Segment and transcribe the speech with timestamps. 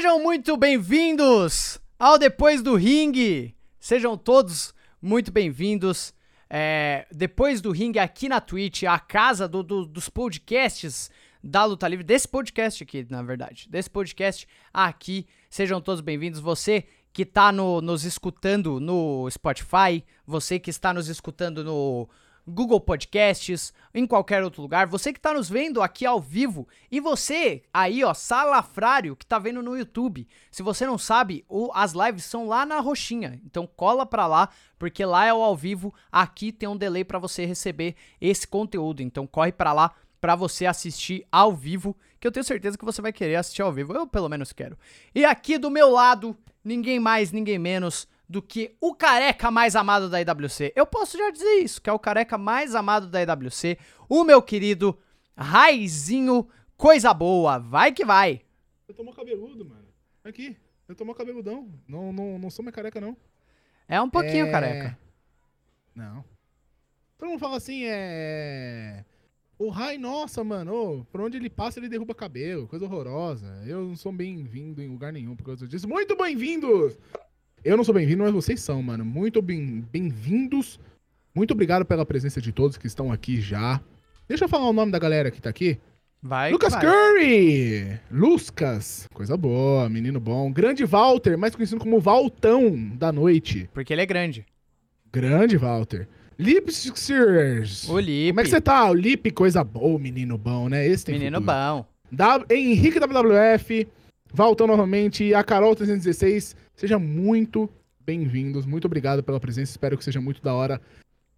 [0.00, 3.54] Sejam muito bem-vindos ao Depois do Ringue.
[3.78, 6.14] Sejam todos muito bem-vindos.
[6.48, 11.10] É, Depois do Ringue aqui na Twitch, a casa do- do- dos podcasts
[11.44, 15.26] da Luta Livre, desse podcast aqui, na verdade, desse podcast aqui.
[15.50, 16.40] Sejam todos bem-vindos.
[16.40, 22.08] Você que tá no- nos escutando no Spotify, você que está nos escutando no
[22.50, 27.00] Google Podcasts, em qualquer outro lugar, você que tá nos vendo aqui ao vivo e
[27.00, 30.26] você aí, ó, salafrário que tá vendo no YouTube.
[30.50, 33.40] Se você não sabe, o- as lives são lá na roxinha.
[33.44, 37.18] Então cola pra lá, porque lá é o ao vivo, aqui tem um delay pra
[37.18, 39.00] você receber esse conteúdo.
[39.02, 43.00] Então corre pra lá pra você assistir ao vivo, que eu tenho certeza que você
[43.00, 43.94] vai querer assistir ao vivo.
[43.94, 44.76] Eu pelo menos quero.
[45.14, 50.08] E aqui do meu lado, ninguém mais, ninguém menos do que o careca mais amado
[50.08, 50.72] da IWC.
[50.76, 53.76] Eu posso já dizer isso, que é o careca mais amado da IWC,
[54.08, 54.96] o meu querido
[55.36, 57.58] Raizinho Coisa Boa.
[57.58, 58.42] Vai que vai.
[58.86, 59.88] Eu tô mó cabeludo, mano.
[60.22, 60.56] Aqui,
[60.86, 61.68] eu tô mó cabeludão.
[61.88, 63.16] Não, não, não sou mais careca, não.
[63.88, 64.98] É um pouquinho É, careca.
[65.92, 66.24] Não.
[67.18, 69.04] Todo mundo fala assim, é...
[69.58, 73.60] O Rai, nossa, mano, ô, por onde ele passa ele derruba cabelo, coisa horrorosa.
[73.66, 75.88] Eu não sou bem-vindo em lugar nenhum por causa disso.
[75.88, 76.96] Muito bem-vindos!
[77.64, 79.04] Eu não sou bem-vindo, mas vocês são, mano.
[79.04, 80.80] Muito bem- bem-vindos.
[81.34, 83.80] Muito obrigado pela presença de todos que estão aqui já.
[84.28, 85.78] Deixa eu falar o nome da galera que tá aqui.
[86.22, 86.82] Vai Lucas vai.
[86.82, 88.00] Curry!
[88.10, 90.52] Lucas, coisa boa, menino bom.
[90.52, 93.68] Grande Walter, mais conhecido como Valtão da noite.
[93.72, 94.44] Porque ele é grande.
[95.12, 96.06] Grande Walter.
[96.38, 97.88] Lipsixers.
[97.88, 98.28] O Lipe.
[98.30, 98.88] Como é que você tá?
[98.90, 100.86] O Lip, coisa boa, menino bom, né?
[100.86, 101.56] Esse tem Menino futuro.
[101.56, 101.86] bom.
[102.12, 103.86] Da, Henrique WWF,
[104.32, 106.54] Valtão novamente, a Carol 316.
[106.80, 107.68] Sejam muito
[108.00, 108.64] bem-vindos.
[108.64, 109.70] Muito obrigado pela presença.
[109.70, 110.80] Espero que seja muito da hora.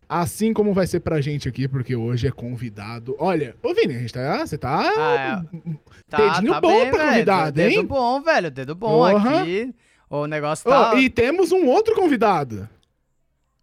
[0.08, 3.16] Assim como vai ser pra gente aqui, porque hoje é convidado.
[3.18, 4.46] Olha, ô Vini, a gente tá.
[4.46, 4.80] Você tá.
[4.96, 5.44] Ah,
[6.08, 7.10] Tá, Dedinho tá bom bem, pra velho.
[7.10, 7.84] convidado, Dedo hein?
[7.84, 8.50] bom, velho.
[8.52, 9.40] Dedo bom Porra.
[9.40, 9.74] aqui.
[10.08, 10.94] O negócio tá...
[10.94, 12.68] e temos um outro convidado.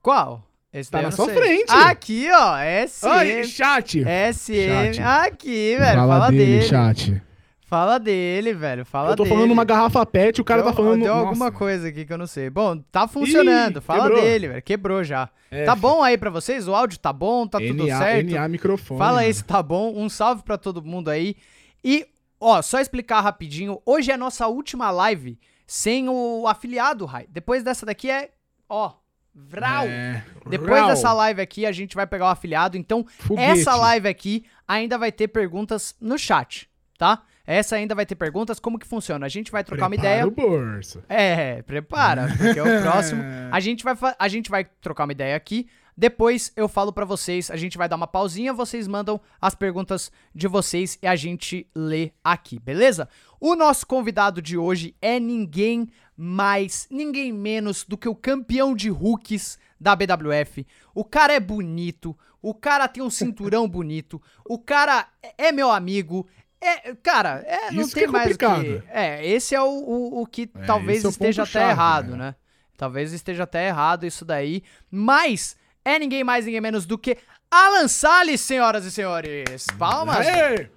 [0.01, 0.43] Qual?
[0.73, 1.35] Esse Tá na sua sei.
[1.35, 1.71] frente.
[1.71, 2.57] Aqui, ó.
[2.87, 3.07] SM.
[3.07, 4.03] Oi, chat.
[4.33, 4.93] SM.
[4.95, 5.01] Chat.
[5.01, 5.95] Aqui, velho.
[5.97, 6.61] Fala, Fala, dele, dele.
[6.63, 7.21] chat.
[7.69, 8.83] Fala dele, velho.
[8.83, 9.35] Fala Eu tô dele.
[9.35, 11.03] falando uma garrafa pet, o cara deu, tá falando.
[11.03, 11.27] Deu Nossa.
[11.27, 12.49] alguma coisa aqui que eu não sei.
[12.49, 13.79] Bom, tá funcionando.
[13.79, 14.21] Fala quebrou.
[14.21, 14.61] dele, velho.
[14.63, 15.29] Quebrou já.
[15.51, 16.67] É, tá bom aí pra vocês?
[16.67, 17.45] O áudio tá bom?
[17.45, 18.31] Tá tudo NA, certo?
[18.31, 18.97] NA microfone.
[18.97, 19.33] Fala aí mano.
[19.35, 19.93] se tá bom.
[19.95, 21.35] Um salve pra todo mundo aí.
[21.83, 22.07] E,
[22.39, 23.79] ó, só explicar rapidinho.
[23.85, 25.37] Hoje é a nossa última live
[25.67, 27.27] sem o afiliado, Rai.
[27.29, 28.31] Depois dessa daqui é,
[28.67, 28.93] ó,
[29.31, 29.85] Vral.
[29.85, 30.89] É, Depois Rau.
[30.89, 32.75] dessa live aqui, a gente vai pegar o afiliado.
[32.77, 33.59] Então, Foguete.
[33.61, 37.21] essa live aqui ainda vai ter perguntas no chat, tá?
[37.51, 38.59] Essa ainda vai ter perguntas.
[38.59, 39.25] Como que funciona?
[39.25, 40.27] A gente vai trocar uma Prepara ideia.
[40.27, 41.03] o bolso.
[41.09, 43.23] É, prepara, porque o próximo.
[43.51, 45.67] A gente vai, a gente vai trocar uma ideia aqui.
[45.97, 50.11] Depois eu falo pra vocês, a gente vai dar uma pausinha, vocês mandam as perguntas
[50.33, 53.09] de vocês e a gente lê aqui, beleza?
[53.39, 58.91] O nosso convidado de hoje é ninguém mais, ninguém menos do que o campeão de
[58.91, 60.67] hooks da BWF.
[60.93, 66.27] O cara é bonito, o cara tem um cinturão bonito, o cara é meu amigo.
[66.61, 68.83] É, cara, é, não Isso tem é mais o que.
[68.89, 72.17] É, esse é o, o, o que É, talvez é esteja até ponto-chave, errado, né?
[72.17, 72.35] né?
[72.77, 74.63] Talvez esteja até errado isso daí.
[74.91, 75.55] Mas
[75.85, 77.17] é ninguém mais, ninguém menos do que
[77.49, 79.65] Alan Salles, senhoras e senhores.
[79.77, 80.27] Palmas.
[80.27, 80.69] Aê!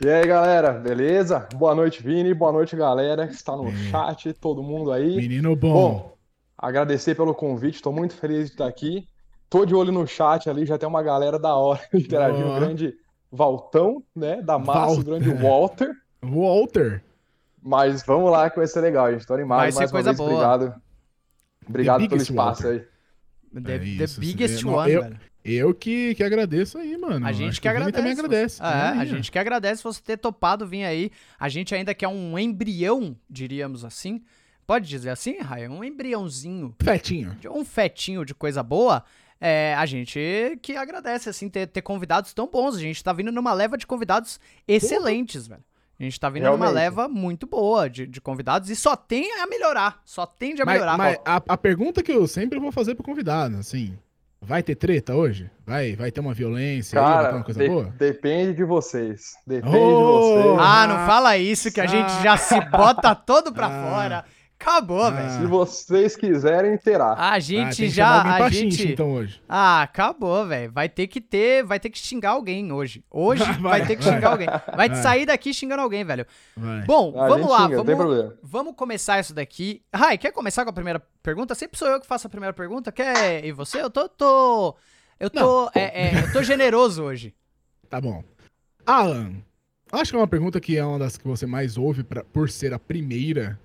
[0.00, 1.48] E aí, galera, beleza?
[1.54, 2.32] Boa noite, Vini.
[2.32, 3.72] Boa noite, galera que está no É.
[3.90, 5.16] chat, todo mundo aí.
[5.16, 5.72] Menino bom.
[5.72, 6.16] Bom,
[6.56, 9.08] agradecer pelo convite, estou muito feliz de estar aqui.
[9.50, 12.44] Tô de olho no chat ali, já tem uma galera da hora interagindo.
[12.44, 12.56] Boa.
[12.56, 12.94] O grande
[13.30, 14.40] Valtão, né?
[14.42, 15.00] Da massa, Walter.
[15.00, 15.90] o grande Walter.
[16.22, 17.04] Walter.
[17.62, 19.26] Mas vamos lá que vai ser legal, gente.
[19.26, 20.18] Tô animado Vai ser mais uma coisa vez.
[20.18, 20.30] boa.
[20.32, 20.82] Obrigado.
[21.68, 22.88] Obrigado pelo biggest espaço Walter.
[23.52, 23.62] aí.
[23.62, 25.20] The, É the isso, biggest não, one, eu- velho.
[25.44, 27.24] Eu que, que agradeço aí, mano.
[27.26, 27.92] A gente Acho que agradece.
[27.92, 28.56] também agradece.
[28.56, 29.04] você- É, a Aí, ó.
[29.16, 31.10] gente que agradece você ter topado vir aí.
[31.38, 34.20] A gente ainda quer um embrião, diríamos assim,
[34.66, 35.70] pode dizer assim, Raia?
[35.70, 37.30] Um embriãozinho, Fetinho.
[37.40, 39.02] de- um fetinho de coisa boa.
[39.40, 42.76] É, a gente que agradece, assim, ter, ter convidados tão bons.
[42.76, 45.62] A gente tá vindo numa leva de convidados excelentes, velho.
[45.98, 46.74] A gente tá vindo numa Realmente.
[46.74, 50.00] leva muito boa de, de convidados e só tem a melhorar.
[50.04, 50.96] Só tende a Mas, melhorar.
[50.96, 53.98] mas a, a pergunta que eu sempre vou fazer pro convidado, assim,
[54.40, 55.50] vai ter treta hoje?
[55.66, 57.84] Vai, vai ter uma violência aí, vai ter Cara, uma coisa de- boa?
[57.98, 59.32] depende de vocês.
[59.44, 60.36] Depende Oh!
[60.36, 60.58] de vocês.
[60.60, 63.90] Ah, não fala isso que a gente já se bota todo pra Ah.
[63.90, 64.24] fora.
[64.60, 65.10] Acabou, Ah.
[65.10, 65.30] velho.
[65.30, 67.12] Se vocês quiserem, terá.
[67.12, 68.22] A Ah, gente que já.
[68.44, 68.88] A gente.
[68.92, 69.40] então, hoje.
[69.48, 70.72] Ah, acabou, velho.
[70.72, 71.62] Vai ter que ter.
[71.62, 73.04] Vai ter que xingar alguém hoje.
[73.08, 74.14] Hoje vai, Vai, ter que vai.
[74.14, 74.48] xingar alguém.
[74.76, 74.96] Vai, Vai.
[75.02, 76.26] sair daqui xingando alguém, velho.
[76.56, 76.82] Vai.
[76.84, 77.62] Bom, Ah, a vamos lá.
[77.64, 78.38] xinga, não tem vamos, problema.
[78.42, 79.80] vamos começar isso daqui.
[79.94, 81.54] Rai, quer começar com a primeira pergunta?
[81.54, 82.90] Sempre sou eu que faço a primeira pergunta.
[82.90, 83.80] Quer e você?
[83.80, 84.08] Eu tô.
[84.08, 84.76] tô
[85.20, 85.70] eu tô.
[85.74, 87.32] é, é, eu tô generoso hoje.
[87.88, 88.22] Tá bom.
[88.84, 89.32] Alan,
[89.92, 92.50] acho que é uma pergunta que é uma das que você mais ouve pra- por
[92.50, 93.58] ser a primeira,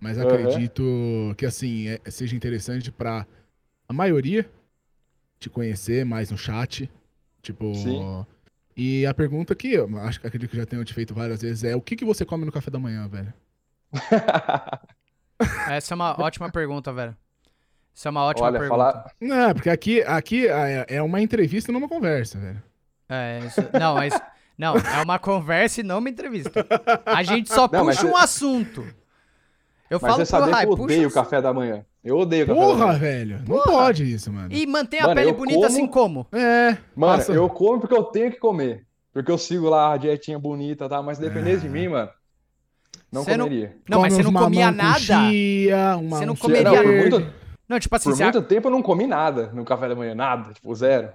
[0.00, 0.82] mas acredito
[1.36, 3.26] que, assim, é- seja interessante pra
[3.88, 4.48] a maioria
[5.38, 6.90] te conhecer mais no chat.
[7.42, 7.74] Tipo.
[7.74, 8.26] Sim.
[8.76, 11.64] E a pergunta que eu acho que acredito que já tenho te feito várias vezes
[11.64, 13.32] é: o que, que você come no café da manhã, velho?
[15.68, 17.16] Essa é uma ótima pergunta, velho.
[17.94, 18.78] Essa é uma ótima Olha, pergunta.
[18.78, 19.10] falar.
[19.20, 22.62] Não, porque aqui, aqui é é uma entrevista e não uma conversa, velho.
[23.08, 24.12] É, isso- não, mas.
[24.58, 26.66] Não, é uma conversa e não uma entrevista.
[27.04, 28.86] A gente só Não, mas puxa você- um assunto.
[29.88, 31.84] Eu Mas falo você sabia Rai, que eu odeio o café da manhã.
[32.02, 32.98] Eu odeio o café da Porra, manhã.
[32.98, 33.38] velho.
[33.38, 33.64] Não Porra.
[33.72, 34.48] pode isso, mano.
[34.52, 36.26] E mantém a Mano, pele bonita como- assim como?
[36.32, 36.76] É.
[36.94, 38.84] Mano, passa- eu como porque eu tenho que comer.
[39.12, 41.00] Porque eu sigo lá a dietinha bonita, tá?
[41.02, 41.70] Mas dependesse de Ah.
[41.70, 42.10] mim, mano,
[43.12, 43.76] não Você não- comeria.
[43.88, 44.98] Não, mas come você não comia nada?
[44.98, 47.32] chia, uma- Você não comeria- Não, por muito,
[47.68, 50.14] Não, tipo assim, por você- muito tempo eu não comi nada no café da manhã,
[50.14, 51.08] nada, tipo, zero.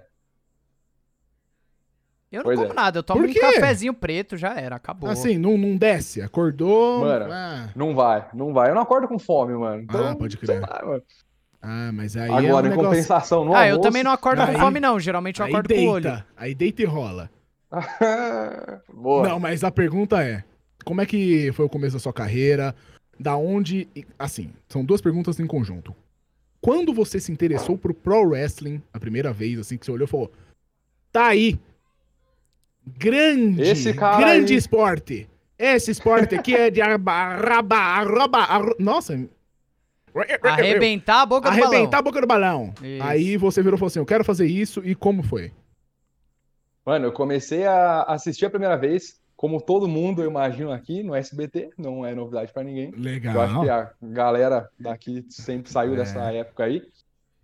[2.32, 2.76] Eu não Pois como é.
[2.76, 5.10] nada, eu tomo um cafezinho preto, já era, acabou.
[5.10, 6.22] Assim, não, não desce.
[6.22, 7.02] Acordou.
[7.02, 8.70] Mano, ah, Não vai, não vai.
[8.70, 9.82] Eu não acordo com fome, mano.
[9.84, 10.62] Então, Ah, pode sei crer.
[10.62, 11.04] lá, mano.
[11.62, 12.90] ah, mas aí é um Agora, em negócio...
[12.90, 13.82] compensação, no ah, eu almoço...
[13.90, 15.00] também não acordo com Aí- fome, não.
[15.00, 16.04] Geralmente eu acordo com o olho.
[16.04, 16.26] deita.
[16.38, 17.30] Aí deita e rola.
[18.94, 19.28] Boa.
[19.28, 20.44] Não, mas a pergunta é:
[20.84, 22.76] como é que foi o começo da sua carreira?
[23.20, 23.88] Da onde.
[24.18, 25.96] Assim, são duas perguntas em conjunto.
[26.60, 30.10] Quando você se interessou pro pro wrestling a primeira vez, assim, que você olhou e
[30.10, 30.32] falou:
[31.12, 31.60] tá aí.
[32.86, 33.62] Grande.
[33.62, 35.30] Esse cara grande aí." esporte.
[35.58, 38.76] Esse esporte aqui é de arba, arraba, arroba, arro...
[38.80, 39.14] Nossa.
[40.44, 42.00] Arrebentar a boca do Arrebentar balão.
[42.00, 42.74] a boca do balão.
[42.82, 43.04] Isso.
[43.04, 44.82] Aí você virou e falou assim: eu quero fazer isso.
[44.84, 45.52] E como foi?
[46.86, 51.16] Mano, eu comecei a assistir a primeira vez, como todo mundo, eu imagino, aqui no
[51.16, 51.70] SBT.
[51.78, 52.92] Não é novidade pra ninguém.
[52.92, 53.36] Legal.
[53.36, 55.98] Eu acho que a galera daqui sempre saiu É.
[55.98, 56.82] dessa época aí.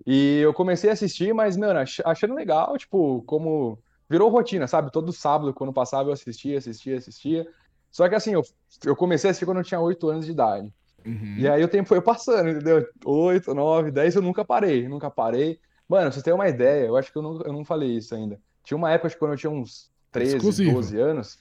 [0.06, 4.92] E eu comecei a assistir, mas, mano, ach- achando legal, tipo, como virou rotina, sabe?
[4.92, 7.48] Todo sábado, quando passava, eu assistia, assistia, assistia.
[7.92, 8.42] Só que assim, eu,
[8.86, 10.72] eu comecei a assistir quando eu tinha 8 anos de idade.
[11.06, 11.36] Uhum.
[11.38, 12.86] E aí o tempo foi passando, entendeu?
[13.06, 15.60] 8, 9, 10, eu nunca parei, nunca parei.
[15.88, 18.40] Mano, você ter uma ideia, eu acho que eu não, eu não falei isso ainda.
[18.64, 20.74] Tinha uma época, acho que quando eu tinha uns 13, Exclusivo.
[20.74, 21.40] 12 anos,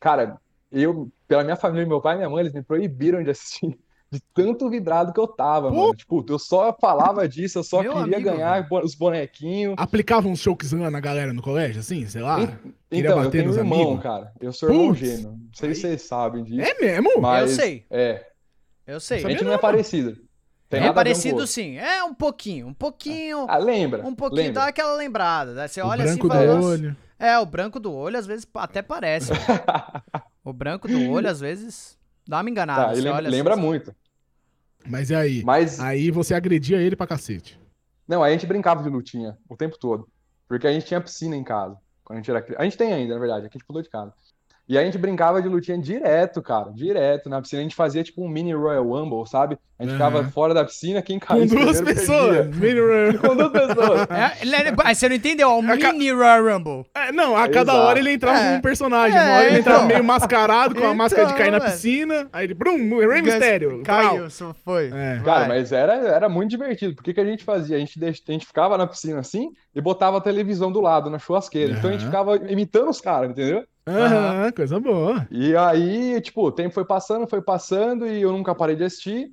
[0.00, 3.78] cara, eu, pela minha família, meu pai e minha mãe, eles me proibiram de assistir.
[4.12, 5.74] De tanto vidrado que eu tava, Pô.
[5.74, 5.94] mano.
[5.94, 9.74] Tipo, eu só falava disso, eu só Meu queria amigo, ganhar bo- os bonequinhos.
[9.78, 12.36] Aplicava uns chokezão na galera no colégio, assim, sei lá?
[12.46, 12.58] Queria
[12.90, 14.02] Então, eu tenho um nos irmão, amigos?
[14.02, 14.30] cara.
[14.38, 15.30] Eu sou irmão gêmeo.
[15.30, 17.20] Não sei Aí- se vocês sabem disso, É mesmo?
[17.22, 17.86] mas sei.
[17.90, 18.26] é.
[18.86, 19.24] Eu sei.
[19.24, 20.16] A gente não é não, parecido.
[20.68, 21.78] Tem É um parecido sim.
[21.78, 23.46] É um pouquinho, um pouquinho.
[23.48, 24.06] Ah, lembra?
[24.06, 24.60] Um pouquinho, lembra.
[24.62, 25.52] dá aquela lembrada.
[25.54, 25.68] né?
[25.68, 26.68] Você O olha assim e branco fala, do "Nossa".
[26.68, 26.96] olho.
[27.18, 29.32] É, o branco do olho às vezes até parece.
[30.44, 31.96] o branco do olho às vezes
[32.26, 32.82] dá uma enganada.
[32.82, 33.94] Tá, olha assim, lembra você- muito.
[34.86, 35.42] Mas e aí?
[35.44, 37.58] Mas, Aí você agredia ele pra cacete.
[38.06, 40.08] não, aí a gente brincava de lutinha o tempo todo.
[40.48, 41.76] Porque a gente tinha piscina em casa.
[42.04, 42.44] Quando a gente era.
[42.58, 44.12] A gente tem ainda, na verdade, aqui a gente pulou de casa.
[44.72, 46.70] E a gente brincava de lutinha direto, cara.
[46.72, 47.60] Direto na piscina.
[47.60, 49.58] A gente fazia tipo um mini Royal Rumble, sabe?
[49.78, 50.30] A gente ficava Aham.
[50.30, 52.46] fora da piscina, quem Com caísse duas pessoas.
[52.56, 54.00] Mini- Com duas pessoas.
[54.08, 55.50] É, é- você não entendeu?
[55.50, 56.86] É um É ca- mini Royal Rumble.
[56.94, 57.86] É, não, a cada Exato.
[57.86, 58.50] hora ele entrava É.
[58.52, 59.18] com um personagem.
[59.18, 59.88] É, Uma hora ele entrava então.
[59.88, 62.28] meio mascarado com a máscara de cair na Então, piscina.
[62.32, 63.82] Aí ele, brum, Rei Mistério.
[63.84, 64.90] Caiu, só foi.
[64.94, 65.20] É.
[65.22, 66.94] Cara, mas era, era muito divertido.
[66.94, 67.76] Por que que a gente fazia?
[67.76, 71.10] A gente, deix- a gente ficava na piscina assim e botava a televisão do lado,
[71.10, 71.74] na churrasqueira.
[71.74, 73.64] Então a gente ficava imitando os caras, entendeu?
[73.86, 75.26] Aham, coisa boa.
[75.30, 79.30] E aí, tipo, o tempo foi passando, foi passando e eu nunca parei de assistir.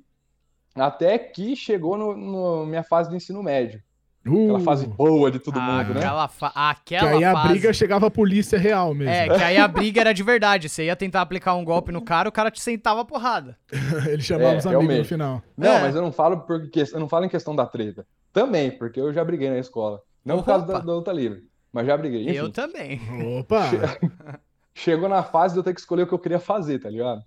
[0.74, 3.82] Até que chegou no, no minha fase do ensino médio.
[4.24, 6.00] Aquela Uh, fase boa de todo Ah, mundo, né?
[6.00, 6.52] aquela fa-
[6.84, 7.48] que aquela aí a fase.
[7.48, 9.14] briga chegava a polícia real mesmo.
[9.14, 10.68] É, que aí a briga era de verdade.
[10.68, 13.56] Você ia tentar aplicar um golpe no cara, o cara te sentava a porrada.
[14.06, 15.42] ele chamava É, os amigos no final.
[15.56, 15.80] Não, É.
[15.80, 18.06] mas eu não falo porque eu não falo em questão da treta.
[18.30, 20.00] Também, porque eu já briguei na escola.
[20.22, 20.86] Não por causa da, Opa.
[20.86, 22.22] da luta livre, mas já briguei.
[22.24, 23.00] Enfim, Eu também.
[23.38, 23.62] Opa!
[24.74, 27.22] chegou na fase de eu ter que escolher o que eu queria fazer, tá ligado?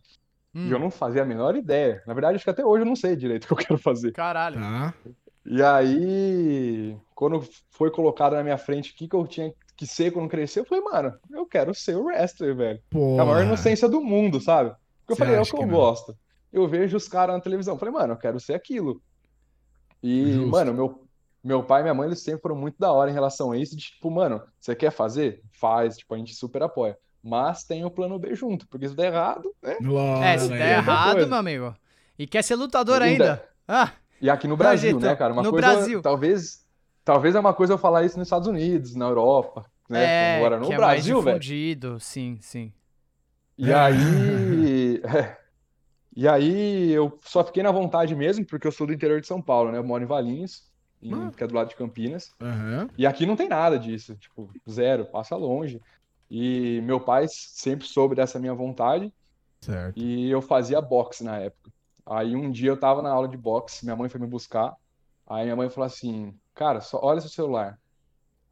[0.56, 2.02] Hum, E eu não fazia a menor ideia.
[2.08, 4.12] Na verdade, acho que até hoje eu não sei direito o que eu quero fazer.
[4.12, 4.60] Caralho.
[4.60, 4.94] Tá.
[5.46, 10.12] E aí, quando foi colocado na minha frente o que que eu tinha que ser
[10.12, 12.80] quando crescer, eu falei, mano, eu quero ser o wrestler, velho.
[12.90, 13.18] Pô.
[13.18, 14.70] É a maior inocência do mundo, sabe?
[15.06, 15.74] Porque eu Você falei, é o que que eu não?
[15.76, 16.16] gosto.
[16.52, 17.74] Eu vejo os caras na televisão.
[17.74, 19.02] Eu falei, mano, eu quero ser aquilo.
[20.02, 20.50] E, Justo.
[20.52, 21.03] mano, meu,
[21.44, 23.76] meu pai e minha mãe, eles sempre foram muito da hora em relação a isso.
[23.76, 25.42] De, tipo, mano, você quer fazer?
[25.52, 25.98] Faz.
[25.98, 26.98] Tipo, a gente super apoia.
[27.22, 29.78] Mas tem o plano B junto, porque se der errado, né?
[30.22, 31.28] É, se der é errado, coisa.
[31.28, 31.76] meu amigo.
[32.20, 33.24] E quer ser lutador Ainda.
[33.34, 33.50] ainda?
[33.68, 35.34] Ah, E aqui no Brasil, jeito, né, cara?
[35.34, 36.02] Uma no coisa, Brasil.
[36.02, 36.66] talvez,
[37.04, 40.04] talvez é uma coisa eu falar isso nos Estados Unidos, na Europa, né?
[40.04, 41.40] é, Agora no que é mais Brasil, velho.
[41.40, 42.74] difundido, sim, sim.
[43.58, 45.38] E aí, é.
[46.16, 49.42] E aí eu só fiquei na vontade mesmo, porque eu sou do interior de São
[49.42, 49.78] Paulo, né?
[49.80, 50.64] Eu moro em Valinhos,
[51.04, 51.32] em- Ah.
[51.36, 52.32] que é do lado de Campinas.
[52.42, 52.90] Aham.
[52.98, 55.82] E aqui não tem nada disso, tipo, zero, passa longe.
[56.30, 59.14] E meu pai sempre soube dessa minha vontade
[59.62, 59.98] Certo.
[60.00, 61.72] e eu fazia boxe na época.
[62.06, 64.76] Aí um dia eu tava na aula de boxe, minha mãe foi me buscar.
[65.28, 67.80] Aí minha mãe falou assim: Cara, só olha seu celular.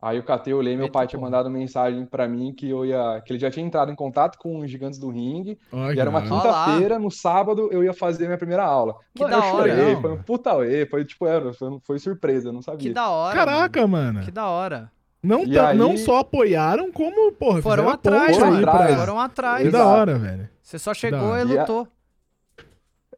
[0.01, 1.29] Aí eu catei, eu olhei, meu Eita pai tinha porra.
[1.29, 4.57] mandado mensagem pra mim que eu ia, que ele já tinha entrado em contato com
[4.59, 5.59] os gigantes do ringue.
[5.71, 8.95] Olha E era uma que quinta-feira, no sábado eu ia fazer minha primeira aula.
[9.13, 10.01] Que Mano, da eu hora, chorei, não.
[10.01, 12.93] foi um puta uê, foi tipo, era, foi, foi surpresa, eu não Que sabia.
[12.95, 13.35] da hora.
[13.35, 14.13] Caraca, mano.
[14.13, 14.25] mano.
[14.25, 14.91] Que da hora.
[15.21, 18.87] Não, E ta- aí- não só apoiaram, como, porra, Foram atrás, foram aí atrás.
[18.87, 19.63] pra- Foram atrás.
[19.63, 20.49] Que da hora, velho.
[20.63, 21.87] Você só chegou e E a- lutou.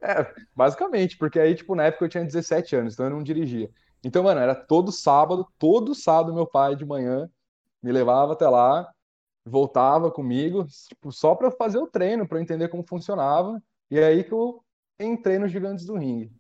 [0.02, 3.70] É, basicamente, porque aí, tipo, na época eu tinha 17 anos, então eu não dirigia.
[4.04, 7.30] Então, mano, era todo sábado, todo sábado meu pai de manhã
[7.82, 8.90] me levava até lá,
[9.46, 13.62] voltava comigo, tipo, só pra eu fazer o treino, pra eu entender como funcionava.
[13.90, 14.62] E é aí que eu
[15.00, 16.32] entrei nos Gigantes do Ringue.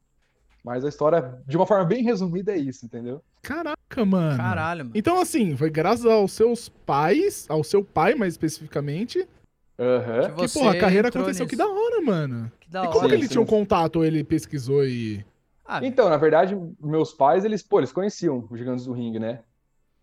[0.63, 3.22] Mas a história, de uma forma bem resumida, é isso, entendeu?
[3.41, 4.38] Caraca, mano.
[4.38, 4.91] Caralho, mano.
[4.96, 9.27] Então, assim, foi graças aos seus pais, ao seu pai mais especificamente,
[9.79, 10.36] Aham.
[10.36, 11.48] Que que, porra, a carreira aconteceu.
[11.48, 11.67] Que nisso.
[11.67, 12.51] da hora, mano.
[12.60, 12.91] Que da E hora.
[12.91, 13.32] como que Sim, ele sim.
[13.34, 15.25] tinha um contato ou ele pesquisou e.
[15.65, 19.39] Ah, Então, na verdade, meus pais, eles, pô, eles conheciam os Gigantes do Ringue, né?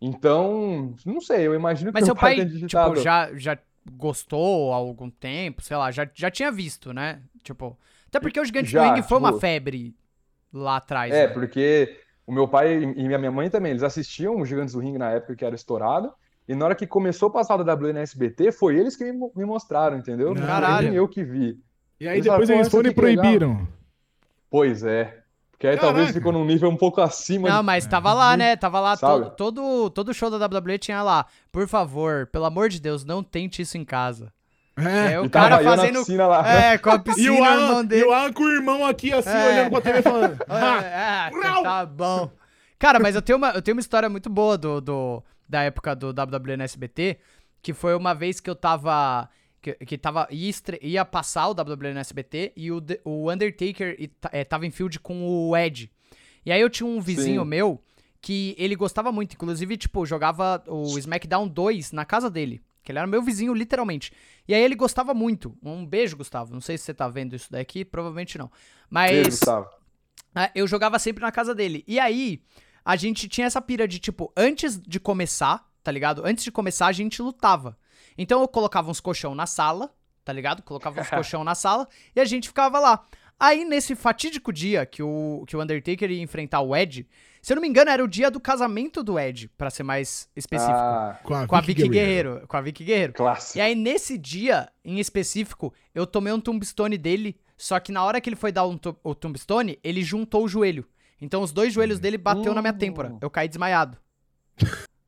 [0.01, 2.91] Então, não sei, eu imagino que Mas meu seu pai, digitado.
[2.95, 3.59] tipo, já, já
[3.93, 7.21] gostou há algum tempo, sei lá, já, já tinha visto, né?
[7.43, 9.95] Tipo, até porque o Gigante do Já, Ring foi uma tipo- febre
[10.53, 11.33] lá atrás, É, né?
[11.35, 14.99] porque o meu pai e minha minha mãe também, eles assistiam os Gigantes do Ringue
[14.99, 16.13] na época que era estourado.
[16.49, 19.13] E na hora que começou a passar da W no SBT, foi eles que me,
[19.13, 20.29] mo- me mostraram, entendeu?
[20.31, 20.89] Não foi Caralho.
[20.89, 21.61] nem eu que vi.
[22.01, 23.69] E aí Eles depois falaram, eles "Pô, foram e que legal." proibiram.
[24.51, 25.23] Pois é.
[25.61, 26.19] Porque aí talvez Caraca.
[26.19, 27.67] ficou num nível um pouco acima Não, de...
[27.67, 28.57] mas tava lá, né?
[28.57, 31.27] Tava lá, to- todo, todo show da WWE tinha lá.
[31.53, 34.33] Por favor, pelo amor de Deus, não tente isso em casa.
[34.79, 35.13] É.
[35.13, 35.99] É, o E tava cara na fazendo.
[35.99, 36.49] piscina lá.
[36.51, 38.05] É, com a E piscina, o, o Alan, irmão e dele.
[38.07, 39.49] o Alan com o irmão aqui, assim, É.
[39.51, 40.39] olhando pra TV falando.
[40.49, 41.63] "Ah, É, é, Não.
[41.63, 42.31] tá bom.
[42.79, 45.95] Cara, mas eu tenho uma, eu tenho uma história muito boa do, do- da época
[45.95, 47.19] do WWE no SBT,
[47.61, 49.29] que foi uma vez que eu tava.
[49.63, 50.27] Que, que tava.
[50.31, 54.67] Ia, ia passar o WWE no SBT e o, o Undertaker e ta- é, tava
[54.67, 55.91] em field com o Ed.
[56.45, 57.49] E aí eu tinha um vizinho Sim.
[57.49, 57.83] meu
[58.23, 62.61] que ele gostava muito, inclusive, tipo, jogava o SmackDown 2 na casa dele.
[62.83, 64.11] Que ele era meu vizinho, literalmente.
[64.49, 65.55] E aí ele gostava muito.
[65.63, 66.53] Um beijo, Gustavo.
[66.55, 68.51] Não sei se você tá vendo isso daqui, provavelmente não.
[68.89, 69.11] Mas.
[69.13, 69.69] Beijo, Gustavo.
[70.35, 71.85] É, eu jogava sempre na casa dele.
[71.87, 72.43] E aí,
[72.85, 76.23] a gente tinha essa pira de, tipo, antes de começar, tá ligado?
[76.25, 77.77] Antes de começar, a gente lutava.
[78.23, 79.91] Então eu colocava uns colchão na sala,
[80.23, 80.63] tá ligado?
[80.63, 83.03] Colocava uns colchão na sala e a gente ficava lá.
[83.39, 87.09] Aí, nesse fatídico dia que o, que o Undertaker ia enfrentar o Ed,
[87.41, 90.29] se eu não me engano, era o dia do casamento do Ed, pra ser mais
[90.37, 90.77] específico.
[90.77, 92.43] Ah, Com a, com a Vicky Guerreiro.
[92.47, 93.15] Com a Vicky Guerreiro.
[93.15, 93.57] clássico.
[93.57, 98.21] E aí, nesse dia, em específico, eu tomei um tombstone dele, só que na hora
[98.21, 100.87] que ele foi dar um o tombstone, ele juntou o joelho.
[101.19, 103.17] Então os dois joelhos dele bateu na minha têmpora.
[103.23, 103.97] Eu caí desmaiado.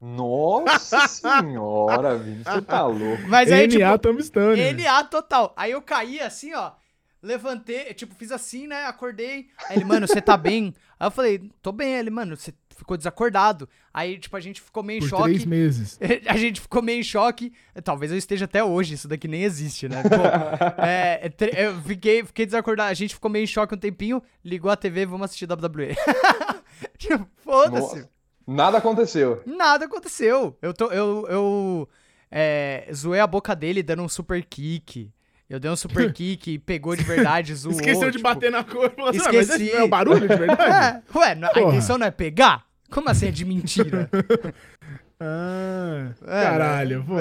[0.03, 3.23] Nossa senhora, Vini, você tá louco.
[3.29, 4.73] Mas aí, NA tipo, Tombstone.
[4.73, 5.53] NA total.
[5.57, 6.73] Aí eu caí assim, ó.
[7.23, 8.87] Levantei, tipo, fiz assim, né?
[8.87, 9.47] Acordei.
[9.69, 10.75] Aí ele, mano, você tá bem?
[10.99, 11.95] Aí eu falei, tô bem.
[11.95, 13.69] Aí ele, mano, você ficou desacordado.
[13.95, 15.23] Aí, tipo, a gente ficou meio em Por choque.
[15.23, 16.01] três meses.
[16.27, 17.53] A gente ficou meio em choque.
[17.85, 20.03] Talvez eu esteja até hoje, isso daqui nem existe, né?
[20.03, 20.17] Pô,
[20.83, 22.91] é, é eu fiquei, fiquei desacordado.
[22.91, 25.95] A gente ficou meio em choque um tempinho, ligou a TV, vamos assistir WWE.
[26.99, 28.09] tipo, foda-se.
[28.47, 29.43] Nada aconteceu.
[29.47, 30.57] Nada aconteceu.
[30.63, 31.89] Eu, tô, eu, eu
[32.31, 35.11] é, zoei a boca dele dando um super kick.
[35.49, 37.75] Eu dei um super kick e pegou de verdade, zoou.
[37.75, 38.91] Esqueceu de tipo, bater na cor.
[38.91, 39.73] Falou assim, "Ah, mas esqueci.
[39.73, 41.03] não é o barulho de verdade?
[41.15, 41.69] É, ué, não- a Porra.
[41.69, 42.65] intenção não é pegar?
[42.91, 44.09] Como assim é de mentira?
[45.25, 47.05] Ah, É, caralho, né?
[47.07, 47.19] pô.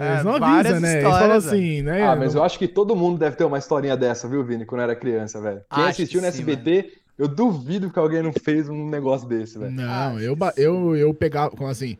[0.00, 0.92] É, Eles não várias avisam, né?
[1.00, 2.02] Eles falam assim, né?
[2.02, 4.80] Ah, mas eu acho que todo mundo deve ter uma historinha dessa, viu, Vini, quando
[4.80, 5.62] era criança, velho.
[5.72, 9.70] Quem Acho assistiu no SBT, eu duvido que alguém não fez um negócio desse, velho.
[9.72, 11.96] Não, Ah, eu, eu, eu pegava, como assim,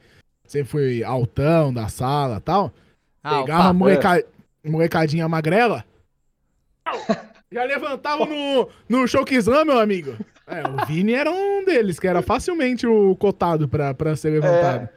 [0.47, 2.73] sempre fui altão da sala e tal.
[3.23, 4.25] Ah, pegava a moleca,
[4.65, 5.85] molecadinha magrela.
[7.53, 10.17] Já levantava no, no Showkizan, meu amigo.
[10.47, 14.89] É, o Vini era um deles, que era facilmente o cotado pra, pra ser levantado.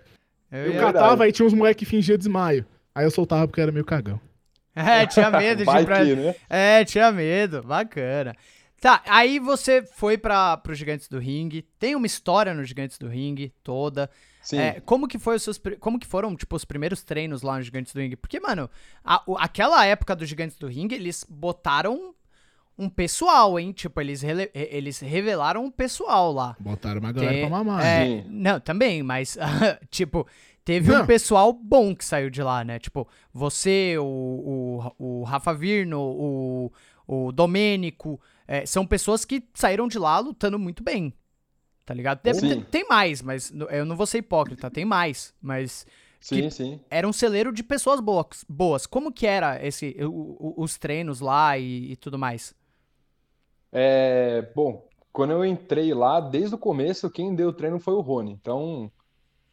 [0.51, 2.65] Eu eu ia- catava e tinha uns moleques que fingiam desmaio.
[2.93, 4.19] Aí eu soltava porque era meio cagão.
[4.75, 6.05] É, tinha medo de ir pra...
[6.05, 6.35] que, né?
[6.49, 7.61] É, tinha medo.
[7.63, 8.35] Bacana.
[8.81, 11.63] Tá, aí você foi para pro Gigantes do Ringue.
[11.77, 14.09] Tem uma história no Gigantes do Ringue toda.
[14.41, 14.57] Sim.
[14.57, 17.62] É, como que foi os seus, como que foram, tipo, os primeiros treinos lá no
[17.62, 18.15] Gigantes do Ringue?
[18.15, 18.69] Porque, mano,
[19.03, 22.13] a- o- aquela época do Gigantes do Ringue, eles botaram
[22.77, 23.74] um pessoal, hein?
[23.74, 26.55] Tipo, eles, rele- eles revelaram um pessoal lá.
[26.57, 27.86] Botaram uma galera Tem- pra mamar.
[27.86, 29.38] é, não, também, mas,
[29.91, 30.25] tipo,
[30.63, 31.05] teve um Não.
[31.05, 32.79] pessoal bom que saiu de lá, né?
[32.79, 36.71] Tipo, você, o, o, o Rafa Virno, o,
[37.05, 38.17] o Domênico,
[38.50, 41.13] é, são pessoas que saíram de lá lutando muito bem,
[41.86, 42.22] tá ligado?
[42.24, 45.86] Deve ter- tem mais, mas eu não vou ser hipócrita, tem mais, mas
[46.22, 46.79] Sim, que- sim.
[46.89, 48.46] era um celeiro de pessoas boas.
[48.50, 48.86] boas.
[48.88, 52.56] Como que era esse, o- o- os treinos lá e, e tudo mais?
[53.72, 58.01] É, bom, quando eu entrei lá, desde o começo, quem deu o treino foi o
[58.01, 58.32] Rony.
[58.32, 58.91] Então,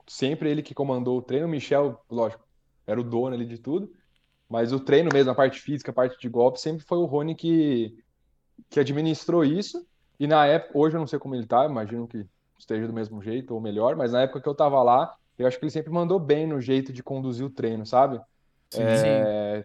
[0.06, 1.46] sempre ele que comandou o treino.
[1.46, 2.44] O Michel, lógico,
[2.86, 3.92] era o dono ali de tudo.
[4.48, 7.34] Mas o treino mesmo, a parte física, a parte de golpe, sempre foi o Rony
[7.36, 7.96] que,
[8.70, 9.86] que administrou isso.
[10.18, 12.24] E na época, hoje eu não sei como ele tá, imagino que
[12.58, 15.58] esteja do mesmo jeito ou melhor, mas na época que eu tava lá, eu acho
[15.58, 18.20] que ele sempre mandou bem no jeito de conduzir o treino, sabe?
[18.70, 19.64] Sim, É,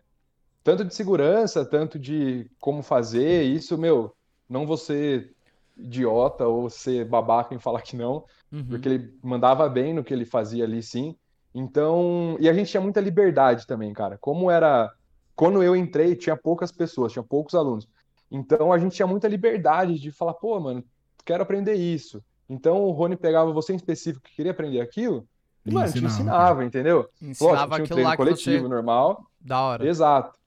[0.63, 4.13] tanto de segurança, tanto de como fazer, isso, meu,
[4.49, 5.33] não ser
[5.77, 8.65] idiota ou ser babaca em falar que não, Uhum.
[8.65, 11.15] porque ele mandava bem no que ele fazia ali, sim.
[11.55, 14.17] Então, e a gente tinha muita liberdade também, cara.
[14.17, 14.91] Como era,
[15.35, 17.87] quando eu entrei, tinha poucas pessoas, tinha poucos alunos.
[18.31, 20.83] Então, a gente tinha muita liberdade de falar, pô, mano,
[21.25, 22.23] quero aprender isso.
[22.49, 25.27] Então, o Rony pegava você em específico que queria aprender aquilo,
[25.65, 27.07] e, E mano, te ensinava, ensinava, entendeu?
[27.21, 28.67] Ensinava Lógico, tinha um aquilo treino lá que coletivo, você...
[28.73, 29.25] normal.
[29.39, 29.87] Da hora.
[29.87, 30.39] Exato.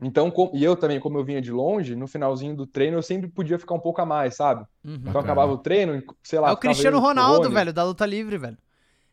[0.00, 3.02] Então, com- e eu também, como eu vinha de longe, no finalzinho do treino eu
[3.02, 4.60] sempre podia ficar um pouco a mais, sabe?
[4.84, 4.94] Uhum.
[4.94, 5.24] Então Bacana.
[5.24, 7.54] acabava o treino, sei lá, É o Cristiano Ronaldo, Rony.
[7.54, 8.58] velho, da luta livre, velho.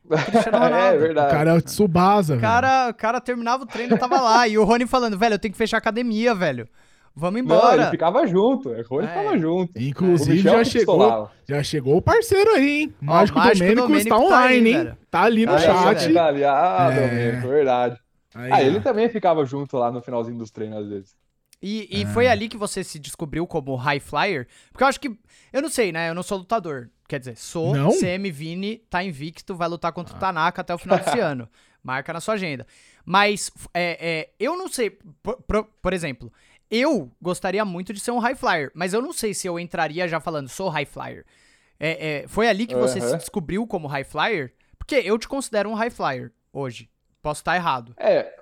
[0.25, 0.97] Cristiano É, Ronaldo.
[0.97, 1.31] O verdade.
[1.31, 4.45] cara é o Tsubasa, O cara, o cara terminava o treino e tava lá.
[4.47, 6.67] E o Rony falando, velho, eu tenho que fechar a academia, velho.
[7.15, 7.81] Vamos Não, embora.
[7.83, 9.09] ele ficava junto, o Rony É.
[9.09, 9.71] ficava junto.
[9.79, 11.31] Inclusive, já chegou, pistolava.
[11.47, 12.93] já chegou o parceiro aí, hein?
[12.99, 14.25] Mágico, Mágico Domênico, Domênico está tá aí,
[14.57, 14.77] online, hein?
[14.83, 14.97] velho.
[15.11, 15.99] Tá ali no Aí, chat.
[15.99, 16.13] velho.
[16.15, 16.43] tá ali.
[16.43, 17.07] Ah, É.
[17.07, 17.99] Domênico, verdade.
[18.33, 18.59] Aí, Ah, ó.
[18.61, 21.15] ele também ficava junto lá no finalzinho dos treinos, às vezes.
[21.61, 22.05] E, e É.
[22.07, 24.47] foi ali que você se descobriu como high flyer?
[24.71, 25.15] Porque eu acho que.
[25.53, 26.09] Eu não sei, né?
[26.09, 26.89] Eu não sou lutador.
[27.07, 27.75] Quer dizer, sou.
[27.75, 27.91] Não?
[27.91, 31.47] CM Vini tá invicto, vai lutar contra o Tanaka até o final desse ano.
[31.83, 32.65] Marca na sua agenda.
[33.05, 34.89] Mas, é, é, eu não sei.
[35.21, 36.31] Por, por- por exemplo,
[36.69, 40.07] eu gostaria muito de ser um high flyer, mas eu não sei se eu entraria
[40.07, 41.25] já falando, sou high flyer.
[41.79, 43.17] É, é, foi ali que você se Aham.
[43.17, 44.53] descobriu como high flyer?
[44.77, 46.89] Porque eu te considero um high flyer hoje.
[47.21, 47.93] Posso estar errado.
[47.97, 48.33] É,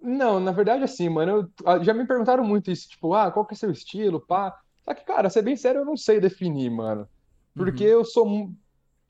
[0.00, 3.44] não, na verdade, assim, mano, eu- ah, já me perguntaram muito isso, tipo, ah, qual
[3.46, 4.58] que é seu estilo, pá.
[4.84, 7.08] Só que, cara, ser bem sério, eu não sei definir, mano.
[7.56, 7.90] Porque Uhum.
[7.90, 8.50] eu sou,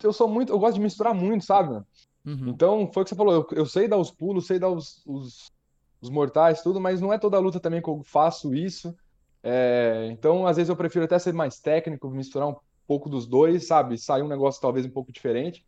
[0.03, 1.87] eu sou muito, eu gosto de misturar muito, sabe, mano?
[2.25, 2.49] Uhum.
[2.49, 5.03] Então, foi o que você falou, eu, eu sei dar os pulos, sei dar os,
[5.07, 5.53] os,
[6.01, 8.95] os mortais, tudo, mas não é toda luta também que eu faço isso.
[9.43, 12.57] É, então, às vezes eu prefiro até ser mais técnico, misturar um
[12.87, 13.99] pouco dos dois, sabe?
[13.99, 15.65] Sair um negócio talvez um pouco diferente.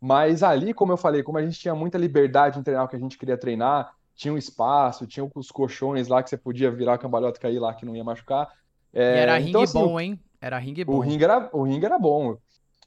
[0.00, 2.96] Mas ali, como eu falei, como a gente tinha muita liberdade em treinar o que
[2.96, 6.94] a gente queria treinar, tinha um espaço, tinha os colchões lá que você podia virar
[6.94, 8.48] a cambalhota e cair lá que não ia machucar.
[9.08, 10.20] E era É, ringue então, assim, bom, hein?
[10.40, 10.96] Era ringue bom.
[10.96, 12.36] o ringue era, o ringue era bom.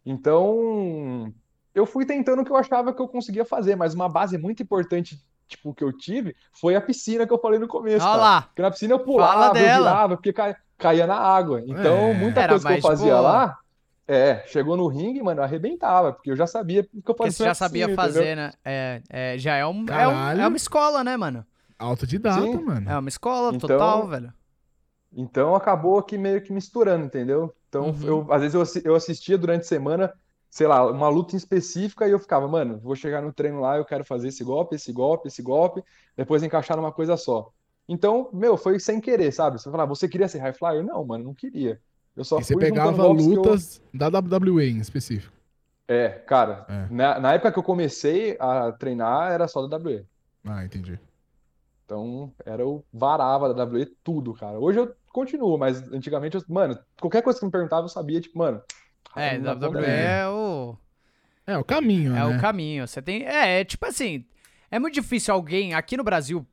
[0.06, 1.34] Então,
[1.74, 4.64] eu fui tentando o que eu achava que eu conseguia fazer, mas uma base muito
[4.64, 8.42] importante, tipo, que eu tive foi a piscina que eu falei no começo, Olha lá.
[8.44, 10.34] Porque na piscina eu pulava, eu virava, porque
[10.78, 11.62] caía na água.
[11.66, 12.14] Então, É.
[12.14, 13.58] muita coisa que eu fazia lá,
[14.08, 17.18] é, chegou no ringue, mano, eu arrebentava, porque eu já sabia o que eu Porque
[17.18, 18.46] fazia você já sabia piscina, fazer, entendeu?
[18.48, 18.54] né?
[18.64, 21.46] É, é, já é, um, é, um- é uma escola, né, mano?
[21.80, 22.64] Autodidata, Sim.
[22.66, 22.90] mano.
[22.90, 24.34] É uma escola Então, total, velho.
[25.12, 27.54] Então acabou que meio que misturando, entendeu?
[27.70, 28.04] Então Uhum.
[28.08, 30.14] eu, às vezes eu, eu assistia durante a semana,
[30.50, 33.78] sei lá, uma luta em específica e eu ficava, mano, vou chegar no treino lá,
[33.78, 35.84] eu quero fazer esse golpe, esse golpe, esse golpe,
[36.16, 37.52] depois encaixar numa coisa só.
[37.88, 39.60] Então, meu, foi sem querer, sabe?
[39.62, 40.84] Você falar, você queria ser high flyer?
[40.84, 41.80] Não, mano, não queria.
[42.16, 45.34] Eu só E você pegava que eu- lutas da WWE em específico.
[45.88, 46.88] É, cara, É.
[46.94, 50.06] na, na época que eu comecei a treinar era só da WWE.
[50.46, 51.00] Ah, entendi.
[51.86, 54.60] Então, era o varava da WWE tudo, cara.
[54.60, 58.38] Hoje eu continuo, mas antigamente, eu, mano, qualquer coisa que me perguntava, eu sabia, tipo,
[58.38, 58.62] mano.
[59.18, 60.78] É, WWE é o,
[61.46, 62.26] É, o caminho, é né?
[62.26, 62.88] o caminho.
[62.88, 63.24] Você tem.
[63.24, 64.26] É, é tipo assim.
[64.70, 66.46] É muito difícil alguém aqui no Brasil,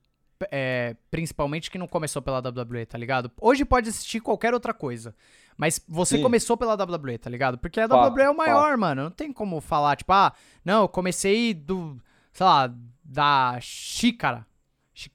[0.52, 3.30] é, principalmente que não começou pela WWE, tá ligado?
[3.40, 5.14] Hoje pode assistir qualquer outra coisa.
[5.56, 6.22] Mas você Sim.
[6.22, 7.58] começou pela WWE, tá ligado?
[7.58, 9.04] Porque a Fato, WWE é o maior, mano.
[9.04, 10.32] Não tem como falar, tipo, ah,
[10.64, 11.96] não, eu comecei do.
[12.32, 12.72] Sei lá,
[13.04, 14.46] da xícara.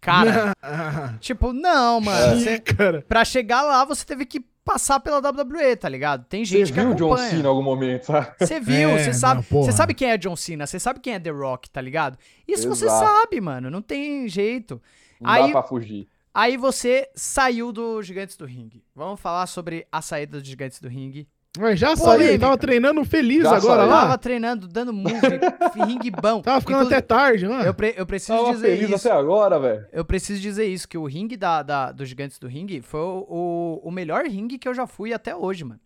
[0.01, 0.53] Cara,
[1.19, 2.39] tipo, não, mano.
[2.39, 2.61] Você,
[3.07, 6.25] pra chegar lá, você teve que passar pela WWE, tá ligado?
[6.25, 7.29] Tem Você gente que viu o John acompanha.
[7.31, 8.31] Cena em algum momento, sabe?
[8.39, 9.65] Você viu, É, você sabe, não, porra.
[9.65, 12.17] você sabe quem é John Cena, você sabe quem é The Rock, tá ligado?
[12.47, 14.81] Isso você sabe, mano, não tem jeito.
[15.19, 16.07] Não Aí- dá pra fugir.
[16.33, 18.83] Aí você saiu do Gigantes do Ringue.
[18.95, 21.27] Vamos falar sobre a saída dos Gigantes do Ringue.
[21.57, 22.05] Mas já Polêmica.
[22.17, 23.89] saiu, ele tava treinando feliz Já agora saiu.
[23.91, 24.01] lá.
[24.01, 25.09] Tava treinando, dando move,
[25.85, 26.41] ringue bom.
[26.41, 27.63] Tava ficando Inclusive, até tarde, mano.
[27.65, 29.07] Eu, pre- eu preciso Tava dizer feliz isso.
[29.07, 29.85] até agora, velho.
[29.91, 33.25] Eu preciso dizer isso, que o ringue da, da- dos Gigantes do Ringue foi o,
[33.27, 35.79] o, o melhor ringue que eu já fui até hoje, mano.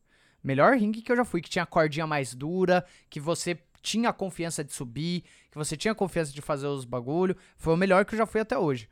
[0.43, 4.09] Melhor ringue que eu já fui, que tinha a cordinha mais dura, que você tinha
[4.09, 7.37] a confiança de subir, que você tinha confiança de fazer os bagulho.
[7.57, 8.89] Foi o melhor que eu já fui até hoje.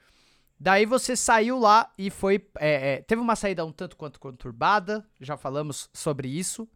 [0.64, 2.36] Daí você saiu lá e foi.
[2.60, 6.70] é, é, teve uma saída um tanto quanto conturbada, já falamos sobre isso.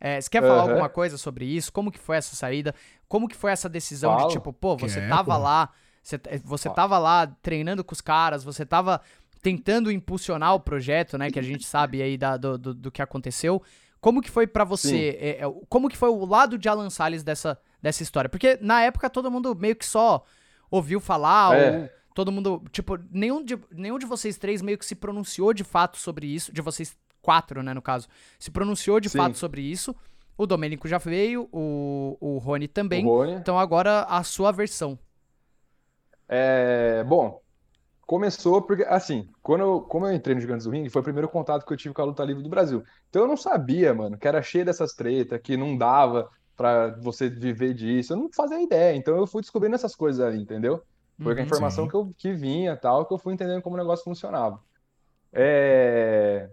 [0.00, 0.70] É, você quer falar Aham.
[0.70, 1.72] alguma coisa sobre isso?
[1.72, 2.74] Como que foi essa saída?
[3.06, 4.32] Como que foi essa decisão de Falo.
[4.32, 5.40] tipo, pô, você Quer, tava pô.
[5.40, 5.68] lá,
[6.02, 6.74] você, você Fala.
[6.74, 9.00] tava lá treinando com os caras, você tava
[9.40, 13.00] tentando impulsionar o projeto, né, que a gente sabe aí da- do, do, do que
[13.00, 13.62] aconteceu.
[14.00, 15.16] Como que foi pra você?
[15.20, 18.28] é, é, como que foi o lado de Alan Salles dessa, dessa história?
[18.28, 20.24] Porque na época todo mundo meio que só
[20.70, 21.70] ouviu falar, É.
[21.78, 25.62] ou todo mundo, tipo, nenhum de, nenhum de vocês três meio que se pronunciou de
[25.62, 28.08] fato sobre isso, de vocês quatro, né, no caso,
[28.40, 29.18] se pronunciou de Sim.
[29.18, 29.94] fato sobre isso.
[30.36, 33.06] O Domênico já veio, o, o Rony também.
[33.06, 33.34] O Rony.
[33.34, 34.98] Então agora a sua versão.
[36.28, 37.40] É, bom,
[38.04, 41.28] começou porque, assim, quando eu, como eu entrei no Gigantes do Ringue, foi o primeiro
[41.28, 42.82] contato que eu tive com a luta livre do Brasil.
[43.08, 47.28] Então eu não sabia, mano, que era cheio dessas tretas, que não dava pra você
[47.28, 48.12] viver disso.
[48.12, 48.96] Eu não fazia ideia.
[48.96, 50.82] Então eu fui descobrindo essas coisas ali, entendeu?
[51.20, 51.46] Foi com a Uhum.
[51.46, 51.90] informação Sim.
[51.90, 54.60] que, eu, que vinha tal, que eu fui entendendo como o negócio funcionava.
[55.32, 56.48] É.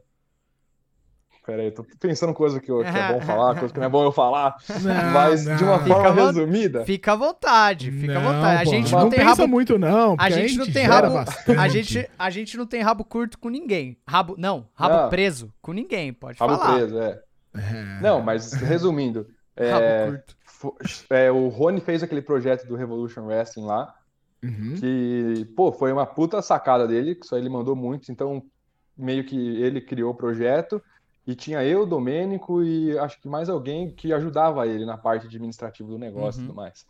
[1.46, 4.04] Peraí, tô pensando coisa que, eu- que é bom falar, coisa que não é bom
[4.04, 5.84] eu falar, Não, mas de uma não.
[5.84, 6.86] Fica forma à vo- resumida.
[6.86, 8.62] Fica à vontade, fica à Não, vontade.
[8.62, 10.14] A pô, gente não, não tem pensa rabo muito, não.
[10.14, 11.14] A porque gente não tem rabo.
[11.14, 11.60] bastante.
[11.60, 13.96] A gente, a gente não tem rabo curto com ninguém.
[14.08, 15.10] Rabo, não, rabo Não.
[15.10, 16.74] preso com ninguém, pode Rabo falar.
[16.78, 17.22] preso, é.
[17.54, 18.00] É.
[18.02, 20.36] Não, mas resumindo, Rabo é, curto.
[20.44, 20.76] fo-
[21.12, 23.94] é, o Rony fez aquele projeto do Revolution Wrestling lá,
[24.46, 24.76] Uhum.
[24.80, 28.44] que, pô, foi uma puta sacada dele, que só ele mandou muito, então
[28.98, 30.82] meio que ele criou o projeto,
[31.28, 35.90] e tinha eu, Domênico e acho que mais alguém que ajudava ele na parte administrativa
[35.90, 36.48] do negócio e Uhum.
[36.50, 36.86] tudo mais.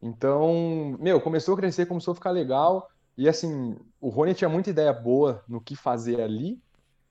[0.00, 4.70] Então, meu, começou a crescer, começou a ficar legal, e assim, o Rony tinha muita
[4.70, 6.58] ideia boa no que fazer ali,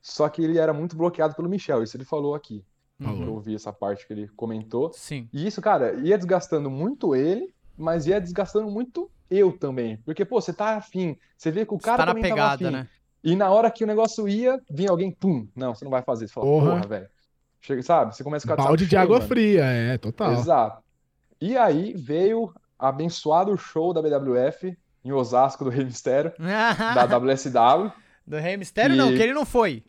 [0.01, 2.63] só que ele era muito bloqueado pelo Michel, isso ele falou aqui.
[2.99, 3.23] Falou.
[3.25, 4.91] Eu ouvi essa parte que ele comentou.
[4.93, 5.29] Sim.
[5.31, 9.97] E isso, cara, ia desgastando muito ele, mas ia desgastando muito eu também.
[10.05, 12.35] Porque, pô, você tá afim, você vê que o Você cara tá na também tava
[12.35, 12.75] pegada, afim.
[12.77, 12.87] né?
[13.23, 16.27] E na hora que o negócio ia, vinha alguém, pum, não, você não vai fazer.
[16.27, 16.69] Você fala, Porra.
[16.71, 17.07] porra, velho.
[17.59, 18.15] Chega, sabe?
[18.15, 19.27] Você começa a ficar de Balde de cheio, água mano.
[19.27, 20.31] fria, é, total.
[20.33, 20.81] Exato.
[21.41, 27.91] E aí veio abençoado show da BWF em Osasco do Rei Mistério, da WSW,
[28.25, 29.83] Do Rei Mistério, não, E- que ele não foi.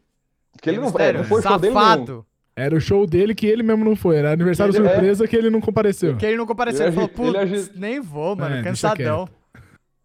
[0.60, 2.24] que ele Rei não, é, não foi show dele nenhum.
[2.58, 4.16] Era o show dele que ele mesmo não foi.
[4.16, 4.90] Era aniversário Ele- é.
[4.90, 6.16] surpresa que ele não compareceu.
[6.16, 6.86] Que ele não compareceu.
[6.86, 9.28] Ele, Ele falou, agi- ele putz, agi- nem vou, mano, É, cansadão.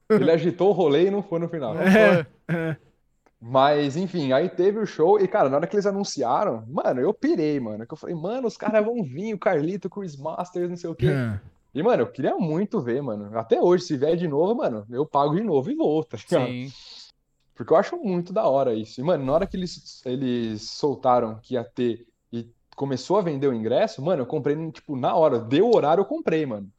[0.10, 1.76] Ele agitou o rolê e não foi no final.
[1.80, 2.26] É.
[2.48, 2.78] foi.
[3.46, 7.14] Mas, enfim, aí teve o show e, cara, na hora que eles anunciaram, mano, eu
[7.14, 7.86] pirei, mano.
[7.86, 10.90] Que eu falei, mano, os caras vão vir, o Carlito, o Chris Masters, não sei
[10.90, 11.08] o quê.
[11.08, 11.40] É.
[11.76, 13.38] E, mano, eu queria muito ver, mano.
[13.38, 16.48] Até hoje, se vier de novo, mano, eu pago de novo e vou, tá ligado?
[16.48, 16.72] Sim.
[17.56, 19.02] Porque eu acho muito da hora isso.
[19.02, 22.06] E, mano, na hora que eles, eles soltaram que ia ter
[22.76, 25.40] começou a vender o ingresso, mano, eu comprei, tipo, na hora.
[25.40, 26.72] Deu o horário, eu comprei, mano.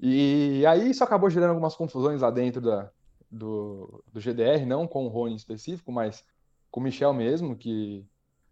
[0.00, 2.90] E aí isso acabou gerando algumas confusões lá dentro da,
[3.30, 6.24] do, do GDR, não com o Rony em específico, mas
[6.70, 8.04] com o Michel mesmo, que,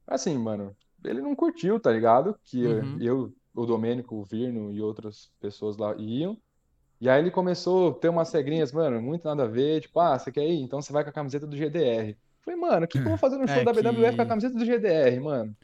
[0.07, 2.39] assim, mano, ele não curtiu, tá ligado?
[2.45, 2.99] Que Uhum.
[3.01, 6.37] eu, o Domênico, o Virno e outras pessoas lá iam.
[7.01, 10.19] E aí ele começou a ter umas regrinhas, mano, muito nada a ver, tipo, ah,
[10.19, 10.61] você quer ir?
[10.63, 12.17] Então você vai com a camiseta do GDR.
[12.43, 14.27] Falei, mano, o que que eu vou fazer no show É da BWF com a
[14.27, 15.57] camiseta do GDR, mano?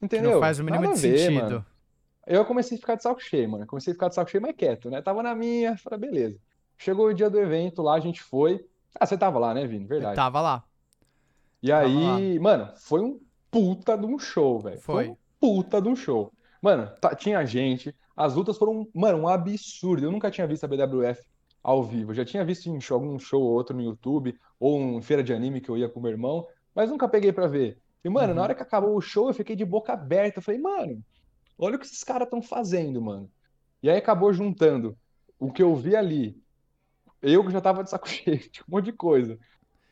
[0.00, 0.32] Entendeu?
[0.32, 1.42] não faz o mínimo Nada de ver, sentido.
[1.42, 1.66] mano.
[2.26, 3.66] Eu comecei a ficar de saco cheio, mano.
[3.66, 5.02] Comecei a ficar de saco cheio, mas quieto, né?
[5.02, 6.38] Tava na minha, falei, beleza.
[6.78, 8.64] Chegou o dia do evento lá, a gente foi.
[8.98, 9.84] Ah, você tava lá, né, Vini?
[9.84, 10.16] Eu Verdade.
[10.16, 10.64] tava lá.
[11.62, 14.80] E tava aí, mano, foi um puta de um show, velho.
[14.80, 15.08] Foi.
[15.08, 16.32] um puta de um show.
[16.62, 20.04] Mano, tá- tinha gente, as lutas foram, mano, um absurdo.
[20.06, 21.22] Eu nunca tinha visto a BWF
[21.62, 22.10] ao vivo.
[22.12, 25.22] Eu já tinha visto em show, algum show ou outro no YouTube, ou em feira
[25.22, 27.78] de anime que eu ia com meu irmão, mas nunca peguei pra ver.
[28.04, 28.34] E, mano, Uhum.
[28.34, 30.38] na hora que acabou o show, eu fiquei de boca aberta.
[30.38, 31.02] Eu falei, mano,
[31.58, 33.30] olha o que esses caras estão fazendo, mano.
[33.82, 34.96] E aí acabou juntando
[35.38, 36.40] o que eu vi ali.
[37.22, 39.38] Eu que já tava de saco cheio, tinha um monte de coisa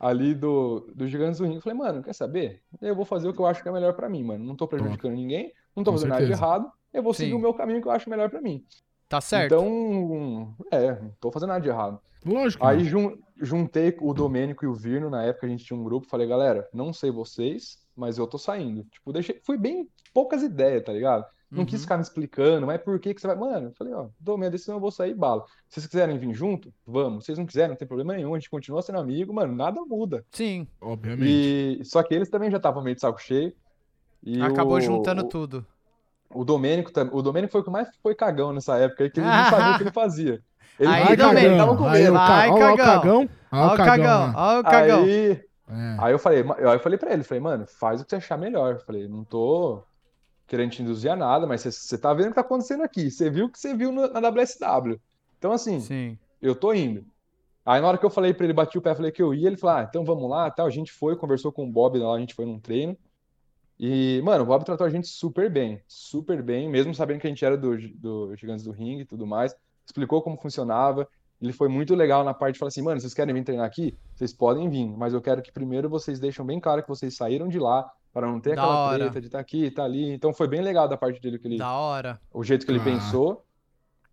[0.00, 1.56] ali do, do Gigantes do Ringue.
[1.56, 2.62] Eu falei, mano, quer saber?
[2.80, 4.44] Eu vou fazer o que eu acho que é melhor pra mim, mano.
[4.44, 6.44] Não tô prejudicando ninguém, não tô Com fazendo nada de certeza.
[6.46, 6.72] errado.
[6.92, 7.36] Eu vou seguir Sim.
[7.36, 8.64] o meu caminho que eu acho melhor pra mim.
[9.08, 9.54] Tá certo.
[9.54, 12.00] Então, é, não tô fazendo nada de errado.
[12.24, 12.64] Lógico.
[12.64, 16.06] Aí jun- juntei o Domênico e o Virno, na época a gente tinha um grupo,
[16.08, 18.84] falei, galera, não sei vocês, mas eu tô saindo.
[18.84, 21.24] Tipo, deixei, fui bem poucas ideias, tá ligado?
[21.50, 21.82] Não quis Uhum.
[21.82, 23.34] ficar me explicando, mas por que que você vai.
[23.36, 25.44] Mano, eu falei, ó, dou minha decisão, eu vou sair bala.
[25.68, 27.24] Se vocês quiserem vir junto, vamos.
[27.24, 29.80] Se vocês não quiserem, não tem problema nenhum, a gente continua sendo amigo, mano, nada
[29.86, 30.24] muda.
[30.30, 31.80] Sim, Obviamente.
[31.80, 33.52] E só que eles também já estavam meio de saco cheio.
[34.22, 35.66] E acabou o, juntando o, tudo.
[36.34, 37.14] o Domênico também.
[37.16, 39.72] O Domênico foi o que mais foi cagão nessa época, aí, que ele não sabia
[39.74, 40.42] o que ele fazia.
[40.78, 41.46] Ele Aí, Vai, Domênico.
[41.46, 41.76] ele tava cagão.
[41.78, 42.12] com Aí, medo.
[42.12, 42.76] o ca- Vai, ó, ó o cagão.
[42.76, 43.28] cagão.
[43.50, 45.02] Ó o cagão, ó o cagão.
[45.04, 45.96] Aí, É.
[45.98, 48.38] Aí eu falei, aí eu falei pra ele, falei, mano, faz o que você achar
[48.38, 48.74] melhor.
[48.74, 49.82] Eu Falei, não tô
[50.46, 53.10] querendo te induzir a nada, mas você, você tá vendo o que tá acontecendo aqui.
[53.10, 54.98] Você viu o que você viu no- na WSW.
[55.38, 56.18] Então, assim, Sim.
[56.40, 57.04] eu tô indo.
[57.66, 59.46] Aí na hora que eu falei pra ele, bati o pé, falei que eu ia,
[59.46, 60.66] ele falou, ah, então vamos lá, tal.
[60.66, 62.96] A gente foi, conversou com o Bob lá, a gente foi num treino.
[63.78, 67.30] E, mano, o Bob tratou a gente super bem, super bem, mesmo sabendo que a
[67.30, 69.54] gente era do, do Gigantes do Ringue e tudo mais.
[69.84, 71.06] Explicou como funcionava.
[71.40, 73.96] Ele foi muito legal na parte de falar assim, mano, vocês querem vir treinar aqui?
[74.14, 77.46] Vocês podem vir, mas eu quero que primeiro vocês deixem bem claro que vocês saíram
[77.48, 78.98] de lá, para não ter Da aquela hora.
[79.04, 80.12] treta de estar aqui, estar ali.
[80.12, 82.20] Então foi bem legal da parte dele, que ele, Da hora.
[82.32, 82.84] o jeito que ele Ah.
[82.84, 83.44] pensou.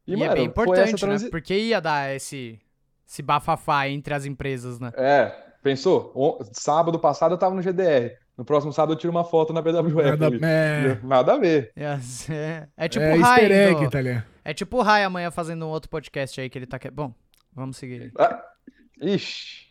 [0.05, 0.97] E, E, é mano, bem foi essa importante, né?
[1.09, 1.29] transi...
[1.31, 2.59] Porque ia dar esse,
[3.07, 4.91] esse bafafá entre as empresas, né?
[4.95, 5.31] É,
[5.63, 6.11] pensou?
[6.13, 8.15] O- Sábado passado eu tava no GDR.
[8.38, 10.17] No próximo sábado eu tiro uma foto na BWF.
[10.19, 11.71] Nada, é, Nada a ver.
[12.01, 13.41] Ser- É tipo é o Rai.
[13.45, 14.35] easter egg, do- tá ligado?
[14.45, 16.77] É tipo o Rai amanhã fazendo um outro podcast aí que ele tá.
[16.79, 17.13] que- Bom,
[17.51, 18.12] vamos seguir aí.
[18.19, 18.41] Ah,
[19.01, 19.65] ixi.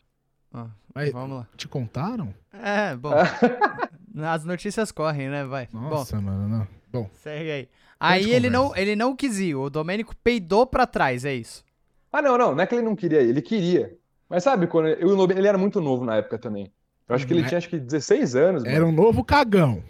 [0.53, 1.49] Ó, Mas vamos lá.
[1.57, 2.35] te contaram?
[2.53, 3.13] É, bom.
[4.29, 5.45] As notícias correm, né?
[5.45, 5.69] Vai.
[5.73, 6.69] Bom, Nossa, mano, não.
[6.93, 7.69] Bom, segue aí.
[7.99, 9.55] Aí ele não, ele não quis ir.
[9.55, 11.65] O Domênico peidou pra trás, é isso.
[12.13, 12.55] Ah, não, não.
[12.55, 13.97] Não é que ele não queria ir, ele queria.
[14.29, 16.71] Mas sabe, quando Nobe- ele era muito novo na época também.
[17.09, 18.75] Eu acho que ele Hum, tinha acho que 16 anos, mano.
[18.75, 19.83] era um novo cagão.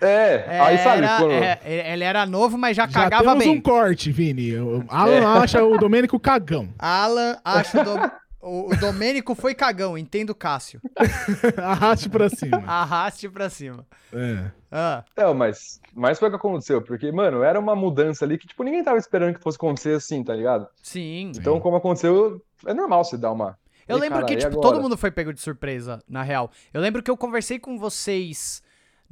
[0.00, 1.32] É, aí sabe, Era- quando...
[1.32, 1.60] é,
[1.92, 3.56] ele era novo, mas já, Já cagava temos bem.
[3.58, 4.56] um corte, Vini.
[4.58, 6.68] O Alan acha o Domênico cagão.
[6.78, 8.10] Alan acha o, Dom-
[8.40, 10.80] o, o Domênico foi cagão, entendo o Cássio.
[11.62, 12.62] Arraste pra cima.
[12.66, 13.86] Arraste pra cima.
[14.12, 14.50] É.
[14.70, 18.46] Ah, Não, mas, mas foi o que aconteceu, porque, mano, era uma mudança ali que,
[18.46, 20.66] tipo, ninguém tava esperando que fosse acontecer assim, tá ligado?
[20.82, 21.30] sim.
[21.36, 23.56] Então, como aconteceu, é normal você dar uma...
[23.86, 26.50] Eu Ei, lembro cara, que, e tipo, todo mundo foi pego de surpresa, na real.
[26.72, 28.62] Eu lembro que eu conversei com vocês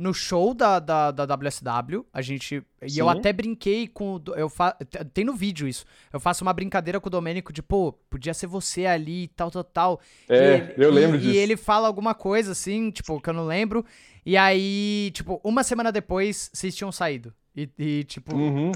[0.01, 2.07] no show da, da, da WSW.
[2.13, 2.63] A gente.
[2.83, 4.19] E eu até brinquei com.
[4.35, 4.73] Eu fa...
[5.13, 5.85] Tem no vídeo isso.
[6.11, 9.51] Eu faço uma brincadeira com o Domênico de, pô, podia ser você ali e tal,
[9.51, 10.01] tal, tal.
[10.29, 11.35] É, ele- eu lembro e, disso.
[11.35, 13.85] E ele fala alguma coisa assim, tipo, que eu não lembro.
[14.25, 17.33] E aí, tipo, uma semana depois, vocês tinham saído.
[17.55, 18.35] E, e, tipo.
[18.35, 18.73] Uhum.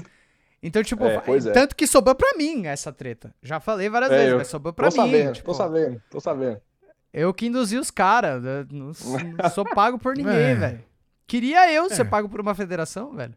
[0.61, 1.51] Então, tipo, É, é.
[1.51, 3.33] tanto que sobrou pra mim essa treta.
[3.41, 5.11] Já falei várias É, vezes, eu mas sobrou pra Tô mim.
[5.11, 6.61] sabendo, tipo, tô sabendo, tô sabendo.
[7.13, 8.41] eu que induzi os caras.
[8.71, 8.91] Não,
[9.37, 10.55] não sou pago por ninguém, É.
[10.55, 10.83] velho.
[11.27, 12.05] Queria eu ser É.
[12.05, 13.33] pago por uma federação, velho.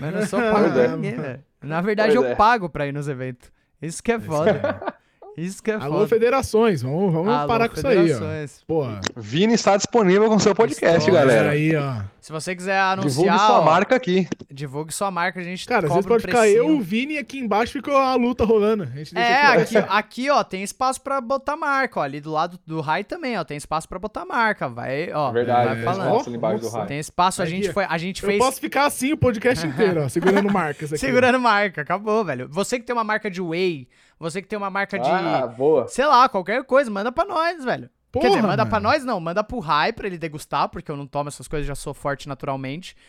[0.00, 0.88] Mas não sou pago por é.
[0.88, 1.44] ninguém, velho.
[1.62, 2.34] Na verdade, Pois eu é.
[2.34, 3.50] pago pra ir nos eventos.
[3.82, 4.94] Isso que é foda.
[5.36, 6.08] Isso que é Alô, foda.
[6.08, 6.82] federações.
[6.82, 8.02] Vamos, vamos Alô, parar com isso aí, ó.
[8.02, 8.62] federações.
[8.66, 9.00] Porra.
[9.16, 11.20] Vini está disponível com seu podcast, História.
[11.20, 11.50] galera.
[11.50, 12.00] Aí, ó.
[12.20, 14.26] Se você quiser anunciar, Divulgue sua ó, marca aqui.
[14.50, 17.14] divulgue sua marca, a gente Cara, às vezes cobra um pode ficar eu, o Vini
[17.14, 18.82] e aqui embaixo fica a luta rolando.
[18.82, 19.84] A gente deixa É, aqui, ó.
[19.88, 22.02] aqui, ó, tem espaço pra botar marca, ó.
[22.02, 24.68] Ali do lado do Rai também, ó, tem espaço pra botar marca.
[24.68, 26.08] Vai, ó, Verdade, vai é, falando.
[26.08, 26.76] nossa, ali embaixo do Nossa.
[26.78, 26.88] raio.
[26.88, 30.02] Tem espaço, a gente foi, a gente Eu fez posso ficar assim o podcast inteiro,
[30.02, 30.98] ó, segurando marcas aqui.
[31.00, 32.48] segurando marca, acabou, velho.
[32.50, 33.86] Você que tem uma marca de whey,
[34.18, 35.86] você que tem uma marca de, Ah, boa.
[35.88, 37.88] sei lá, qualquer coisa, manda pra nós, velho.
[38.12, 38.70] Quer Porra, dizer, manda mano.
[38.70, 41.66] pra nós não, manda pro Rai pra ele degustar, porque eu não tomo essas coisas,
[41.66, 42.96] já sou forte naturalmente.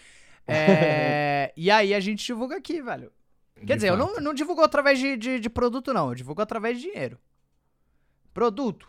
[0.50, 3.12] É, e aí a gente divulga aqui, velho.
[3.58, 4.13] Quer De dizer, eu fato.
[4.15, 6.08] não, não divulgo através de, de, de produto, não.
[6.08, 7.17] Eu divulgo através de dinheiro.
[8.34, 8.88] Produto.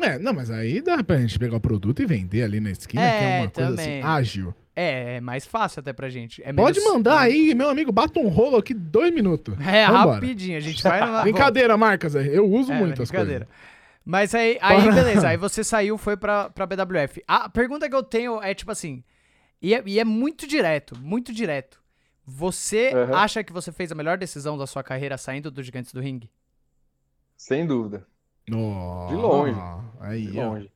[0.00, 3.02] É, não, mas aí dá pra gente pegar o produto e vender ali na esquina,
[3.02, 3.98] que é É, uma coisa também.
[4.00, 4.54] assim, ágil.
[4.74, 6.42] É, é mais fácil até pra gente.
[6.42, 9.54] É Pode menos- mandar aí, meu amigo, bata um rolo aqui dois minutos.
[9.60, 10.14] É, Vambora.
[10.14, 10.56] rapidinho.
[10.56, 11.20] A gente vai numa.
[11.22, 12.14] Brincadeira, marcas.
[12.14, 13.44] Eu uso É, muito as brincadeira.
[13.46, 13.62] coisas.
[14.04, 17.22] Mas aí, aí beleza, aí você saiu, foi pra, pra BWF.
[17.28, 19.04] A pergunta que eu tenho é tipo assim,
[19.60, 21.80] e é, e é muito direto, muito direto.
[22.26, 23.14] Você Aham.
[23.16, 26.30] acha que você fez a melhor decisão da sua carreira saindo do Gigantes do Ringue?
[27.36, 28.06] Sem dúvida.
[28.50, 29.60] Oh, De longe.
[30.00, 30.72] Aí, De longe.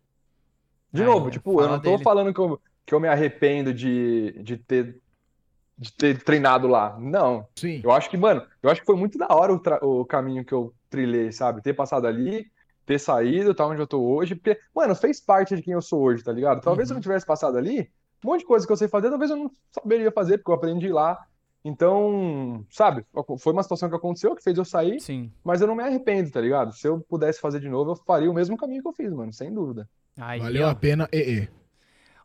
[0.92, 2.02] De Aí, novo, tipo, eu não tô dele.
[2.04, 5.00] falando que eu, que eu me arrependo de, de ter,
[5.76, 6.96] de ter treinado lá.
[6.98, 7.46] Não.
[7.56, 7.80] Sim.
[7.84, 10.54] Eu acho que, mano, eu acho que foi muito da hora o, o caminho que
[10.54, 11.60] eu trilhei, sabe?
[11.60, 12.46] Ter passado ali,
[12.86, 14.36] ter saído, tá onde eu tô hoje.
[14.36, 16.62] Porque, mano, fez parte de quem eu sou hoje, tá ligado?
[16.62, 16.98] Talvez se eu Uhum.
[16.98, 17.90] não tivesse passado ali,
[18.24, 20.54] um monte de coisa que eu sei fazer, talvez eu não saberia fazer, porque eu
[20.54, 21.18] aprendi lá.
[21.64, 23.04] Então, sabe?
[23.40, 25.32] Foi uma situação que aconteceu que fez eu sair, Sim.
[25.42, 26.72] mas eu não me arrependo, tá ligado?
[26.72, 29.32] Se eu pudesse fazer de novo, eu faria o mesmo caminho que eu fiz, mano,
[29.32, 29.88] sem dúvida.
[30.16, 30.70] Aí, Valeu ó.
[30.70, 31.48] a pena, e, e.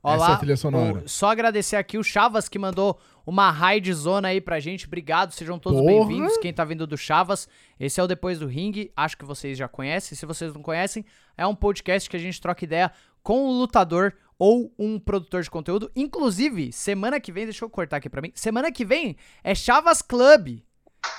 [0.03, 1.03] Ó Essa é a trilha sonora.
[1.05, 4.87] o- só agradecer aqui o Chavas que mandou uma raid zona aí pra gente.
[4.87, 6.37] Obrigado, sejam todos bem-vindos.
[6.37, 7.47] Quem tá vindo do Chavas,
[7.79, 8.89] esse é o Depois do Ring.
[8.95, 10.17] Acho que vocês já conhecem.
[10.17, 11.05] Se vocês não conhecem,
[11.37, 15.51] é um podcast que a gente troca ideia com um lutador ou um produtor de
[15.51, 15.91] conteúdo.
[15.95, 18.31] Inclusive, semana que vem, deixa eu cortar aqui pra mim.
[18.33, 20.61] Semana que vem é Chavas Club.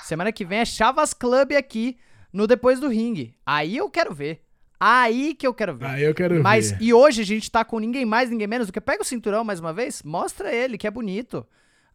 [0.03, 1.97] Semana que vem é Chavas Club aqui
[2.33, 3.33] no Depois do Ring.
[3.45, 4.43] Aí eu quero ver.
[4.85, 5.85] Aí que eu quero ver.
[5.85, 6.81] Aí eu quero Mas ver.
[6.81, 9.43] e hoje a gente tá com ninguém mais, ninguém menos do que pega o cinturão
[9.43, 11.45] mais uma vez, mostra ele, que é bonito.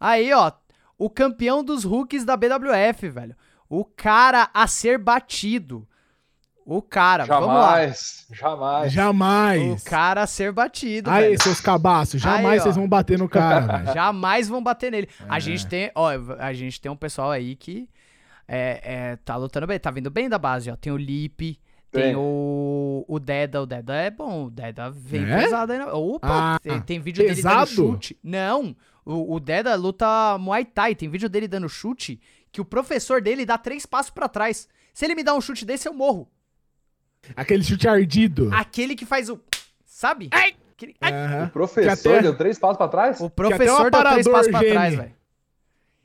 [0.01, 0.51] Aí, ó,
[0.96, 3.37] o campeão dos rookies da BWF, velho.
[3.68, 5.87] O cara a ser batido.
[6.64, 7.77] O cara, vamos lá.
[7.79, 8.92] Jamais, jamais.
[8.92, 9.83] Jamais.
[9.83, 11.42] O cara a ser batido, Aí, velho.
[11.42, 12.62] seus cabaços, Aí, jamais ó.
[12.64, 13.94] vocês vão bater no cara, velho.
[13.94, 15.09] Jamais vão bater nele.
[15.29, 15.40] A É.
[15.40, 17.88] gente tem, ó, a gente tem um pessoal aí que
[18.46, 20.77] é, é, tá lutando bem, tá vindo bem da base, ó.
[20.77, 21.59] Tem o Lipe,
[21.90, 22.16] tem, Tem.
[22.16, 25.42] o, o Deda, o Deda é bom, o Deda vem É?
[25.42, 25.79] pesado aí.
[25.79, 27.57] na- Opa, Ah, tem, tem vídeo dele pesado?
[27.66, 28.18] dando chute.
[28.22, 32.20] Não, o, o Deda luta Muay Thai, tem vídeo dele dando chute
[32.53, 34.68] que o professor dele dá três passos pra trás.
[34.92, 36.29] Se ele me dá um chute desse, eu morro.
[37.37, 38.51] Aquele chute ardido.
[38.53, 39.40] Aquele que faz o,
[39.85, 40.31] sabe?
[40.33, 41.44] Aquele- ai, Aham.
[41.46, 43.20] O professor até- deu três passos pra trás?
[43.20, 44.72] o professor deu três passos pra geme.
[44.72, 45.18] trás, velho.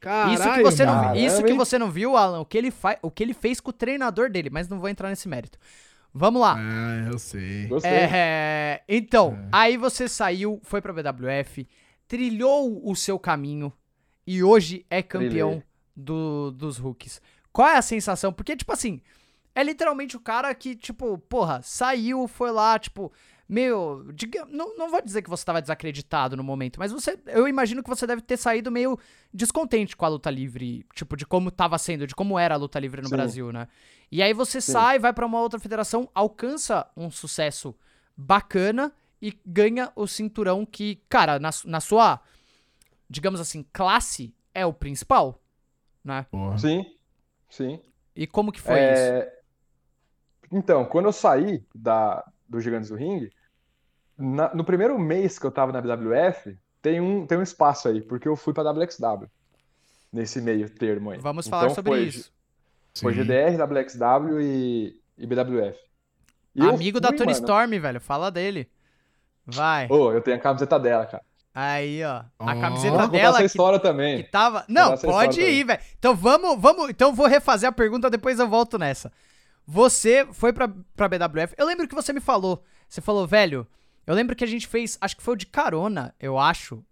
[0.03, 2.99] Caralho, Isso que, você não, isso que você não viu, Alan, o que, ele fa
[3.01, 5.57] o que ele fez com o treinador dele, mas não vou entrar nesse mérito.
[6.13, 6.57] Vamos lá.
[6.59, 7.67] Ah, eu sei.
[7.67, 7.89] Gostei.
[7.89, 9.47] É, então, É.
[9.49, 11.65] aí você saiu, foi pra BWF,
[12.05, 13.71] trilhou o seu caminho
[14.27, 15.63] e hoje é campeão
[15.95, 17.21] do, dos rookies.
[17.53, 18.33] Qual é a sensação?
[18.33, 18.99] Porque, tipo assim,
[19.55, 23.09] é literalmente o cara que, tipo, porra, saiu, foi lá, tipo,
[23.53, 24.05] meio.
[24.13, 27.19] diga- não, não vou dizer que você tava desacreditado no momento, mas você.
[27.27, 28.97] Eu imagino que você deve ter saído meio
[29.33, 32.79] descontente com a luta livre, tipo, de como tava sendo, de como era a luta
[32.79, 33.15] livre no Sim.
[33.15, 33.67] Brasil, né?
[34.11, 34.73] E aí você Sim.
[34.73, 37.75] sai, vai pra uma outra federação, alcança um sucesso
[38.15, 42.19] bacana e ganha o cinturão que, cara, na, na sua,
[43.09, 45.41] digamos assim, classe, é o principal,
[46.03, 46.25] né?
[46.31, 46.57] Porra.
[46.57, 46.85] Sim,
[47.49, 47.81] sim.
[48.15, 49.13] E como que foi isso?
[49.13, 49.43] É,
[50.51, 53.29] Então, quando eu saí da, do Gigantes do Ring,
[54.17, 58.02] na- no primeiro mês que eu tava na BWF, tem um, tem um espaço aí,
[58.02, 59.28] porque eu fui pra WXW.
[60.12, 61.19] Nesse meio termo aí.
[61.19, 62.32] Vamos Então, falar sobre foi- isso.
[62.99, 63.19] Foi Sim.
[63.23, 65.80] GDR, WXW e, e BWF.
[66.56, 67.43] E Amigo da fui, Tony mano.
[67.43, 68.69] Storm, velho, fala dele.
[69.45, 69.88] Vai.
[69.89, 71.23] Ô, eu tenho a camiseta dela, cara.
[71.56, 72.23] Aí, ó.
[72.39, 72.62] A Ó.
[72.62, 74.23] camiseta dela essa que história Que também.
[74.30, 74.63] tava.
[74.67, 75.82] Não, pode ir, velho.
[75.97, 76.89] Então vamos, vamos.
[76.89, 79.12] Então eu vou refazer a pergunta, depois eu volto nessa.
[79.65, 81.56] Você foi pra, pra BWF.
[81.58, 82.63] Eu lembro que você me falou.
[82.88, 83.65] Você falou, velho.
[84.05, 84.97] Eu lembro que a gente fez.
[85.01, 86.83] Acho que foi o de carona, eu acho.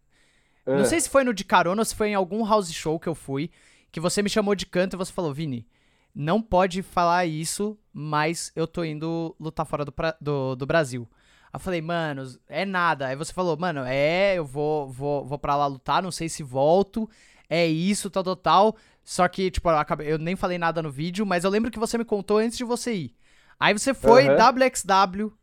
[0.65, 0.85] Não É.
[0.85, 3.15] sei se foi no de carona ou se foi em algum house show que eu
[3.15, 3.49] fui.
[3.91, 5.67] Que você me chamou de canto e você falou, Vini,
[6.15, 11.07] não pode falar isso, mas eu tô indo lutar fora do, pra- do, do Brasil.
[11.45, 13.07] Aí eu falei, mano, é nada.
[13.07, 16.41] Aí você falou, mano, é, eu vou, vou, vou pra lá lutar, não sei se
[16.43, 17.09] volto.
[17.49, 18.75] É isso, tal, tal, tal.
[19.03, 21.79] Só que, tipo, eu, acabei- eu nem falei nada no vídeo, mas eu lembro que
[21.79, 23.15] você me contou antes de você ir.
[23.59, 24.37] Aí você foi Aham.
[24.37, 25.33] WXW.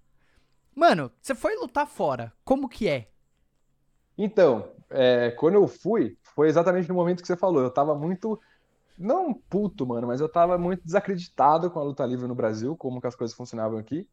[0.79, 2.33] Mano, você foi lutar fora.
[2.45, 3.11] Como que é?
[4.17, 7.61] Então, é, quando eu fui, foi exatamente no momento que você falou.
[7.61, 8.41] Eu tava muito,
[8.97, 13.01] não puto, mano, mas eu tava muito desacreditado com a luta livre no Brasil, como
[13.01, 14.09] que as coisas funcionavam aqui.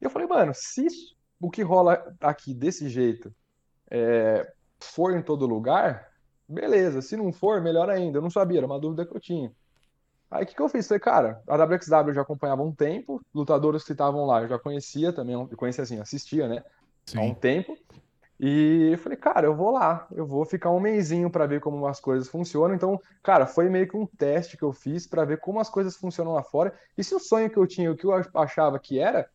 [0.00, 0.84] E eu falei, mano, se
[1.40, 3.32] o que rola aqui desse jeito
[3.88, 6.10] é, for em todo lugar,
[6.48, 7.00] beleza.
[7.02, 8.18] Se não for, melhor ainda.
[8.18, 9.54] Eu não sabia, era uma dúvida que eu tinha.
[10.30, 10.86] Aí o que que eu fiz?
[10.86, 14.48] Falei, cara, a WXW eu já acompanhava há um tempo, lutadores que estavam lá eu
[14.48, 16.62] já conhecia também, eu conhecia assim, assistia, né?
[17.16, 17.34] há um Sim.
[17.34, 17.76] tempo.
[18.38, 21.86] E eu falei, cara, eu vou lá, eu vou ficar um mêsinho pra ver como
[21.86, 22.74] as coisas funcionam.
[22.74, 25.94] Então, cara, foi meio que um teste que eu fiz pra ver como as coisas
[25.94, 26.72] funcionam lá fora.
[26.96, 29.28] E se o sonho que eu tinha, o que eu achava que era,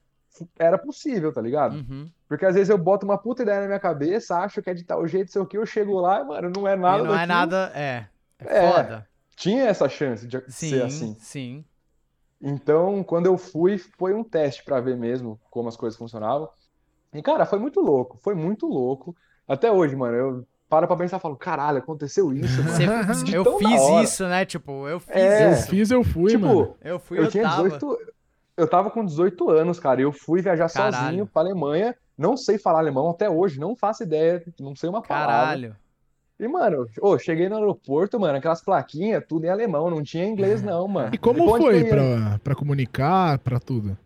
[0.58, 1.76] era possível, tá ligado?
[1.76, 2.10] Uhum.
[2.28, 4.84] Porque às vezes eu boto uma puta ideia na minha cabeça, acho que é de
[4.84, 7.14] tal jeito, sei o que, eu chego lá e, mano, não é nada e não
[7.14, 7.28] é daquilo.
[7.28, 7.72] nada.
[7.76, 8.06] É.
[8.40, 9.08] É, É, foda.
[9.36, 11.16] Tinha essa chance de Sim, ser assim.
[11.20, 11.66] sim.
[12.42, 16.50] Então, quando eu fui, foi um teste pra ver mesmo como as coisas funcionavam.
[17.14, 19.16] E, cara, foi muito louco, foi muito louco.
[19.48, 22.72] Até hoje, mano, eu paro pra pensar e falo, caralho, aconteceu isso, mano.
[23.14, 24.46] Você- eu fiz isso, né?
[24.46, 25.48] Tipo, eu fiz É.
[25.48, 25.68] Eu isso.
[25.68, 26.76] fiz, eu fui, Tipo, mano.
[26.84, 27.64] Eu fui, eu eu, tinha tava.
[27.64, 27.98] 18,
[28.58, 30.96] eu tava com 18 anos, cara, e eu fui viajar Caralho.
[31.06, 31.96] sozinho pra Alemanha.
[32.18, 35.34] Não sei falar alemão até hoje, não faço ideia, não sei uma palavra.
[35.36, 35.76] Caralho.
[36.40, 40.62] E, mano, ô, cheguei no aeroporto, mano, aquelas plaquinhas, tudo em alemão, não tinha inglês
[40.62, 41.16] não, mano.
[41.16, 43.98] E como onde foi pra, pra comunicar, pra tudo?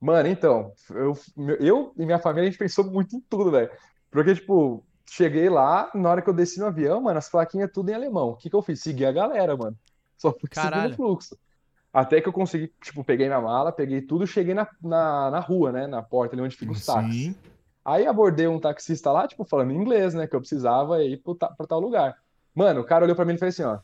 [0.00, 1.16] Mano, então, eu,
[1.60, 3.70] eu e minha família, a gente pensou muito em tudo, velho.
[4.10, 7.90] Porque, tipo, cheguei lá, na hora que eu desci no avião, mano, as plaquinhas tudo
[7.90, 8.30] em alemão.
[8.30, 8.80] O que que eu fiz?
[8.80, 9.76] Segui a galera, mano.
[10.16, 11.38] Só fui seguindo o fluxo.
[11.92, 15.72] Até que eu consegui, tipo, peguei minha mala, peguei tudo, cheguei na, na, na rua,
[15.72, 15.86] né?
[15.86, 17.14] Na porta ali onde fica os táxis.
[17.14, 17.36] Sim.
[17.90, 20.26] Aí abordei um taxista lá, tipo, falando inglês, né?
[20.26, 22.16] Que eu precisava ir pro ta- pra tal lugar.
[22.54, 23.78] Mano, o cara olhou pra mim e fez assim, ó.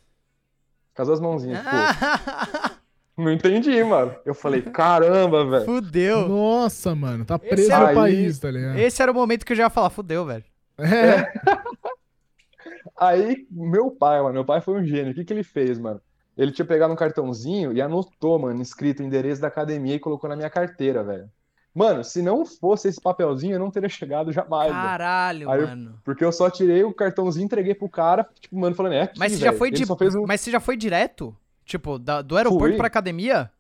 [0.95, 1.71] Com as duas mãozinhas, tipo,
[3.17, 4.15] não entendi, mano.
[4.27, 5.65] Eu falei, caramba, velho.
[5.65, 6.29] Fudeu.
[6.29, 8.77] Nossa, mano, tá preso no país, tá ligado?
[8.79, 10.45] Esse era o momento que eu já ia falar, fudeu, velho.
[10.79, 11.33] É,
[12.99, 15.13] Aí, meu pai, mano, meu pai foi um gênio.
[15.13, 16.01] O que que ele fez, mano?
[16.37, 20.29] Ele tinha pegado um cartãozinho e anotou, mano, escrito o endereço da academia e colocou
[20.29, 21.29] na minha carteira, velho.
[21.75, 24.71] Mano, se não fosse esse papelzinho, eu não teria chegado jamais.
[24.71, 25.99] Caralho, Aí eu- mano.
[26.05, 29.19] Porque eu só tirei o cartãozinho e entreguei pro cara, tipo, mano, falando, é aqui,
[29.19, 29.83] Mas você já foi de.
[29.85, 30.25] um...
[30.27, 31.37] Mas você já foi direto?
[31.65, 32.77] Tipo, da- do aeroporto Fui.
[32.77, 33.51] pra academia?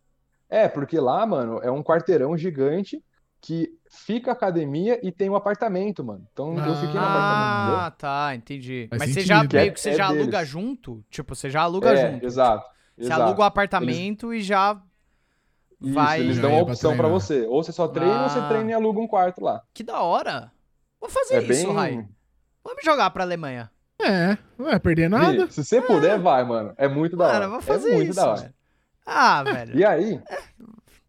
[0.48, 3.02] É, porque lá, mano, é um quarteirão gigante
[3.40, 6.24] que fica a academia e tem um apartamento, mano.
[6.32, 7.80] Então eu fiquei no apartamento, entendeu?
[7.80, 8.86] Ah, tá, entendi.
[8.90, 10.48] Faz Mas você já meio É- que você é já aluga deles.
[10.48, 11.04] junto?
[11.10, 12.24] Tipo, você já aluga É, junto.
[12.24, 12.64] exato.
[12.96, 13.22] Você exato.
[13.22, 14.80] aluga o apartamento e já
[15.80, 16.20] Isso, vai.
[16.20, 17.20] eles dão a opção pra treinar.
[17.20, 17.46] você.
[17.46, 18.48] Ou você só treina ou você Ah.
[18.48, 19.62] treina e aluga um quarto lá.
[19.72, 20.50] Que da hora.
[21.00, 21.74] Vou fazer É isso, bem.
[21.74, 22.08] Rai.
[22.64, 23.70] Vamos jogar pra Alemanha.
[24.00, 25.46] é, não vai perder nada.
[25.46, 26.72] Bi, se você puder, vai, mano.
[26.76, 27.44] É muito da Cara, hora.
[27.46, 28.16] eu vou fazer é muito isso.
[28.20, 28.40] da hora.
[28.40, 28.54] velho.
[29.06, 29.78] Ah, velho.
[29.78, 30.20] E aí,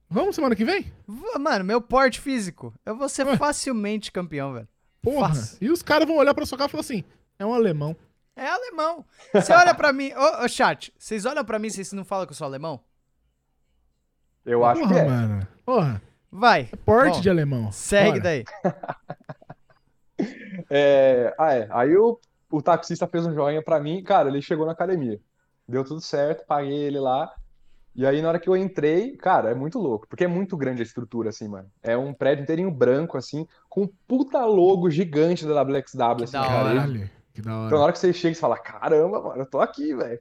[0.10, 0.92] Vamos semana que vem?
[1.40, 2.74] Mano, meu porte físico.
[2.86, 4.68] Eu vou ser facilmente campeão, velho.
[5.02, 5.30] Porra.
[5.30, 5.58] Fácil.
[5.62, 7.04] E os caras vão olhar pra sua cara e falar assim:
[7.40, 7.96] é um alemão.
[8.36, 9.04] É alemão.
[9.34, 10.12] Você olha pra mim.
[10.14, 12.80] Ô, ô, chat, vocês olham pra mim e vocês não falam que eu sou alemão?
[14.46, 15.06] Eu acho Porra, que é.
[15.06, 15.48] mano.
[15.66, 16.70] Porra, Vai.
[16.72, 17.72] é porte Bom, de alemão.
[17.72, 18.24] Segue Bora.
[18.24, 18.44] daí.
[20.70, 21.68] É, Ah, é.
[21.72, 22.20] Aí o,
[22.52, 24.02] o taxista fez um joinha pra mim.
[24.04, 25.20] Cara, ele chegou na academia.
[25.68, 27.32] Deu tudo certo, paguei ele lá.
[27.96, 30.06] E aí, na hora que eu entrei, cara, é muito louco.
[30.08, 31.70] Porque é muito grande a estrutura, assim, mano.
[31.82, 36.34] É um prédio inteirinho branco, assim, com um puta logo gigante da WXW, Que assim,
[36.34, 36.88] da na
[37.44, 37.94] Caralho, Então, na hora.
[37.94, 40.20] que você chega, você fala, caramba, mano, eu tô aqui, velho.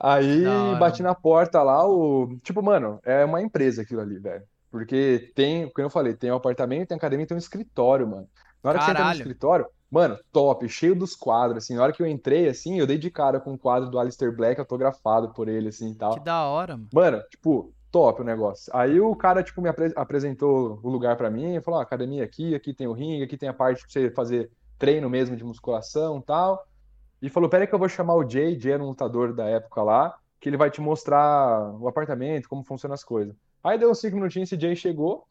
[0.00, 0.42] Aí,
[0.78, 2.36] bati na porta lá, o...
[2.42, 4.44] Tipo, mano, é uma empresa aquilo ali, velho.
[4.70, 8.28] Porque tem, como eu falei, tem um apartamento, tem academia, tem um escritório, mano.
[8.62, 9.18] Na hora que você entra no Caralho.
[9.18, 11.74] escritório, mano, top, cheio dos quadros, assim.
[11.74, 14.34] Na hora que eu entrei, assim, eu dei de cara com o quadro do Alistair
[14.34, 16.14] Black autografado por ele, assim, e tal.
[16.14, 16.88] Que da hora, mano.
[16.92, 18.70] Mano, tipo, top o negócio.
[18.76, 22.54] Aí o cara, tipo, me apre- apresentou o lugar pra mim, falou, ó, academia aqui,
[22.54, 26.18] aqui tem o ringue, aqui tem a parte pra você fazer treino mesmo de musculação
[26.18, 26.66] e tal.
[27.20, 29.44] E falou, pera aí que eu vou chamar o Jay, Jay era um lutador da
[29.46, 33.34] época lá, que ele vai te mostrar o apartamento, como funcionam as coisas.
[33.62, 35.26] Aí deu uns cinco minutinhos, esse Jay chegou,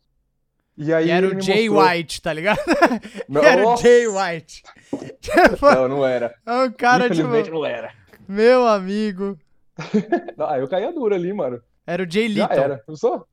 [0.76, 1.90] e aí E era o Jay mostrou...
[1.92, 2.60] White, tá ligado?
[3.30, 3.78] Não, Era o!
[3.78, 4.64] Jay White.
[5.62, 6.36] Não, não era.
[6.46, 7.94] é um cara, Infelizmente tipo, não era.
[8.28, 9.38] meu amigo.
[10.38, 11.62] Ah, eu caía duro ali, mano.
[11.86, 12.64] Era o Jay Já Little.
[12.64, 12.84] era.
[12.88, 13.28] Não sou?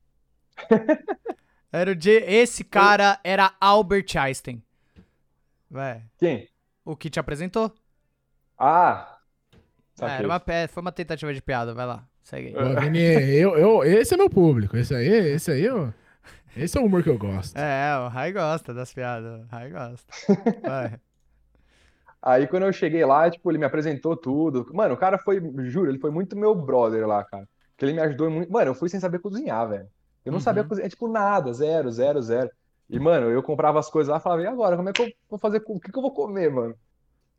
[1.72, 2.22] Era o Jay...
[2.26, 4.62] Esse cara era Albert Einstein.
[5.74, 6.04] Vai.
[6.16, 6.48] Quem?
[6.84, 7.72] O que te apresentou?
[8.56, 9.08] Ah!
[9.10, 9.18] Ah,
[9.96, 10.16] Saquei.
[10.18, 12.06] era uma, foi uma tentativa de piada, vai lá.
[12.22, 12.56] Segue aí.
[12.56, 14.76] Ô, Vini, eu, eu, esse é meu público.
[14.76, 15.88] Esse aí, esse aí, ó.
[16.56, 17.56] Esse é o humor que eu gosto.
[17.58, 19.42] É, o Rai gosta das piadas.
[19.42, 20.06] O Rai gosta.
[20.62, 21.00] Vai.
[22.22, 24.64] Aí quando eu cheguei lá, tipo, ele me apresentou tudo.
[24.72, 27.48] Mano, o cara foi, juro, ele foi muito meu brother lá, cara.
[27.76, 28.50] Que ele me ajudou muito.
[28.52, 29.88] Mano, eu fui sem saber cozinhar, velho.
[30.24, 30.68] Eu não sabia Uhum.
[30.68, 32.48] cozinhar, tipo, nada, zero, zero, zero.
[32.88, 35.10] E, mano, eu comprava as coisas lá e falava, e agora, como é que eu
[35.28, 36.74] vou fazer, o que que eu vou comer, mano?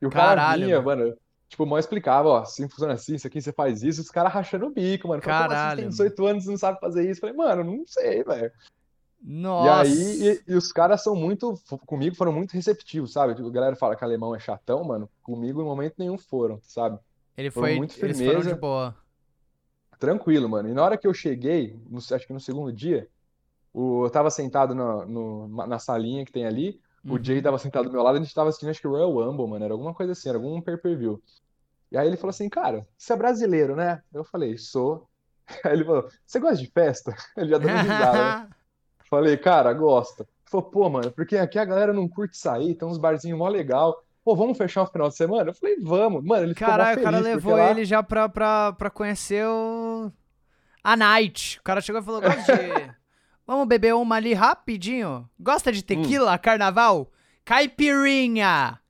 [0.00, 1.16] E o cara Caralho, vinha, mano,
[1.48, 4.66] tipo, mal explicava, ó, assim funciona assim, isso aqui você faz isso, os caras rachando
[4.66, 5.22] o bico, mano.
[5.22, 7.20] Falei, como assim, Caralho, tem 18 anos e não sabe fazer isso?
[7.20, 8.52] Falei, mano, não sei, velho.
[9.58, 9.82] E Nossa.
[9.90, 11.54] aí, e, e os caras são muito,
[11.86, 13.34] comigo foram muito receptivos, sabe?
[13.34, 15.08] Tipo, a galera fala que alemão é chatão, mano.
[15.22, 16.98] Comigo em momento nenhum foram, sabe?
[17.36, 17.76] Ele foram foi.
[17.76, 18.54] muito Eles foram de firmeza.
[18.54, 18.94] boa.
[19.98, 20.68] Tranquilo, mano.
[20.68, 23.08] E na hora que eu cheguei, no- acho que no segundo dia,
[23.78, 27.22] o, eu tava sentado na, no- na salinha que tem ali, o Uhum.
[27.24, 29.64] Jay tava sentado do meu lado, a gente tava assistindo, acho que Royal Rumble, mano.
[29.64, 31.22] Era alguma coisa assim, era algum pay-per-view.
[31.92, 34.02] E aí ele falou assim, cara, você é brasileiro, né?
[34.12, 35.06] Eu falei, sou.
[35.64, 37.14] Aí ele falou, você gosta de festa?
[37.36, 38.48] Ele já dando risada, né?
[39.08, 40.26] Falei, cara, gosta.
[40.46, 44.02] Falou, pô, mano, porque aqui a galera não curte sair, tem uns barzinhos mó legal.
[44.24, 45.50] Pô, vamos fechar o final de semana?
[45.50, 46.24] Eu falei, vamos.
[46.24, 50.10] Mano, ele ficou Caralho, o cara levou lá- ele já pra, pra, pra conhecer o.
[50.82, 51.60] A Night.
[51.60, 52.85] O cara chegou e falou: Gosta de.
[53.46, 55.28] Vamos beber uma ali rapidinho?
[55.38, 57.10] Gosta de tequila, carnaval?
[57.44, 58.80] Caipirinha!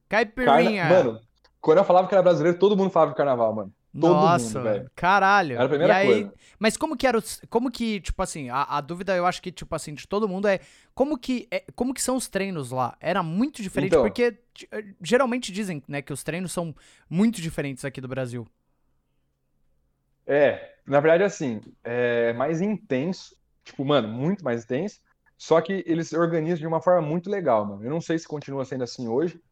[0.44, 0.84] Carna- Caipirinha!
[0.88, 1.20] Mano,
[1.60, 3.74] quando eu falava que era brasileiro, todo mundo falava de carnaval, mano.
[4.00, 4.90] todo Nossa, mundo.
[4.94, 5.54] Caralho.
[5.56, 6.34] Era a primeira e aí, coisa.
[6.58, 9.52] Mas como que era os, como que, tipo assim, a, a dúvida eu acho que,
[9.52, 10.60] tipo assim, de todo mundo é
[10.94, 12.96] como que, é, como que são os treinos lá?
[13.00, 14.02] Era muito diferente, Então.
[14.02, 14.38] porque
[14.70, 16.74] eh, geralmente dizem, né, que os treinos são
[17.10, 18.46] muito diferentes aqui do Brasil.
[20.26, 23.36] É, na verdade, assim, é mais intenso.
[23.66, 25.00] Tipo, mano, muito mais intenso.
[25.36, 27.84] Só que eles se organizam de uma forma muito legal, mano.
[27.84, 29.42] Eu não sei se continua sendo assim hoje,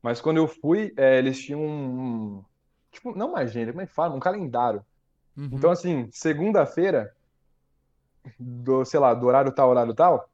[0.00, 2.00] mas quando eu fui, é, eles tinham um,
[2.38, 2.44] um-
[2.92, 4.14] Tipo, não uma agenda, como é que fala?
[4.14, 4.84] Um calendário.
[5.36, 5.50] Uhum.
[5.52, 7.12] Então, assim, segunda-feira,
[8.38, 10.30] do, sei lá, do horário tal, horário tal,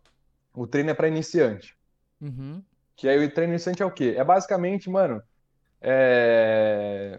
[0.55, 1.75] o treino é pra iniciante.
[2.21, 2.63] Uhum.
[2.95, 4.15] Que aí o treino iniciante é o quê?
[4.17, 5.23] É basicamente, mano,
[5.81, 7.19] é...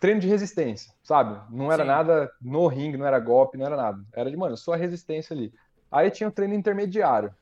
[0.00, 1.40] treino de resistência, sabe?
[1.54, 1.88] Não era Sim.
[1.88, 3.98] nada no ringue, não era golpe, não era nada.
[4.14, 5.52] Era de, mano, só resistência ali.
[5.90, 7.34] Aí tinha o treino intermediário.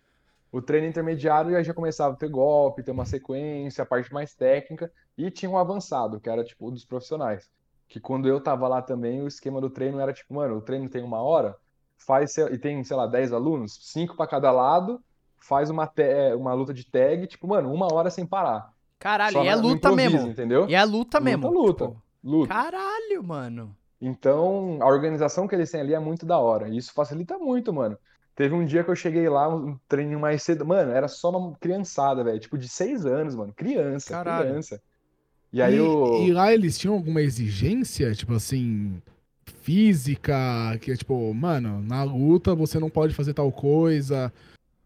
[0.52, 4.90] O treino intermediário já começava a ter golpe, ter uma sequência, a parte mais técnica,
[5.18, 7.50] e tinha um avançado, que era tipo o dos profissionais.
[7.88, 10.88] Que quando eu tava lá também, o esquema do treino era tipo, mano, o treino
[10.88, 11.56] tem uma hora,
[11.98, 15.00] faz, e tem, sei lá, 10 alunos, cinco pra cada lado,
[15.38, 18.72] faz uma, te- uma luta de tag, tipo, mano, uma hora sem parar.
[18.98, 20.28] Caralho, e é luta mesmo.
[20.28, 20.66] entendeu?
[20.66, 21.50] E é luta Luta, mesmo.
[21.50, 21.84] luta.
[21.88, 22.02] tipo,
[22.48, 23.76] Caralho, mano.
[24.00, 26.68] Então, a organização que eles têm ali é muito da hora.
[26.68, 27.96] E isso facilita muito, mano.
[28.34, 30.66] Teve um dia que eu cheguei lá, um treininho mais cedo.
[30.66, 32.38] Mano, era só uma criançada, velho.
[32.38, 33.52] Tipo, de seis anos, mano.
[33.54, 34.48] Criança, Caralho.
[34.48, 34.82] criança.
[35.52, 36.26] E aí e, o.
[36.26, 39.00] e lá eles tinham alguma exigência, tipo assim,
[39.62, 40.34] física,
[40.82, 44.30] que é tipo, mano, na luta você não pode fazer tal coisa.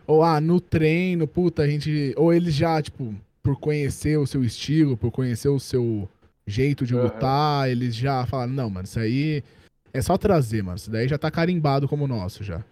[0.06, 2.14] Ou ah, no treino, puta, a gente.
[2.16, 3.12] Ou eles já, tipo,
[3.42, 6.08] por conhecer o seu estilo, por conhecer o seu
[6.50, 7.04] jeito de Aham.
[7.04, 9.42] lutar, eles já falaram, não, mano, isso aí
[9.92, 10.76] é só trazer, mano.
[10.76, 12.64] Isso daí já tá carimbado como nosso já.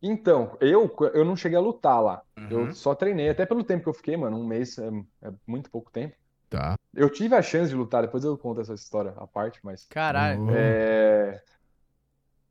[0.00, 2.22] Então, eu, eu não cheguei a lutar lá.
[2.36, 2.48] Uhum.
[2.50, 3.28] Eu só treinei.
[3.28, 4.38] Até pelo tempo que eu fiquei, mano.
[4.38, 4.88] Um mês é,
[5.22, 6.14] é muito pouco tempo.
[6.48, 6.76] Tá.
[6.94, 9.84] Eu tive a chance de lutar, depois eu conto essa história à parte, mas.
[9.86, 10.48] Caralho.
[10.50, 11.42] É...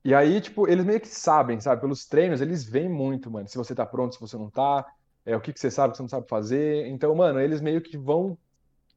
[0.04, 1.82] E aí, tipo, eles meio que sabem, sabe?
[1.82, 3.48] Pelos treinos, eles veem muito, mano.
[3.48, 4.86] Se você tá pronto, se você não tá.
[5.26, 6.88] É, o que que você sabe, o que você não sabe fazer.
[6.88, 8.38] Então, mano, eles meio que vão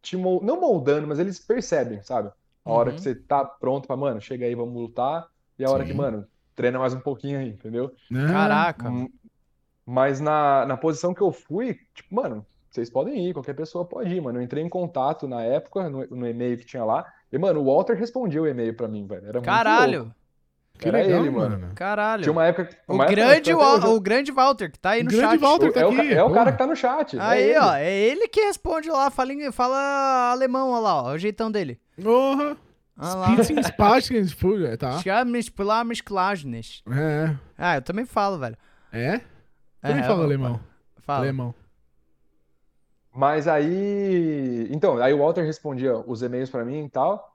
[0.03, 0.43] te mol...
[0.43, 2.31] não moldando, mas eles percebem, sabe?
[2.65, 2.95] A hora Uhum.
[2.95, 5.29] que você tá pronto pra, mano, chega aí, vamos lutar.
[5.59, 5.95] E a hora que, Sim.
[5.95, 7.95] mano, treina mais um pouquinho aí, entendeu?
[8.25, 8.89] Caraca.
[8.89, 9.09] Hum,
[9.87, 14.15] Mas na, na posição que eu fui, tipo, mano, vocês podem ir, qualquer pessoa pode
[14.15, 14.39] ir, mano.
[14.39, 17.13] Eu entrei em contato na época, no, no e-mail que tinha lá.
[17.33, 19.27] E, mano, o Walter respondia o e-mail pra mim, velho.
[19.27, 20.03] Era muito louco.
[20.03, 20.15] Caralho.
[20.81, 21.73] Que Era legal, ele, mano.
[21.75, 22.23] Caralho.
[22.23, 22.71] Tinha uma época.
[22.89, 25.39] O época- grande, hoje- o grande Walter, que tá aí no Grande chat.
[25.41, 25.73] Walter.
[25.73, 27.17] tá é o, aqui, é o cara que tá no chat.
[27.19, 27.59] é Aí, ele.
[27.59, 31.79] ó, é ele que responde lá, fala, fala alemão, olha lá, ó, o jeitão dele.
[32.03, 32.57] Porra.
[32.99, 33.43] Olha lá.
[33.43, 34.99] Spitzen, Fuga, tá?
[36.91, 37.35] É.
[37.59, 38.57] Ah, eu também falo, velho.
[38.93, 39.21] É?
[39.81, 40.61] Também É, fala eu- alemão.
[41.03, 41.21] Fala.
[41.21, 41.55] Alemão.
[43.15, 44.69] Mas aí.
[44.71, 47.29] Então, aí o Walter respondia os e-mails pra mim e tal.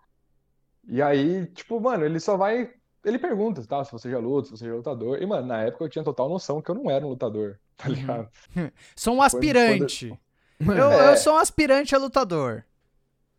[0.87, 2.69] E aí, tipo, mano, ele só vai.
[3.05, 3.83] Ele pergunta, tá?
[3.83, 5.21] Se você já luta, se você já é lutador.
[5.21, 7.87] E, mano, na época eu tinha total noção que eu não era um lutador, tá
[7.87, 7.93] Uhum.
[7.95, 8.29] ligado?
[8.95, 10.17] Sou um aspirante.
[10.59, 11.11] Eu, É.
[11.11, 12.63] eu sou um aspirante a lutador.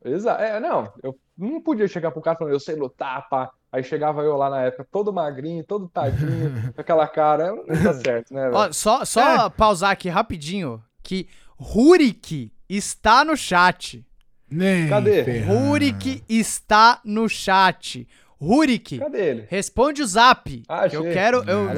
[0.05, 0.43] Exato.
[0.43, 3.51] É, não, eu não podia chegar pro cara falando, eu sei lutar, pá.
[3.73, 7.53] Aí chegava eu lá na época, todo magrinho, todo tadinho, com aquela cara.
[7.55, 8.51] Não tá certo, né?
[8.51, 11.27] Ó, só só pausar aqui rapidinho, que
[11.59, 14.07] Rurik está no chat.
[14.49, 15.41] Nem Cadê?
[15.41, 18.07] Rurik está no chat.
[18.41, 19.47] Rurik, Cadê ele?
[19.49, 20.63] responde o zap.
[20.69, 21.71] Ah, que eu quero, eu,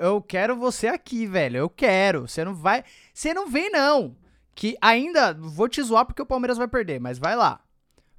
[0.00, 1.56] eu quero você aqui, velho.
[1.56, 2.28] Eu quero.
[2.28, 2.84] Você não vai.
[3.14, 4.14] Você não vem, não.
[4.54, 5.32] Que ainda.
[5.32, 7.60] Vou te zoar porque o Palmeiras vai perder, mas vai lá.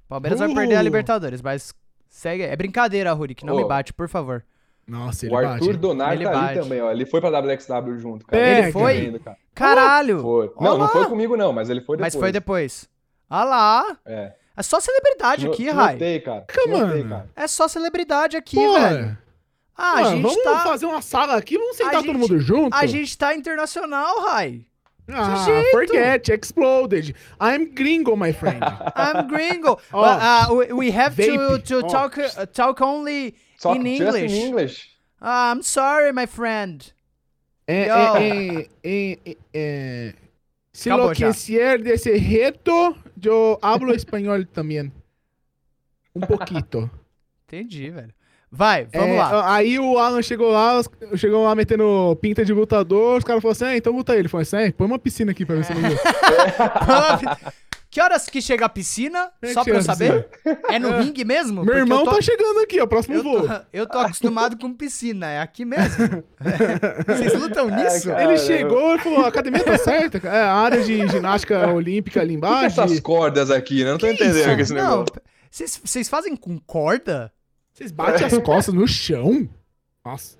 [0.06, 0.54] O Palmeiras vai Uh!
[0.54, 1.72] perder a Libertadores, mas
[2.08, 2.42] segue.
[2.42, 3.46] É brincadeira, Rurik.
[3.46, 3.58] Não Ô.
[3.58, 4.44] me bate, por favor.
[4.86, 5.78] Nossa, ele O Arthur bate.
[5.78, 6.44] Donar Ele tá bate.
[6.58, 6.90] ali também, ó.
[6.90, 8.42] Ele foi pra WXW junto, cara.
[8.42, 8.62] Pega.
[8.64, 9.18] Ele foi?
[9.20, 9.36] Cara.
[9.54, 10.20] Caralho!
[10.20, 10.52] Foi.
[10.60, 10.88] Não, não lá.
[10.88, 12.14] foi comigo, não, mas ele foi depois.
[12.14, 12.88] Mas foi depois.
[13.30, 13.96] Ah lá.
[14.04, 14.32] É.
[14.56, 15.92] É só celebridade aqui, Rai.
[15.94, 16.46] notei, cara.
[16.66, 17.08] Notei, mano.
[17.08, 17.28] cara.
[17.36, 19.18] É só celebridade aqui, Pô, velho.
[19.76, 20.60] Ah, a mano, gente vamos tá.
[20.62, 22.74] fazer uma sala aqui, vamos sentar A todo gente- mundo junto?
[22.76, 24.64] A gente tá internacional, Rai.
[25.08, 25.70] Ah, jeito.
[25.72, 27.14] forget, exploded.
[27.40, 28.60] I'm gringo, my friend.
[28.96, 29.78] I'm gringo.
[29.90, 31.64] But, uh, we, have to, vape.
[31.66, 34.32] to talk, uh, talk only Só in just English.
[34.32, 34.88] in English.
[35.20, 36.90] Ah, I'm sorry, my friend.
[37.66, 38.68] Eh, Yo.
[38.84, 40.14] eh,
[40.72, 41.26] Si Acabou lo já.
[41.28, 44.92] quisier desse reto, yo hablo espanhol também.
[46.14, 46.90] Um pouquito.
[47.46, 48.12] Entendi, velho.
[48.50, 49.54] Vai, vamos É, lá.
[49.56, 50.80] Aí o Alan chegou lá,
[51.16, 54.22] chegou lá metendo pinta de lutador, os caras falaram assim, ah, então luta ele.
[54.22, 56.00] Ele falou assim, é, põe uma piscina aqui pra ver se não luto.
[57.94, 59.30] que horas que chega a piscina?
[59.40, 60.28] É Só que pra eu saber?
[60.68, 61.62] É no ringue mesmo?
[61.62, 63.46] Meu Porque irmão tô, tá chegando aqui, ó, próximo eu, voo.
[63.46, 65.30] tô, eu tô acostumado com piscina.
[65.30, 66.24] É aqui mesmo?
[67.06, 68.08] Vocês lutam nisso?
[68.08, 68.24] cara.
[68.24, 70.36] Ele chegou e falou, a academia tá certa, cara.
[70.36, 72.80] é a área de ginástica olímpica ali que embaixo.
[72.80, 73.92] essas cordas aqui, né?
[73.92, 75.22] Não tô entendendo esse Não, negócio.
[75.48, 77.32] vocês vocês fazem com corda?
[77.72, 79.48] Vocês batem as costas no chão?
[80.04, 80.36] Nossa.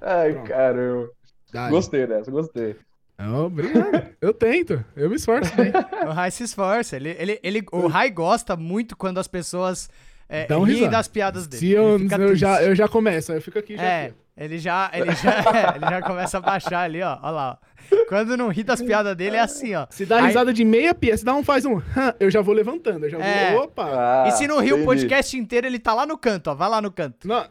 [0.00, 1.10] Ai, caramba.
[1.52, 1.70] Dale.
[1.72, 2.74] Gostei dessa, gostei.
[3.20, 4.06] Não, obrigado.
[4.20, 5.72] Eu tento, eu me esforço bem.
[6.06, 6.96] O Rai se esforça.
[6.96, 9.88] Ele, ele, ele, o Rai gosta muito quando as pessoas
[10.28, 11.60] é, Dá um riem das piadas dele.
[11.60, 13.82] Se eu, eu, já, eu já começo, eu fico aqui já.
[13.82, 14.14] É, aqui.
[14.36, 15.40] ele já, ele já,
[15.76, 17.18] ele já começa a baixar ali, ó.
[17.22, 17.58] Olha lá.
[17.62, 17.70] ó.
[18.08, 19.86] Quando não ri das piadas dele, é assim, ó.
[19.90, 22.40] Se dá Aí- risada de meia pia, se dá um faz um, "Hã", eu já
[22.40, 23.56] vou levantando, eu já vou, É.
[23.56, 23.84] opa.
[24.24, 26.54] Ah, e se não ri o podcast inteiro, ele tá lá no canto, ó.
[26.54, 27.26] Vai lá no canto.
[27.26, 27.44] Não,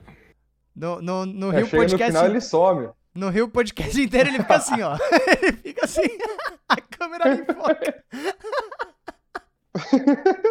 [0.75, 2.11] No, no, no É, Rio chega no Podcast.
[2.13, 2.89] final ele some.
[3.19, 4.95] No Rio Podcast inteiro ele fica assim, ó.
[5.43, 6.01] ele fica assim.
[6.97, 8.03] câmera nem foca.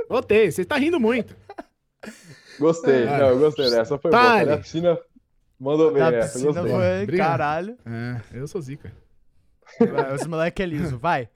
[0.09, 1.37] Botei, você tá rindo muito.
[2.59, 3.19] Gostei, É.
[3.19, 3.99] não, eu gostei dessa.
[3.99, 4.55] Foi Tá boa.
[4.55, 4.99] A piscina
[5.59, 6.71] mandou bem Da essa, piscina gostei.
[6.73, 7.29] foi, Obrigado.
[7.29, 7.79] caralho.
[7.87, 8.93] É, eu sou zica.
[9.79, 11.29] Vai, Os moleque é liso, vai.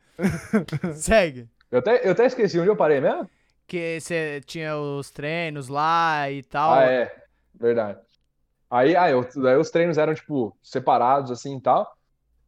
[0.95, 1.49] Segue.
[1.70, 3.28] Eu até, eu até esqueci onde eu parei mesmo?
[3.66, 6.74] Que você tinha os treinos lá e tal.
[6.74, 7.14] Ah, é.
[7.59, 7.99] Verdade.
[8.73, 11.95] Aí, aí, eu, aí os treinos eram, tipo, separados, assim, e tal.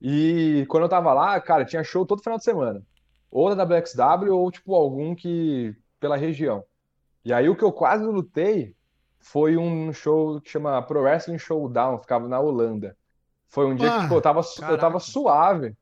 [0.01, 2.83] E quando eu tava lá, cara, tinha show todo final de semana.
[3.31, 5.77] Ou da WXW, ou, tipo, algum que...
[6.01, 6.65] pela região.
[7.25, 8.75] E aí o que eu quase lutei
[9.21, 12.97] foi um show que chama Pro Wrestling Showdown, ficava na Holanda.
[13.49, 15.77] Foi um dia Ah, que, pô, eu tava, eu tava suave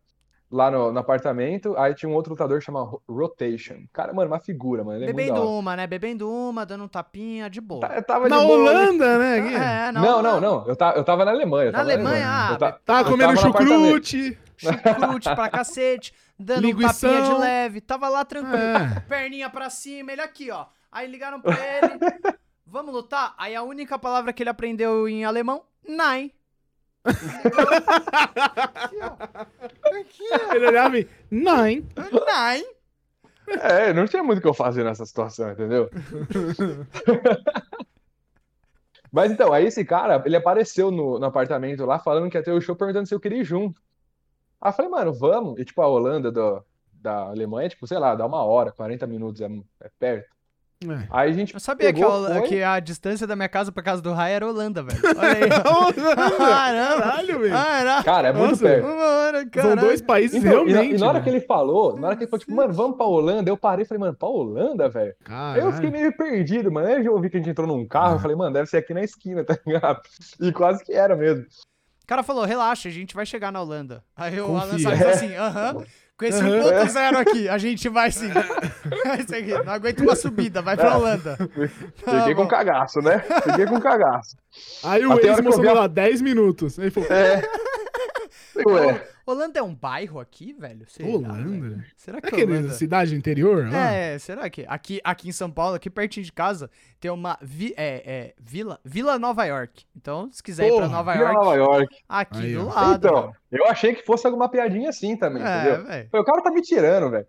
[0.53, 3.85] lá no, no apartamento, aí tinha um outro lutador que chama Rotation.
[3.93, 5.87] Cara, mano, uma figura, mano, ele é Bebendo uma, né?
[5.87, 7.81] Bebendo uma, dando um tapinha, de boa.
[7.81, 8.79] Tá- Eu tava de Na boa ali.
[8.79, 9.41] Holanda, né?
[9.41, 9.55] Gui?
[9.55, 10.69] É, Não, não, não.
[10.69, 11.69] Eu tava, eu tava na Alemanha.
[11.69, 14.39] eu Na tava Alemanha, ah, Eu ta- Tava comendo tava chucrute.
[14.63, 19.01] Chucrute pra cacete, dando um tapinha de leve, tava lá tranquilo, É.
[19.09, 20.67] perninha pra cima, ele aqui, ó.
[20.93, 21.99] Aí ligaram pra ele,
[22.67, 23.35] vamos lutar?
[23.39, 26.31] Aí a única palavra que ele aprendeu em alemão, nein.
[27.05, 29.17] Aqui, ó.
[30.01, 30.25] Aqui,
[30.55, 31.09] Ele olhava e.
[31.31, 31.87] Nine.
[31.97, 32.25] ó.
[32.25, 32.65] Nein.
[33.49, 35.91] É, não tinha muito o que eu fazer nessa situação, entendeu?
[39.13, 42.53] Mas então, aí esse cara, ele apareceu no, no apartamento lá falando que ia ter
[42.53, 43.83] o show perguntando se eu queria ir junto.
[44.61, 45.59] Aí eu falei, mano, vamos.
[45.61, 49.43] E tipo, a Holanda do, da Alemanha, tipo, sei lá, dá uma hora, 40 minutos,
[49.43, 49.49] é,
[49.81, 50.35] é perto.
[50.91, 51.07] É.
[51.11, 52.43] Aí a gente Eu sabia que a, pegou, foi.
[52.49, 54.99] que a distância da minha casa pra casa do Rai era Holanda, velho.
[55.19, 55.49] Olha aí.
[56.39, 57.03] Caramba.
[57.03, 57.55] Caralho, velho.
[57.57, 58.87] Ah, Cara, é muito Nossa, perto.
[58.87, 60.95] hora, São dois países Então, e na, realmente.
[60.97, 61.25] e na hora né?
[61.25, 63.85] que ele falou, na hora que ele falou, tipo, mano, vamos pra Holanda, eu parei
[63.85, 65.15] e falei, mano, pra Holanda, velho?
[65.57, 66.87] Eu fiquei meio perdido, mano.
[66.89, 68.95] Aí eu ouvi que a gente entrou num carro, eu falei, mano, deve ser aqui
[68.95, 70.01] na esquina, tá ligado?
[70.41, 71.45] E quase que era mesmo.
[72.03, 74.05] O cara falou, relaxa, a gente vai chegar na Holanda.
[74.17, 74.79] Aí o Alan Confia.
[74.81, 75.85] Salles falou assim, aham,
[76.23, 76.85] com esse Aham.
[76.87, 78.31] 1.0 aqui, a gente vai sim.
[79.33, 81.37] Aqui, não aguenta uma subida, vai pra Holanda.
[81.97, 82.49] Fiquei com bom.
[82.49, 83.25] cagaço, né?
[83.43, 84.37] Fiquei com cagaço.
[84.85, 86.79] Aí o Até ex mostrou lá 10 minutos.
[86.79, 87.43] Aí ele falou: É.
[88.67, 90.87] Ué, Holanda é um bairro aqui, velho?
[90.89, 91.19] Será, velho?
[91.27, 91.85] Holanda?
[91.97, 92.71] Será É que aquele Holanda...
[92.75, 93.69] cidade interior?
[93.71, 93.91] lá?
[93.93, 96.71] É, será que aqui, aqui em São Paulo, aqui pertinho de casa,
[97.01, 99.85] tem uma vi, é, é, vila, Vila Nova York.
[99.97, 101.97] Então, se quiser ir pra Porra, Nova Vila York, Nova York.
[102.09, 103.07] aqui Aí, do lado.
[103.09, 105.53] Então, eu achei que fosse alguma piadinha assim também, velho.
[105.55, 105.85] é, entendeu?
[105.87, 106.09] velho.
[106.11, 107.27] Falei, O cara tá me tirando, velho.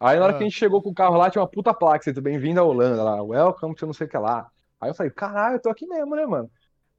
[0.00, 0.36] Aí na hora Ah.
[0.38, 2.62] que a gente chegou com o carro lá, tinha uma puta placa, escrito bem-vindo à
[2.62, 4.46] Holanda lá, welcome to não sei o que lá.
[4.80, 6.48] Aí eu falei, caralho, eu tô aqui mesmo, né, mano?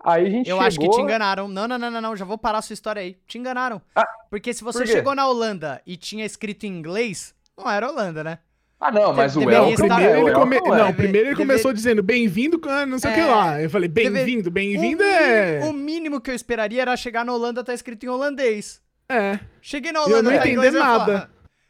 [0.04, 0.68] Aí a gente Eu chegou...
[0.68, 1.48] acho que te enganaram.
[1.48, 3.18] Não, não, não, não, não, já vou parar a sua história aí.
[3.28, 3.82] Te enganaram.
[3.96, 7.90] Ah, Porque se você por chegou na Holanda e tinha escrito em inglês, não era
[7.90, 8.40] Holanda, né?
[8.80, 10.56] Ah, não, mas o Não, estar- primeiro é, ele, come...
[10.56, 10.62] é.
[10.62, 13.26] não, Deve- primeiro ele deve- começou dizendo bem-vindo, com não sei o que É.
[13.26, 13.62] lá.
[13.62, 15.60] Eu falei, bem-vindo, bem-vindo o, é.
[15.66, 18.82] O mínimo que eu esperaria era chegar na Holanda tá escrito em holandês.
[19.10, 19.38] É.
[19.62, 21.30] Cheguei na Eu Holanda, não tá entender eu ia falar- nada.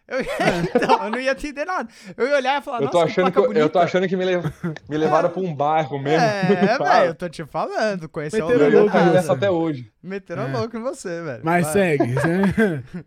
[0.10, 0.22] Eu...
[0.76, 1.88] então, eu não ia entender nada.
[2.18, 4.16] Eu ia olhar e falar, Eu tô achando que, placa eu, eu tô achando que
[4.18, 4.43] me, lev...
[4.89, 6.26] me levaram pra um bairro mesmo.
[6.26, 8.10] É, velho, eu tô te falando.
[8.10, 9.32] Conheceu Eu ia louco nessa você.
[9.32, 9.91] até hoje.
[10.01, 10.51] Meteram É.
[10.57, 11.41] louco em você, velho.
[11.43, 11.74] Mas Vai.
[11.74, 12.07] segue.
[12.16, 12.84] né?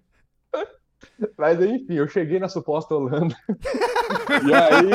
[1.36, 3.36] Mas enfim, eu cheguei na suposta Holanda.
[4.44, 4.88] E aí,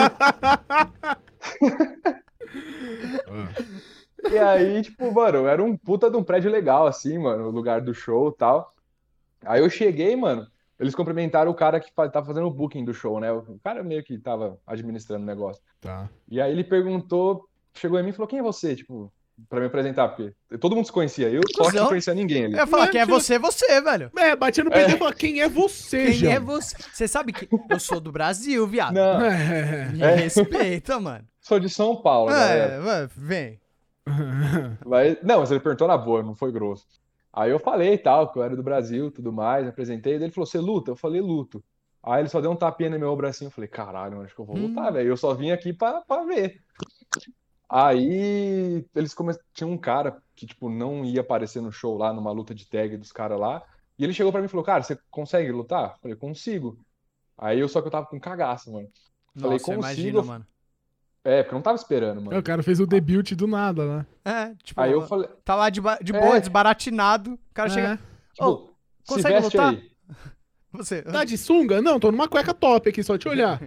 [4.31, 7.81] e aí, tipo, mano, era um puta de um prédio legal, assim, mano, o lugar
[7.81, 8.73] do show e tal.
[9.45, 10.47] Aí eu cheguei, mano,
[10.79, 13.31] eles cumprimentaram o cara que tava fazendo o booking do show, né?
[13.31, 15.61] O cara meio que tava administrando o negócio.
[15.81, 16.09] Tá.
[16.29, 18.75] E aí ele perguntou, chegou em mim e falou: Quem é você?
[18.75, 19.11] Tipo,
[19.49, 22.53] pra me apresentar, porque todo mundo se conhecia, eu só que não conhecia ninguém ali.
[22.53, 24.11] Eu ia falar, Não, quem é você, você, velho.
[24.17, 26.75] É, batia no peito e falou: quem é você, Quem é você?
[26.93, 28.93] Você sabe que eu sou do Brasil, viado.
[28.93, 29.89] Não, É.
[29.91, 31.25] Me respeita, mano.
[31.41, 32.73] sou de São Paulo, galera.
[32.73, 33.59] É, mano, vem.
[34.85, 36.85] Mas, não, mas ele perguntou na boa, não foi grosso.
[37.37, 40.47] Aí eu falei tal, que eu era do Brasil, tudo mais, apresentei, daí ele falou,
[40.47, 40.91] você luta?
[40.91, 41.63] Eu falei, luto.
[42.03, 44.45] Aí ele só deu um tapinha no meu bracinho, eu falei, caralho, acho que eu
[44.45, 44.59] vou Hum.
[44.59, 45.09] lutar, velho.
[45.09, 46.63] Eu só vim aqui pra, pra ver.
[47.69, 49.33] Aí eles come...
[49.53, 52.95] tinha um cara que, tipo, não ia aparecer no show lá, numa luta de tag
[52.97, 53.61] dos caras lá,
[53.97, 55.93] e ele chegou pra mim e falou, cara, você consegue lutar?
[55.95, 56.79] Eu falei, consigo.
[57.37, 58.89] Aí eu só que eu tava com cagaço, mano.
[59.37, 60.21] Falei, Nossa, consigo.
[60.21, 60.45] imagina, mano.
[61.29, 62.39] É, porque eu não tava esperando, mano.
[62.39, 64.05] O cara fez o debut do nada lá.
[64.23, 66.19] É, tipo, Aí eu falei, tá lá de, de É.
[66.21, 67.33] boa, desbaratinado.
[67.33, 67.73] O cara É.
[67.73, 67.99] chega.
[68.33, 68.69] tipo, Ô,
[69.03, 69.73] se consegue lutar?
[69.73, 69.91] aí.
[70.71, 71.01] Você.
[71.01, 71.81] Tá de sunga?
[71.81, 73.59] Não, tô numa cueca top aqui, só te olhar.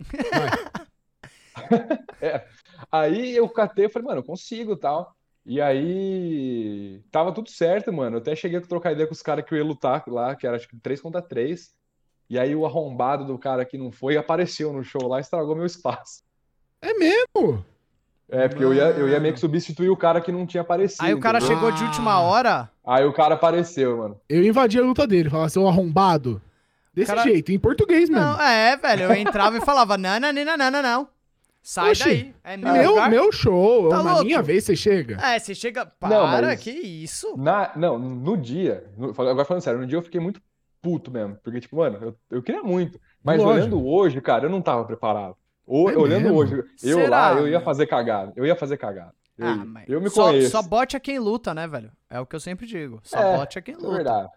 [2.90, 5.14] Aí eu catei, eu falei, mano, eu consigo e tal.
[5.46, 8.16] E aí tava tudo certo, mano.
[8.16, 10.46] Eu até cheguei a trocar ideia com os caras que eu ia lutar lá, que
[10.46, 11.72] era acho que 3 contra 3.
[12.30, 15.54] E aí o arrombado do cara que não foi apareceu no show lá e estragou
[15.54, 16.22] meu espaço.
[16.84, 17.64] É mesmo?
[18.28, 21.04] É, porque eu ia, eu ia meio que substituir o cara que não tinha aparecido,
[21.04, 21.56] Aí o cara entendeu?
[21.56, 22.20] chegou de última Ah.
[22.20, 22.70] hora.
[22.84, 24.20] Aí o cara apareceu, mano.
[24.28, 26.40] Eu invadi a luta dele, falava, seu arrombado.
[26.92, 28.24] Desse Cara- jeito, em português mesmo.
[28.24, 29.02] Não, é, velho.
[29.04, 31.08] Eu entrava e falava, não, não, não, não, não, não.
[31.62, 32.04] Sai Oxi.
[32.04, 32.34] daí.
[32.44, 33.10] É meu, meu, lugar.
[33.10, 34.24] meu show, Tá na louco?
[34.26, 35.16] minha vez você chega.
[35.22, 35.86] É, você chega.
[35.86, 37.34] Para, Não, mas- que isso?
[37.38, 40.40] Na, não, no dia, no- agora falando sério, no dia eu fiquei muito
[40.82, 41.36] puto mesmo.
[41.42, 43.00] Porque, tipo, mano, eu, eu queria muito.
[43.24, 43.56] Mas Lógico.
[43.76, 45.34] olhando hoje, cara, eu não tava preparado.
[45.66, 46.36] O- É olhando mesmo?
[46.38, 48.32] hoje, eu Será, lá, eu ia fazer cagada.
[48.36, 49.12] Eu ia fazer cagada.
[49.36, 50.50] Eu, Ah, mas eu me só, conheço.
[50.50, 51.90] só bote a quem luta, né, velho?
[52.08, 53.00] É o que eu sempre digo.
[53.02, 53.96] Só É, bote a quem Isso é luta.
[53.96, 54.28] verdade.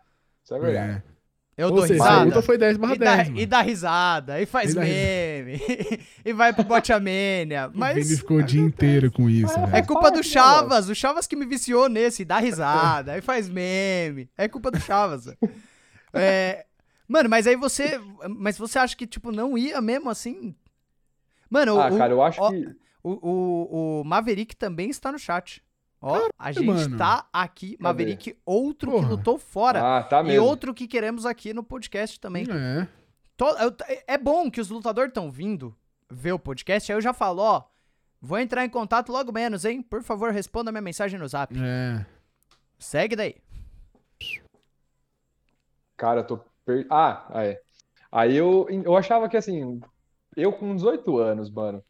[0.43, 0.91] Isso é verdade.
[0.91, 1.17] É.
[1.59, 2.25] Eu Ou dou seja, a risada.
[2.25, 5.59] luta foi 10 barra E dá, 10, e dá risada, e faz E meme,
[6.23, 7.65] e vai pro bote a mania.
[7.67, 10.93] O Vini Mas ficou o dia inteiro com isso, É, é culpa do Chavas, o
[10.93, 14.29] Chavas que me viciou nesse, dá risada, aí faz meme.
[14.37, 15.35] É culpa do Chavas.
[16.13, 16.65] É,
[17.07, 17.99] mano, mas aí você.
[18.37, 20.55] Mas você acha que, tipo, não ia mesmo assim?
[21.49, 22.75] Mano, Ah, o, cara, eu acho ó, que.
[23.03, 25.63] o, o, o Maverick também está no chat.
[26.01, 26.97] Ó, a gente mano.
[26.97, 27.75] tá aqui.
[27.79, 29.09] Maverick, outro que Porra.
[29.09, 29.97] lutou fora.
[29.97, 30.45] Ah, tá e mesmo.
[30.45, 32.45] outro que queremos aqui no podcast também.
[32.49, 32.87] É.
[34.07, 35.75] É bom que os lutadores estão vindo
[36.09, 36.91] ver o podcast.
[36.91, 37.63] Aí eu já falo, ó.
[38.21, 39.81] Vou entrar em contato logo menos, hein?
[39.81, 41.53] Por favor, responda minha mensagem no zap.
[41.59, 42.05] É.
[42.79, 43.35] Segue daí.
[45.95, 46.37] Cara, eu tô.
[46.65, 46.85] Per...
[46.89, 47.61] Ah, ah, é.
[48.11, 49.79] Aí eu, eu achava que assim,
[50.37, 51.83] eu com 18 anos, mano.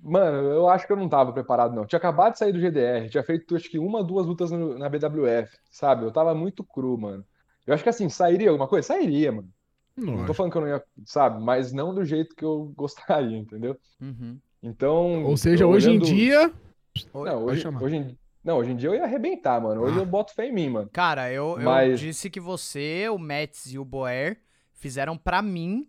[0.00, 1.84] Mano, eu acho que eu não tava preparado, não.
[1.84, 4.88] Tinha acabado de sair do GDR, tinha feito acho que uma, duas lutas no- na
[4.88, 6.04] BWF, sabe?
[6.04, 7.24] Eu tava muito cru, mano.
[7.66, 8.86] Eu acho que assim, sairia alguma coisa?
[8.86, 9.48] Sairia, mano.
[9.96, 11.42] Não tô falando que eu não ia, sabe?
[11.42, 13.76] Mas não do jeito que eu gostaria, entendeu?
[14.00, 14.38] Uhum.
[14.62, 16.52] Então, Ou seja, eu hoje em olhando- dia.
[17.12, 18.18] Oi- Não, hoje, hoje em...
[18.44, 19.82] não, hoje em dia eu ia arrebentar, mano.
[19.82, 20.02] Hoje Ah.
[20.02, 20.88] eu boto fé em mim, mano.
[20.92, 24.38] Cara, eu, eu Mas- disse que você, o Mets e o Boer
[24.74, 25.88] fizeram pra mim.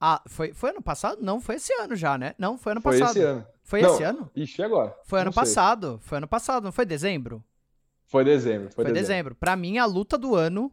[0.00, 1.22] Ah, foi, foi ano passado?
[1.22, 2.34] Não, foi esse ano já, né?
[2.38, 3.16] Não, foi ano Foi passado.
[3.16, 3.46] esse ano.
[3.62, 4.30] Foi Não, esse ano?
[4.36, 4.94] Ixi, e agora?
[5.04, 5.42] Foi ano sei.
[5.42, 5.98] passado.
[6.02, 7.42] Foi ano passado, não foi dezembro?
[8.04, 8.70] Foi dezembro.
[8.70, 9.00] Foi Foi, dezembro.
[9.00, 9.34] dezembro.
[9.34, 10.70] Pra mim, a luta do ano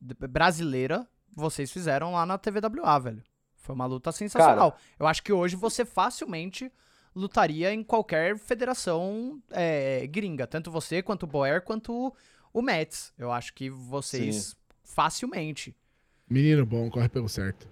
[0.00, 3.22] brasileira, vocês fizeram lá na TVWA, velho.
[3.54, 4.76] Foi uma luta sensacional.
[4.98, 6.70] Eu acho que hoje você facilmente
[7.14, 10.46] lutaria em qualquer federação é, gringa.
[10.46, 12.12] Tanto você, quanto o Boer, quanto
[12.52, 13.12] o Mets.
[13.16, 15.74] Eu acho que vocês facilmente.
[16.28, 17.68] Menino bom, corre pelo certo.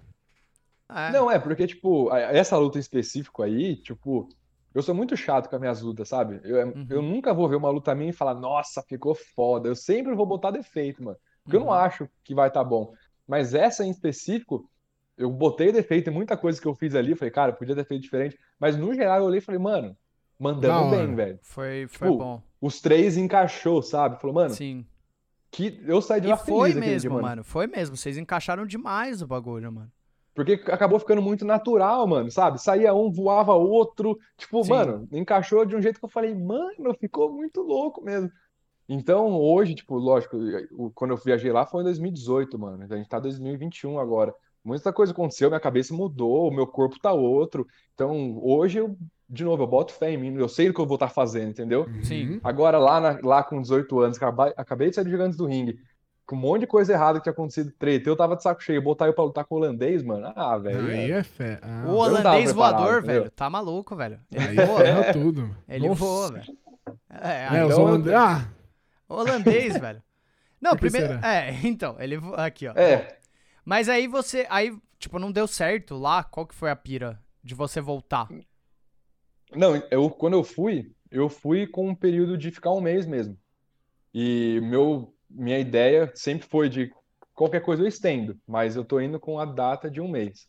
[0.95, 1.13] É.
[1.13, 4.29] Não, é, porque, tipo, essa luta em específico aí, tipo,
[4.75, 6.41] eu sou muito chato com as minhas lutas, sabe?
[6.45, 6.87] Eu, Uhum.
[6.89, 9.69] eu nunca vou ver uma luta minha e falar, nossa, ficou foda.
[9.69, 11.17] Eu sempre vou botar defeito, mano.
[11.45, 11.75] Porque eu não Uhum.
[11.75, 12.93] acho que vai estar bom.
[13.27, 14.69] Mas essa em específico,
[15.17, 17.15] eu botei defeito em muita coisa que eu fiz ali.
[17.15, 18.39] Falei, cara, podia ter feito diferente.
[18.59, 19.97] Mas no geral eu olhei e falei, mano, Da
[20.39, 21.39] mandamos bem, velho.
[21.43, 22.43] Foi, foi Tipo, bom.
[22.61, 24.21] Os três encaixou, sabe?
[24.21, 24.87] Falou, mano, Sim.
[25.51, 27.45] que eu saí de E lá foi feliz aquele mesmo, dia, mano.
[27.45, 27.97] Foi mesmo.
[27.97, 29.91] Vocês encaixaram demais o bagulho, mano.
[30.35, 32.61] Porque acabou ficando muito natural, mano, sabe?
[32.61, 34.19] Saía um, voava outro.
[34.37, 34.71] Tipo, Sim.
[34.71, 38.31] mano, encaixou de um jeito que eu falei, mano, ficou muito louco mesmo.
[38.89, 40.37] Então, hoje, tipo, lógico,
[40.95, 42.85] quando eu viajei lá foi em 2018, mano.
[42.91, 44.35] A gente tá em 2021 agora.
[44.65, 47.67] Muita coisa aconteceu, minha cabeça mudou, o meu corpo tá outro.
[47.95, 48.97] Então, hoje eu,
[49.29, 51.51] de novo, eu boto fé em mim, eu sei o que eu vou estar fazendo,
[51.51, 51.87] entendeu?
[52.03, 52.35] Sim.
[52.35, 52.41] Uhum.
[52.45, 55.79] Agora, lá, na- lá com 18 anos, acabei, acabei de sair do Gigantes do Ringue,
[56.35, 59.07] um monte de coisa errada que tinha acontecido, treta, eu tava de saco cheio, botar
[59.07, 61.59] eu pra lutar com o holandês, mano, ah, velho, Aí é- é fé.
[61.63, 64.21] Ah, o holandês voador, velho, tá maluco, velho.
[64.31, 65.57] Ele aí voa, ferra tudo.
[65.69, 66.01] ele Nossa.
[66.01, 66.57] voa, velho.
[67.11, 68.15] É, É, Então- holandeses.
[68.19, 68.49] Ah,
[69.09, 70.03] holandês, velho.
[70.61, 71.09] Não, primeiro.
[71.15, 71.35] será?
[71.35, 72.17] É, então, ele.
[72.19, 72.73] vo- Aqui, ó.
[72.75, 73.19] É,
[73.65, 74.47] Mas aí você.
[74.51, 76.25] Aí, tipo, não deu certo lá.
[76.25, 78.29] Qual que foi a pira de você voltar?
[79.55, 83.37] não, eu, quando eu fui, eu fui com um período de ficar um mês mesmo,
[84.15, 86.91] e meu, minha ideia sempre foi de
[87.35, 90.47] qualquer coisa eu estendo, mas eu tô indo com a data de um mês.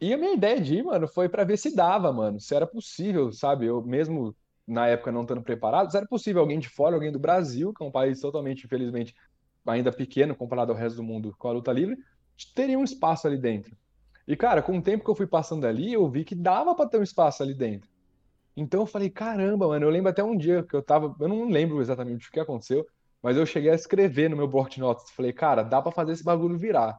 [0.00, 2.66] E a minha ideia de ir, mano, foi pra ver se dava, mano, se era
[2.66, 3.66] possível, sabe?
[3.66, 4.34] Eu mesmo
[4.66, 7.84] na época não estando preparado, se era possível alguém de fora, alguém do Brasil, que
[7.84, 9.14] é um país totalmente, infelizmente,
[9.66, 11.96] ainda pequeno comparado ao resto do mundo com a luta livre,
[12.54, 13.76] teria um espaço ali dentro.
[14.26, 16.86] E, cara, com o tempo que eu fui passando ali, eu vi que dava pra
[16.86, 17.88] ter um espaço ali dentro.
[18.56, 21.48] Então eu falei, caramba, mano, eu lembro até um dia que eu tava, eu não
[21.48, 22.86] lembro exatamente o que aconteceu,
[23.22, 26.12] mas eu cheguei a escrever no meu bloco de notas, falei, cara, dá pra fazer
[26.12, 26.98] esse bagulho virar.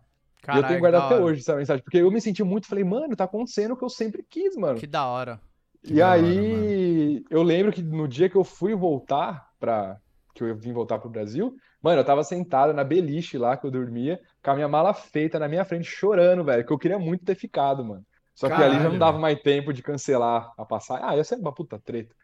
[0.51, 1.23] E eu Caralho, tenho que guardado da até hora.
[1.23, 3.89] hoje essa mensagem, porque eu me senti muito, falei, mano, tá acontecendo o que eu
[3.89, 4.79] sempre quis, mano.
[4.79, 5.41] Que da hora.
[5.83, 9.99] Que E da hora, aí, eu lembro que no dia que eu fui voltar pra.
[10.33, 13.71] que eu vim voltar pro Brasil, mano, eu tava sentado na beliche lá que eu
[13.71, 17.25] dormia, com a minha mala feita na minha frente, chorando, velho, que eu queria muito
[17.25, 18.05] ter ficado, mano.
[18.35, 21.05] Só que ali já Caralho, não dava mais tempo de cancelar a passagem.
[21.07, 22.15] Ah, ia ser uma puta treta.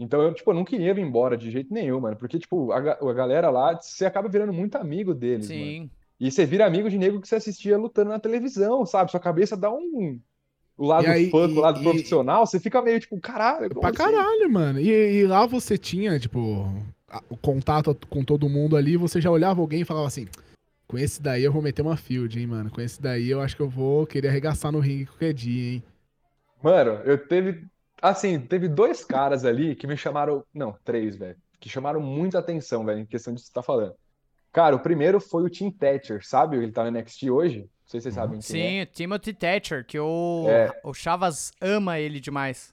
[0.00, 2.78] Então eu, tipo, eu não queria vir embora de jeito nenhum, mano, porque, tipo, a,
[2.78, 5.60] a galera lá, você acaba virando muito amigo deles, mano.
[5.62, 5.90] Sim.
[6.18, 9.10] E você vira amigo de nego que você assistia lutando na televisão, sabe?
[9.10, 10.18] Sua cabeça dá um.
[10.76, 13.20] O lado E aí, fã com o e- lado e- profissional, você fica meio tipo,
[13.20, 13.98] caralho, como pra assim?
[13.98, 14.80] caralho, mano.
[14.80, 14.88] E,
[15.20, 16.64] e lá você tinha, tipo,
[17.08, 20.26] a- o contato com todo mundo ali, você já olhava alguém e falava assim.
[20.86, 22.70] Com esse daí eu vou meter uma field, hein, mano.
[22.70, 25.82] Com esse daí eu acho que eu vou querer arregaçar no ringue qualquer dia, hein.
[26.62, 27.64] Mano, eu teve.
[28.00, 30.44] Assim, teve dois caras ali que me chamaram.
[30.54, 31.36] Não, três, velho.
[31.58, 33.94] Que chamaram muita atenção, velho, em questão disso que você tá falando.
[34.52, 36.56] Cara, o primeiro foi o Tim Thatcher, sabe?
[36.56, 37.60] Ele tá no NXT hoje.
[37.60, 38.70] Não sei se vocês sabem quem é.
[38.70, 40.70] Sim, o Timothy Thatcher, que o, É.
[40.82, 42.72] o Chavas ama ele demais.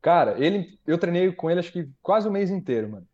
[0.00, 3.06] Cara, ele, eu treinei com ele acho que quase o mês inteiro, mano.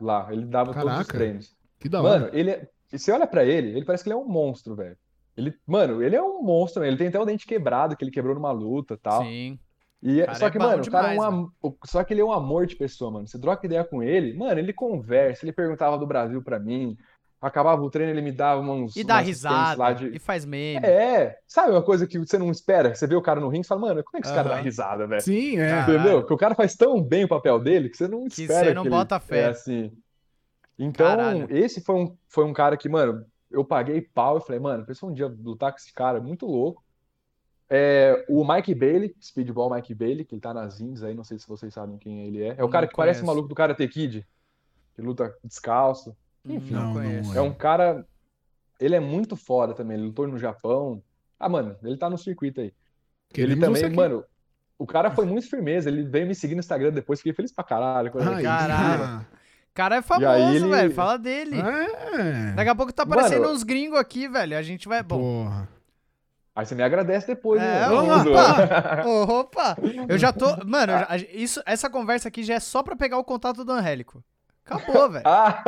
[0.00, 1.12] Lá, ele dava todos os Caraca.
[1.12, 1.54] treinos.
[1.78, 2.20] Que da hora.
[2.20, 4.74] Mano, ele é, e você olha pra ele, ele parece que ele é um monstro,
[4.74, 4.96] velho.
[5.36, 8.34] Ele, mano, ele é um monstro, ele tem até o dente quebrado que ele quebrou
[8.34, 9.22] numa luta, e tal.
[9.22, 9.58] Sim.
[10.02, 11.76] E é- Cara, só é que, bom mano, o cara é um demais, am- o-
[11.84, 13.26] só que ele é um amor de pessoa, mano.
[13.28, 16.96] Você troca ideia com ele, mano, ele conversa, ele perguntava do Brasil pra mim.
[17.42, 20.84] Acabava o treino, ele me dava uns E dá risada, de e faz meme.
[20.86, 22.94] É, sabe uma coisa que você não espera?
[22.94, 24.56] Você vê o cara no ringue e fala, mano, como é que esse cara dá
[24.56, 25.22] risada, velho?
[25.22, 25.80] Sim, é.
[25.80, 26.24] Entendeu?
[26.26, 28.74] Que o cara faz tão bem o papel dele que você não Que espera você
[28.74, 29.40] não ele bota fé.
[29.40, 29.90] é assim.
[30.78, 31.46] Então, Caralho.
[31.50, 35.08] esse foi um, foi um cara que, mano, eu paguei pau e falei, mano, pensou
[35.08, 36.82] um dia lutar com esse cara, muito louco.
[37.72, 41.38] É, o Mike Bailey, Speedball Mike Bailey, que ele tá nas indies aí, não sei
[41.38, 42.56] se vocês sabem quem ele é.
[42.58, 44.26] É o cara que parece o maluco do Karate Kid,
[44.94, 46.16] que luta descalço.
[46.44, 46.74] Enfim.
[46.74, 47.38] Não, Não, conheço.
[47.38, 48.04] É um cara.
[48.80, 49.96] Ele é muito foda também.
[49.96, 51.00] Ele lutou no Japão.
[51.38, 52.66] Ah, mano, ele tá no circuito aí.
[52.66, 52.74] Ele
[53.56, 54.24] Queremos também, mano.
[54.78, 55.88] O cara foi muito firmeza.
[55.90, 58.10] Ele veio me seguir no Instagram depois, fiquei feliz pra caralho.
[58.34, 58.42] Aí.
[58.42, 59.20] Caralho.
[59.20, 60.94] O cara é famoso, ele- velho.
[60.94, 61.56] Fala dele.
[61.60, 62.52] É.
[62.52, 64.56] Daqui a pouco tá aparecendo Mano- uns gringos aqui, velho.
[64.56, 65.02] A gente vai.
[65.02, 65.44] Bom.
[65.44, 65.68] Porra.
[66.54, 67.86] Aí você me agradece depois, É, né?
[67.88, 68.30] Tudo.
[68.30, 69.04] lá.
[69.06, 69.76] Ô, opa!
[70.08, 70.46] Eu já tô.
[70.66, 74.22] Mano, já- isso, essa conversa aqui já é só pra pegar o contato do Angélico.
[74.64, 75.24] Acabou, velho.
[75.26, 75.62] Ah,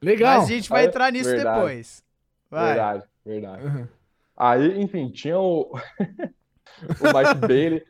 [0.00, 0.40] Legal.
[0.40, 1.56] Mas a gente vai Aí- entrar nisso verdade.
[1.60, 2.02] depois.
[2.50, 2.66] Vai.
[2.66, 3.66] verdade, verdade.
[3.66, 3.86] Uhum.
[4.36, 5.72] Aí, enfim, tinha o.
[6.00, 7.82] o Mike Bailey.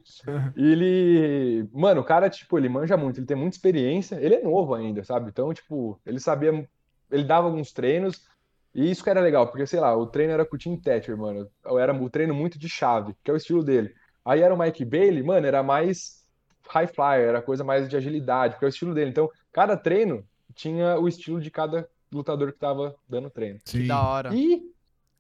[0.57, 1.69] E ele.
[1.73, 4.17] Mano, o cara, tipo, ele manja muito, ele tem muita experiência.
[4.17, 5.29] Ele é novo ainda, sabe?
[5.29, 6.69] Então, tipo, ele sabia.
[7.11, 8.27] Ele dava alguns treinos.
[8.75, 11.17] E isso que era legal, porque, sei lá, o treino era com o Tim Thatcher,
[11.17, 11.49] mano.
[11.79, 13.95] Era o treino muito de chave, que é o estilo dele.
[14.25, 16.25] Aí era o Mike Bailey, mano, era mais
[16.69, 19.11] high flyer, era coisa mais de agilidade, que é o estilo dele.
[19.11, 23.59] Então, cada treino tinha o estilo de cada lutador que tava dando treino.
[23.65, 23.87] Sim.
[23.87, 24.35] Da hora.
[24.35, 24.63] E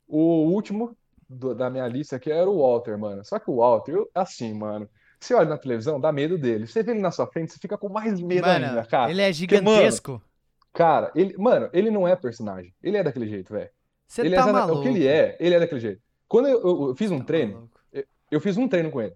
[0.08, 0.96] o último
[1.28, 3.24] do- da minha lista aqui era o Walter, mano.
[3.24, 4.88] Só que o Walter, eu- assim, mano,
[5.18, 6.66] você olha na televisão, dá medo dele.
[6.66, 9.10] Você vê ele na sua frente, você fica com mais medo Mano, ainda, cara.
[9.10, 10.22] ele é Porque, mano, gigantesco.
[10.72, 12.74] Cara, ele, mano, ele não é personagem.
[12.82, 13.70] Ele é daquele jeito, velho.
[14.06, 14.78] Você Ele tá é, maluco.
[14.80, 16.02] o que ele é, ele é daquele jeito.
[16.28, 17.80] Quando eu, eu- eu fiz um Tá treino, maluco.
[18.30, 19.14] eu fiz um treino com ele.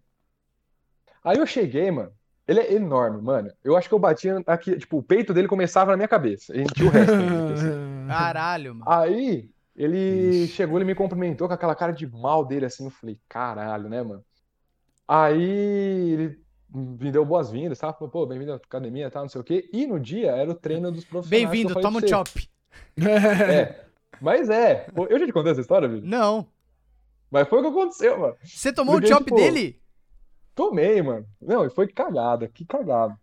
[1.25, 2.13] Aí eu cheguei, mano.
[2.47, 3.51] Ele é enorme, mano.
[3.65, 6.57] Eu acho que eu batia aqui, tipo, o peito dele começava na minha cabeça.
[6.57, 7.67] E tinha o resto ainda, assim.
[8.07, 8.89] Caralho, mano.
[8.91, 10.49] Aí ele Ixi.
[10.55, 12.85] chegou, ele me cumprimentou com aquela cara de mal dele, assim.
[12.85, 14.25] Eu falei, caralho, né, mano?
[15.09, 16.41] Aí ele
[16.77, 17.93] me deu boas-vindas, tá?
[17.93, 19.21] Falou, pô, bem-vindo à academia, tá?
[19.21, 19.69] Não sei o quê.
[19.73, 21.51] E no dia era o treino dos profissionais.
[21.51, 22.31] Bem-vindo, toma um chop.
[22.99, 23.85] É.
[24.21, 24.87] Mas é.
[25.11, 26.07] Eu já te contei essa história, Vitor?
[26.07, 26.47] Não.
[27.31, 28.37] Mas foi o que aconteceu, mano.
[28.43, 29.81] Você tomou o Porque, chop tipo, dele?
[30.55, 31.27] Tomei, mano.
[31.41, 33.19] Não, e foi cagada, que cagada.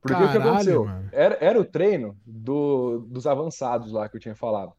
[0.00, 0.84] Porque o que Caralho, aconteceu?
[0.84, 1.08] mano.
[1.12, 4.72] Era, era o treino do, dos avançados lá que eu tinha falado.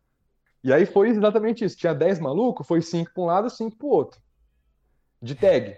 [0.63, 1.77] E aí foi exatamente isso.
[1.77, 4.21] Tinha 10 malucos, foi 5 pra um lado e 5 pro outro.
[5.21, 5.75] De tag.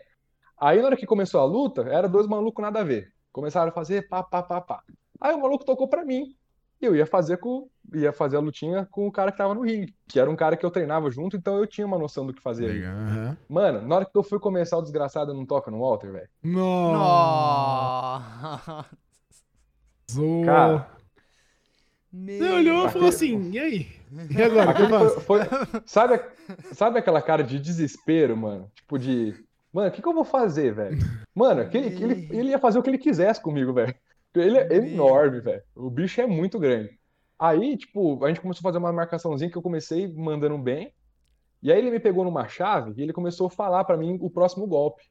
[0.60, 3.14] Aí na hora que começou a luta, era dois malucos nada a ver.
[3.32, 4.84] Começaram a fazer pá, pá, pá, pá.
[5.22, 6.36] Aí o maluco tocou pra mim.
[6.82, 9.62] E eu ia fazer com, ia fazer a lutinha com o cara que tava no
[9.62, 12.34] ringue, que era um cara que eu treinava junto, então eu tinha uma noção do
[12.34, 12.86] que fazer.
[12.86, 13.38] aham.
[13.50, 16.30] Mano, na hora que eu fui começar o desgraçado, não toca no Walter, velho.
[16.42, 18.26] Nossa.
[20.16, 20.46] Nossa.
[20.46, 20.88] Cara,
[22.12, 23.88] Meu Você olhou e falou assim, e aí?
[24.36, 25.40] E agora, foi, foi-
[25.86, 26.20] sabe,
[26.74, 28.72] sabe aquela cara de desespero, mano?
[28.74, 29.36] Tipo de,
[29.74, 30.98] mano, o que que eu vou fazer, velho?
[31.34, 33.96] Mano, aquele, ele, ele ia fazer o que ele quisesse comigo, velho.
[34.36, 35.64] Ele é enorme, velho.
[35.76, 37.00] O bicho é muito grande.
[37.38, 40.94] Aí, tipo, a gente começou a fazer uma marcaçãozinha que eu comecei mandando bem.
[41.62, 44.30] E aí ele me pegou numa chave e ele começou a falar pra mim o
[44.30, 45.04] próximo golpe.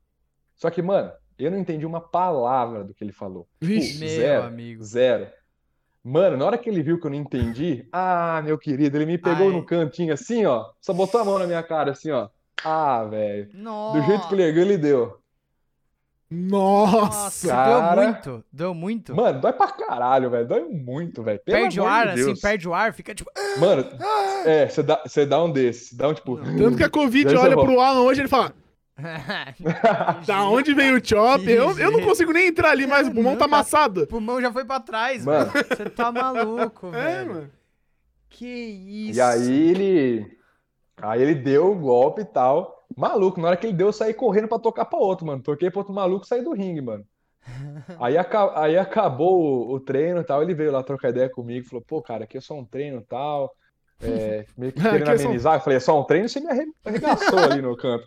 [0.56, 3.46] Só que, mano, eu não entendi uma palavra do que ele falou.
[3.60, 3.98] Vixe.
[3.98, 4.42] Meu zero.
[4.44, 4.82] amigo.
[4.82, 5.28] Zero.
[6.02, 9.18] Mano, na hora que ele viu que eu não entendi, ah, meu querido, ele me
[9.18, 9.52] pegou Ai.
[9.52, 12.28] no cantinho assim, ó, só botou a mão na minha cara assim, ó.
[12.64, 13.48] Ah, velho.
[13.54, 14.00] Nossa.
[14.00, 15.18] Do jeito que ele ergueu, ele deu.
[16.30, 17.48] Nossa.
[17.48, 17.94] Cara.
[17.94, 18.44] deu muito.
[18.52, 19.14] Deu muito.
[19.16, 20.46] Mano, dói pra caralho, velho.
[20.46, 21.40] Dói muito, velho.
[21.44, 23.30] Perde o ar, de assim, perde o ar, fica tipo.
[23.58, 23.86] Mano,
[24.44, 25.96] é, você dá, você dá um desse.
[25.96, 26.36] Dá um tipo.
[26.36, 27.70] Tanto que a Covid olha volta.
[27.72, 28.52] pro Alan hoje e ele fala,
[30.26, 31.48] da onde veio o chop?
[31.50, 34.02] Eu, eu não consigo nem entrar ali, mas o pulmão tá Nunca- amassado.
[34.02, 35.46] O pulmão já foi pra trás, Mano.
[35.46, 35.66] mano.
[35.66, 37.30] Você tá maluco, É, velho.
[37.34, 37.50] mano.
[38.28, 39.18] Que isso.
[39.18, 40.37] E aí ele.
[41.02, 42.76] Aí ele deu o golpe e tal.
[42.96, 45.42] Maluco, na hora que ele deu, eu saí correndo pra tocar pra outro, mano.
[45.42, 47.04] Toquei pra outro maluco e saí do ringue, mano.
[48.00, 50.42] Aí, aca- aí acabou o, o treino e tal.
[50.42, 51.66] Ele veio lá trocar ideia comigo.
[51.68, 53.50] Falou, pô, cara, aqui é só um treino e tal.
[54.02, 55.54] é, meio que querendo é amenizar.
[55.56, 58.06] Eu falei, é só um treino, você me arre- arregaçou ali no canto.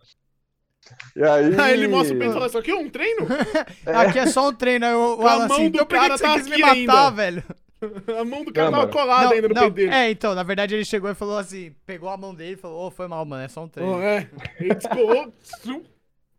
[1.16, 1.56] E aí.
[1.60, 3.28] Aí ele mostra o peito e fala, isso aqui é um treino?
[3.86, 4.86] Aqui é só um treino.
[4.86, 7.44] Alan mão assim, então por que cara que você tá quis me matar, ainda." velho?
[8.20, 8.92] A mão do cara Não, tava mano.
[8.94, 9.94] colada Não, ainda no não, peito dele.
[9.94, 12.88] É, então, na verdade ele chegou e falou assim, pegou a mão dele e falou,
[12.88, 13.98] ô, foi mal, mano, é só um treino.
[13.98, 14.30] Oh, é.
[14.60, 15.34] Ele descolou.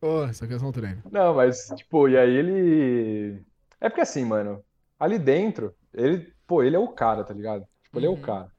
[0.00, 1.02] Oh, isso aqui é só um treino.
[1.10, 3.40] Não, mas, tipo, e aí ele.
[3.80, 4.62] É porque assim, mano,
[4.98, 7.64] ali dentro, ele, pô, ele é o cara, tá ligado?
[7.84, 8.20] Tipo, ele é o Uhum.
[8.20, 8.50] cara.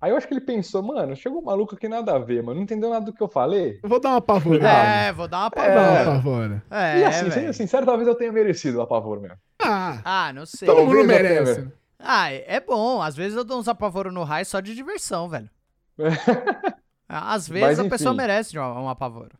[0.00, 2.56] Aí eu acho que ele pensou, mano, chegou um maluco aqui nada a ver, mano,
[2.56, 3.78] não entendeu nada do que eu falei.
[3.84, 4.68] Eu vou dar uma pavora.
[4.68, 6.04] É, vou dar uma Vou dar uma pavora.
[6.04, 6.62] pavora.
[6.68, 7.32] É, e assim, velho.
[7.34, 9.36] sendo sincero, talvez eu tenha merecido o apavoro mesmo.
[9.62, 10.66] Ah, Ah, não sei.
[10.68, 11.68] Então, todo mundo merece.
[12.04, 13.00] Ah, é bom.
[13.00, 15.48] Às vezes eu dou uns apavoros no raio só de diversão, velho.
[17.08, 19.36] Às vezes Mas, a pessoa merece um, um apavoro.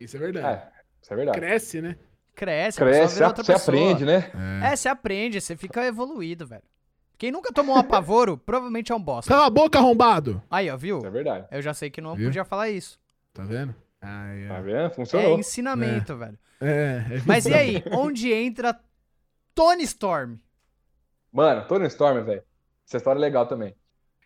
[0.00, 0.46] Isso é verdade.
[0.46, 0.72] É,
[1.02, 1.38] isso é verdade.
[1.38, 1.96] Cresce, né?
[2.34, 3.76] Cresce, a pessoa Cresce, vira outra você pessoa.
[3.76, 4.30] aprende, né?
[4.62, 6.62] É, você aprende, você fica evoluído, velho.
[7.16, 9.32] Quem nunca tomou um apavoro, provavelmente é um bosta.
[9.32, 10.42] Cala a boca, arrombado.
[10.50, 10.98] Aí, ó, viu?
[10.98, 11.46] Isso é verdade.
[11.50, 12.28] Eu já sei que não Viu?
[12.28, 12.98] podia falar isso.
[13.32, 13.74] Tá vendo?
[14.02, 14.62] Ah, Tá é.
[14.62, 14.76] vendo?
[14.78, 15.38] É Funcionou.
[15.38, 16.38] ensinamento, velho.
[16.60, 18.78] É, é Mas e aí, onde entra
[19.54, 20.36] Tony Storm?
[21.36, 22.42] Mano, Tony Storm, velho.
[22.86, 23.76] Essa história é legal também.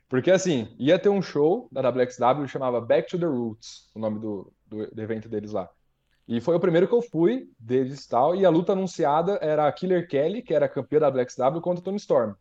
[0.08, 4.20] Porque assim, ia ter um show da WXW chamava Back to the Roots, o nome
[4.20, 5.68] do, do, do evento deles lá.
[6.28, 8.36] E foi o primeiro que eu fui deles e tal.
[8.36, 11.84] E a luta anunciada era a Killer Kelly, que era campeã da WXW, contra a
[11.84, 12.34] Tony Storm.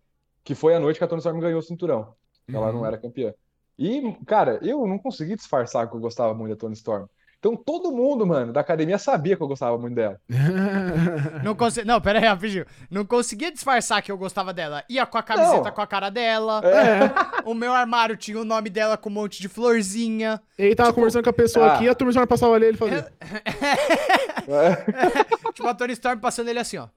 [0.44, 2.14] Que foi a noite que a Tony Storm ganhou o cinturão.
[2.48, 3.34] Ela não era campeã.
[3.76, 7.08] E, cara, eu não consegui disfarçar que eu gostava muito da Tony Storm.
[7.40, 10.20] Então todo mundo, mano, da academia sabia que eu gostava muito dela.
[11.42, 11.86] Não, conse...
[11.86, 12.66] não, pera aí, rapidinho.
[12.92, 14.84] Não conseguia disfarçar que eu gostava dela.
[14.90, 15.72] Ia com a camiseta Não.
[15.72, 16.62] com a cara dela.
[16.66, 17.50] É.
[17.50, 20.42] O meu armário tinha o nome dela com um monte de florzinha.
[20.58, 21.76] Ele tava conversando com a pessoa ah.
[21.76, 23.10] aqui, a turma já passava ali e ele fazia.
[25.54, 26.90] tipo, a Tony Storm passando ele assim, ó.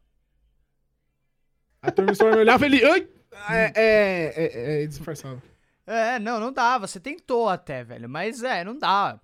[1.81, 2.85] A turma só olhava e ele.
[2.85, 3.09] Ai!
[3.49, 5.41] É, é, é, é disfarçava.
[5.87, 6.79] É, não, não dá.
[6.79, 8.09] Você tentou até, velho.
[8.09, 9.21] Mas é, não dá.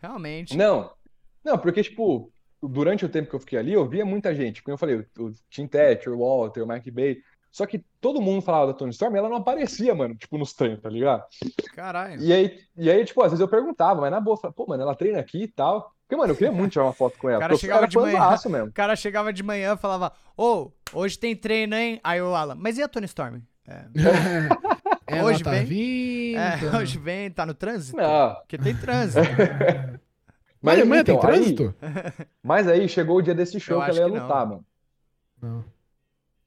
[0.00, 0.56] Realmente.
[0.56, 0.90] Não,
[1.44, 2.32] não, porque, tipo,
[2.62, 4.62] durante o tempo que eu fiquei ali, eu via muita gente.
[4.62, 7.18] Como eu falei, o Tim Thatcher, o Walter, o Mike Bay.
[7.50, 10.52] Só que todo mundo falava da Tony Storm e ela não aparecia, mano, tipo, nos
[10.52, 11.24] treinos, tá ligado?
[11.74, 12.20] Caralho.
[12.20, 14.66] E aí, e aí, tipo, às vezes eu perguntava, mas na boa, eu falava, pô,
[14.66, 15.90] mano, ela treina aqui e tal.
[16.06, 17.38] Porque, mano, eu queria muito tirar uma foto com ela.
[17.38, 18.38] O cara chegava de manhã.
[18.46, 18.68] mesmo.
[18.68, 22.00] O cara chegava de manhã e falava, ô, hoje tem treino, hein?
[22.04, 23.40] Aí o Alan, mas e a Tony Storm?
[23.68, 23.84] É,
[25.06, 25.64] Ela Hoje tá vem.
[25.64, 26.38] vindo.
[26.38, 27.96] é, hoje vem, tá no trânsito?
[27.96, 29.20] Não, Porque tem trânsito.
[30.60, 31.74] Mas amanhã tem então, aí- trânsito?
[32.42, 34.22] mas aí chegou o dia desse show Eu que ela ia que não.
[34.22, 34.66] lutar, mano.
[35.40, 35.64] Não.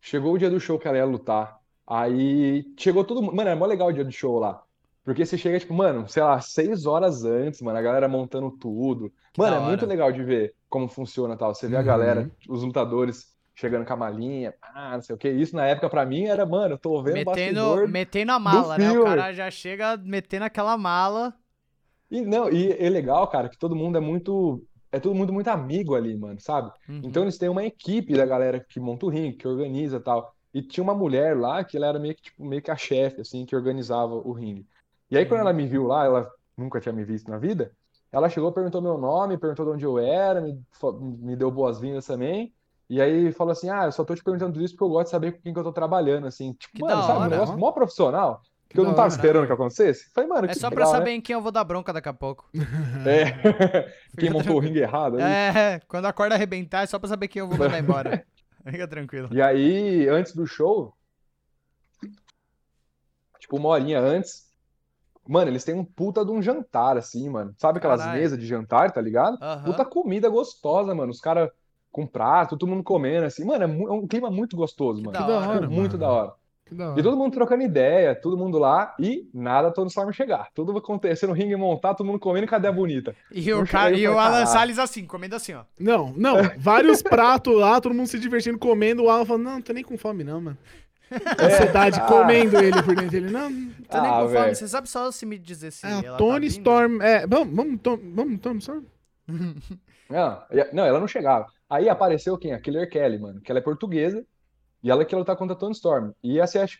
[0.02, 1.60] Chegou o dia do show que ela ia lutar.
[1.88, 3.34] Aí chegou todo mundo.
[3.36, 4.62] Mano, é mó legal o dia do show lá.
[5.04, 9.14] Porque você chega, tipo, mano, sei lá, seis horas antes, mano, a galera montando tudo.
[9.38, 11.56] Mano, da é muito legal de ver como funciona e tal.
[11.56, 11.86] Você vê a Uhum.
[11.86, 15.30] galera, os lutadores chegando com a malinha, ah, não sei o que.
[15.30, 18.92] Isso na época pra mim era, mano, eu tô vendo metendo, metendo a mala, né?
[18.92, 21.34] O cara já chega metendo aquela mala.
[22.10, 24.64] E, não, e é legal, cara, que todo mundo é muito.
[24.92, 26.70] É todo mundo muito amigo ali, mano, sabe?
[26.90, 27.02] Uhum.
[27.06, 30.36] Então eles têm uma equipe da galera que monta o ringue, que organiza e tal.
[30.54, 33.22] E tinha uma mulher lá que ela era meio que, tipo, meio que a chefe,
[33.22, 34.68] assim, que organizava o ringue.
[35.10, 37.72] E aí, quando ela me viu lá, ela nunca tinha me visto na vida,
[38.12, 40.62] ela chegou, perguntou meu nome, perguntou de onde eu era, me,
[41.20, 42.54] me deu boas-vindas também.
[42.92, 45.06] E aí falou assim: Ah, eu só tô te perguntando tudo isso porque eu gosto
[45.06, 46.52] de saber com quem que eu tô trabalhando, assim.
[46.52, 49.14] Tipo, Que mano, sabe, um negócio mó profissional, que, Que eu não tava hora.
[49.14, 50.12] esperando que acontecesse.
[50.14, 51.00] Falei, mano, É que só pra legal, né?
[51.00, 52.50] saber em quem eu vou dar bronca daqui a pouco.
[53.08, 53.94] É.
[54.20, 55.24] Quem montou o ringue errado aí.
[55.24, 58.26] É, quando a corda arrebentar, é só pra saber quem eu vou mandar embora.
[58.70, 59.30] Fica tranquilo.
[59.32, 60.94] E aí, antes do show,
[63.40, 64.48] tipo, uma horinha antes,
[65.26, 67.56] mano, eles têm um puta de um jantar, assim, mano.
[67.58, 68.20] Sabe aquelas Caralho.
[68.20, 69.38] mesas de jantar, tá ligado?
[69.42, 69.64] Aham.
[69.64, 71.12] Puta comida gostosa, mano.
[71.12, 71.50] Os caras
[71.92, 73.44] com prato, todo mundo comendo, assim.
[73.46, 75.12] Mano, é, é um clima muito gostoso, mano.
[75.12, 75.98] da da hora, Muito mano.
[75.98, 76.34] da hora.
[76.66, 80.48] Que E todo mundo trocando ideia, todo mundo lá, e nada Tony Storm chegar.
[80.56, 83.14] Tudo acontecendo, ringue montar, todo mundo comendo, cadê a bonita?
[83.30, 84.46] E o, Eu cara, e o Alan.
[84.46, 85.64] Salles assim, comendo assim, ó.
[85.78, 86.36] Não, não.
[86.58, 89.04] Vários pratos lá, todo mundo se divertindo, comendo.
[89.04, 90.58] O Alan falando, não, não tô nem com fome, não, mano.
[91.38, 92.06] Ansiedade, Ah.
[92.06, 93.18] comendo ele por dentro.
[93.18, 93.50] Ele, não.
[93.90, 94.56] Tô nem Ah, com fome.
[94.56, 96.52] Você sabe só se me dizer se É tá Tony vindo?
[96.60, 97.02] Storm.
[97.02, 98.84] É, vamos, vamos, Tom- vamos, Tony Storm?
[100.12, 101.46] Não, e- não, ela não chegava.
[101.70, 102.54] Aí apareceu quem?
[102.54, 104.26] A Killer Kelly, mano, que ela é portuguesa
[104.84, 106.12] e ela que lutar contra a Tony Storm.
[106.24, 106.80] E essa é, acho,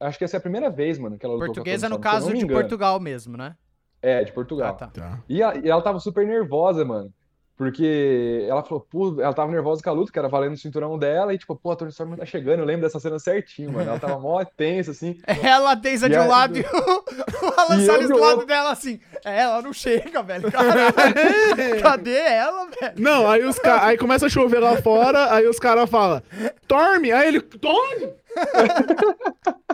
[0.00, 2.46] acho que essa é a primeira vez, mano, que ela lutou Portuguesa, no caso, de.
[2.46, 3.56] Portugal mesmo, né?
[4.00, 4.70] É, de Portugal.
[4.70, 4.86] Ah, tá.
[4.88, 5.22] Tá.
[5.28, 7.12] E, a- e ela tava super nervosa, mano.
[7.58, 10.96] Porque ela falou, pô, ela tava nervosa com a luta, que era valendo o cinturão
[10.96, 12.60] dela, e tipo, pô, a Tony Storm tá chegando.
[12.60, 13.90] Eu lembro dessa cena certinho, mano.
[13.90, 15.20] Ela tava mó tensa, assim.
[15.26, 19.00] Ela tensa E de um lado e o, Alan eu Salles do lado dela assim.
[19.24, 20.52] É, ela não chega, velho.
[20.52, 20.94] Caralho.
[21.82, 22.94] Cadê ela, velho?
[22.96, 23.86] Não, aí, os ca...
[23.86, 26.22] aí começa a chover lá fora, aí os caras falam,
[26.62, 27.10] Storm!
[27.12, 28.12] Aí ele, Storm!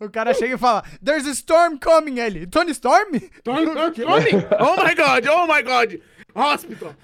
[0.00, 2.46] O cara chega e fala, There's a storm coming, ele.
[2.46, 3.18] Tony Storm?
[3.42, 4.46] Tony, Tony, Tony!
[4.60, 6.00] Oh my god, oh my god!
[6.34, 6.94] Hospital!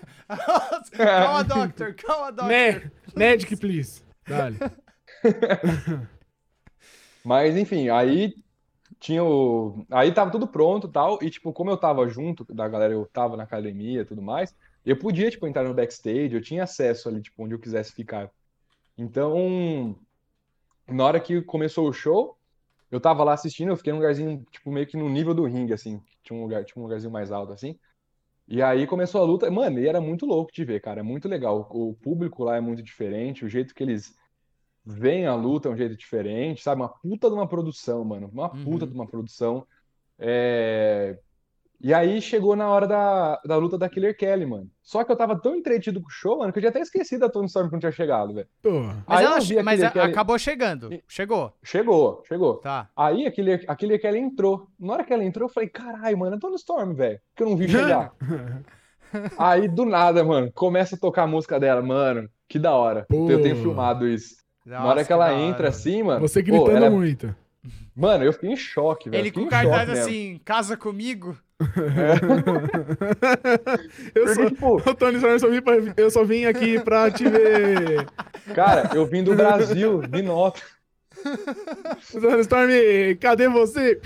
[0.97, 2.93] call a doctor, call a doctor.
[3.17, 4.03] Magic, please.
[4.27, 4.57] Dale.
[7.25, 8.35] Mas, enfim, aí
[9.01, 9.85] tinha o.
[9.91, 11.19] Aí tava tudo pronto e tal.
[11.23, 14.55] E, tipo, como eu tava junto da galera, eu tava na academia e tudo mais,
[14.85, 18.31] eu podia, tipo, entrar no backstage, eu tinha acesso ali, tipo, onde eu quisesse ficar.
[18.97, 19.97] Então,
[20.87, 22.39] na hora que começou o show,
[22.91, 25.73] eu tava lá assistindo, eu fiquei num lugarzinho, tipo, meio que no nível do ringue,
[25.73, 26.01] assim.
[26.23, 27.79] Tinha um lugar, tinha um lugarzinho mais alto, assim.
[28.47, 29.51] E aí começou a luta.
[29.51, 31.01] Mano, e era muito louco de ver, cara.
[31.01, 31.67] É muito legal.
[31.71, 34.15] O público lá é muito diferente, o jeito que eles
[34.85, 36.83] veem a luta é um jeito diferente, sabe?
[36.83, 38.29] Uma puta de uma produção, mano.
[38.33, 38.91] Uma puta Uhum.
[38.91, 39.67] de uma produção.
[40.19, 41.19] É...
[41.81, 44.71] E aí chegou na hora da, da luta da Killer Kelly, mano.
[44.83, 47.19] Só que eu tava tão entretido com o show, mano, que eu já até esqueci
[47.19, 48.47] da Tony Storm quando tinha chegado, velho.
[48.65, 50.89] Mas, Aí ela, a mas a- Kelly- acabou chegando.
[51.07, 51.53] Chegou.
[51.63, 52.55] Chegou, chegou.
[52.57, 52.89] Tá.
[52.97, 54.67] Aí a Killer, a Killer Kelly entrou.
[54.81, 57.21] Na hora que ela entrou, eu falei, caralho, mano, é Tony Storm, velho.
[57.37, 58.13] Que eu não vi chegar.
[59.39, 62.29] Aí, do nada, mano, começa a tocar a música dela, mano.
[62.49, 63.07] Que da hora.
[63.11, 63.63] Eu tenho Pô.
[63.63, 64.37] filmado isso.
[64.65, 66.21] Na Nossa, hora que ela entra assim, mano.
[66.21, 67.35] Você pô, gritando ela é- muito.
[67.95, 69.21] Mano, eu fiquei em choque, velho.
[69.21, 71.37] Ele com cartaz choque assim, casa comigo.
[74.15, 76.81] eu Porque, só, tipo, Ô, Tony Storm, eu só, vim pra- eu só vim aqui
[76.81, 78.07] pra te ver.
[78.55, 80.61] cara, eu vim do Brasil, de nota.
[82.13, 82.71] Tony Storm,
[83.21, 84.01] cadê você?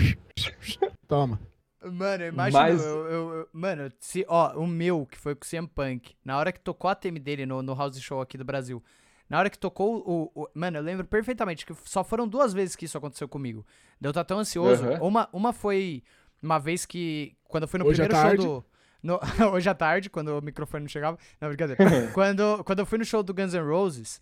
[1.06, 1.40] Toma.
[1.82, 2.62] Mano, eu imagino.
[2.62, 6.14] Mas- eu- eu- eu- mano, se, ó, o meu, que foi com o CM Punk,
[6.24, 8.82] na hora que tocou a theme dele no, no House Show aqui do Brasil,
[9.28, 12.74] na hora que tocou o, o- Mano, eu lembro perfeitamente que só foram duas vezes
[12.76, 13.64] que isso aconteceu comigo.
[14.00, 14.84] Daí Eu tava tão ansioso.
[14.84, 14.98] Aham.
[15.02, 16.02] Uma, uma foi
[16.42, 17.34] uma vez que.
[17.44, 18.44] Quando eu fui no Hoje primeiro show tarde.
[18.44, 18.64] do.
[19.02, 19.20] no-
[19.54, 21.18] hoje à tarde, quando o microfone não chegava.
[21.40, 22.10] Não, brincadeira.
[22.14, 24.20] quando, quando eu fui no show do Guns N' Roses.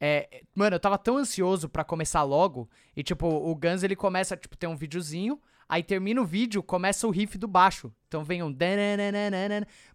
[0.00, 2.68] É, mano, eu tava tão ansioso pra começar logo.
[2.96, 5.40] E, tipo, o Guns ele começa, tipo, tem um videozinho.
[5.68, 7.92] Aí termina o vídeo, começa o riff do baixo.
[8.08, 8.54] Então vem um.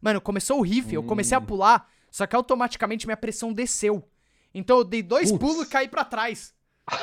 [0.01, 4.03] Mano, começou o riff, eu comecei a pular, só que automaticamente minha pressão desceu.
[4.53, 5.39] Então eu dei dois Putz.
[5.39, 6.53] pulos e caí pra trás.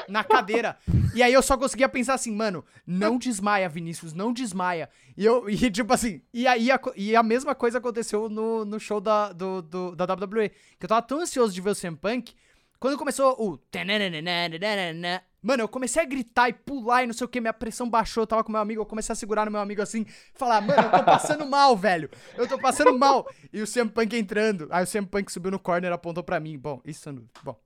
[0.08, 0.76] Na cadeira.
[1.14, 4.88] e aí eu só conseguia pensar assim, mano, não desmaia, Vinícius, não desmaia.
[5.16, 8.78] E eu, e tipo assim, e aí a, e a mesma coisa aconteceu no, no
[8.80, 10.50] show da, do, do- da WWE.
[10.78, 12.34] Que eu tava tão ansioso de ver o CM Punk,
[12.78, 13.56] quando começou o.
[15.42, 18.22] Mano, eu comecei a gritar e pular e não sei o que, minha pressão baixou,
[18.22, 20.82] eu tava com meu amigo, eu comecei a segurar no meu amigo assim, falar, mano,
[20.82, 22.10] eu tô passando mal, velho.
[22.36, 23.26] Eu tô passando mal.
[23.52, 24.66] E o CM Punk entrando.
[24.70, 26.58] Aí o CM Punk subiu no corner, apontou pra mim.
[26.58, 27.10] Bom, isso.
[27.44, 27.56] Bom,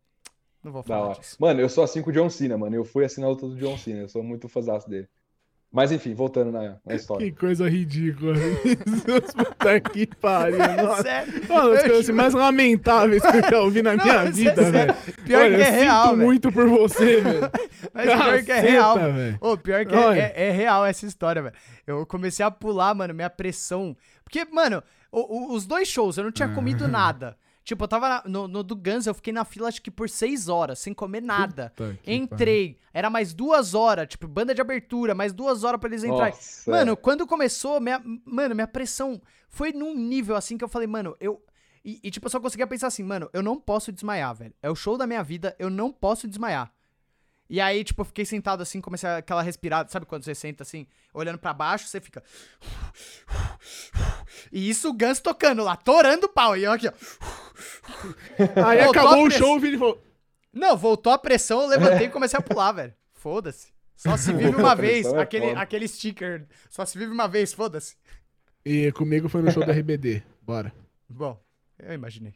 [0.65, 1.17] não vou falar.
[1.39, 2.75] Mano, eu sou assim com o John Cena, mano.
[2.77, 4.01] Eu fui assim na luta do John Cena.
[4.01, 5.09] Eu sou muito fãzaço dele.
[5.73, 7.25] Mas enfim, voltando na, na história.
[7.25, 8.35] Que coisa ridícula.
[9.37, 10.59] Puta que pariu.
[10.83, 11.03] Nossa.
[11.03, 11.33] Sério.
[11.49, 14.55] Uma das coisas assim, mais lamentáveis que eu já ouvi na Não, minha é vida,
[14.57, 14.73] sério.
[14.73, 14.95] velho.
[15.25, 16.27] Pior Olha, que é eu real, sinto velho.
[16.27, 17.51] muito por você, velho.
[17.95, 18.95] Mas pior que é real.
[18.97, 19.39] Caceta, velho.
[19.41, 21.55] Ô, pior que é, é- é real essa história, velho.
[21.87, 23.97] Eu comecei a pular, mano, minha pressão.
[24.25, 24.83] Porque, mano,
[25.13, 27.37] o- o- os dois shows eu não tinha comido nada.
[27.63, 30.09] Tipo, eu tava na- no, no do Guns, eu fiquei na fila acho que por
[30.09, 31.73] seis horas, sem comer nada.
[31.77, 36.03] Puta Entrei, era mais duas horas, tipo, banda de abertura, mais duas horas pra eles
[36.03, 36.33] entrarem.
[36.33, 40.87] Nossa, Mano, quando começou, minha, mano, minha pressão foi num nível assim que eu falei,
[40.89, 41.43] mano, eu.
[41.85, 44.55] E, e, tipo, eu só conseguia pensar assim, mano, eu não posso desmaiar, velho.
[44.63, 46.73] É o show da minha vida, eu não posso desmaiar.
[47.53, 50.87] E aí, tipo, eu fiquei sentado assim, comecei aquela respirada, sabe quando você senta assim,
[51.13, 52.23] olhando pra baixo, você fica.
[54.53, 56.57] E isso o Gans tocando lá, torando o pau.
[56.57, 56.93] E eu aqui, ó.
[58.65, 60.03] Aí Voltou acabou a o press- show, o Vini falou.
[60.53, 62.95] Não, voltou a pressão, eu levantei e comecei a pular, velho.
[63.13, 63.73] Foda-se.
[63.97, 65.61] Só se vive uma vez, é aquele, foda.
[65.61, 66.47] aquele sticker.
[66.69, 67.97] Só se vive uma vez, foda-se.
[68.65, 70.23] E comigo foi no show da RBD.
[70.41, 70.73] Bora.
[71.09, 71.39] Bom,
[71.79, 72.35] eu imaginei.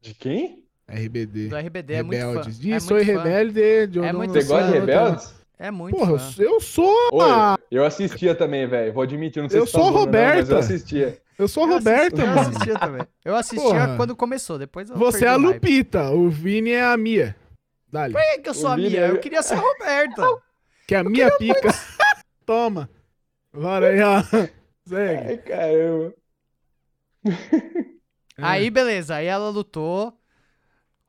[0.00, 0.64] De quem?
[0.92, 1.48] RBD.
[1.48, 2.26] Do RBD é muito fã.
[2.28, 2.56] Rebeldes.
[2.56, 3.86] é Diz, muito sou rebelde.
[3.88, 5.34] de É onde muito Você gosta de sou, Rebeldes?
[5.58, 6.42] É muito Porra, fã.
[6.42, 7.08] eu sou.
[7.12, 8.92] Oi, eu assistia também, velho.
[8.92, 10.52] Vou admitir, não sei Eu se sou tá bom, não, mas Roberta.
[10.52, 11.18] eu assistia.
[11.38, 12.40] Eu sou a Eu Roberta, assisti- Eu mano.
[12.50, 13.02] assistia também.
[13.24, 13.96] Eu assistia Porra.
[13.96, 15.36] quando começou, depois eu Você é a.
[15.36, 17.36] Lupita, o Vini é a Mia.
[17.90, 18.12] Dali.
[18.12, 19.00] Por que, que eu sou O a Vini minha?
[19.02, 20.22] é- Eu queria ser a Roberta.
[20.88, 21.68] Que é a minha pica.
[22.44, 22.90] Toma.
[23.54, 24.20] Bora aí, ó.
[24.84, 25.28] Segue.
[25.28, 26.14] Ai, caramba.
[28.36, 29.14] Aí, beleza.
[29.16, 30.12] Aí ela lutou.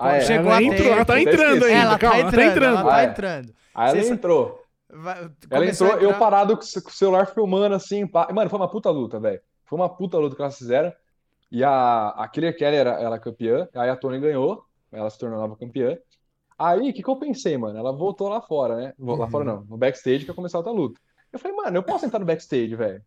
[0.04, 0.22] Ah, é.
[0.22, 1.72] Chegou ela entrou, ela tá entrando ainda.
[1.82, 2.78] ela calma, tá entrando, tá entrando.
[2.80, 3.06] ela tá Ah, é.
[3.06, 3.54] entrando.
[3.76, 4.64] Aí ela Cê- entrou.
[4.90, 8.06] Vai- Ela entrou, eu entrar- parado com o celular filmando assim.
[8.06, 8.28] pá.
[8.32, 9.42] Mano, foi uma puta luta, velho.
[9.66, 10.94] Foi uma puta luta que elas fizeram.
[11.52, 13.68] E a, a Killer Kelly era ela campeã.
[13.76, 14.64] Aí a Tony ganhou.
[14.92, 15.98] Ela se tornou nova campeã.
[16.60, 17.78] Aí, o que que eu pensei, mano?
[17.80, 18.94] Ela voltou lá fora, né?
[18.98, 19.32] Vo- Lá Uhum.
[19.32, 21.00] fora não, no backstage que ia começar outra luta.
[21.32, 23.02] Eu falei, mano, eu posso entrar no backstage, velho?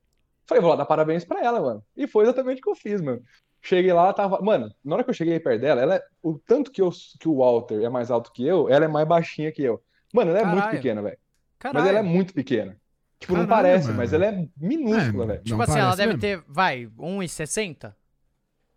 [0.49, 1.83] Falei, vou lá dar parabéns pra ela, mano.
[1.97, 3.21] E foi exatamente o que eu fiz, mano.
[3.67, 4.41] Cheguei lá, tava.
[4.41, 6.03] Mano, na hora que eu cheguei perto dela, ela é.
[6.23, 9.07] O tanto que, eu, que o Walter é mais alto que eu, ela é mais
[9.09, 9.83] baixinha que eu.
[10.15, 10.77] Mano, ela é muito Caralho.
[10.77, 11.19] pequena, velho.
[11.59, 11.81] Caralho.
[11.85, 12.77] Mas ela é muito pequena.
[13.19, 13.99] Tipo, não Caralho, parece, mano.
[13.99, 15.43] mas ela é minúscula, É, velho.
[15.43, 16.21] Tipo Não assim, ela deve mesmo.
[16.21, 17.95] ter, vai, 1,60?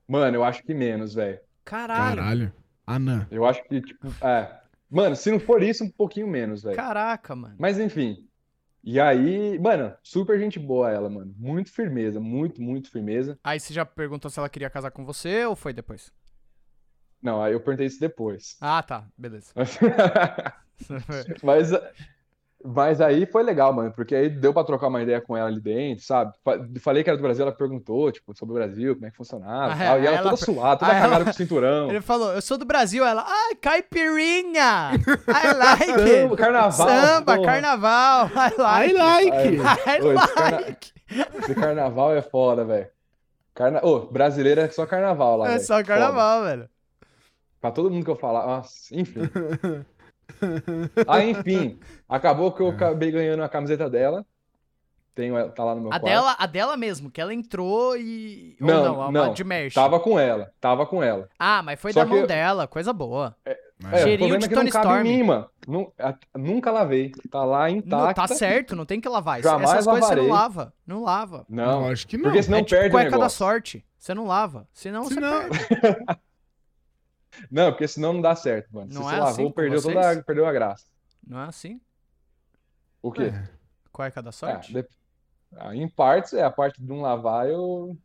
[0.08, 1.40] Mano, eu acho que menos, velho.
[1.64, 2.16] Caralho.
[2.18, 2.54] Caralho.
[2.88, 3.28] Anã.
[3.30, 4.60] Eu acho que, tipo, é.
[4.90, 6.76] Mano, se não for isso, um pouquinho menos, velho.
[6.76, 7.56] Caraca, mano.
[7.60, 8.26] Mas enfim.
[8.84, 11.34] E aí, mano, super gente boa ela, mano.
[11.38, 13.38] Muito firmeza, muito, muito firmeza.
[13.44, 16.12] Aí você já perguntou se ela queria casar com você ou foi depois?
[17.22, 18.56] Não, aí eu perguntei isso depois.
[18.62, 19.06] Ah, tá.
[19.18, 19.52] Beleza.
[21.44, 21.72] Mas,
[22.64, 25.62] mas aí foi legal, mano, porque aí deu pra trocar uma ideia com ela ali
[25.62, 26.34] dentro, sabe?
[26.44, 29.16] Fa- Falei que era do Brasil, ela perguntou, tipo, sobre o Brasil, como é que
[29.16, 29.98] funcionava Ah, e tal.
[29.98, 31.90] E aí ela ela- toda suada, toda ela- cagada com o cinturão.
[31.90, 33.06] Ele falou, eu sou do Brasil.
[33.06, 34.92] Ela, ai, caipirinha.
[34.94, 36.36] I like Samba, it.
[36.38, 37.46] carnaval, Samba, porra.
[37.48, 38.26] carnaval.
[38.28, 39.32] I I like like.
[39.32, 40.92] Aí, I Ô, esse carna- like.
[41.40, 42.88] Esse carnaval é foda, velho.
[43.56, 43.80] Carna...
[43.84, 45.62] Ô, brasileiro é só carnaval lá, É velho.
[45.64, 45.88] só Foda.
[45.88, 46.70] carnaval, velho.
[47.60, 49.20] Pra todo mundo que eu falar, nossa, enfim.
[51.08, 54.26] Aí, enfim, acabou que eu acabei ganhando a camiseta dela.
[55.16, 56.06] Tenho, ela- tá lá no meu A quarto.
[56.06, 58.56] dela, a dela mesmo, que ela entrou e...
[58.62, 59.34] Ou Não, não, a não.
[59.34, 59.74] de merch.
[59.74, 61.28] Tava com ela, tava com ela.
[61.38, 63.36] Ah, mas foi Só da mão que- dela, coisa boa.
[63.46, 63.58] É,
[64.04, 65.06] Cheirinho o problema de é que Tony não cabe Storm.
[65.08, 65.50] em mim, mano.
[66.38, 67.12] Nunca lavei.
[67.30, 68.14] Tá lá Não, intacta.
[68.14, 69.42] tá certo, não tem que lavar.
[69.42, 70.30] Jamais Essas coisas você não lavarei.
[70.32, 70.74] lava.
[70.88, 71.46] Não lava.
[71.50, 72.24] Não, Lógico que não.
[72.24, 73.38] porque senão é tipo perde o cueca da negócio.
[73.38, 73.86] sorte.
[73.98, 74.68] Você não lava.
[74.74, 76.20] Senão Se você não- perde.
[77.52, 78.90] Não, porque senão não dá certo, mano.
[78.90, 79.94] Se Não você é lavou, assim com perdeu vocês?
[79.96, 80.86] toda a, perdeu a graça.
[81.26, 81.80] Não é assim?
[83.02, 83.32] O quê?
[83.34, 83.50] É.
[83.92, 84.74] Cueca da Ah, sorte?
[84.74, 84.88] de-
[85.56, 87.98] ah, em partes, é a parte de não lavar, eu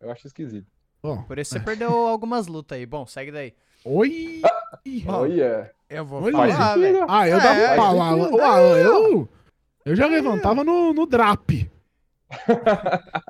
[0.00, 0.70] eu acho esquisito.
[1.02, 2.84] Bom, Por isso você perdeu algumas lutas aí.
[2.86, 3.54] Bom, segue daí.
[3.84, 4.42] oi.
[5.06, 6.32] Ó, Olha, Eu vou Olha.
[6.32, 7.06] falar, velho.
[7.08, 8.00] Ah, eu É, dava um pau.
[8.02, 8.42] Alan.
[8.42, 9.28] Alan, eu,
[9.86, 11.50] eu já levantava no, no drap.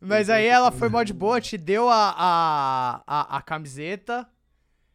[0.00, 4.26] Mas aí ela foi mó de boa, te deu a, a, a, a camiseta,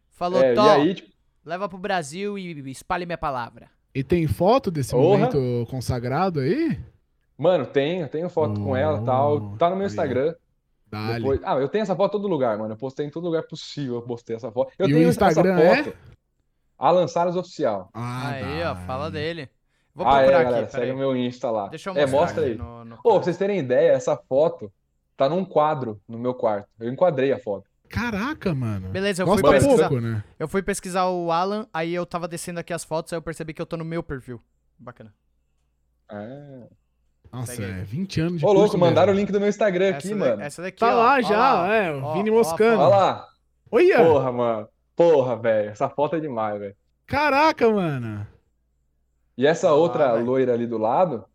[0.09, 1.11] falou, é, Tó, aí, tipo,
[1.45, 3.69] leva pro Brasil e espalhe minha palavra.
[3.93, 5.17] E tem foto desse Porra.
[5.29, 6.79] momento consagrado aí?
[7.37, 9.55] mano, tenho, tenho foto com ela e tal.
[9.57, 9.85] Tá no meu.
[9.85, 10.33] Instagram.
[11.13, 12.73] Depois- ah, eu tenho essa foto em todo lugar, mano.
[12.73, 14.71] Eu postei em todo lugar possível, eu postei essa foto.
[14.79, 15.97] Eu E o tenho Instagram essa foto.
[16.77, 17.89] Alan Salles Oficial.
[17.93, 19.49] Ah, aí, ó, fala dele.
[19.93, 21.67] Vou ah, é, procurar galera, aqui, segue o meu Insta lá.
[21.67, 22.57] Deixa eu É, mostrar mostra aqui aí.
[22.57, 22.85] no...
[22.85, 22.95] no...
[22.95, 24.71] Ô, pra vocês terem ideia, essa foto
[25.17, 26.67] tá num quadro no meu quarto.
[26.79, 27.69] Eu enquadrei a foto.
[27.89, 28.89] Caraca, mano.
[28.89, 29.89] Beleza, eu fui Gosta pesquisar.
[29.89, 30.23] pouco, né?
[30.39, 33.53] Eu fui pesquisar o Alan, aí eu tava descendo aqui as fotos, aí eu percebi
[33.53, 34.41] que eu tô no meu perfil.
[34.77, 35.13] Bacana.
[36.11, 36.67] É.
[37.31, 39.25] Nossa, é 20 anos de Ô, louco, mandaram o mesmo.
[39.25, 40.41] link do meu Instagram aqui, essa, da- mano.
[40.41, 41.65] essa daqui, Tá ó, lá ó já, ó.
[41.65, 42.81] é, o Ó, Vini moscando.
[42.81, 43.27] Olha lá.
[43.71, 43.97] Olha!
[44.05, 44.69] Porra, mano.
[44.95, 45.69] Porra, velho.
[45.71, 46.75] Essa foto é demais, velho.
[47.05, 48.25] Caraca, mano.
[49.37, 50.25] E essa lá, outra velho.
[50.25, 51.25] loira ali do lado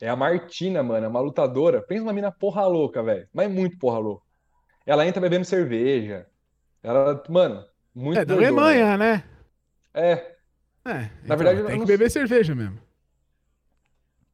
[0.00, 1.06] é a Martina, mano.
[1.06, 1.82] É uma lutadora.
[1.82, 3.28] Pensa numa mina porra louca, velho.
[3.32, 4.24] Mas é muito porra louca.
[4.86, 6.26] Ela entra bebendo cerveja.
[6.82, 7.64] Ela, mano,
[7.94, 8.34] muito É da.
[8.34, 9.22] Alemanha, né?
[9.92, 10.12] É.
[10.84, 11.10] É.
[11.24, 12.78] Na verdade, eu tem não- que beber cerveja mesmo.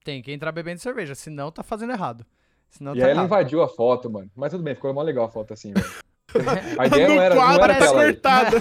[0.05, 2.25] Tem que entrar bebendo cerveja, senão tá fazendo errado.
[2.71, 4.31] Senão E tá aí ela invadiu a foto, mano.
[4.37, 5.87] Mas tudo bem, ficou mó legal a foto assim, velho.
[6.79, 8.03] A ideia no não era, não quadro era tá aquela.
[8.03, 8.13] aí.
[8.13, 8.57] cortado.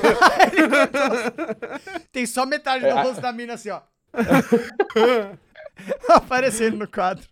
[2.11, 3.81] Tem só metade É, do a- rosto da mina assim, ó.
[6.09, 7.27] Aparecendo no quadro.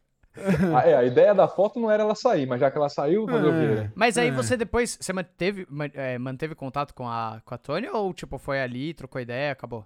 [0.76, 3.28] A, é, a ideia da foto não era ela sair, mas já que ela saiu,
[3.28, 3.76] fazer o quê, É.
[3.84, 3.92] né?
[3.96, 4.32] Mas aí É.
[4.32, 8.40] você depois, você manteve, man- é, manteve contato com a, com a Tony ou tipo,
[8.40, 9.86] foi ali, trocou ideia, acabou?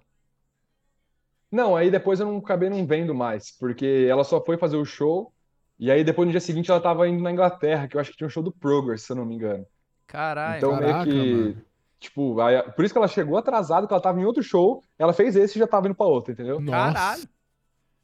[1.50, 4.84] Não, aí depois eu não acabei não vendo mais, porque ela só foi fazer o
[4.84, 5.32] show,
[5.78, 8.16] e aí depois no dia seguinte ela tava indo na Inglaterra, que eu acho que
[8.18, 9.66] tinha um show do Progress, se eu não me engano.
[10.06, 10.58] Caralho.
[10.58, 11.62] Então Caraca, meio que, mano.
[11.98, 15.12] tipo, aí- por isso que ela chegou atrasada, que ela tava em outro show, ela
[15.12, 16.60] fez esse e já tava indo pra outro, entendeu?
[16.60, 16.92] Nossa.
[16.94, 17.22] Caralho.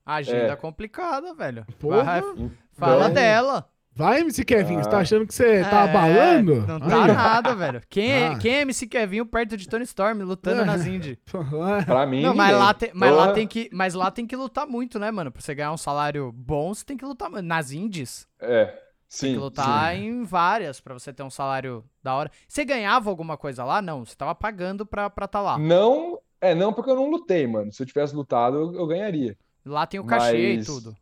[0.04, 0.56] Agenda É.
[0.56, 1.64] complicada, velho.
[1.78, 2.02] Porra.
[2.20, 3.68] Vai- fala dela.
[3.96, 5.00] Vai, MC Kevin, você tá Ah.
[5.02, 6.66] achando que você tá É, abalando?
[6.66, 7.06] Não tá ó.
[7.06, 7.80] nada, velho.
[7.88, 8.38] Quem é, Ah.
[8.38, 10.64] quem é MC Kevinho perto de Tony Storm lutando É.
[10.64, 11.16] nas indie?
[11.86, 12.64] Pra mim, Não, mas ninguém.
[12.66, 15.30] lá, tem, mas, lá tem que, mas lá tem que lutar muito, né, mano?
[15.30, 17.30] Pra você ganhar um salário bom, você tem que lutar.
[17.30, 17.44] muito.
[17.46, 18.74] Nas indies, É, tem
[19.08, 20.00] sim, que lutar sim.
[20.06, 22.32] em várias pra você ter um salário da hora.
[22.48, 23.80] Você ganhava alguma coisa lá?
[23.80, 25.56] Não, você tava pagando pra estar tá lá.
[25.56, 27.72] Não, é, não porque eu não lutei, mano.
[27.72, 29.36] Se eu tivesse lutado, eu, eu ganharia.
[29.64, 30.96] Lá tem o cachê Mas- e tudo.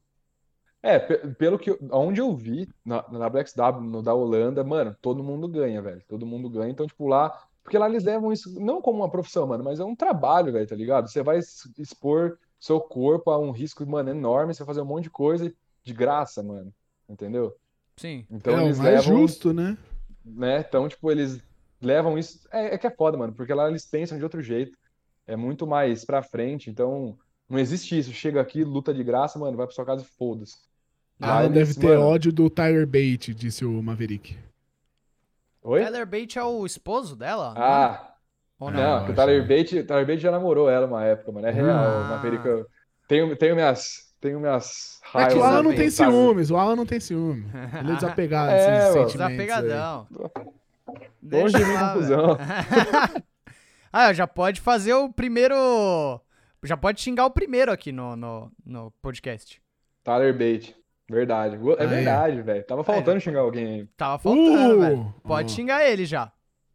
[0.82, 5.22] É, pe- pelo que, onde eu vi, na, na BlackSW, no da Holanda, mano, todo
[5.22, 6.02] mundo ganha, velho.
[6.08, 6.70] Todo mundo ganha.
[6.72, 7.30] Então, tipo, lá.
[7.62, 10.66] Porque lá eles levam isso não como uma profissão, mano, mas é um trabalho, velho,
[10.66, 11.08] tá ligado?
[11.08, 11.38] Você vai
[11.78, 14.52] expor seu corpo a um risco, mano, enorme.
[14.52, 15.52] Você vai fazer um monte de coisa
[15.84, 16.74] de graça, mano.
[17.08, 17.54] Entendeu?
[17.96, 18.26] Sim.
[18.28, 19.78] Então é o eles mais levam, justo, né?
[20.24, 20.58] né?
[20.68, 21.40] Então, tipo, eles
[21.80, 22.48] levam isso.
[22.50, 24.76] É, é que é foda, mano, porque lá eles pensam de outro jeito.
[25.24, 26.68] É muito mais pra frente.
[26.68, 27.16] Então,
[27.52, 28.12] não existe isso.
[28.12, 30.56] Chega aqui, luta de graça, mano, vai pra sua casa e foda-se.
[31.20, 34.36] Ah, deve ter mano- ódio do Tyler Bate, disse o Maverick.
[35.62, 35.84] Oi?
[35.84, 37.54] Tyler Bate é o esposo dela?
[37.54, 37.64] não é?
[37.64, 38.08] Ah,
[38.58, 39.10] Ou Não, não?
[39.10, 41.46] O Tyler Bate, o Tyler Bate já namorou ela uma época, mano.
[41.46, 41.68] É real.
[41.68, 42.08] Ah.
[42.10, 42.66] Na América.
[43.06, 44.10] Tenho, tenho minhas.
[44.20, 46.12] Tenho minhas É que o Alan não tem sabe?
[46.12, 47.44] ciúmes, o Alan não tem ciúme.
[47.80, 49.06] Ele é desapegado É, desses mano.
[49.10, 50.06] Desapegadão.
[51.22, 52.38] Longe de mim, confusão.
[53.92, 55.54] ah, já pode fazer o primeiro.
[56.62, 59.60] Já pode xingar o primeiro aqui no, no, no podcast.
[60.04, 60.76] Tyler Bate.
[61.10, 61.56] Verdade.
[61.78, 61.86] É Aí.
[61.88, 62.64] verdade, velho.
[62.64, 63.88] Tava faltando xingar alguém aí.
[63.96, 64.80] Tava faltando, Uh!
[64.80, 65.14] velho.
[65.24, 65.54] Pode Ó.
[65.56, 66.32] xingar ele já.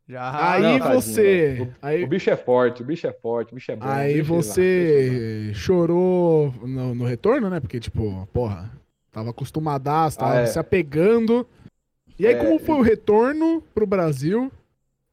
[0.08, 0.54] Já.
[0.54, 1.22] Aí Não, tadinho, você.
[1.58, 1.76] velho.
[1.82, 3.86] Aí, O bicho é forte, o bicho é forte, o bicho é bom.
[3.88, 7.60] aí deixa ele lá, deixa ele você chorou no, no retorno, né?
[7.60, 8.72] Porque, tipo, porra,
[9.12, 10.46] tava acostumadaço, tava Ah, é.
[10.46, 11.48] se apegando.
[12.20, 14.52] E aí, É, como foi o retorno pro Brasil?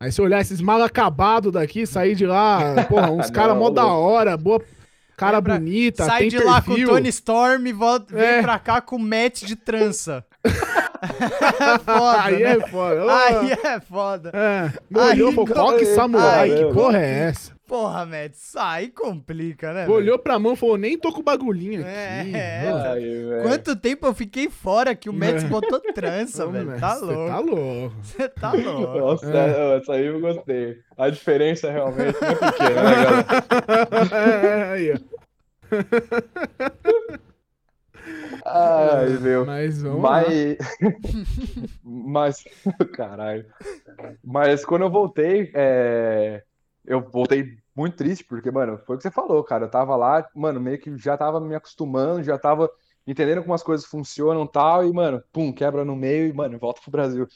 [0.04, 3.86] Aí você olhar esses mal acabados daqui, sair de lá, porra, uns caras mó da
[3.86, 4.60] hora, boa,
[5.16, 6.88] cara Lembra- bonita, Sai tem de lá com o perfil.
[6.90, 8.42] Tony Storm e volta, vem É.
[8.42, 10.22] pra cá com o match de trança.
[10.44, 10.50] é
[11.80, 12.50] foda, Aí né?
[12.52, 13.16] é foda.
[13.16, 14.30] Aí é foda.
[14.34, 17.53] É, não Aí co- samurai, Aí que porra é essa?
[17.66, 19.82] Porra, Matt, sai complica, né?
[19.86, 19.92] velho?
[19.94, 21.88] Olhou pra mão e falou, nem tô com o bagulhinho aqui.
[21.88, 22.30] É,
[22.66, 23.42] é, Ô, Ai.
[23.42, 25.48] Quanto tempo eu fiquei fora que o Matt É.
[25.48, 26.78] botou trança, velho?
[26.78, 27.28] Tá cê louco.
[27.30, 27.96] Tá louco.
[28.02, 28.98] Você tá louco.
[28.98, 29.76] Nossa, É.
[29.78, 30.76] essa aí eu gostei.
[30.98, 33.24] A diferença realmente é pequena, né, galera?
[34.12, 34.98] É, aí, ó.
[38.44, 39.46] Ai, meu.
[39.46, 40.10] Mas vamos lá.
[40.22, 40.58] Mas.
[41.82, 42.44] Mas.
[42.94, 43.46] Caralho.
[44.22, 46.42] Mas quando eu voltei, é,
[46.84, 49.66] eu voltei muito triste, porque, mano, foi o que você falou, cara.
[49.66, 52.70] Eu tava lá, mano, meio que já tava me acostumando, já tava
[53.06, 56.58] entendendo como as coisas funcionam e tal, e, mano, pum, quebra no meio e, mano,
[56.58, 57.26] volta pro Brasil.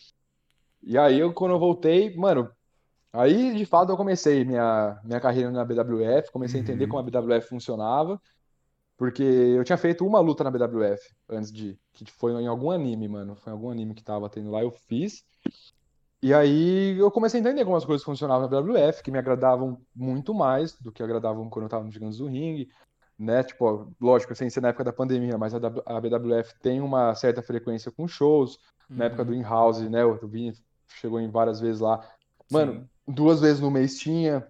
[0.83, 2.51] E aí, eu, quando eu voltei, mano,
[3.13, 6.91] aí de fato eu comecei minha, minha carreira na BWF, comecei a entender Uhum.
[6.91, 8.21] como a BWF funcionava.
[8.97, 13.07] Porque eu tinha feito uma luta na BWF antes de que foi em algum anime,
[13.09, 13.37] mano.
[13.37, 15.25] Foi em algum anime que tava tendo lá, eu fiz.
[16.21, 19.81] E aí eu comecei a entender como as coisas funcionavam na BWF, que me agradavam
[19.95, 22.69] muito mais do que agradavam quando eu tava no Gigantes do Ringue,
[23.17, 23.43] né?
[23.45, 27.15] Tipo, lógico, sem ser na época da pandemia, mas a W- a BWF tem uma
[27.15, 28.59] certa frequência com shows.
[28.91, 30.05] Na época do In-House, né?
[30.05, 30.55] O Vini
[30.89, 32.01] chegou em várias vezes lá.
[32.51, 34.47] Mano, duas vezes no mês tinha.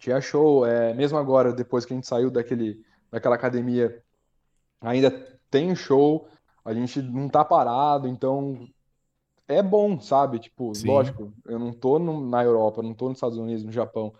[0.00, 0.66] Tinha show.
[0.66, 4.02] É, mesmo agora, depois que a gente saiu daquele, daquela academia,
[4.80, 5.10] ainda
[5.50, 6.28] tem show.
[6.64, 8.68] A gente não tá parado, então
[9.48, 10.38] é bom, sabe?
[10.38, 10.86] Tipo, Sim.
[10.86, 14.12] lógico, eu não tô no- na Europa, não tô nos Estados Unidos, no Japão,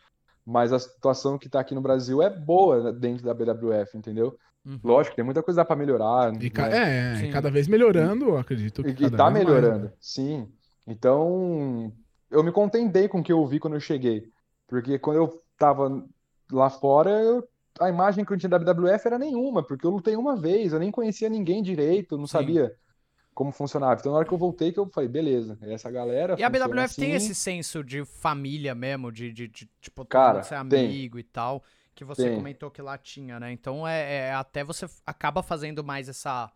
[0.45, 4.39] mas a situação que tá aqui no Brasil é boa né, dentro da BWF, entendeu?
[4.65, 4.81] Uhum.
[4.83, 6.73] Lógico, tem muita coisa pra melhorar, E ca- né?
[6.73, 7.31] é, Sim.
[7.33, 9.93] cada vez melhorando, eu acredito que E, e tá mais, melhorando, né?
[10.01, 10.53] sim.
[10.87, 11.93] Então,
[12.31, 14.31] eu me contentei com o que eu vi quando eu cheguei.
[14.69, 16.07] Porque quando eu tava
[16.53, 17.47] lá fora, eu-
[17.81, 20.79] a imagem que eu tinha da WWF era nenhuma, porque eu lutei uma vez, eu
[20.79, 22.29] nem conhecia ninguém direito, não Sim.
[22.29, 22.75] sabia
[23.37, 24.01] como funcionava.
[24.01, 26.97] Então, na hora que eu voltei, que eu falei, beleza, essa galera E a BWF
[26.97, 27.15] tem assim.
[27.15, 30.87] esse senso de família mesmo, de, de, de, tipo, Cara, ser tem.
[30.87, 31.65] amigo e tal,
[31.95, 32.31] que você Tem.
[32.31, 33.53] comentou que lá tinha, né?
[33.53, 36.53] Então é, é- até você acaba fazendo mais essa.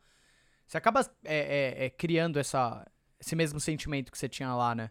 [0.67, 2.87] Você acaba é, é, é, criando essa,
[3.21, 4.91] esse mesmo sentimento que você tinha lá, né?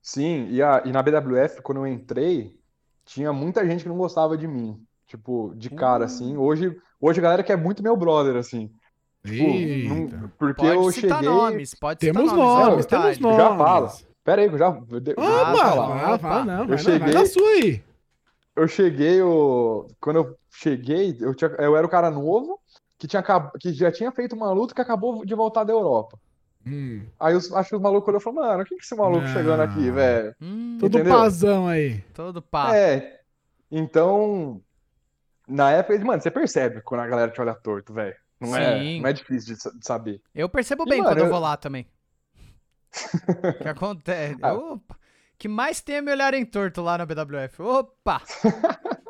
[0.00, 2.58] Sim, e, a, e na BWF, quando eu entrei,
[3.04, 4.84] tinha muita gente que não gostava de mim.
[5.06, 6.36] Tipo, de cara, assim.
[6.36, 8.72] Hoje, hoje a galera quer muito meu brother, assim.
[9.24, 11.34] Tipo, não- porque Pode eu citar cheguei.
[11.34, 12.66] nomes, pode Temos citar nomes.
[12.68, 13.36] nomes, temos nomes.
[13.36, 13.92] Já fala.
[14.24, 14.66] Pera aí, que eu já.
[14.66, 15.14] eu eu
[15.56, 15.86] falar.
[15.88, 17.84] vai, vai, não, vai, não, cheguei- vai na sua aí.
[18.54, 19.88] Eu cheguei, eu...
[20.00, 21.50] quando eu cheguei, eu, tinha...
[21.58, 22.60] eu era o cara novo
[22.98, 23.22] que, tinha...
[23.58, 26.18] que já tinha feito uma luta que acabou de voltar da Europa.
[26.66, 27.52] Hum, Aí os...
[27.52, 29.32] acho que os malucos olharam e mano, o que que esse maluco Não.
[29.32, 30.34] chegando aqui, velho?
[30.40, 32.00] Hum, todo pazão aí.
[32.14, 32.76] todo pá.
[32.76, 33.20] É,
[33.70, 34.60] então,
[35.48, 38.14] na época, mano, você percebe quando a galera te olha torto, velho.
[38.42, 39.00] Não é, Sim.
[39.00, 40.20] não é difícil de sa- de saber.
[40.34, 41.86] Eu percebo E, bem mano, quando eu eu- vou lá também.
[42.92, 42.92] O
[43.62, 44.36] que acontece?
[44.42, 44.52] Ah.
[44.54, 44.96] Opa!
[45.38, 47.62] Que mais tem é me olharem torto lá na BWF.
[47.62, 48.20] Opa!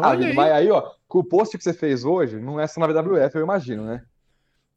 [0.00, 0.34] Ah, Olha aí.
[0.34, 3.36] mas aí, ó, com o post que você fez hoje, não é só na WWF,
[3.36, 4.02] eu imagino, né?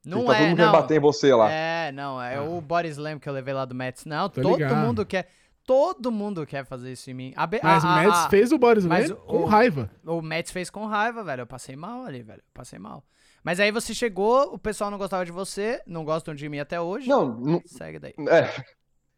[0.05, 0.71] Não tá todo é, mundo querendo não.
[0.71, 1.49] bater em você lá.
[1.51, 2.43] É, não, é Ah.
[2.43, 4.05] o body slam que eu levei lá do Mets.
[4.05, 4.75] Não, Tô todo ligado.
[4.75, 5.27] mundo quer.
[5.65, 7.33] Todo mundo quer fazer isso em mim.
[7.35, 9.89] A Mas a- o a- a- fez o Boris mas Lamb o- com raiva.
[10.05, 11.41] O Mets fez com raiva, velho.
[11.41, 12.39] Eu passei mal ali, velho.
[12.41, 13.03] Eu passei mal.
[13.43, 16.79] Mas aí você chegou, o pessoal não gostava de você, não gostam de mim até
[16.79, 17.07] hoje.
[17.07, 18.13] Não, não, Segue daí.
[18.27, 18.63] é,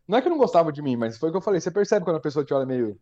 [0.07, 1.72] não é que eu não gostava de mim, mas foi o que eu falei, você
[1.72, 2.99] percebe quando a pessoa te olha meio,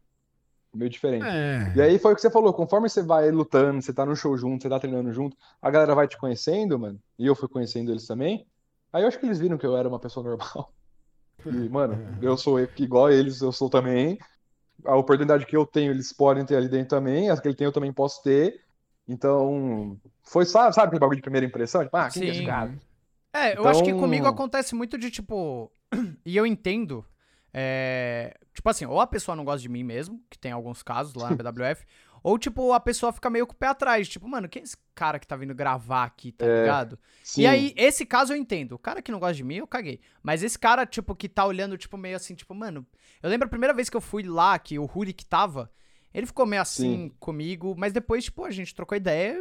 [0.74, 1.26] meio diferente.
[1.26, 1.74] É.
[1.76, 4.38] E aí foi o que você falou, conforme você vai lutando, você tá no show
[4.38, 7.92] junto, você tá treinando junto, a galera vai te conhecendo, mano, e eu fui conhecendo
[7.92, 8.46] eles também,
[8.94, 10.74] aí eu acho que eles viram que eu era uma pessoa normal.
[11.46, 14.18] E, mano, eu sou igual a eles, eu sou também.
[14.86, 17.66] A oportunidade que eu tenho, eles podem ter ali dentro também, as que ele tem,
[17.66, 18.62] eu também posso ter.
[19.12, 21.84] Então, foi, sabe, sabe aquele bagulho de primeira impressão?
[21.84, 22.46] Tipo, ah, quem que é esse Sim.
[22.46, 22.78] cara?
[23.34, 25.72] É, eu acho que Então- comigo acontece muito de tipo.
[26.26, 27.04] e eu entendo.
[27.52, 31.16] É, tipo assim, ou a pessoa não gosta de mim mesmo, que tem alguns casos
[31.16, 31.84] lá na BWF,
[32.22, 34.78] ou tipo, a pessoa fica meio com o pé atrás, tipo, mano, quem é esse
[34.94, 37.00] cara que tá vindo gravar aqui, tá É, ligado?
[37.24, 37.42] Sim.
[37.42, 38.74] E aí, esse caso eu entendo.
[38.74, 40.00] O cara que não gosta de mim, eu caguei.
[40.22, 42.86] Mas esse cara, tipo, que tá olhando, tipo, meio assim, tipo, mano.
[43.24, 45.72] Eu lembro a primeira vez que eu fui lá, que o Ruri que tava,
[46.14, 47.12] ele ficou meio assim Sim.
[47.20, 49.40] comigo, mas depois, tipo, a gente trocou ideia.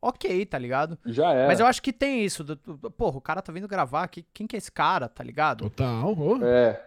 [0.00, 0.96] Ok, tá ligado?
[1.04, 1.48] Já era.
[1.48, 2.44] Mas eu acho que tem isso.
[2.44, 4.24] Do, do- do- porra, o cara tá vindo gravar aqui.
[4.32, 5.64] Quem que é esse cara, tá ligado?
[5.68, 6.14] Total.
[6.44, 6.80] É.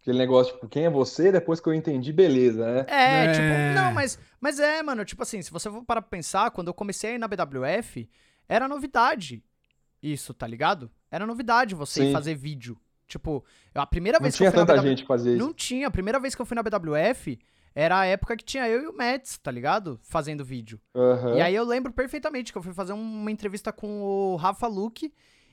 [0.00, 1.30] Aquele negócio, tipo, quem é você?
[1.32, 2.86] Depois que eu entendi, beleza, né?
[2.88, 3.32] É, É.
[3.32, 6.68] tipo, não, mas, mas é, mano, tipo assim, se você for parar pra pensar, quando
[6.68, 8.08] eu comecei a ir na BWF,
[8.48, 9.42] era novidade
[10.02, 10.90] isso, tá ligado?
[11.10, 12.12] Era novidade você Sim.
[12.12, 12.78] fazer vídeo.
[13.06, 13.44] Tipo,
[13.74, 14.88] a primeira Não vez que tinha eu fui na tanta BW...
[14.88, 15.44] gente que fazia isso.
[15.44, 17.38] Não tinha, a primeira vez que eu fui na BWF
[17.74, 19.98] era a época que tinha eu e o Mads, tá ligado?
[20.02, 20.80] Fazendo vídeo.
[20.94, 21.36] Aham.
[21.36, 25.12] E aí eu lembro perfeitamente que eu fui fazer uma entrevista com o Rafa Luke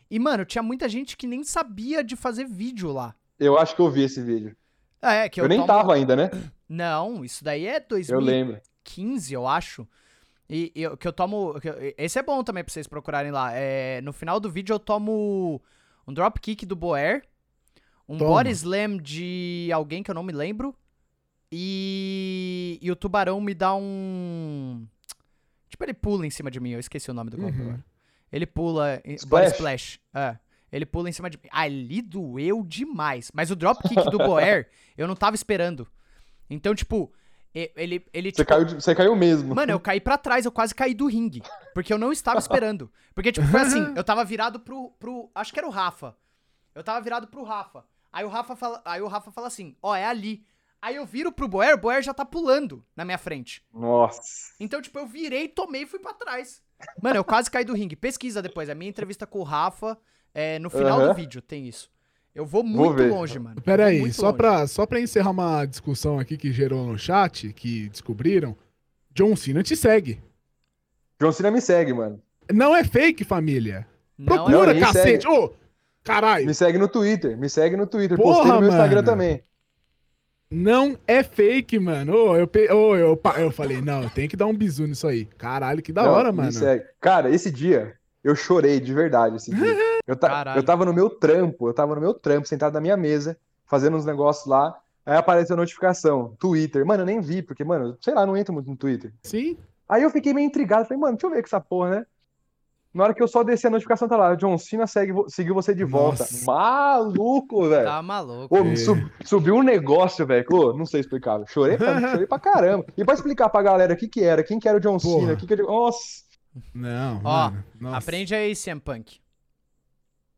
[0.09, 3.15] e, mano, tinha muita gente que nem sabia de fazer vídeo lá.
[3.39, 4.55] Eu acho que eu vi esse vídeo.
[5.01, 6.31] É, que eu, Eu, nem tomo- tava ainda, né?
[6.67, 8.61] Não, isso daí é Eu 2000 lembro.
[8.83, 9.87] 15, eu acho.
[10.49, 11.59] E, e eu- que eu tomo.
[11.59, 13.51] que eu- esse é bom também pra vocês procurarem lá.
[13.53, 15.61] É, no final do vídeo eu tomo
[16.07, 17.21] um dropkick do Boer,
[18.09, 18.31] um Toma.
[18.31, 20.73] body slam de alguém que eu não me lembro.
[21.51, 24.85] E, e o tubarão me dá um.
[25.69, 26.71] Tipo, ele pula em cima de mim.
[26.71, 27.63] Eu esqueci o nome do golpe Uhum.
[27.67, 27.85] agora.
[28.31, 29.01] Ele pula.
[29.05, 29.51] Splash?
[29.53, 29.99] Splash.
[30.13, 30.37] É.
[30.71, 31.49] Ele pula em cima de mim.
[31.51, 33.31] Ali doeu demais.
[33.33, 35.87] Mas o dropkick do Boer, eu não tava esperando.
[36.49, 37.11] Então, tipo,
[37.53, 38.05] ele.
[38.13, 39.55] ele Você tipo, caiu, você caiu mesmo.
[39.55, 41.41] Mano, eu caí pra trás, eu quase caí do ringue.
[41.73, 42.91] Porque eu não estava esperando.
[43.15, 44.91] Porque, tipo, foi assim, eu tava virado pro.
[44.99, 46.15] pro acho que era o Rafa.
[46.75, 47.85] Eu tava virado pro Rafa.
[48.11, 50.45] Aí o Rafa fala, aí o Rafa fala assim, ó, é ali.
[50.81, 53.63] Aí eu viro pro Boer, o Boer já tá pulando na minha frente.
[53.73, 54.21] Nossa.
[54.59, 56.61] Então, tipo, eu virei, tomei e fui pra trás.
[57.01, 57.95] Mano, eu quase caí do ringue.
[57.95, 59.97] Pesquisa depois, a minha entrevista com o Rafa,
[60.33, 61.13] é, no final do Aham.
[61.13, 61.89] vídeo tem isso.
[62.35, 63.09] Eu vou muito ver.
[63.09, 63.59] longe, mano.
[63.61, 64.37] Pera Eu vou aí, só longe.
[64.37, 68.55] pra, só pra encerrar uma discussão aqui que gerou no chat, que descobriram,
[69.11, 70.21] John Cena te segue.
[71.19, 72.21] John Cena me segue, mano.
[72.53, 73.87] Não é fake, família.
[74.15, 75.27] Não, é Procura, me cacete.
[75.27, 75.51] Ô,
[76.03, 76.45] caralho.
[76.45, 77.35] Me segue no Twitter.
[77.35, 78.15] Me segue no Twitter.
[78.15, 79.07] Porra, Postei no meu Instagram mano.
[79.07, 79.43] também.
[80.49, 82.13] Não é fake, mano.
[82.15, 82.71] Ô, eu, pe...
[82.71, 85.25] Ô, eu, eu falei, não, tem que dar um bisu nisso aí.
[85.25, 86.51] Caralho, que da Não, hora, mano.
[86.51, 86.85] segue.
[87.01, 89.35] Cara, esse dia eu chorei de verdade.
[89.35, 89.75] Esse dia.
[90.07, 90.59] Eu, ta- Caralho.
[90.59, 93.97] eu tava no meu trampo, eu tava no meu trampo, sentado na minha mesa, fazendo
[93.97, 94.73] uns negócios lá.
[95.05, 96.85] Aí apareceu a notificação, Twitter.
[96.85, 99.11] Mano, eu nem vi, porque, mano, sei lá, não entro muito no Twitter.
[99.23, 99.57] Sim.
[99.89, 102.05] Aí eu fiquei meio intrigado, falei, mano, deixa eu ver com essa porra, né?
[102.97, 105.73] Na hora que eu só desci a notificação, tá lá, John Cena segue, seguiu você
[105.75, 106.23] de volta.
[106.23, 106.45] Nossa.
[106.45, 107.85] Maluco, velho.
[107.85, 108.57] Tá maluco.
[108.57, 108.75] Ô, É.
[108.75, 110.45] sub- subiu um negócio, velho.
[110.51, 111.37] Ô, não sei explicar.
[111.37, 111.47] velho.
[111.49, 112.85] Chorei pra, chorei pra caramba.
[112.97, 115.19] E pra explicar pra galera o que que era, quem que era o John Porra.
[115.21, 115.63] Cena, o que que era...
[115.63, 116.23] Nossa.
[116.73, 117.63] Não, Ó, mano.
[117.79, 117.97] Nossa.
[117.97, 119.19] Aprende aí, CM Punk.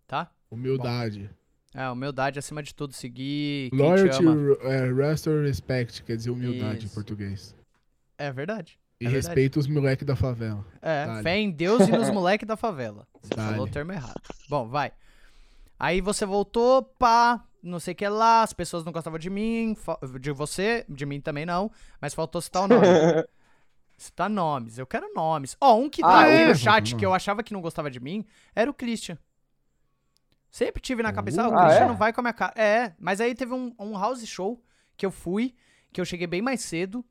[0.06, 0.30] Tá?
[0.52, 1.30] Humildade.
[1.74, 4.58] É, humildade acima de tudo, seguir quem te Loyalty, ama.
[4.64, 6.96] é, rest or respect, quer dizer humildade em Isso.
[6.96, 7.56] português.
[8.18, 8.78] É verdade.
[9.00, 10.66] E É respeita os moleques da favela.
[10.82, 11.24] É, Dale.
[11.24, 13.08] fé em Deus e nos moleques da favela.
[13.22, 13.52] Você Dale.
[13.52, 14.22] falou o termo errado.
[14.50, 14.92] Bom, vai.
[15.80, 19.76] Aí você voltou, pá, não sei o que lá, as pessoas não gostavam de mim,
[20.20, 21.72] de você, de mim também não,
[22.02, 22.86] mas faltou citar o nome.
[23.98, 25.56] citar nomes, eu quero nomes.
[25.62, 26.48] Ó, um que tá Ah, é?
[26.50, 29.18] no chat que eu achava que não gostava de mim era o Christian.
[30.52, 31.88] Sempre tive na cabeça, ah, o Ah, Christian é?
[31.88, 32.54] não vai com a minha cara.
[32.60, 34.62] É, mas aí teve um, um house show
[34.98, 35.56] que eu fui,
[35.94, 37.06] que eu cheguei bem mais cedo,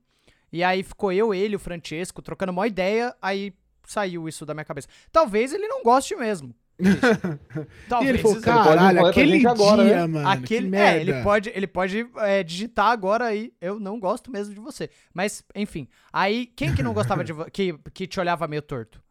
[0.53, 3.53] e aí ficou eu, ele, o Francesco, trocando uma ideia, aí
[3.87, 4.89] saiu isso da minha cabeça.
[5.11, 6.55] Talvez ele não goste mesmo.
[6.79, 10.07] E Talvez ele falou, caralho, aquele gente agora, dia, né?
[10.07, 10.29] mano.
[10.29, 11.01] Aquele, que é, merda.
[11.01, 13.53] ele pode, ele pode é, digitar agora aí.
[13.61, 14.89] Eu não gosto mesmo de você.
[15.13, 15.89] Mas, enfim.
[16.13, 17.51] Aí, quem que não gostava de você?
[17.51, 19.03] Que, que te olhava meio torto?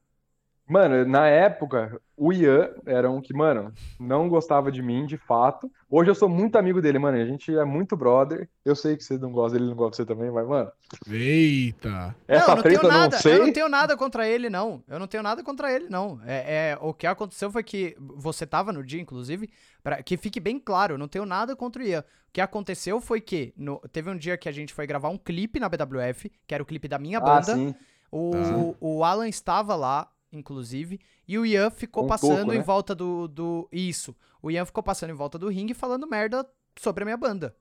[0.69, 5.72] Mano, na época, o Ian era um que, mano, não gostava de mim, de fato.
[5.89, 7.18] Hoje eu sou muito amigo dele, mano.
[7.18, 8.49] A gente é muito brother.
[8.65, 10.69] Eu sei que você não gosta dele, ele não gosta de você também, mas, mano,
[11.10, 12.15] Eita.
[12.27, 13.15] essa não, eu não treta tenho nada.
[13.15, 13.34] não sei.
[13.35, 14.84] Eu não tenho nada contra ele, não.
[14.88, 16.19] Eu não tenho nada contra ele, não.
[16.26, 19.49] É, é, o que aconteceu foi que você tava no dia, inclusive,
[19.84, 22.02] pra que fique bem claro, eu não tenho nada contra o Ian.
[22.02, 22.03] O
[22.34, 25.60] que aconteceu foi que no- teve um dia que a gente foi gravar um clipe
[25.60, 27.56] na BWF, que era o clipe da minha Ah, banda.
[27.56, 27.73] sim.
[28.11, 28.77] O, Tá.
[28.80, 30.07] o Alan estava lá,
[30.38, 32.64] inclusive, e o Ian ficou Um passando toco, em né?
[32.64, 33.68] volta do, do.
[33.72, 34.15] Isso.
[34.41, 36.47] O Ian ficou passando em volta do ringue falando merda
[36.80, 37.55] sobre a minha banda.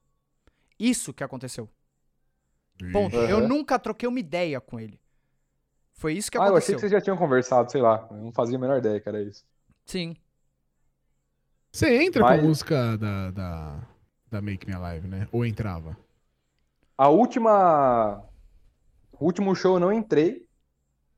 [0.78, 1.68] Isso que aconteceu.
[2.92, 3.16] Ponto.
[3.16, 3.28] Aham.
[3.28, 5.00] Eu nunca troquei uma ideia com ele.
[5.94, 6.74] Foi isso que Ah, eu achei aconteceu.
[6.76, 8.06] que vocês já tinham conversado, sei lá.
[8.10, 9.44] Eu não fazia a menor ideia que era isso.
[9.86, 10.14] Sim.
[11.72, 13.88] Você entra Mas- com a música da, da,
[14.30, 15.28] da Make Me Alive, né?
[15.32, 15.96] Ou entrava?
[16.98, 18.22] A última.
[19.18, 20.45] O último show eu não entrei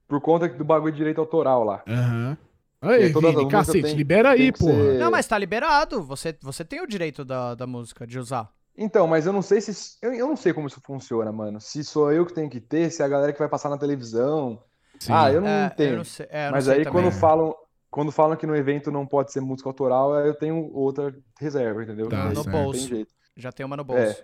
[0.09, 1.83] por conta do bagulho de direito autoral lá.
[1.87, 2.37] Aham.
[2.81, 4.73] Aí, todas as Vini, cacete, tem- libera aí, porra.
[4.73, 6.03] ser- Não, mas tá liberado.
[6.05, 8.49] Você, você tem o direito da, da música, de usar.
[8.77, 9.97] Então, mas eu não sei se.
[10.01, 11.61] Eu, eu não sei como isso funciona, mano.
[11.61, 13.77] Se sou eu que tenho que ter, se é a galera que vai passar na
[13.77, 14.63] televisão.
[15.01, 15.13] Sim.
[15.13, 15.91] Ah, eu não É, entendo.
[15.91, 17.03] eu não sei, é, eu não Mas sei aí também.
[17.03, 17.55] quando falam,
[17.91, 21.83] quando falam que no evento não pode ser música autoral, aí eu tenho outra reserva,
[21.83, 22.09] entendeu?
[22.09, 22.47] Tá, Aí no certo.
[22.47, 22.89] não tem bolso.
[22.89, 23.13] jeito.
[23.37, 24.23] Já tem uma no bolso.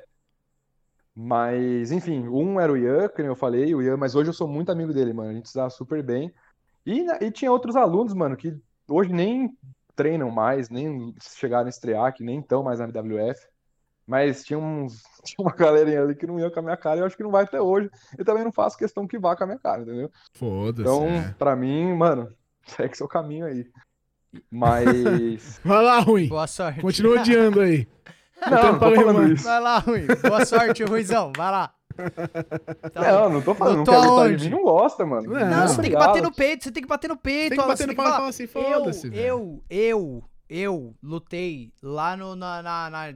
[1.17, 4.35] Mas, enfim, um era o Ian, que nem eu falei, o Ian, mas hoje eu
[4.35, 5.31] sou muito amigo dele, mano.
[5.31, 6.33] A gente se dá super bem.
[6.85, 8.57] E, e tinha outros alunos, mano, que
[8.89, 9.57] hoje nem
[9.95, 13.41] treinam mais, nem chegaram a estrear, que nem estão mais na WF.
[14.07, 17.01] Mas tinha uns, tinha uma galerinha ali que não ia com a minha cara, e
[17.01, 17.89] eu acho que não vai até hoje.
[18.19, 20.11] Eu também não faço questão que vá com a minha cara, entendeu?
[20.35, 20.83] Foda-se.
[20.83, 21.35] Então, é.
[21.39, 22.29] pra mim, mano,
[22.67, 23.67] segue seu caminho aí.
[24.51, 25.61] Mas.
[25.65, 26.29] Vai lá, ruim.
[26.29, 26.81] Boa sorte.
[26.81, 27.87] Continua odiando aí.
[28.51, 29.45] Não, não tô falando isso.
[29.45, 30.07] Vai lá, Rui.
[30.29, 31.33] Boa sorte, Ruizão.
[31.37, 31.75] Vai lá.
[32.93, 33.13] Tá.
[33.13, 34.37] Não, não tô falando, não aonde?
[34.37, 35.31] de mim, não gosta, mano.
[35.33, 37.51] Não, Não, Não, você tem que bater no peito, você tem que bater no peito.
[37.51, 39.63] Tem que Alan, bater você no tem que pau e falar, assim, foda-se, eu, eu,
[39.71, 43.15] eu, eu lutei lá no, na, na, na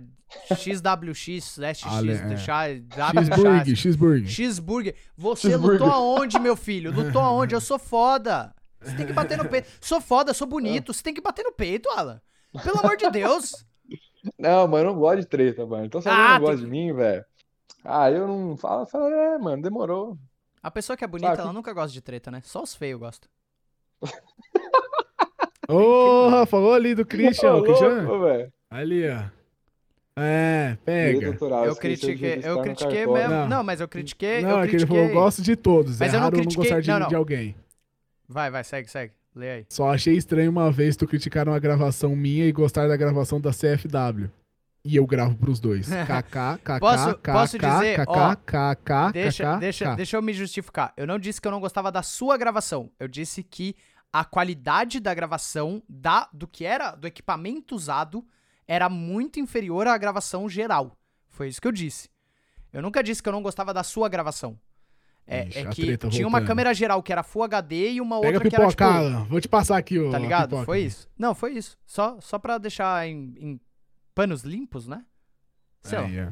[0.54, 2.36] XWX, Last X, Ale- é.
[2.36, 4.28] X, Cheeseburger, cheeseburger.
[4.28, 4.94] Cheeseburger.
[5.16, 5.80] Você Cheeseburger.
[5.80, 6.92] lutou aonde, meu filho?
[6.92, 7.54] Lutou aonde?
[7.54, 8.54] Eu sou foda.
[8.80, 9.68] Você tem que bater no peito.
[9.80, 10.92] Sou foda, sou bonito.
[10.92, 12.20] Você tem que bater no peito, Alan.
[12.62, 13.66] Pelo amor de Deus.
[14.38, 15.84] Não, mano, eu não gosto de treta, mano.
[15.86, 17.24] Então, se Ah, alguém não tem gosta de mim, velho.
[17.84, 20.18] Ah, eu não falo, fala, é, mano, demorou.
[20.62, 21.42] A pessoa que é bonita, Sabe?
[21.42, 22.40] ela nunca gosta de treta, né?
[22.44, 23.30] Só os feios gostam.
[25.66, 27.54] Porra, falou ali do Christian.
[27.54, 28.02] Ô, o Christian.
[28.02, 28.52] louco, velho.
[28.70, 29.22] Ali, ó.
[30.20, 31.26] É, Direito pega.
[31.28, 33.22] autoral, Eu esqueci de critiquei, registrar eu no critiquei cartório.
[33.28, 33.34] mesmo.
[33.42, 33.48] Não.
[33.48, 34.42] Não, mas eu critiquei.
[34.42, 35.08] Não, eu é que ele critiquei.
[35.08, 35.98] falou, gosto de todos.
[36.00, 37.08] Mas é eu não raro não critiquei- gostar de, não, não.
[37.08, 37.56] de alguém.
[38.28, 39.12] Vai, vai, segue, segue.
[39.38, 39.66] Lê aí.
[39.68, 43.50] Só achei estranho uma vez tu criticar uma gravação minha e gostar da gravação da
[43.52, 44.28] CFW.
[44.84, 45.86] E eu gravo pros dois.
[46.06, 50.32] KK, KK, Posso- KK, posso dizer, KK, ó, KK, Deixa, KK, deixa, deixa eu me
[50.32, 50.92] justificar.
[50.96, 52.90] Eu não disse que eu não gostava da sua gravação.
[52.98, 53.76] Eu disse que
[54.12, 58.26] a qualidade da gravação da, do que era do equipamento usado
[58.66, 60.96] era muito inferior à gravação geral.
[61.28, 62.08] Foi isso que eu disse.
[62.72, 64.58] Eu nunca disse que eu não gostava da sua gravação.
[65.30, 66.46] É, Ixi, é que tinha uma voltando.
[66.48, 69.24] câmera geral que era Full HD e uma Pega a outra que era tipo, pipoca.
[69.28, 70.10] Vou te passar aqui, ó.
[70.10, 70.48] tá ligado?
[70.48, 70.64] pipoca.
[70.64, 71.06] Foi isso.
[71.18, 71.76] Não, foi isso.
[71.86, 73.60] Só só para deixar em, em
[74.14, 75.04] panos limpos, né?
[75.82, 76.04] Sei lá.
[76.06, 76.28] Aí, ó.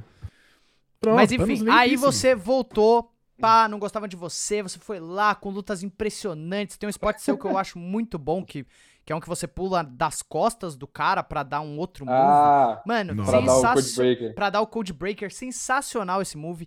[0.98, 5.50] Pronto, Mas enfim, aí você voltou, pá, não gostava de você, você foi lá com
[5.50, 6.78] lutas impressionantes.
[6.78, 8.66] Tem um spot seu que eu acho muito bom, que,
[9.04, 12.16] que é um que você pula das costas do cara pra dar um outro move.
[12.18, 13.30] Ah, Mano, Nossa.
[13.30, 14.32] pra dar o sensacional.
[14.34, 16.66] Pra dar o Code Breaker, sensacional esse move.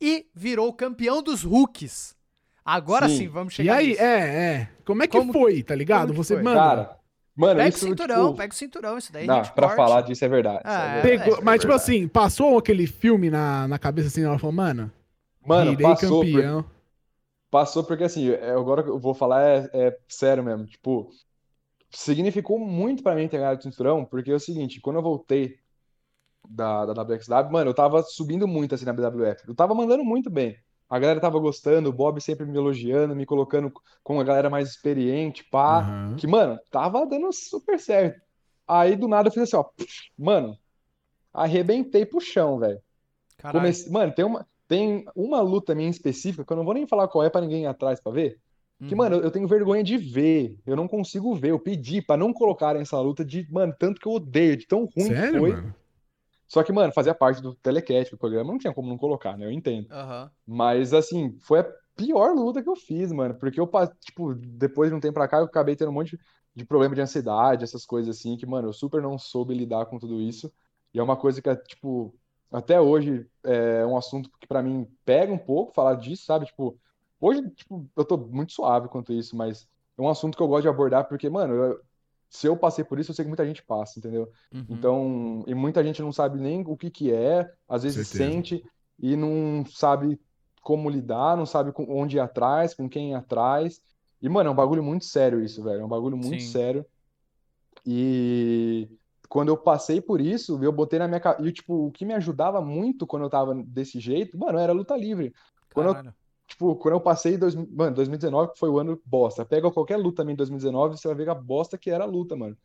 [0.00, 2.16] E virou campeão dos rookies.
[2.64, 3.28] Agora sim, Sim.
[3.28, 4.02] vamos E chegar aí, nisso.
[4.02, 4.70] é, é.
[4.84, 6.12] Como é que Como- foi, tá ligado?
[6.14, 6.42] Você, foi?
[6.42, 6.98] mano, Cara,
[7.34, 9.76] mano, Pega o isso, cinturão, tipo, pega o cinturão, isso daí não, pra corte.
[9.76, 10.64] falar disso é verdade.
[10.68, 11.24] isso é Ah, verdade.
[11.24, 11.72] pegou, é, mas tipo verdade.
[11.72, 14.92] assim, passou aquele filme na, na cabeça assim, ela falou, mano,
[15.44, 16.64] Mano, virei passou, por- campeão.
[17.50, 21.10] passou porque assim, é, agora que eu vou falar é, é sério mesmo, tipo,
[21.90, 25.58] significou muito pra mim ter ganhado o cinturão, porque é o seguinte, quando eu voltei
[26.48, 30.30] da, da WXW, mano, eu tava subindo muito assim na BWF, eu tava mandando muito
[30.30, 30.56] bem,
[30.88, 33.72] a galera tava gostando, o Bob sempre me elogiando, me colocando
[34.02, 36.16] com a galera mais experiente, pá, Aham.
[36.16, 38.20] que, mano, tava dando super certo.
[38.66, 39.64] Aí do nada eu fiz assim, ó,
[40.16, 40.58] mano,
[41.32, 42.80] arrebentei pro chão, velho.
[43.36, 43.62] Caralho.
[43.62, 47.08] Comecei, mano, tem uma, tem uma luta minha específica que eu não vou nem falar
[47.08, 48.38] qual é pra ninguém ir atrás pra ver.
[48.86, 48.98] Que, Uhum.
[48.98, 50.56] mano, eu, tenho vergonha de ver.
[50.64, 51.50] Eu não consigo ver.
[51.50, 54.84] Eu pedi pra não colocarem essa luta de, mano, tanto que eu odeio, de tão
[54.84, 55.50] ruim que Sério, foi.
[55.50, 55.74] mano?
[56.48, 59.46] Só que, mano, fazia parte do telecast do programa, não tinha como não colocar, né?
[59.46, 59.86] Eu entendo.
[59.92, 60.30] Aham.
[60.46, 63.34] Mas, assim, foi a pior luta que eu fiz, mano.
[63.34, 63.70] Porque eu,
[64.00, 66.18] tipo, depois de um tempo pra cá, eu acabei tendo um monte
[66.54, 69.98] de problema de ansiedade, essas coisas assim, que, mano, eu super não soube lidar com
[69.98, 70.50] tudo isso.
[70.94, 72.14] E é uma coisa que, tipo,
[72.50, 76.46] até hoje é um assunto que pra mim pega um pouco falar disso, sabe?
[76.46, 76.78] Tipo,
[77.20, 79.68] hoje, tipo, eu tô muito suave quanto isso, mas
[79.98, 81.80] é um assunto que eu gosto de abordar porque, mano, eu-
[82.30, 84.30] se eu passei por isso, eu sei que muita gente passa, entendeu?
[84.52, 84.66] Uhum.
[84.68, 88.30] Então, e muita gente não sabe nem o que que é, às vezes Certeza.
[88.32, 88.64] sente
[88.98, 90.20] e não sabe
[90.62, 93.80] como lidar, não sabe com- onde ir atrás, com quem ir atrás.
[94.20, 95.80] E, mano, é um bagulho muito sério isso, velho.
[95.80, 96.50] É um bagulho muito Sim.
[96.50, 96.86] sério.
[97.86, 98.88] E
[99.28, 101.48] quando eu passei por isso, eu botei na minha cabeça.
[101.48, 104.96] E, tipo, o que me ajudava muito quando eu tava desse jeito, mano, era luta
[104.96, 105.32] livre.
[105.72, 106.12] Quando eu.
[106.48, 109.44] Tipo, quando eu passei, dois, mano, 2019 foi o ano bosta.
[109.44, 112.34] Pega qualquer luta também em 2019, você vai ver a bosta que era a luta,
[112.34, 112.56] mano.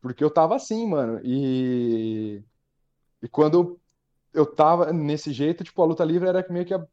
[0.00, 1.20] Porque eu tava assim, mano.
[1.22, 2.42] E,
[3.22, 3.78] e quando
[4.34, 6.84] eu tava nesse jeito, tipo, a luta livre era meio que a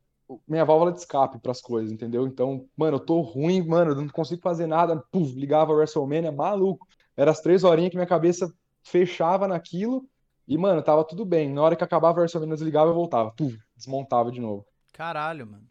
[0.48, 2.28] minha válvula de escape pras coisas, entendeu?
[2.28, 5.04] Então, mano, eu tô ruim, mano, eu não consigo fazer nada.
[5.12, 6.88] Puf, ligava a WrestleMania, maluco.
[7.18, 8.54] Era as três horinhas que minha cabeça
[8.84, 10.08] fechava naquilo.
[10.48, 11.52] E, mano, tava tudo bem.
[11.52, 13.32] Na hora que acabava a WrestleMania, eu desligava e voltava.
[13.32, 14.64] Puf, desmontava de novo.
[14.94, 15.68] Caralho, mano.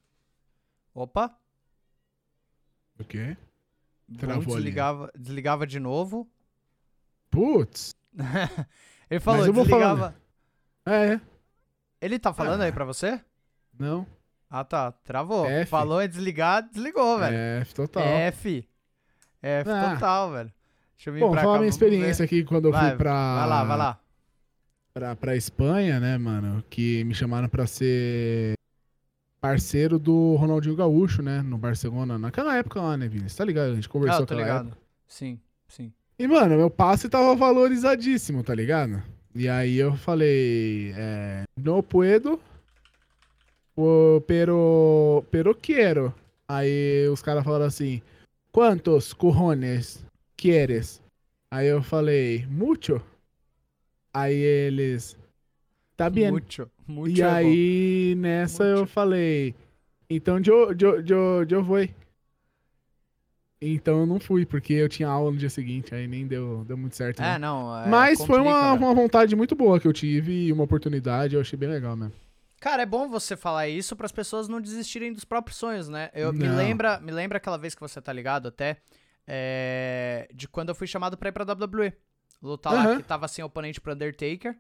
[0.99, 1.33] Opa.
[2.99, 3.37] O quê?
[4.09, 6.29] Bom, Travou desligava, desligava de novo.
[7.31, 7.95] Putz.
[9.09, 10.17] Ele falou, eu desligava.
[10.85, 11.21] É,
[12.01, 12.65] Ele tá falando Ah.
[12.65, 13.21] aí pra você?
[13.79, 14.05] Não.
[14.51, 14.91] Ah, tá.
[14.91, 15.47] Travou.
[15.47, 15.71] F.
[15.71, 17.37] Falou em desligar, desligou, velho.
[17.37, 18.03] É, total.
[18.03, 18.69] F.
[19.41, 19.95] F Ah.
[19.95, 20.53] total, velho.
[20.97, 21.59] Deixa eu vir Bom, pra falar cá.
[21.61, 22.25] minha experiência ver.
[22.25, 23.13] aqui quando eu Vai, fui pra.
[23.37, 24.01] Vai lá, vai lá.
[24.93, 26.65] Pra, pra Espanha, né, mano?
[26.69, 28.55] Que me chamaram pra ser
[29.41, 31.43] parceiro do Ronaldinho Gaúcho, né?
[31.43, 32.19] No Barcelona.
[32.19, 33.29] Naquela época lá, né, Vini?
[33.29, 33.73] Você tá ligado?
[33.73, 34.77] A gente Ah, conversou eu tô naquela ligado.
[35.07, 35.93] Sim, sim.
[36.19, 39.03] E, mano, meu passe tava valorizadíssimo, tá ligado?
[39.35, 42.41] E aí eu falei, é, no puedo,
[44.27, 46.13] pero, pero quiero.
[46.49, 48.03] Aí os caras falaram assim,
[48.51, 50.05] quantos cojones
[50.37, 51.01] quieres?
[51.53, 53.01] Aí eu falei, mucho.
[54.13, 55.17] Aí eles,
[55.99, 56.31] tá bem.
[56.31, 57.35] Mucho, muito E é bom.
[57.35, 59.55] aí nessa eu falei,
[60.11, 61.79] então eu, eu, eu, eu vou.
[63.61, 66.77] Então eu não fui, porque eu tinha aula no dia seguinte, aí nem deu, deu
[66.77, 67.21] muito certo.
[67.21, 67.65] É, não.
[67.67, 67.77] não.
[67.79, 71.41] é, Mas foi uma, uma vontade muito boa que eu tive e uma oportunidade, eu
[71.41, 72.15] achei bem legal mesmo.
[72.61, 76.11] Cara, é bom você falar isso para as pessoas não desistirem dos próprios sonhos, né?
[76.13, 78.79] Eu me lembra, me lembra aquela vez que você tá ligado até
[79.27, 81.93] é, de quando eu fui chamado pra ir pra WWE.
[82.43, 82.97] Lutar lá Aham.
[82.97, 84.57] que tava sem oponente pro Undertaker.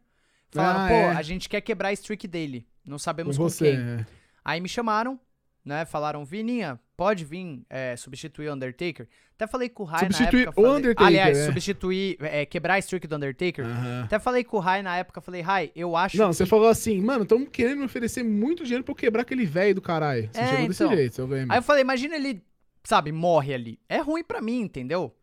[0.50, 1.04] Falaram, Ah, pô, é.
[1.16, 2.66] a gente quer quebrar a streak dele.
[2.84, 3.72] Não Com sabemos com, você.
[3.72, 3.80] quem.
[3.80, 4.06] é.
[4.44, 5.20] Aí me chamaram,
[5.64, 5.84] né?
[5.84, 9.06] Falaram, Vininha, pode vir é, substituir o Undertaker?
[9.34, 10.60] Até falei com o Rai Substituir na época.
[10.60, 11.44] o falei- Undertaker, Aliás, é.
[11.46, 13.64] substituir, é, quebrar a streak do Undertaker.
[14.04, 16.36] Até falei com o Rai na época, falei, Rai, eu acho Não, que...
[16.36, 19.74] você falou assim, mano, estão querendo me oferecer muito dinheiro pra eu quebrar aquele velho
[19.74, 20.28] do caralho.
[20.32, 20.96] Você É, chegou desse então.
[20.96, 21.46] jeito, seu game.
[21.50, 22.42] Aí eu falei, imagina ele,
[22.82, 23.78] sabe, morre ali.
[23.88, 25.14] É ruim pra mim, entendeu?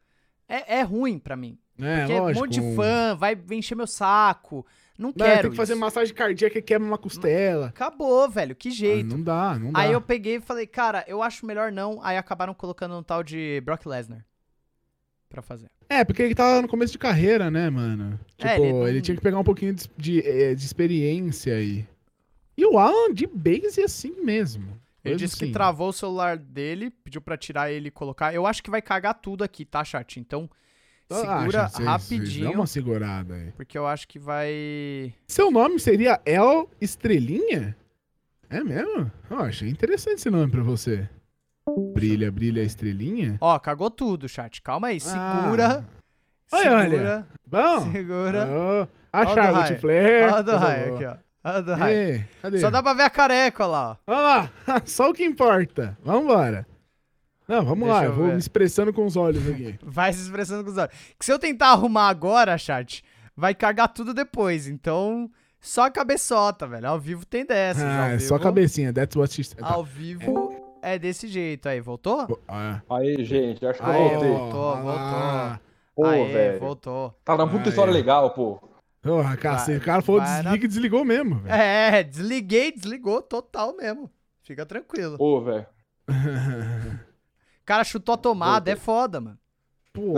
[0.47, 1.57] É, é ruim pra mim.
[1.81, 4.65] É, Porque um monte de fã vai encher meu saco.
[4.97, 7.67] Não Não, quero tem que fazer massagem cardíaca e quebra uma costela.
[7.67, 9.09] Acabou, velho, que Ah, jeito.
[9.17, 9.79] não dá, não dá.
[9.79, 11.99] Aí eu peguei e falei, cara, eu acho melhor não.
[12.01, 14.25] Aí acabaram colocando um tal de Brock Lesnar
[15.29, 15.69] pra fazer.
[15.89, 18.19] É, porque ele tava no começo de carreira, né, mano?
[18.37, 21.55] Tipo, É, ele ele, não- tinha que pegar um pouquinho de, de, eh, de experiência
[21.55, 21.85] aí.
[22.57, 24.79] E o Alan de base é assim mesmo.
[25.03, 25.53] Ele disse que assim.
[25.53, 28.33] travou o celular dele, pediu pra tirar ele e colocar.
[28.33, 30.19] Eu acho que vai cagar tudo aqui, tá, chat?
[30.19, 30.55] Então, Ah,
[31.09, 33.51] segura gente, vocês- rapidinho, Dá uma segurada aí.
[33.51, 35.13] porque eu acho que vai...
[35.27, 37.75] Seu nome seria El Estrelinha?
[38.49, 39.11] É mesmo?
[39.29, 41.07] Eu achei interessante esse nome pra você.
[41.93, 43.37] Brilha, brilha estrelinha?
[43.41, 44.61] Ó, cagou tudo, chat.
[44.61, 45.83] Calma aí, segura.
[46.51, 47.91] Olha, segura, Bom.
[47.91, 48.47] segura.
[48.51, 49.75] Ó, a Charlotte.
[49.79, 50.31] Flair.
[50.31, 51.15] Ó a do raio aqui, ó.
[51.43, 52.25] Ó a do raio.
[52.61, 54.11] Só dá pra ver a careca, ó lá, ó.
[54.11, 54.51] Olha lá,
[54.85, 55.97] só o que importa.
[56.03, 56.67] Vambora.
[57.47, 59.77] Não, vamos Deixa lá, eu vou me expressando com os olhos aqui.
[59.83, 60.93] Vai se expressando com os olhos.
[61.19, 63.03] Que se eu tentar arrumar agora, chat,
[63.35, 64.67] vai cagar tudo depois.
[64.67, 65.29] Então,
[65.61, 66.87] só a cabeçota, velho.
[66.87, 67.83] Ao vivo tem dessas.
[67.83, 69.59] ah, ao é vivo, só a cabecinha, that's what she said.
[69.61, 71.67] Ao vivo é desse jeito.
[71.69, 72.41] Aí, voltou?
[72.47, 72.81] Ah.
[72.89, 74.29] Aí, gente, acho que eu voltei.
[74.29, 75.59] voltou, olha lá.
[75.95, 76.59] Pô, Aê, velho.
[76.59, 77.15] voltou.
[77.23, 78.59] Tá dando puta história legal, pô.
[79.01, 81.55] Porra, cacete, o cara falou na- desliga e desligou mesmo, velho.
[81.55, 84.09] É, desliguei, desligou total mesmo.
[84.41, 85.15] Fica tranquilo.
[85.17, 85.65] Pô, velho.
[87.65, 89.39] O cara chutou a tomada, é foda, mano.
[89.97, 90.13] O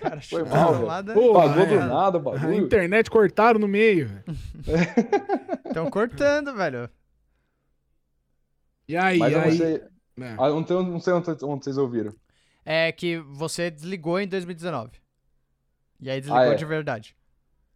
[0.00, 1.12] cara chutou mal, tomada.
[1.12, 1.66] Pô, Pagou é.
[1.66, 2.54] do nada o a bagulho.
[2.54, 4.08] internet cortaram no meio.
[5.66, 6.88] Estão cortando, velho.
[8.88, 9.58] E aí, Mas aí...
[9.58, 9.74] sei,
[10.20, 10.34] É.
[10.38, 12.14] ah, não, tenho- não sei onde, onde vocês ouviram.
[12.64, 14.92] É que você desligou em 2019.
[16.00, 16.54] E aí desligou Ah, é.
[16.54, 17.16] de verdade.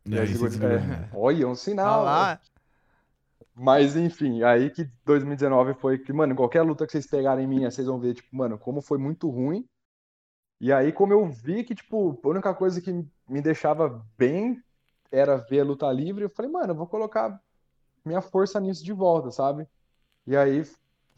[0.07, 0.71] E aí, você desligou.
[0.71, 2.03] É, olha, um Ah sinal.
[2.05, 2.41] lá.
[3.59, 7.87] Mas enfim, aí que 2019 foi que, mano, qualquer luta que vocês pegarem minha, vocês
[7.87, 9.67] vão ver, tipo, mano, como foi muito ruim.
[10.61, 12.93] E aí, como eu vi que, tipo, a única coisa que
[13.29, 14.63] me deixava bem
[15.11, 17.41] era ver a luta livre, eu falei, mano, eu vou colocar
[18.05, 19.69] minha força nisso de volta, sabe?
[20.27, 20.63] E aí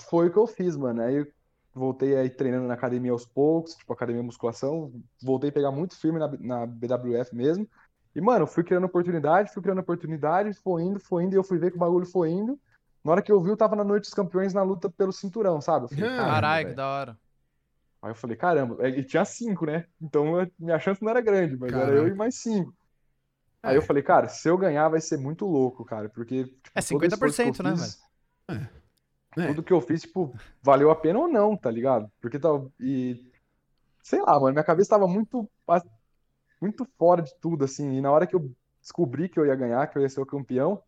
[0.03, 1.03] foi o que eu fiz, mano.
[1.03, 1.27] Aí
[1.75, 4.93] voltei aí treinando na academia aos poucos, tipo, academia musculação,
[5.23, 7.69] voltei a pegar muito firme na, na BWF mesmo.
[8.15, 11.59] E, mano, fui criando oportunidade, fui criando oportunidade, foi indo, foi indo, e eu fui
[11.59, 12.59] ver que o bagulho foi indo.
[13.05, 15.61] Na hora que eu vi, eu tava na Noite dos Campeões na luta pelo cinturão,
[15.61, 15.89] sabe?
[15.89, 16.77] Falei, caramba, Caralho, que velho.
[16.77, 17.19] da hora.
[18.03, 19.85] Aí eu falei, caramba, e tinha cinco, né?
[20.01, 20.25] Então
[20.59, 21.97] minha chance não era grande, mas era Caraca.
[21.97, 22.73] eu e mais cinco.
[23.63, 26.81] Aí eu falei, cara, se eu ganhar vai ser muito louco, cara, porque tipo, É
[26.83, 28.03] todo esse esforço que eu 50%, né, fiz,
[29.37, 29.47] É.
[29.49, 30.33] tudo que eu fiz, tipo,
[30.63, 32.11] valeu a pena ou não, tá ligado?
[32.21, 32.49] Porque tá,
[32.79, 33.31] e
[34.03, 35.49] sei lá, mano, minha cabeça tava muito
[36.61, 39.87] muito fora de tudo assim, e na hora que eu descobri que eu ia ganhar,
[39.87, 40.81] que eu ia ser o campeão,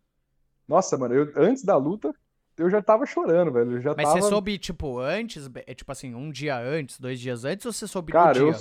[0.69, 2.13] nossa, mano, eu antes da luta
[2.57, 5.91] eu já tava chorando, velho, eu já Mas tava você soube, tipo, antes, é tipo
[5.91, 8.61] assim, um dia antes, dois dias antes, ou você soube Cara, no eu, dia?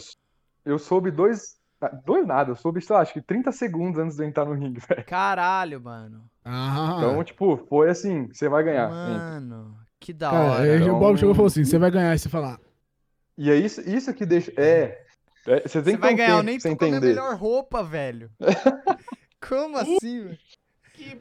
[0.65, 1.57] eu soube dois.
[1.81, 4.45] ah, Dois nada, eu soube, sei lá, acho que 30 segundos antes de eu entrar
[4.45, 5.03] no ringue, velho.
[5.05, 6.23] Caralho, mano.
[6.45, 8.85] Ah, Então, tipo, foi assim, você vai ganhar.
[8.85, 8.95] entra.
[8.95, 10.63] Mano, que da cara, hora.
[10.63, 12.57] aí o Então- Bob chegou e falou assim, você vai ganhar, e você fala,
[13.37, 14.51] E é isso, isso que deixa.
[14.57, 15.05] É.
[15.47, 17.35] é, você tem Você que vai um ganhar, tempo nem pra tô com a melhor
[17.35, 18.31] roupa, velho.
[19.47, 20.39] Como assim, velho?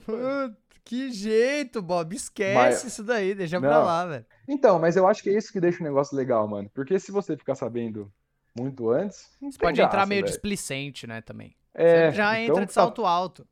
[0.04, 2.14] Puta, Que jeito, Bob.
[2.16, 3.84] Esquece Mas- isso daí, deixa pra Não.
[3.84, 4.26] lá, velho.
[4.48, 6.70] Então, mas eu acho que é isso que deixa o negócio legal, mano.
[6.74, 8.10] Porque se você ficar sabendo
[8.56, 10.32] muito antes, não Você tem pode entrar graça, meio velho.
[10.32, 11.54] displicente, né, também.
[11.74, 13.46] É, Você já então entra de tá- salto alto.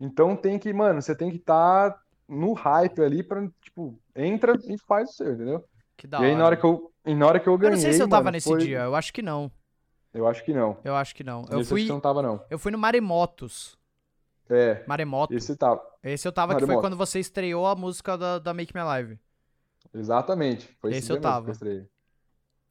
[0.00, 1.98] Então tem que, mano, você tem que estar
[2.28, 5.64] no hype ali pra, tipo, entra e faz o seu, entendeu?
[5.96, 6.38] Que da E aí hora.
[6.38, 8.08] na hora que eu, e na hora que eu Eu ganhei, não sei se eu
[8.08, 9.50] tava mano, nesse foi- dia, eu acho que não.
[10.12, 10.78] Eu acho que não.
[10.84, 11.44] Eu acho que não.
[11.50, 12.42] Eu Esse fui, não tava, não.
[12.50, 13.78] eu fui no Maremotos.
[14.48, 15.34] É, Maremoto.
[15.34, 15.82] esse tava.
[16.02, 16.86] Esse eu tava, que foi Maremoto.
[16.86, 19.18] quando você estreou a música da, da Make Me Alive.
[19.92, 20.68] Exatamente.
[20.80, 21.50] Foi Esse dia eu tava.
[21.50, 21.86] estreiei.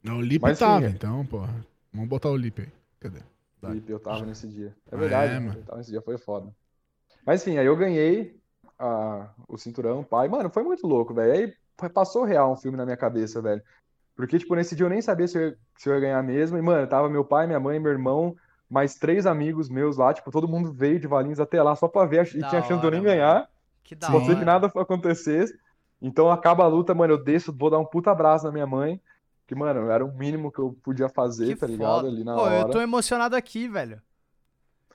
[0.03, 1.65] Não, o Lipe Mas, tava, sim, então, porra.
[1.91, 2.71] Vamos botar o Lipe aí.
[2.99, 3.19] Cadê?
[3.61, 3.71] Vai.
[3.71, 4.75] Felipe, eu tava nesse dia.
[4.91, 5.47] É Ah, verdade, é, mano.
[5.47, 5.59] mano?
[5.59, 6.53] Eu tava nesse dia, foi foda.
[7.25, 8.39] Mas enfim, aí eu ganhei
[8.77, 10.27] a- o cinturão, pai.
[10.27, 11.33] Mano, foi muito louco, velho.
[11.33, 11.53] Aí
[11.93, 13.61] passou real um filme na minha cabeça, velho.
[14.15, 16.57] Porque, tipo, nesse dia eu nem sabia se eu, ia- se eu ia ganhar mesmo.
[16.57, 18.35] E, mano, tava meu pai, minha mãe, meu irmão,
[18.69, 20.13] mais três amigos meus lá.
[20.13, 22.25] Tipo, todo mundo veio de Valinhos até lá só pra ver.
[22.27, 23.49] E tinha chance de eu nem ganhar.
[23.83, 24.39] Que da Se você hora.
[24.39, 25.53] que nada acontecesse.
[26.01, 29.01] Então acaba a luta, mano, eu desço, vou dar um puta abraço na minha mãe.
[29.47, 31.95] Que, mano, era o mínimo que eu podia fazer, Que tá ligado?
[31.97, 32.07] foda.
[32.07, 32.67] Ali na Pô, hora.
[32.67, 34.01] eu tô emocionado aqui, velho.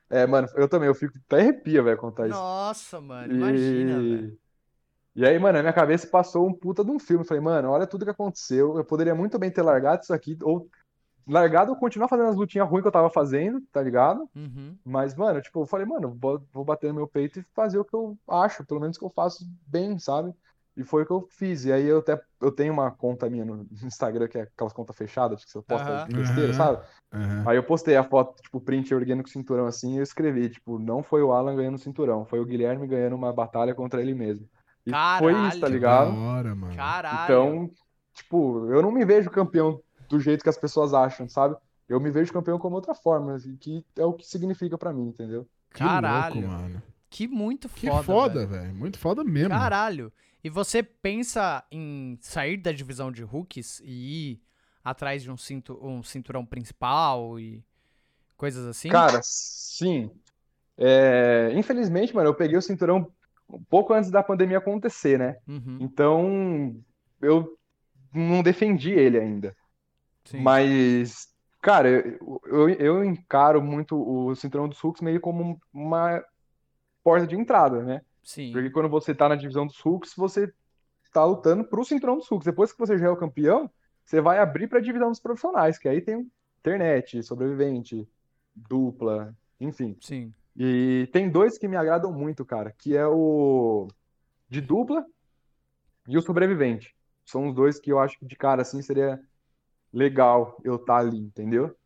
[0.09, 2.37] É, mano, eu também, eu fico até arrepia, velho, contar isso.
[2.37, 4.39] Nossa, mano, imagina, velho.
[5.15, 7.23] E aí, mano, na minha cabeça passou um puta de um filme.
[7.23, 8.77] Eu Falei, mano, olha tudo que aconteceu.
[8.77, 10.69] Eu poderia muito bem ter largado isso aqui, ou
[11.27, 14.29] largado ou continuar fazendo as lutinhas ruins que eu tava fazendo, tá ligado?
[14.35, 14.77] Uhum.
[14.85, 17.85] Mas, mano, tipo, eu falei, mano, vou, vou bater no meu peito e fazer o
[17.85, 20.33] que eu acho, pelo menos que eu faço bem, sabe?
[20.77, 21.65] E foi o que eu fiz.
[21.65, 24.97] E aí eu até eu tenho uma conta minha no Instagram, que é aquelas contas
[24.97, 26.07] fechadas, que você posta Aham.
[26.17, 26.83] besteira, sabe?
[27.13, 27.45] Aham.
[27.47, 30.49] Aí eu postei a foto, tipo, print erguendo com o cinturão assim, e eu escrevi,
[30.49, 34.01] tipo, não foi o Alan ganhando o cinturão, foi o Guilherme ganhando uma batalha contra
[34.01, 34.49] ele mesmo.
[34.87, 35.61] E foi isso, Caralho.
[35.61, 36.17] tá ligado?
[36.17, 36.75] hora, mano.
[36.75, 37.25] Caralho.
[37.25, 37.71] Então,
[38.15, 41.57] tipo, eu não me vejo campeão do jeito que as pessoas acham, sabe?
[41.89, 45.47] Eu me vejo campeão como outra forma, que é o que significa pra mim, entendeu?
[45.73, 46.35] Que Caralho.
[46.41, 46.83] louco, mano.
[47.09, 48.63] Que muito Que foda, foda, velho.
[48.63, 48.75] velho.
[48.75, 49.51] Muito foda mesmo.
[49.51, 50.13] Caralho.
[50.43, 54.43] E você pensa em sair da divisão de rookies e ir
[54.83, 57.63] atrás de um, cinto, um cinturão principal e
[58.37, 58.89] coisas assim?
[58.89, 60.11] Cara, sim.
[60.79, 63.11] É, infelizmente, mano, eu peguei o cinturão
[63.53, 65.37] um pouco antes da pandemia acontecer, né?
[65.49, 66.77] Uhum, Então,
[67.21, 67.57] eu
[68.13, 69.55] não defendi ele ainda.
[70.25, 70.41] sim.
[70.43, 71.29] Mas,
[71.63, 76.23] cara, eu, eu, eu encaro muito o cinturão dos Hulks meio como uma
[77.03, 78.03] porta de entrada, né?
[78.23, 78.53] Sim.
[78.53, 80.53] Porque quando você tá na divisão dos Hulks, você
[81.13, 82.47] tá lutando pro cinturão dos Hulks.
[82.47, 83.71] Depois que você já é o campeão,
[84.05, 88.09] você vai abrir pra divisão dos profissionais, que aí tem internet, sobrevivente,
[88.55, 89.97] dupla, enfim.
[90.01, 90.33] Sim.
[90.57, 93.89] E tem dois que me agradam muito, cara, que é o
[94.49, 95.05] de dupla
[96.09, 96.95] e o sobrevivente.
[97.25, 99.21] São os dois que eu acho que de cara assim seria
[99.93, 101.77] legal eu estar ali, entendeu?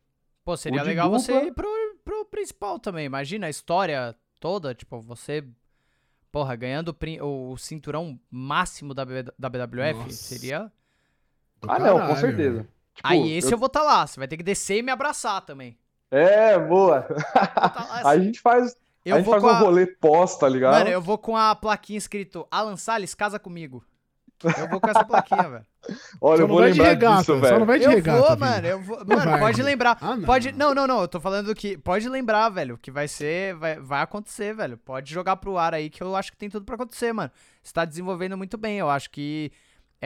[0.45, 1.69] Pô, seria legal você dupla- ir pro,
[2.05, 3.07] pro principal também.
[3.07, 5.45] Imagina a história toda, tipo, você,
[6.31, 9.99] porra, ganhando o o, cinturão máximo da, B- da BWF.
[9.99, 10.11] Nossa.
[10.11, 10.73] Seria.
[11.63, 12.63] Ah, não, com caralho, certeza.
[12.95, 14.07] Tipo, Aí esse eu, eu- vou estar lá.
[14.07, 15.79] Você vai ter que descer e me abraçar também.
[16.15, 17.07] É, boa.
[18.05, 19.59] A gente faz, eu a gente vou faz um a...
[19.59, 20.75] rolê pós, tá ligado?
[20.75, 23.85] Mano, eu vou com a plaquinha escrito Alan Salles, casa comigo.
[24.45, 25.67] Eu vou com essa plaquinha, velho.
[26.21, 27.59] Olha, Só eu vou lembrar regata, disso, só velho.
[27.59, 28.67] não vai de Eu regata, vou, mano.
[28.67, 28.99] Eu vou...
[28.99, 29.65] Mano, vai, pode mano.
[29.65, 29.99] lembrar.
[30.01, 30.25] Ah, não.
[30.25, 30.53] Pode...
[30.53, 31.01] Não, não, não.
[31.01, 31.77] Eu tô falando que.
[31.79, 32.79] Pode lembrar, velho.
[32.79, 33.55] Que vai ser.
[33.55, 34.77] Vai, vai acontecer, velho.
[34.79, 37.31] Pode jogar pro ar aí que eu acho que tem tudo pra acontecer, mano.
[37.63, 38.79] Você tá desenvolvendo muito bem.
[38.79, 39.51] Eu acho que.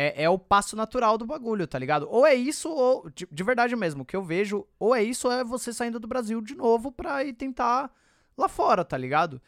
[0.01, 2.07] É, é o passo natural do bagulho, tá ligado?
[2.11, 3.11] Ou é isso, ou.
[3.11, 5.99] De, de verdade mesmo, o que eu vejo, ou é isso, ou é você saindo
[5.99, 7.91] do Brasil de novo pra ir tentar
[8.37, 9.41] lá fora, tá ligado?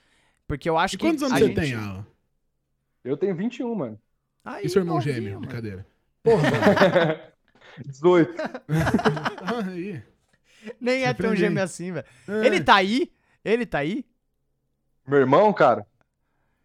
[0.48, 1.06] Porque eu acho E que.
[1.06, 2.05] quantos anos a você gente- tem, Alan?
[3.05, 4.01] Eu tenho 21, mano.
[4.44, 5.35] Aí, E seu irmão novinho, gêmeo?
[5.35, 5.47] mano.
[5.47, 5.86] Brincadeira.
[6.22, 7.20] Porra, mano.
[7.86, 8.35] 18.
[8.40, 10.02] Ah, aí.
[10.81, 12.06] Nem é tão gêmeo assim, velho.
[12.28, 12.47] É.
[12.47, 13.12] Ele tá aí?
[13.44, 14.05] Ele tá aí?
[15.06, 15.86] Meu irmão, cara,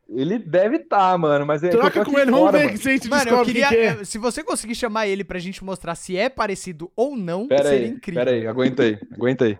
[0.10, 2.77] ele deve estar, mano, mas é Troca com ele, vamos ver mano.
[2.77, 3.68] se a gente Mano, eu descobre queria.
[3.69, 4.03] que é.
[4.03, 7.88] Se você conseguir chamar ele pra gente mostrar se é parecido ou não, Pera seria
[7.88, 8.23] aí, incrível.
[8.26, 9.57] pera aí, aguenta aí, aguenta aí.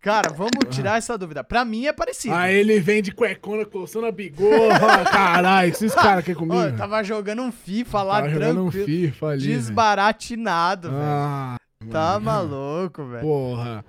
[0.00, 1.42] Cara, vamos tirar essa dúvida.
[1.42, 2.32] Pra mim é parecido.
[2.34, 5.04] Aí ele vem de cuecona, coçando a bigorra.
[5.10, 6.60] Caralho, esses caras aqui comigo.
[6.62, 8.86] eu tava jogando um FIFA lá, Tava jogando um tranquilo.
[9.12, 9.42] FIFA ali.
[9.46, 11.02] desbaratinado, velho.
[11.02, 11.56] Ah,
[11.90, 12.24] Tá mano.
[12.50, 13.22] maluco, velho.
[13.22, 13.84] Porra.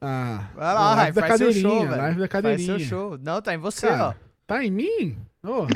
[0.00, 0.44] Ah.
[0.54, 1.96] Vai lá, live da faz seu cadeirinha, show, velho.
[2.02, 2.78] live da Faz cadeirinha.
[2.78, 3.18] seu show.
[3.22, 4.14] Não, tá em você, Cara, ó.
[4.46, 5.18] Tá em mim?
[5.42, 5.68] Porra.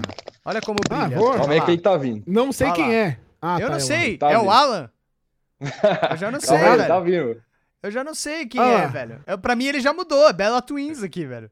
[0.44, 1.20] Olha como Ah, brilha.
[1.22, 1.66] Olha Calma aí, lá.
[1.66, 2.22] quem tá vindo?
[2.26, 2.94] Não sei quem lá.
[2.94, 3.18] é.
[3.40, 4.18] Ah, Eu tá, não é o sei.
[4.18, 4.50] Tá é o vindo.
[4.50, 4.90] Alan?
[6.10, 6.88] Eu já não sei, Calma velho.
[6.88, 7.42] tá vindo.
[7.82, 9.20] Eu já não sei quem Ah é, velho.
[9.26, 10.26] Eu, pra mim ele já mudou.
[10.28, 11.50] É Bela Twins aqui, velho.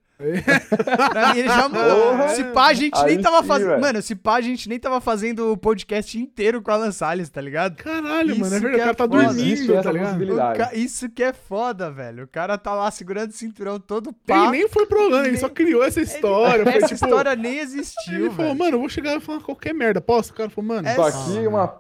[1.11, 1.97] Pra mim ele já morreu.
[1.97, 2.29] Porra.
[2.31, 3.81] Se pá, a gente Aí nem tava fazendo.
[3.81, 7.29] Mano, se pá, a gente nem tava fazendo o podcast inteiro com o Alan Salles,
[7.29, 7.77] tá ligado?
[7.77, 8.55] Caralho, Isso mano.
[8.57, 8.77] É que verdade.
[8.77, 9.25] O é cara tá foda.
[9.27, 10.57] dormindo, tá ligado?
[10.57, 12.25] ca- Isso que é foda, velho.
[12.25, 14.51] O cara tá lá segurando o cinturão todo Ele pá.
[14.51, 16.63] nem foi pro LAN, ele só criou essa história.
[16.65, 18.59] Foi, Essa tipo, história nem Ele existiu, falou, velho.
[18.59, 20.01] mano, eu vou chegar e falar qualquer merda.
[20.01, 20.33] Posso?
[20.33, 20.87] O cara falou, mano.
[20.89, 21.77] É Tô Ah, aqui, uma,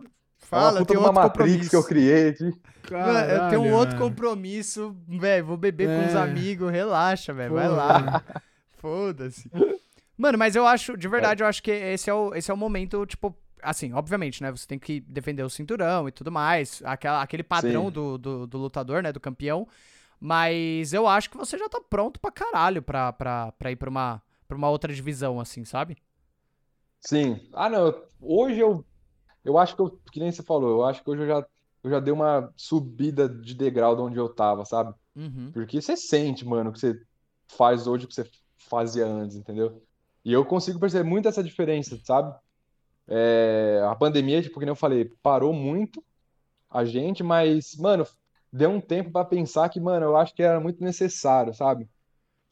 [0.61, 1.71] Fala, de uma outro Matrix compromisso.
[1.71, 2.45] que eu criei aqui.
[2.91, 4.09] Mano, eu tenho um Caralho, outro mano.
[4.11, 5.45] compromisso, velho.
[5.47, 6.19] Vou beber com os É.
[6.19, 7.55] amigos, relaxa, velho.
[7.55, 8.23] Vai lá.
[8.79, 9.51] Foda-se.
[10.17, 12.57] Mano, mas eu acho, de verdade, eu acho que esse é o, esse é o
[12.57, 14.51] momento, tipo, assim, obviamente, né?
[14.51, 16.83] Você tem que defender o cinturão e tudo mais.
[16.85, 19.13] Aquela, aquele padrão do, do, do lutador, né?
[19.13, 19.67] Do campeão.
[20.21, 23.91] Mas eu acho que você já tá pronto pra caralho pra, pra, pra ir pra
[23.91, 25.97] uma, pra uma outra divisão, assim, sabe?
[27.01, 27.41] Sim.
[27.53, 27.93] Ah, não.
[28.21, 28.85] Hoje eu,
[29.45, 31.47] eu acho que eu, que nem você falou, eu acho que hoje eu já,
[31.83, 34.95] eu já dei uma subida de degrau de onde eu tava, sabe?
[35.15, 35.51] Uhum.
[35.53, 37.01] Porque você sente, mano, o que você
[37.49, 39.83] faz hoje, o que você fazia antes, entendeu?
[40.25, 42.35] E eu consigo perceber muito essa diferença, sabe?
[43.09, 46.03] É, a pandemia, tipo, que nem eu falei, parou muito
[46.71, 48.07] a gente, mas, mano,
[48.53, 51.89] deu um tempo pra pensar que, mano, eu acho que era muito necessário, sabe?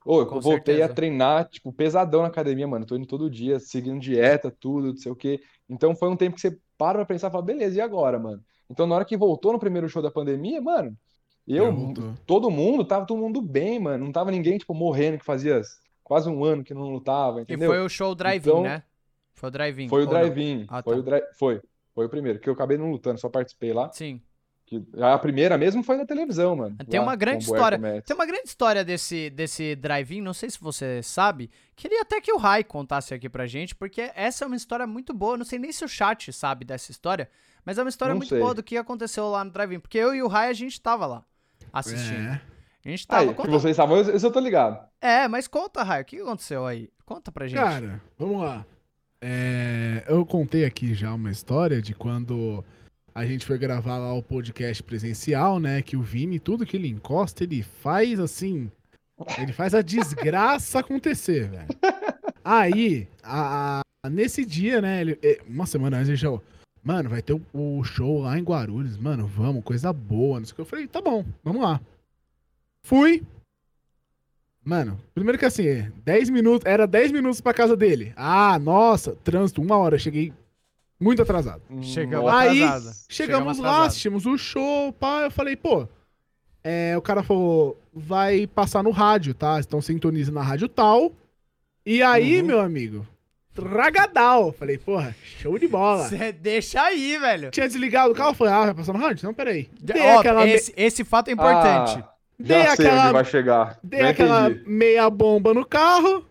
[0.04, 0.94] Ô, eu Com voltei a certeza.
[0.94, 2.86] treinar, tipo, pesadão na academia, mano.
[2.86, 5.40] Tô indo todo dia, seguindo dieta, tudo, não sei o quê.
[5.70, 8.42] Então foi um tempo que você para pra pensar e fala, beleza, e agora, mano?
[8.68, 10.96] Então na hora que voltou no primeiro show da pandemia, mano,
[11.46, 11.92] eu,
[12.26, 14.04] todo mundo, tava todo mundo bem, mano.
[14.04, 15.60] Não tava ninguém, tipo, morrendo, que fazia
[16.02, 17.70] quase um ano que não lutava, E entendeu?
[17.70, 18.82] foi o show drive-in, Então, né?
[19.34, 19.88] Foi o drive-in.
[19.88, 21.00] Foi o drive-in, Ah, foi tá.
[21.00, 21.60] o dri- foi,
[21.94, 23.90] foi o primeiro, que eu acabei não lutando, só participei lá.
[23.92, 24.20] Sim.
[24.70, 26.76] Que a primeira mesmo foi na televisão, mano.
[26.88, 27.76] Tem lá, uma grande história.
[28.02, 31.50] Tem uma grande história desse, desse drive-in, não sei se você sabe.
[31.74, 35.12] Queria até que o Rai contasse aqui pra gente, porque essa é uma história muito
[35.12, 35.36] boa.
[35.36, 37.28] Não sei nem se o chat sabe dessa história,
[37.64, 38.38] mas é uma história Não muito sei.
[38.38, 39.80] boa do que aconteceu lá no drive-in.
[39.80, 41.24] Porque eu e o Rai, a gente tava lá
[41.72, 42.28] assistindo.
[42.28, 42.40] É.
[42.84, 43.22] A gente tava.
[43.22, 44.78] Aí, que vocês estavam, eu, eu tô ligado.
[45.00, 46.88] É, mas conta, Rai, o que aconteceu aí?
[47.04, 47.58] Conta pra gente.
[47.58, 48.64] Cara, vamos lá.
[49.20, 52.64] É, eu contei aqui já uma história de quando
[53.14, 55.82] a gente foi gravar lá o podcast presencial, né?
[55.82, 58.70] Que o Vini, tudo que ele encosta, ele faz assim.
[59.38, 61.68] Ele faz a desgraça acontecer, velho.
[62.44, 65.00] Aí, a- a- nesse dia, né?
[65.02, 66.28] ele- uma semana antes, ele já.
[66.82, 68.96] Mano, vai ter o, o show lá em Guarulhos.
[68.96, 70.38] Mano, vamos, coisa boa.
[70.40, 70.60] Não sei o que.
[70.62, 71.78] Eu falei, tá bom, vamos lá.
[72.82, 73.22] Fui.
[74.64, 78.12] Mano, primeiro que assim, 10 minutos, era 10 minutos pra casa dele.
[78.16, 80.32] Ah, nossa, trânsito, uma hora, cheguei
[81.00, 81.62] muito atrasado.
[81.82, 82.30] Chegamos.
[82.32, 82.96] Aí, atrasado.
[83.08, 83.86] chegamos lá, atrasado.
[83.88, 85.88] assistimos o show, pá, eu falei, pô,
[86.62, 89.58] é, o cara falou, vai passar no rádio, tá?
[89.58, 91.12] Então sintoniza na rádio tal.
[91.86, 92.46] E aí, Uhum.
[92.46, 93.06] meu amigo,
[93.54, 94.52] tragadal.
[94.52, 96.08] Falei, porra, show de bola.
[96.08, 97.50] Cê deixa aí, velho.
[97.50, 99.24] Tinha desligado o carro, falei, ah, vai passar no rádio?
[99.26, 99.68] Não, peraí.
[99.80, 101.98] Dei Ó, aquela, me- esse, esse fato é importante.
[101.98, 103.78] Ah, Dei já sei aquela- onde vai chegar.
[103.82, 104.68] Dei Já aquela entendi.
[104.70, 106.24] meia bomba no carro,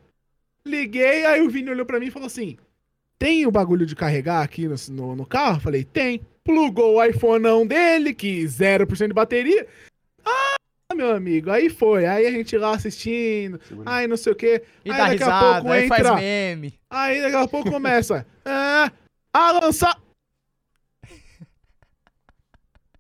[0.66, 2.58] liguei, aí o Vini olhou pra mim e falou assim:
[3.20, 5.60] Tem o bagulho de carregar aqui no, no, no carro?
[5.60, 6.26] Falei, tem.
[6.44, 9.68] Plugou o iPhoneão dele, que 0% de bateria.
[10.26, 10.56] Ah,
[10.96, 12.06] meu amigo, aí foi.
[12.08, 13.92] Aí a gente lá assistindo, Segura.
[13.92, 14.64] aí não sei o quê.
[14.84, 16.16] E aí dá daqui a risada, pouco aí faz entra.
[16.16, 16.80] meme.
[16.90, 18.26] Aí daqui a pouco começa.
[18.46, 18.92] É,
[19.32, 20.02] a lançar.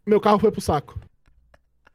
[0.05, 0.99] Meu carro foi pro saco.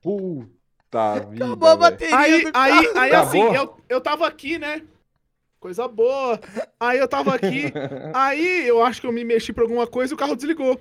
[0.02, 2.98] Puta vida, Acabou a bateria Aí, do aí, carro.
[2.98, 3.18] aí Acabou?
[3.48, 4.82] assim, eu, eu tava aqui, né?
[5.64, 6.38] Coisa boa.
[6.78, 7.72] Aí eu tava aqui.
[8.12, 10.78] aí eu acho que eu me mexi pra alguma coisa e o carro desligou.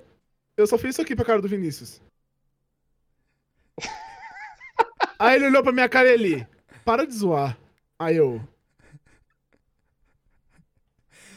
[0.57, 2.01] Eu só fiz isso aqui pra cara do Vinícius.
[5.17, 6.47] Aí ele olhou pra minha cara e ele.
[6.83, 7.57] Para de zoar.
[7.97, 8.41] Aí eu.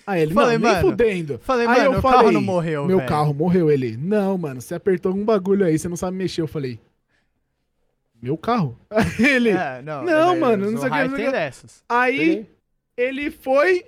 [0.04, 1.38] Aí ele, Falei, não, nem mano, fudendo.
[1.38, 3.08] Falei, Aí mano, eu o carro falei, não morreu, Meu velho.
[3.08, 3.70] carro morreu.
[3.70, 6.40] Ele, não, mano, você apertou algum bagulho aí, você não sabe mexer.
[6.40, 6.80] Eu falei,
[8.20, 8.76] meu carro?
[8.90, 11.84] Aí ele, É, não, Não, mano, não sei o que, tem dessas.
[11.88, 12.55] aí.
[12.96, 13.84] Ele foi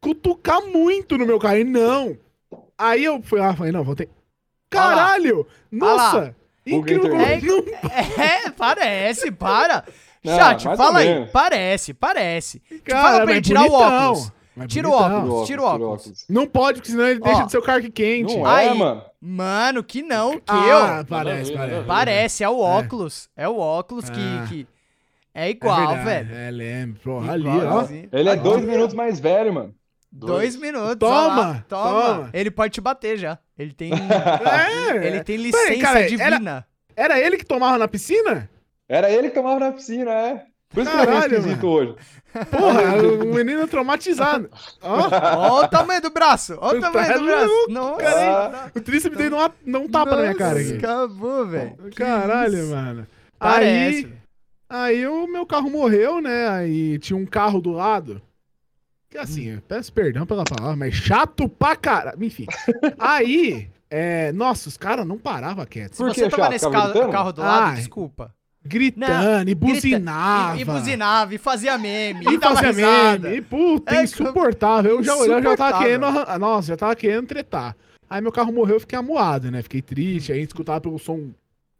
[0.00, 1.58] cutucar muito no meu carro.
[1.58, 2.16] E não.
[2.76, 4.08] Aí eu fui lá, falei, não, vou ter.
[4.70, 5.46] Caralho!
[5.70, 6.34] Nossa!
[6.66, 7.06] Incrível!
[7.06, 7.46] internet.
[7.46, 7.64] Não,
[8.22, 9.84] É, parece, para.
[10.22, 11.26] Não, Chat, fala aí.
[11.32, 12.60] Parece, parece.
[12.84, 14.10] cara, fala pra ele tirar o bonitão.
[14.12, 14.32] óculos.
[14.54, 15.46] Mas Tira o óculos.
[15.46, 16.24] Tira o óculos.
[16.28, 18.36] Não pode, porque senão ele Ó, deixa de ser o carro quente.
[18.36, 18.66] Não Aí.
[18.66, 19.04] é, mano.
[19.20, 21.06] Mano, que não, que Ah, eu.
[21.06, 21.84] parece, parece.
[21.86, 23.30] Parece, é o óculos.
[23.36, 24.12] É, o óculos Ah.
[24.12, 24.66] que, que
[25.42, 26.34] é É igual, verdade, velho.
[26.36, 27.00] É, lembro.
[27.02, 27.86] Porra, ali, ó.
[28.12, 28.42] Ele é Aqui.
[28.42, 29.74] dois minutos mais velho, mano.
[30.10, 30.96] Dois minutos.
[30.98, 32.14] Toma, ó lá, toma.
[32.14, 32.30] toma.
[32.32, 33.38] Ele pode te bater já.
[33.58, 33.92] Ele tem,
[34.94, 35.06] É.
[35.06, 36.66] ele tem licença Peraí, cara, era- divina.
[36.96, 38.48] Era ele que tomava na piscina?
[38.88, 40.44] Era ele que tomava na piscina, é.
[40.70, 41.76] Por isso que ele é Caralho, esquisito mano.
[41.78, 41.94] hoje.
[42.50, 44.50] Porra, o menino traumatizado.
[44.82, 45.08] Ó,
[45.54, 46.56] Olha o tamanho do braço.
[46.60, 47.46] Olha o Tá tamanho do braço.
[47.46, 48.02] louco, Nossa.
[48.02, 48.72] cara.
[48.74, 50.84] o tríceps dele não, não tapa na minha cara Nossa, aqui.
[50.84, 51.76] Acabou, velho.
[51.96, 52.70] Caralho, isso.
[52.74, 53.06] mano.
[53.38, 54.04] Parece.
[54.06, 54.12] Aí,
[54.68, 56.48] Aí o meu carro morreu, né?
[56.48, 58.20] Aí tinha um carro do lado.
[59.08, 62.22] Que assim, eu peço perdão pela palavra, mas chato pra caralho.
[62.22, 62.44] Enfim.
[62.98, 65.96] Aí, é, nossa, os caras não paravam quietos.
[65.96, 66.50] Se você tava chato?
[66.52, 67.12] nesse carro, gritando?
[67.12, 67.74] carro do lado, Ai.
[67.76, 68.34] desculpa.
[68.62, 70.58] Gritando, e Grita- buzinava.
[70.58, 73.28] E, e buzinava, e fazia meme, E e dava fazia risada.
[73.30, 73.36] meme.
[73.38, 74.96] E, puta, É, insuportável.
[74.96, 76.06] Eu já, eu já tava querendo.
[76.38, 77.74] Nossa, já tava querendo tretar.
[78.10, 79.62] Aí meu carro morreu, eu fiquei amuado, né?
[79.62, 81.30] Fiquei triste, aí escutava pelo som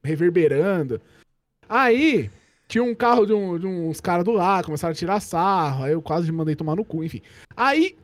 [0.02, 0.98] reverberando.
[1.68, 2.30] Aí
[2.68, 5.92] tinha um carro de, um- de uns caras do lado, começaram a tirar sarro, aí
[5.92, 7.22] eu quase mandei tomar no cu, enfim.
[7.56, 7.96] Aí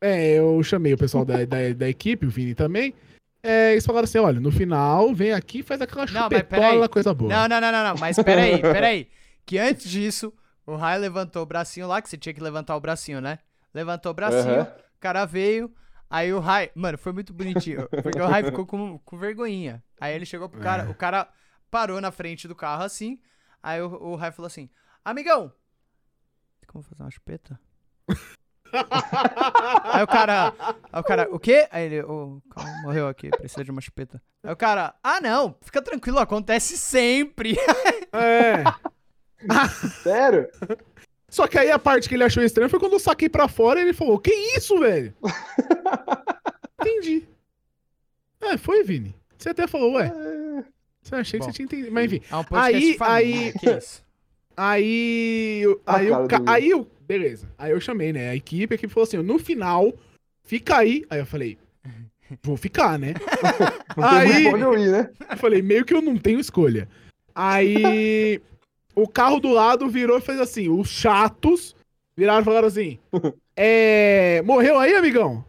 [0.00, 2.94] é, eu chamei o pessoal da, da, da equipe, o Vini também.
[3.42, 7.12] É, eles falaram assim: olha, no final, vem aqui e faz aquela Não, chupetola, coisa
[7.14, 7.30] boa.
[7.32, 7.94] Não, não, não, não, não.
[7.98, 9.08] Mas peraí, peraí.
[9.46, 10.32] Que antes disso,
[10.66, 13.38] o Rai levantou o bracinho lá, que você tinha que levantar o bracinho, né?
[13.74, 14.62] Levantou o bracinho, Aham.
[14.96, 15.72] o cara veio.
[16.08, 16.70] Aí o Rai.
[16.74, 17.88] Mano, foi muito bonitinho.
[18.02, 19.82] Porque o Rai ficou com, com vergonhinha.
[20.00, 20.88] Aí ele chegou pro cara, É.
[20.90, 21.26] o cara
[21.70, 23.18] parou na frente do carro assim.
[23.62, 24.68] Aí o, o Rai falou assim:
[25.04, 25.52] Amigão,
[26.66, 27.58] como fazer uma chupeta?
[29.84, 30.54] Aí o cara,
[30.92, 31.66] aí o cara, o quê?
[31.72, 34.22] Aí ele, o carro morreu aqui, precisa de uma chupeta.
[34.44, 37.56] Aí o cara, ah não, fica tranquilo, acontece sempre.
[38.12, 38.62] É.
[40.04, 40.48] Sério?
[41.28, 43.80] Só que aí a parte que ele achou estranha foi quando eu saquei pra fora
[43.80, 45.12] e ele falou: Que isso, velho?
[46.80, 47.28] Entendi.
[48.40, 49.14] É, foi, Vini.
[49.36, 50.12] Você até falou, ué.
[51.02, 51.50] Você achei que Bom.
[51.52, 51.92] você tinha entendido.
[51.92, 52.22] Mas enfim.
[52.30, 54.04] É um Aí- aí- que isso?
[54.56, 55.64] Aí.
[55.86, 56.08] Aí,
[56.46, 56.86] aí.
[57.06, 57.48] Beleza.
[57.58, 58.28] Aí eu chamei, né?
[58.30, 59.92] A equipe, a equipe falou assim: no final,
[60.42, 61.04] fica aí.
[61.10, 61.58] Aí eu falei.
[62.42, 63.14] Vou ficar, né?
[63.96, 65.10] Aí- eu ir, né?
[65.28, 66.88] Eu falei, meio que eu não tenho escolha.
[67.34, 68.40] Aí
[68.94, 71.74] o carro do lado virou e fez assim: os chatos
[72.16, 72.98] viraram e falaram assim:
[73.56, 74.42] É.
[74.42, 75.44] Morreu aí, amigão?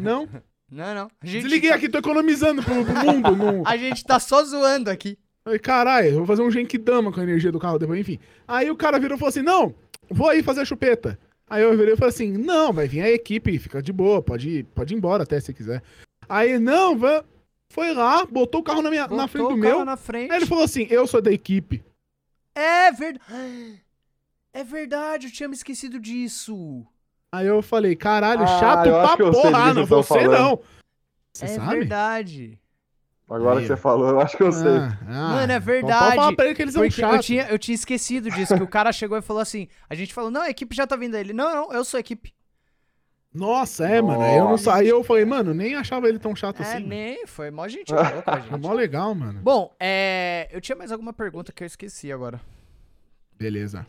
[0.00, 0.28] Não?
[0.70, 1.10] Não, não.
[1.20, 3.36] A gente Desliguei tá- aqui, tô economizando pro, pro mundo.
[3.36, 3.62] Não.
[3.66, 5.16] A gente tá só zoando aqui.
[5.44, 8.18] Falei, caralho, vou fazer um Genkidama com a energia do carro depois, enfim.
[8.48, 9.72] Aí o cara virou e falou assim: não,
[10.10, 11.16] vou aí fazer a chupeta.
[11.48, 14.48] Aí eu virei e falei assim: não, vai vir a equipe, fica de boa, pode
[14.50, 15.82] ir, pode ir embora até se quiser.
[16.28, 17.22] Aí, não, vai.
[17.68, 19.84] Foi lá, botou o carro na, minha, na Botou frente do meu.
[19.84, 20.30] na frente.
[20.32, 21.84] Aí ele falou assim: eu sou da equipe.
[22.54, 23.82] É verdade.
[24.52, 26.82] É verdade, eu tinha me esquecido disso.
[27.32, 29.58] Aí eu falei, caralho, Ah, chato pra porra.
[29.70, 30.30] Ah, não, você falando.
[30.38, 30.60] não.
[31.34, 31.76] Você é sabe?
[31.78, 32.58] verdade.
[33.28, 34.68] Agora que você falou, eu acho que eu sei.
[34.78, 36.04] Ah, ah, Mano, é verdade.
[36.04, 37.26] Pode falar pra ele que eles são Porque eu chatos.
[37.26, 40.30] tinha, eu tinha esquecido disso, que o cara chegou e falou assim, a gente falou,
[40.30, 41.20] não, a equipe já tá vindo aí.
[41.22, 42.32] Ele, não, não, eu sou a equipe.
[43.34, 44.22] Nossa, é, mano.
[44.22, 44.76] Aí eu não sa...
[44.76, 46.74] aí eu falei, mano, nem achava ele tão chato É, assim.
[46.74, 46.86] mano.
[46.86, 48.60] nem, foi mó gente boa com a É gente.
[48.60, 49.40] mó legal, mano.
[49.42, 52.40] Bom, é, eu tinha mais alguma pergunta que eu esqueci agora.
[53.36, 53.84] Beleza.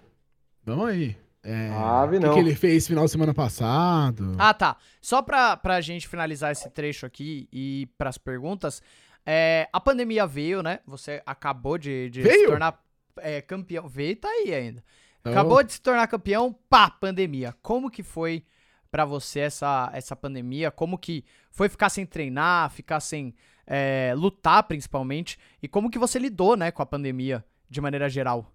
[0.65, 1.15] Vamos aí.
[1.49, 2.33] É, Ave o que, não.
[2.33, 4.35] que ele fez final de semana passado?
[4.37, 4.75] Ah, tá.
[5.01, 8.81] Só pra, pra gente finalizar esse trecho aqui e pras perguntas,
[9.25, 10.79] é, a pandemia veio, né?
[10.85, 12.83] Você acabou de, de se tornar
[13.19, 13.87] é, campeão.
[13.87, 14.83] Veio e tá aí ainda.
[15.21, 17.55] Então, Acabou de se tornar campeão, pá, pandemia.
[17.61, 18.43] Como que foi
[18.91, 20.69] pra você essa, essa pandemia?
[20.69, 23.33] Como que foi ficar sem treinar, ficar sem
[23.65, 25.39] é, lutar, principalmente?
[25.63, 28.51] E como que você lidou, né, com a pandemia, de maneira geral?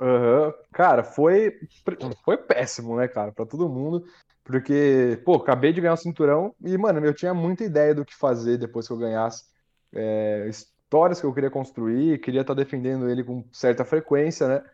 [0.00, 0.54] Aham.
[0.72, 1.60] Cara, foi,
[2.24, 4.04] foi péssimo, né, cara, pra todo mundo.
[4.42, 8.16] Porque, pô, acabei de ganhar um cinturão e, mano, eu tinha muita ideia do que
[8.16, 9.44] fazer depois que eu ganhasse.
[9.92, 14.64] É, histórias que eu queria construir, queria estar defendendo ele com certa frequência, né?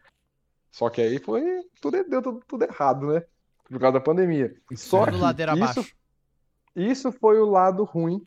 [0.70, 1.43] Só que aí foi.
[1.81, 3.24] Tudo, deu tudo, tudo errado, né?
[3.69, 4.55] Por causa da pandemia.
[4.77, 5.86] Só que isso,
[6.74, 8.24] isso foi o lado ruim.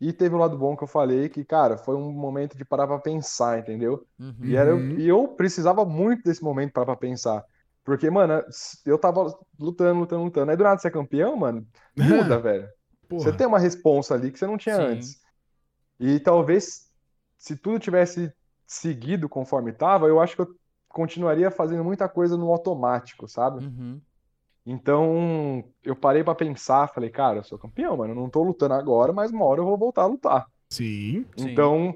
[0.00, 2.86] E teve o lado bom que eu falei, que, cara, foi um momento de parar
[2.86, 4.06] pra pensar, entendeu?
[4.18, 4.34] Uhum.
[4.42, 4.98] E, era, Uhum.
[4.98, 7.44] e eu precisava muito desse momento para pra pensar.
[7.82, 8.42] Porque, mano,
[8.84, 10.50] eu tava lutando, lutando, lutando.
[10.50, 11.66] Aí do nada você é campeão, mano,
[11.96, 12.68] muda, velho.
[13.08, 13.30] Porra.
[13.30, 14.82] Você tem uma responsa ali que você não tinha Sim.
[14.82, 15.20] antes.
[15.98, 16.90] E talvez,
[17.38, 18.32] se tudo tivesse
[18.66, 20.48] seguido conforme tava, eu acho que eu
[20.88, 23.64] continuaria fazendo muita coisa no automático, sabe?
[23.64, 24.00] Uhum.
[24.66, 28.74] Então, eu parei pra pensar, falei, cara, eu sou campeão, mano, eu não tô lutando
[28.74, 30.46] agora, mas uma hora eu vou voltar a lutar.
[30.68, 31.24] Sim.
[31.36, 31.52] Sim.
[31.52, 31.94] Então,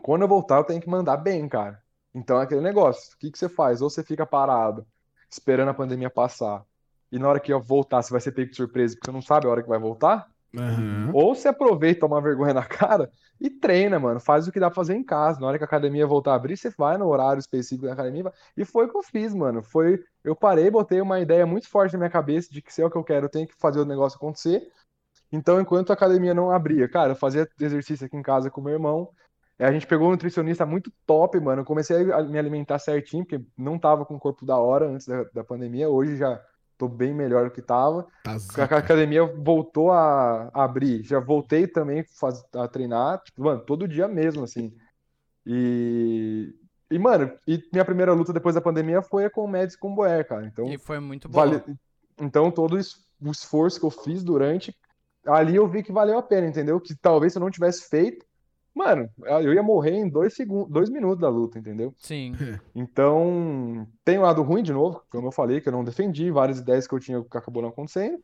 [0.00, 1.82] quando eu voltar, eu tenho que mandar bem, cara.
[2.14, 3.14] Então é aquele negócio.
[3.14, 3.82] O que que você faz?
[3.82, 4.86] Ou você fica parado,
[5.30, 6.64] esperando a pandemia passar,
[7.12, 9.22] e na hora que eu voltar, você vai ser pego de surpresa, porque você não
[9.22, 10.30] sabe a hora que vai voltar.
[10.56, 11.12] Aham.
[11.14, 13.10] Ou você aproveita, toma vergonha na cara
[13.40, 14.18] e treina, mano.
[14.18, 15.40] Faz o que dá pra fazer em casa.
[15.40, 18.32] Na hora que a academia voltar a abrir, você vai no horário específico da academia.
[18.56, 19.62] E foi o que eu fiz, mano.
[19.62, 22.86] Foi, eu parei, botei uma ideia muito forte na minha cabeça de que se é
[22.86, 24.62] o que eu quero, eu tenho que fazer o negócio acontecer.
[25.30, 28.72] Então, enquanto a academia não abria, cara, eu fazia exercício aqui em casa com meu
[28.72, 29.10] irmão.
[29.58, 31.62] É, A gente pegou um nutricionista muito top, mano.
[31.62, 35.06] Eu comecei a me alimentar certinho, porque não tava com o corpo da hora antes
[35.06, 35.88] da, da pandemia.
[35.88, 36.40] Hoje já
[36.78, 38.06] tô bem melhor do que tava.
[38.22, 38.76] Tá A zaca.
[38.78, 41.02] academia voltou a abrir.
[41.02, 44.72] Já voltei também faz- a treinar, tipo, mano, todo dia mesmo, assim.
[45.44, 46.54] E,
[46.90, 49.78] E, mano, e minha primeira luta depois da pandemia foi a com o Mads e
[49.78, 50.46] com o Boer, cara.
[50.46, 51.44] Então, E foi muito boa.
[51.46, 51.62] vale...
[52.18, 54.74] então todo o esforço que eu fiz durante,
[55.26, 56.80] ali eu vi que valeu a pena, entendeu?
[56.80, 58.24] Que talvez se eu não tivesse feito,
[58.74, 61.94] mano, eu ia morrer em dois segundos, dois minutos da luta, entendeu?
[61.98, 62.32] Sim.
[62.74, 66.60] Então, tem o lado ruim, de novo, como eu falei, que eu não defendi, várias
[66.60, 68.22] ideias que eu tinha que acabou não acontecendo,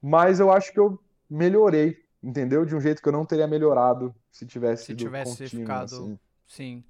[0.00, 2.64] mas eu acho que eu melhorei, entendeu?
[2.64, 6.18] De um jeito que eu não teria melhorado se tivesse Se tivesse contínuo, ficado- assim.
[6.46, 6.84] Sim.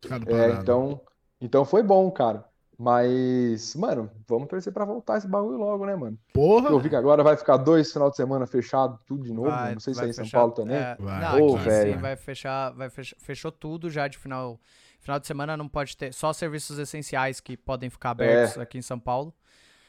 [0.00, 1.00] Ficado É, então,
[1.40, 2.44] então foi bom, cara.
[2.82, 6.18] Mas, mano, vamos torcer pra voltar esse bagulho logo, né, mano?
[6.32, 6.68] Porra!
[6.68, 9.50] Eu vi que agora vai ficar dois final de semana fechado, tudo de novo.
[9.50, 10.76] Vai- não sei se é em São Paulo também.
[10.76, 11.20] é, Vai.
[11.20, 11.92] não, Ô, aqui velho.
[11.94, 14.58] sim, vai fechar, vai fechar, fechou tudo já de final,
[14.98, 18.82] final de semana não pode ter, só serviços essenciais que podem ficar abertos aqui em
[18.82, 19.32] São Paulo.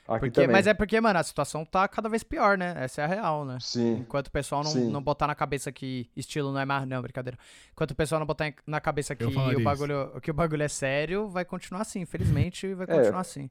[0.05, 2.73] Porque, mas é porque, mano, a situação tá cada vez pior, né?
[2.77, 3.57] Essa é a real, né?
[3.61, 4.89] Sim, Enquanto o pessoal não, Sim.
[4.91, 6.85] não botar na cabeça que estilo não é mais.
[6.85, 7.37] Não, brincadeira.
[7.71, 9.31] Enquanto o pessoal não botar na cabeça que o
[9.63, 12.01] bagulho, que o bagulho é sério, vai continuar assim.
[12.01, 13.49] Infelizmente, vai É, continuar assim.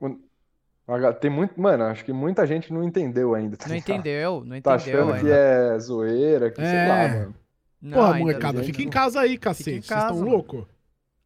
[0.87, 1.59] Aga- tem muito.
[1.61, 3.57] Mano, acho que muita gente não entendeu ainda.
[3.57, 5.35] tá Não entendeu, não Tá entendeu achando que ainda.
[5.75, 6.89] é zoeira, que sei É.
[6.89, 7.35] lá, mano.
[7.81, 8.65] Não, Porra, molecada, não.
[8.65, 9.87] fica em casa aí, cacete.
[9.87, 10.65] Vocês estão loucos?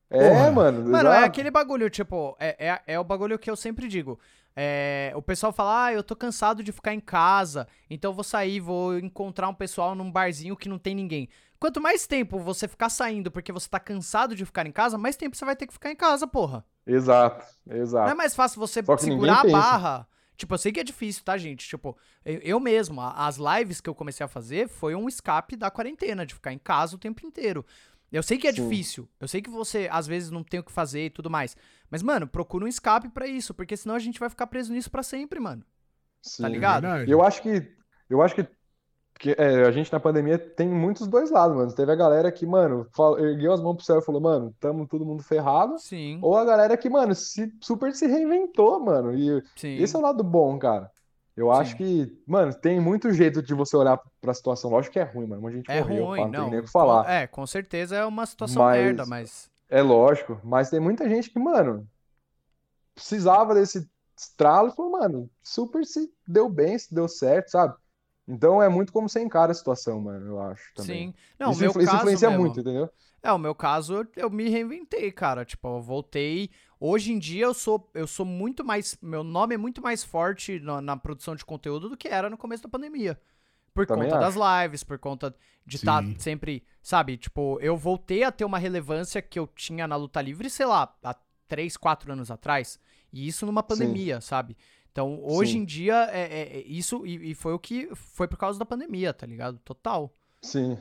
[0.09, 0.53] É, Porra.
[0.53, 0.89] mano.
[0.89, 1.27] Mano, é exato.
[1.27, 4.19] aquele bagulho, tipo, é, é, é o bagulho que eu sempre digo.
[4.58, 8.24] É, o pessoal fala, ah, eu tô cansado de ficar em casa, então eu vou
[8.24, 11.28] sair, vou encontrar um pessoal num barzinho que não tem ninguém.
[11.58, 15.16] Quanto mais tempo você ficar saindo porque você tá cansado de ficar em casa, mais
[15.16, 16.64] tempo você vai ter que ficar em casa, porra.
[16.86, 18.16] Exato, Não é exato.
[18.16, 19.56] mais fácil você segurar a pensa.
[19.56, 20.08] barra.
[20.36, 21.66] Tipo, eu sei que é difícil, tá, gente?
[21.66, 25.70] Tipo, eu, eu mesmo, as lives que eu comecei a fazer foi um escape da
[25.70, 27.64] quarentena, de ficar em casa o tempo inteiro.
[28.12, 28.62] Eu sei que é Sim.
[28.62, 29.08] difícil.
[29.20, 31.56] Eu sei que você, às vezes, não tem o que fazer e tudo mais.
[31.90, 34.90] Mas, mano, procura um escape pra isso, porque senão a gente vai ficar preso nisso
[34.90, 35.64] pra sempre, mano.
[36.22, 36.42] Sim.
[36.42, 36.86] Tá ligado?
[37.06, 37.72] E eu acho que.
[38.08, 38.46] Eu acho que.
[39.18, 41.74] que, é, a gente na pandemia tem muitos dois lados, mano.
[41.74, 44.86] Teve a galera que, mano, fala- ergueu as mãos pro céu e falou, mano, tamo
[44.86, 45.78] todo mundo ferrado.
[45.78, 49.12] Sim, Ou a galera que, mano, se, super se reinventou, mano.
[49.14, 49.76] E sim.
[49.76, 50.90] esse é o lado bom, cara.
[51.36, 51.76] Eu acho Sim.
[51.76, 54.70] que, mano, tem muito jeito de você olhar pra situação.
[54.70, 55.50] Lógico que é ruim, mano.
[55.50, 56.50] Gente É morreu, ruim, pá, não tem não.
[56.50, 57.10] nem o que falar.
[57.10, 59.50] É, com certeza é uma situação Mas- merda, mas.
[59.68, 61.86] É lógico, mas tem muita gente que, mano,
[62.94, 63.88] precisava desse
[64.18, 67.74] estralo e falou, mano, super se deu bem, se deu certo, sabe?
[68.26, 71.08] Então é muito como você encara a situação, mano, eu acho também.
[71.08, 71.14] Sim.
[71.38, 72.44] Não, Isso, meu influ- isso caso influencia mesmo.
[72.44, 72.88] muito, entendeu?
[73.22, 75.44] É, o meu caso, eu- eu me reinventei, cara.
[75.44, 76.48] Tipo, eu voltei.
[76.78, 78.98] Hoje em dia eu sou, eu sou muito mais.
[79.01, 82.36] Meu nome é muito mais forte na, na produção de conteúdo do que era no
[82.36, 83.19] começo da pandemia.
[83.73, 84.39] Por Também conta acho.
[84.39, 85.35] das lives, por conta
[85.65, 86.16] de estar Sim.
[86.19, 86.65] sempre.
[86.82, 90.66] Sabe, tipo, eu voltei a ter uma relevância que eu tinha na luta livre, sei
[90.66, 91.15] lá, há
[91.48, 92.78] 3, 4 anos atrás.
[93.12, 94.57] E isso numa pandemia, sabe?
[94.93, 95.59] Então, hoje Sim.
[95.59, 97.07] em dia, é, é- é isso.
[97.07, 97.89] E, e foi o que.
[97.94, 99.59] Foi por causa da pandemia, tá ligado?
[99.59, 100.11] Total.
[100.40, 100.78] Sim.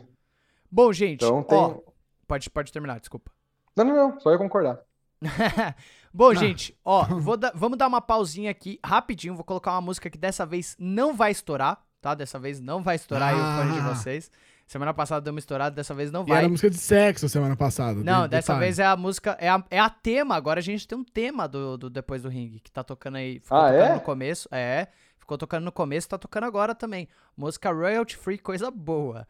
[0.71, 1.57] Bom, gente, Então tem.
[1.57, 1.79] ó.
[2.27, 3.29] Pode, pode terminar, desculpa.
[3.75, 4.79] Não, não, não, só ia concordar.
[6.13, 6.35] Bom, Ah.
[6.35, 9.35] gente, ó, vou dar- vamos dar uma pausinha aqui rapidinho.
[9.35, 12.13] Vou colocar uma música que dessa vez não vai estourar, tá?
[12.15, 13.93] Dessa vez não vai estourar aí o fone de Ah.
[13.93, 14.31] vocês.
[14.67, 16.47] Semana passada deu uma estourada, dessa vez não E era vai.
[16.49, 18.01] música de sexo semana passada.
[18.03, 18.59] Não, de- dessa detalhe.
[18.65, 20.35] vez é a música, é a, é a tema.
[20.35, 23.39] Agora a gente tem um tema do, do Depois do Ring, que tá tocando aí.
[23.41, 23.93] Ficou Ah, tocando é?
[23.93, 24.49] no começo.
[24.51, 24.87] É,
[25.19, 27.07] ficou tocando no começo, tá tocando agora também.
[27.37, 29.27] Música royalty free, coisa boa.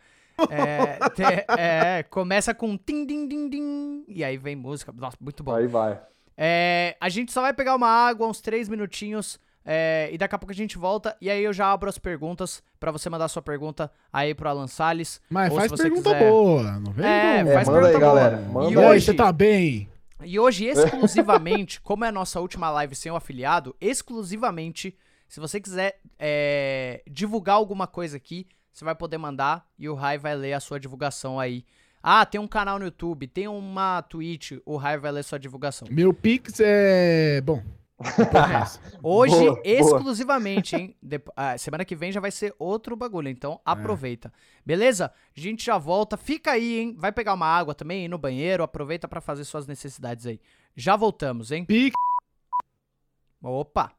[0.50, 4.92] É, te- é, começa com tim, din, din, din, e aí vem música.
[4.96, 5.54] Nossa, muito bom.
[5.54, 6.00] Aí vai.
[6.38, 10.38] É, a gente só vai pegar uma água, uns três minutinhos, é, e daqui a
[10.38, 11.16] pouco a gente volta.
[11.22, 14.68] E aí eu já abro as perguntas pra você mandar sua pergunta aí pro Alan
[14.68, 15.22] Salles.
[15.30, 17.06] Mas Ou faz pergunta quiser- boa, não vem?
[17.06, 18.16] É, É, faz manda aí, pergunta boa.
[18.16, 18.42] galera.
[18.42, 19.90] E Manda E aí, hoje- você tá bem?
[20.24, 24.96] E hoje, exclusivamente, como é a nossa última live sem o afiliado, exclusivamente,
[25.28, 30.18] se você quiser é, divulgar alguma coisa aqui, você vai poder mandar e o Rai
[30.18, 31.64] vai ler a sua divulgação aí.
[32.04, 35.88] Ah, tem um canal no YouTube, tem uma Twitch, o Rai vai ler sua divulgação.
[35.90, 37.40] Meu Pix é.
[37.40, 37.64] Bom.
[37.98, 39.00] é?
[39.02, 39.62] Hoje, Boa, boa.
[39.66, 40.94] exclusivamente, hein?
[41.02, 44.32] Depo- ah, semana que vem já vai ser outro bagulho, então aproveita.
[44.66, 45.06] Beleza?
[45.36, 46.18] A gente já volta.
[46.18, 46.96] Fica aí, hein?
[47.00, 50.42] Vai pegar uma água também, ir no banheiro, aproveita pra fazer suas necessidades aí.
[50.76, 51.64] Já voltamos, hein?
[51.64, 51.96] Pix.
[53.42, 53.94] Opa!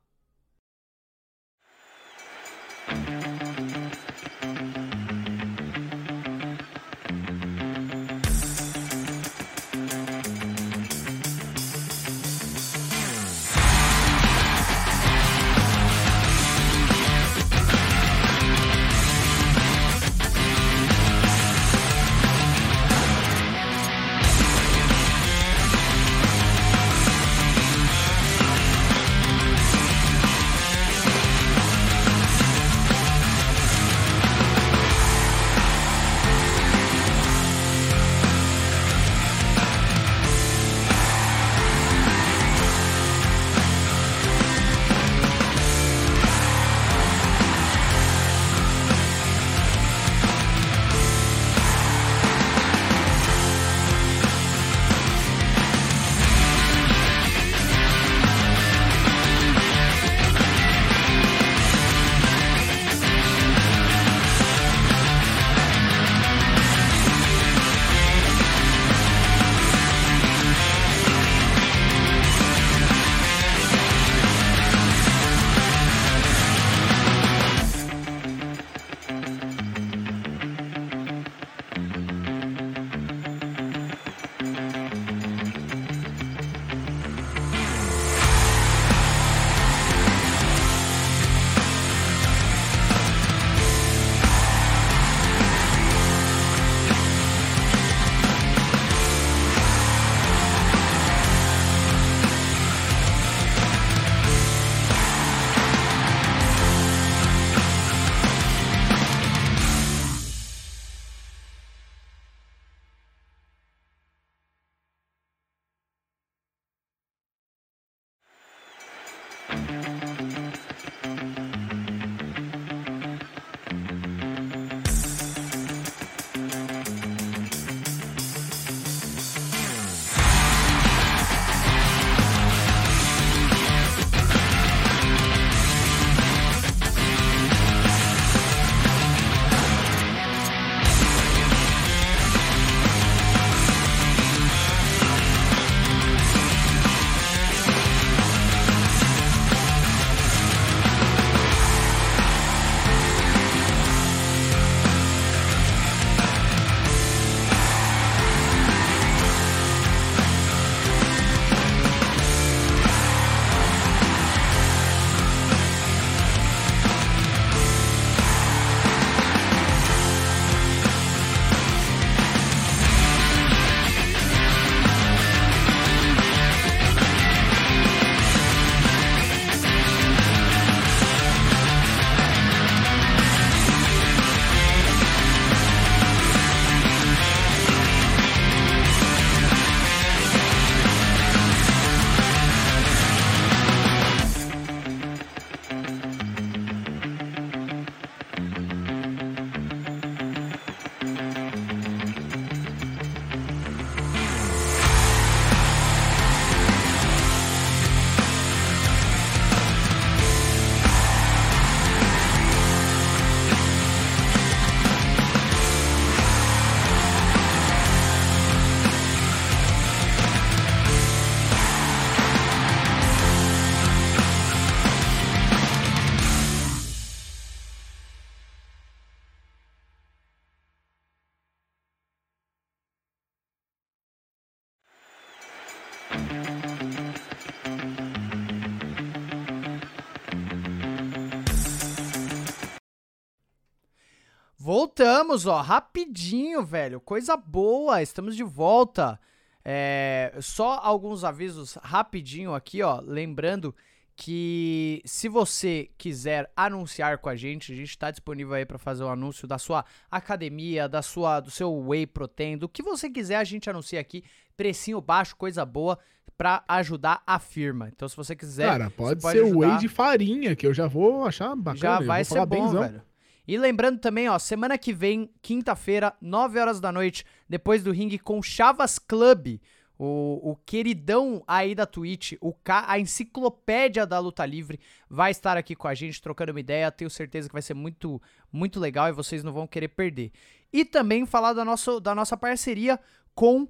[244.96, 246.98] Voltamos, ó, rapidinho, velho.
[247.02, 249.20] Coisa boa, estamos de volta.
[249.62, 253.02] É, só alguns avisos rapidinho aqui, ó.
[253.04, 253.74] Lembrando
[254.16, 259.04] que se você quiser anunciar com a gente, a gente está disponível aí para fazer
[259.04, 263.10] o um anúncio da sua academia, da sua, do seu whey protein, do que você
[263.10, 264.24] quiser a gente anuncia aqui,
[264.56, 265.98] precinho baixo, coisa boa
[266.38, 267.90] para ajudar a firma.
[267.94, 269.58] Então se você quiser, Cara, pode, pode ser ajudar.
[269.58, 271.76] whey de farinha, que eu já vou achar bacana.
[271.78, 272.80] já vai ser bom, benzão.
[272.80, 273.02] velho.
[273.46, 278.18] E lembrando também, ó, semana que vem, quinta-feira, 9 horas da noite, depois do ringue
[278.18, 279.60] com Chavas Club,
[279.98, 285.56] o, o queridão aí da Twitch, o K, a enciclopédia da luta livre, vai estar
[285.56, 286.90] aqui com a gente trocando uma ideia.
[286.90, 288.20] Tenho certeza que vai ser muito,
[288.52, 290.32] muito legal e vocês não vão querer perder.
[290.72, 293.00] E também falar da nossa, da nossa parceria
[293.34, 293.68] com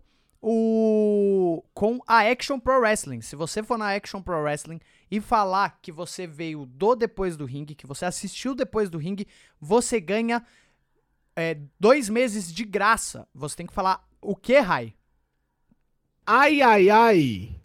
[0.49, 3.21] o com a Action Pro Wrestling.
[3.21, 4.79] Se você for na Action Pro Wrestling
[5.11, 9.27] e falar que você veio do depois do ringue, que você assistiu depois do ringue,
[9.61, 10.47] você ganha
[11.35, 13.27] é, dois meses de graça.
[13.35, 14.95] Você tem que falar o que, Rai?
[16.25, 17.61] Ai, ai, ai.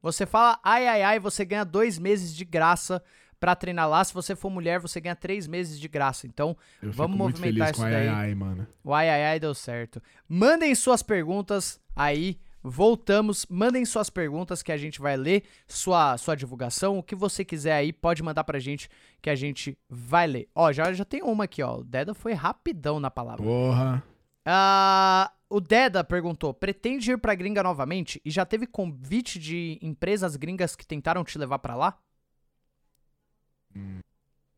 [0.00, 3.04] Você fala ai ai ai, você ganha dois meses de graça
[3.42, 4.04] pra treinar lá.
[4.04, 6.28] Se você for mulher, você ganha três meses de graça.
[6.28, 7.94] Então, Eu Vamos movimentar isso daí.
[7.94, 8.64] ai, ai, mano.
[8.84, 10.00] o ai ai ai deu certo.
[10.28, 12.38] Mandem suas perguntas aí.
[12.62, 17.44] Voltamos, mandem suas perguntas que a gente vai ler, sua, sua divulgação, o que você
[17.44, 18.88] quiser aí, pode mandar pra gente
[19.20, 20.48] que a gente vai ler.
[20.54, 21.78] Ó, já, já tem uma aqui, ó.
[21.78, 23.42] O Deda foi rapidão na palavra.
[23.42, 24.00] Porra.
[24.46, 28.22] Ah, o Deda perguntou: pretende ir pra gringa novamente?
[28.24, 31.98] E já teve convite de empresas gringas que tentaram te levar pra lá?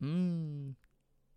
[0.01, 0.73] Hum.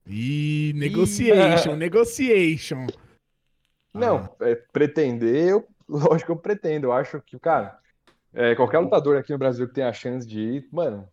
[0.07, 2.87] Ih, negotiation, negotiation.
[3.95, 6.87] Não, é, pretender, eu, lógico que eu pretendo.
[6.87, 7.79] Eu acho que, cara,
[8.33, 11.09] é, qualquer lutador aqui no Brasil que tenha a chance de ir, mano,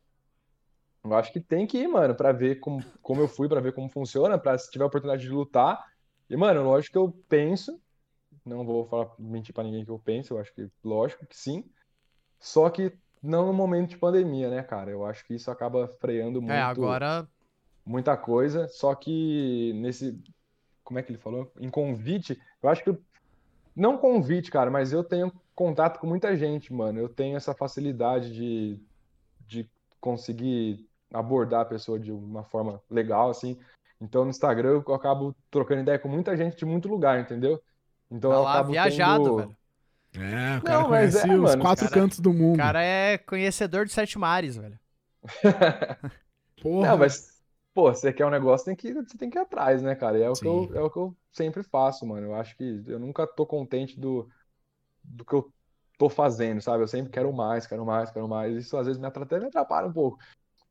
[1.04, 3.74] eu acho que tem que ir, mano, pra ver como, como eu fui, pra ver
[3.74, 5.84] como funciona, pra se tiver a oportunidade de lutar.
[6.30, 7.80] E, mano, lógico que eu penso,
[8.44, 11.64] não vou falar, mentir pra ninguém que eu penso, eu acho que, lógico que sim.
[12.40, 12.92] Só que
[13.26, 14.92] não no momento de pandemia, né, cara?
[14.92, 17.28] Eu acho que isso acaba freando muito É, agora.
[17.86, 20.18] muita coisa, só que nesse,
[20.84, 21.52] como é que ele falou?
[21.60, 23.02] Em convite, eu acho que, eu-
[23.76, 27.00] não convite, cara, mas eu tenho contato com muita gente, mano.
[27.00, 28.80] Eu tenho essa facilidade de,
[29.48, 29.70] de
[30.00, 33.58] conseguir abordar a pessoa de uma forma legal, assim.
[34.00, 37.62] Então no Instagram eu acabo trocando ideia com muita gente de muito lugar, entendeu?
[38.10, 39.58] Então Tá eu lá, acabo viajado, tendo- velho.
[40.22, 42.56] É, o cara Não, mas conhece é, os mano, quatro cara- cantos do mundo.
[42.56, 44.80] O cara é conhecedor de sete mares, velho.
[46.62, 46.92] Porra.
[46.92, 47.42] Não, mas,
[47.74, 50.18] pô, você quer um negócio, tem que, você tem que ir atrás, né, cara?
[50.18, 52.28] E é o que eu, é o que eu sempre faço, mano.
[52.28, 54.28] Eu acho que eu nunca tô contente do,
[55.04, 55.52] do que eu
[55.98, 56.84] tô fazendo, sabe?
[56.84, 58.56] Eu sempre quero mais, quero mais, quero mais.
[58.56, 60.20] Isso às vezes me atrapalha, até me atrapalha um pouco.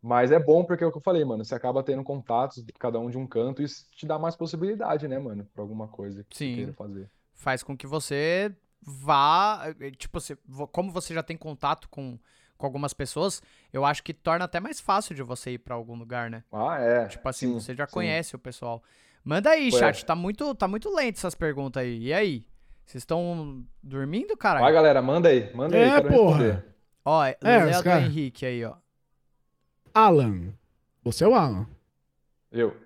[0.03, 1.45] Mas é bom porque é o que eu falei, mano.
[1.45, 5.09] Você acaba tendo contatos, cada um de um canto, e isso te dá mais possibilidade,
[5.09, 5.47] né, mano?
[5.55, 6.55] Pra alguma coisa que você Sim.
[6.57, 7.11] queira fazer.
[7.35, 8.55] Faz com que você
[8.85, 9.63] vá.
[9.81, 12.19] eh, Tipo, você, vo- como você já tem contato com,
[12.57, 13.43] com algumas pessoas,
[13.73, 16.45] eu acho que torna até mais fácil de você ir pra algum lugar, né?
[16.53, 17.07] Ah, é.
[17.09, 17.93] Tipo assim, Sim, você já sim.
[17.93, 18.83] conhece o pessoal.
[19.25, 19.71] Manda aí, é.
[19.71, 20.05] chat.
[20.05, 21.99] Tá muito, tá muito lento essas perguntas aí.
[21.99, 22.47] E aí?
[22.85, 24.75] Vocês estão dormindo, Vai, caralho?
[24.75, 26.37] galera, manda aí, manda aí, É, porra.
[26.43, 26.65] responder.
[27.07, 28.75] Ó, É, Léo cara- Henrique aí, ó.
[29.93, 30.53] Alan.
[31.03, 31.67] Você é o Alan.
[32.51, 32.77] Eu.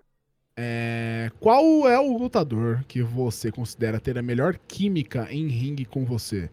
[0.60, 6.04] É, qual é o lutador que você considera ter a melhor química em ringue com
[6.04, 6.50] você?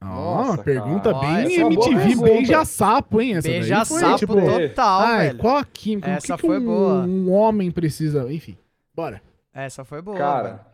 [0.00, 1.18] Nossa, pergunta cara.
[1.20, 2.24] bem Ó, essa é MTV pergunta.
[2.24, 3.36] beija-sapo, hein?
[3.36, 5.38] Essa Beija foi, sapo tipo, total, ai, velho.
[5.38, 6.10] qual a química?
[6.10, 6.94] Essa o que, que foi um, boa.
[7.04, 8.32] um homem precisa?
[8.32, 8.56] Enfim,
[8.94, 9.22] bora.
[9.52, 10.28] Essa foi boa, velho.
[10.28, 10.66] Cara,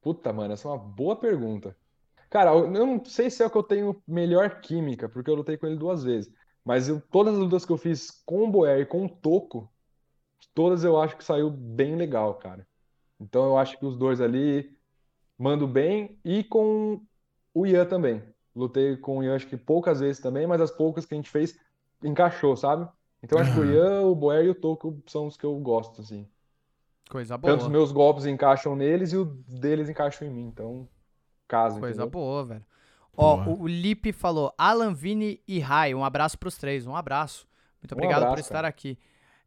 [0.00, 1.76] puta, mano, essa é uma boa pergunta.
[2.28, 5.34] Cara, eu eu não sei se é o que eu tenho melhor química, porque eu
[5.34, 6.32] lutei com ele duas vezes.
[6.64, 9.68] Mas eu- todas as lutas que eu fiz com o Boer e com o Toco,
[10.54, 12.66] todas eu acho que saiu bem legal, cara.
[13.20, 14.76] Então eu acho que os dois ali
[15.38, 17.02] mando bem e com
[17.54, 18.22] o Ian também.
[18.54, 21.30] Lutei com o Ian acho que poucas vezes também, mas as poucas que a gente
[21.30, 21.58] fez
[22.02, 22.88] encaixou, sabe?
[23.22, 23.64] Então eu acho que o.
[23.64, 26.28] Ian, o Boer e o Toco são os que eu gosto, assim.
[27.10, 27.68] Coisa Tanto os boa.
[27.68, 30.46] meus golpes encaixam neles e os deles encaixam em mim.
[30.46, 30.88] Então,
[31.48, 32.06] casa, Coisa entendeu?
[32.06, 32.64] boa, velho.
[33.16, 33.44] Ó, Boa.
[33.44, 37.46] o, o Lipe falou, Alan, Vini e Rai, um abraço pros três, um abraço.
[37.82, 38.68] Muito Um obrigado por abraço, estar cara.
[38.68, 38.98] aqui.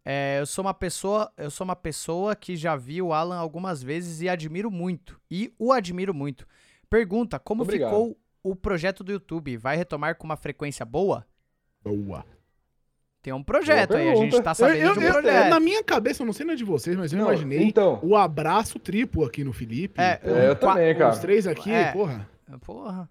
[0.05, 3.81] É, eu sou uma pessoa, eu sou uma pessoa que já vi o Alan algumas
[3.81, 5.19] vezes e admiro muito.
[5.31, 6.45] E o admiro muito.
[6.89, 7.89] Pergunta, como Obrigado.
[7.89, 9.55] ficou o projeto do YouTube?
[9.57, 11.25] Vai retomar com uma frequência boa?
[11.81, 12.25] Boa.
[13.21, 15.49] Tem um projeto aí, a gente tá Eu- sabendo eu- de um eu- projeto.
[15.49, 18.17] na minha cabeça, eu não sei na de vocês, mas eu Não, imaginei então, o
[18.17, 20.01] abraço triplo aqui no Felipe.
[20.01, 21.13] É, Porra, é, eu também, cara.
[21.13, 21.93] Os três aqui, É.
[21.93, 22.29] porra.
[22.65, 23.09] Porra.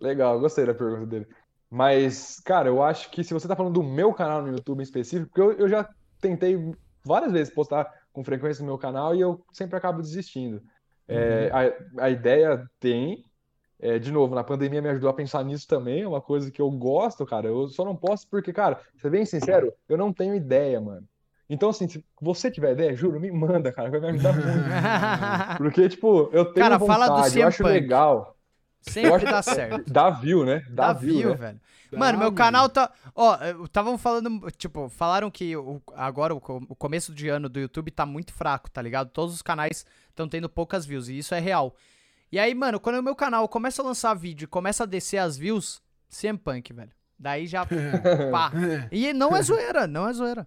[0.00, 1.26] Legal, gostei da pergunta dele.
[1.70, 4.82] Mas, cara, eu acho que se você tá falando do meu canal no YouTube em
[4.82, 5.88] específico, porque eu, eu já
[6.20, 6.72] tentei
[7.04, 10.62] várias vezes postar com frequência no meu canal e eu sempre acabo desistindo.
[11.06, 13.24] É, a, a ideia tem.
[13.80, 16.60] é, de novo, na pandemia me ajudou a pensar nisso também, é uma coisa que
[16.60, 17.48] eu gosto, cara.
[17.48, 21.06] Eu só não posso porque, cara, ser bem sincero, eu não tenho ideia, mano.
[21.50, 24.46] Então, assim, se você tiver ideia, juro, me manda, cara, vai me ajudar muito.
[25.56, 27.72] Porque, tipo, eu tenho Cara, fala do vontade, CM eu acho Punk.
[27.72, 28.37] legal.
[28.88, 29.90] Eu Sempre acho dá certo.
[29.92, 30.64] Dá view, né?
[30.70, 31.36] Dá, Dá view, view, né?
[31.36, 31.60] velho.
[31.92, 32.36] Dá, Mano, meu mano.
[32.36, 32.90] canal tá.
[33.14, 34.50] Ó, estavam falando.
[34.56, 36.38] Tipo, falaram que o- agora o,
[36.68, 39.08] o começo de ano do YouTube tá muito fraco, tá ligado?
[39.10, 41.74] Todos os canais estão tendo poucas views, e isso é real.
[42.30, 45.16] E aí, mano, quando o meu canal começa a lançar vídeo e começa a descer
[45.16, 46.90] as views, CM Punk, velho.
[47.18, 47.64] Daí já.
[48.30, 48.52] pá.
[48.92, 50.46] E não é zoeira, não é zoeira.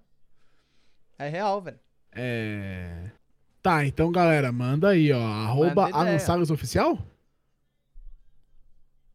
[1.17, 1.79] É real, velho.
[2.11, 3.09] É.
[3.63, 5.21] Tá, então, galera, manda aí, ó.
[5.21, 5.89] Arroba
[6.19, 6.97] Salles Oficial?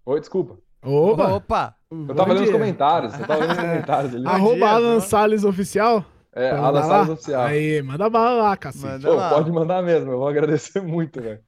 [0.06, 0.56] Oi, desculpa.
[0.82, 1.28] Opa!
[1.34, 1.76] Opa!
[1.90, 4.26] Eu tava lendo os comentários, eu tava lendo os comentários ali.
[4.26, 5.00] Arroba dia, Alan.
[5.00, 6.04] Salles Oficial?
[6.32, 7.08] É, Pra Alan Salles?
[7.10, 7.42] Oficial.
[7.42, 8.84] Aí, manda bala lá, cacete.
[8.86, 9.30] Manda Pô, lá.
[9.30, 11.40] pode mandar mesmo, eu vou agradecer muito, velho.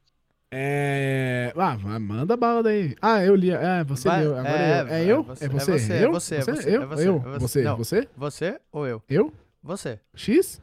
[0.51, 1.52] É.
[1.56, 2.97] Ah, manda bala daí.
[3.02, 3.51] Ah, eu li.
[3.51, 4.32] É, você Vai- leu.
[4.36, 4.89] Agora é, é, eu.
[4.90, 5.22] É eu?
[5.22, 5.72] você- É é você?
[5.78, 6.12] você, é Eu?
[6.12, 6.82] você, é você, Eu?
[6.82, 7.14] é você, Eu?
[7.16, 7.39] é você.
[7.39, 7.62] Você?
[7.62, 7.76] Não.
[7.76, 8.09] Você?
[8.16, 9.02] Você ou eu?
[9.09, 9.32] Eu?
[9.62, 10.01] Você.
[10.14, 10.60] X?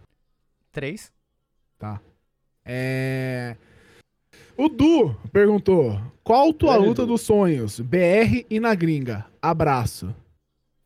[0.71, 1.11] Três?
[2.65, 3.55] É.
[4.57, 7.07] O Du perguntou: Qual tua Grande luta Du.
[7.13, 7.79] dos sonhos?
[7.79, 9.25] BR e na gringa.
[9.41, 10.13] Abraço.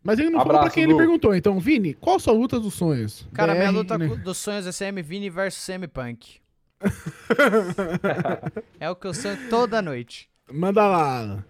[0.04, 0.98] Mas ele não falou pra Abraço, quem ele Du.
[0.98, 1.36] perguntou.
[1.36, 3.28] Então, Vini, qual sua luta dos sonhos?
[3.34, 6.38] Cara, minha BR luta e na- cu- dos sonhos é CM Vini versus CM Punk.
[8.80, 10.30] é o que eu sonho toda noite.
[10.52, 11.44] Manda lá,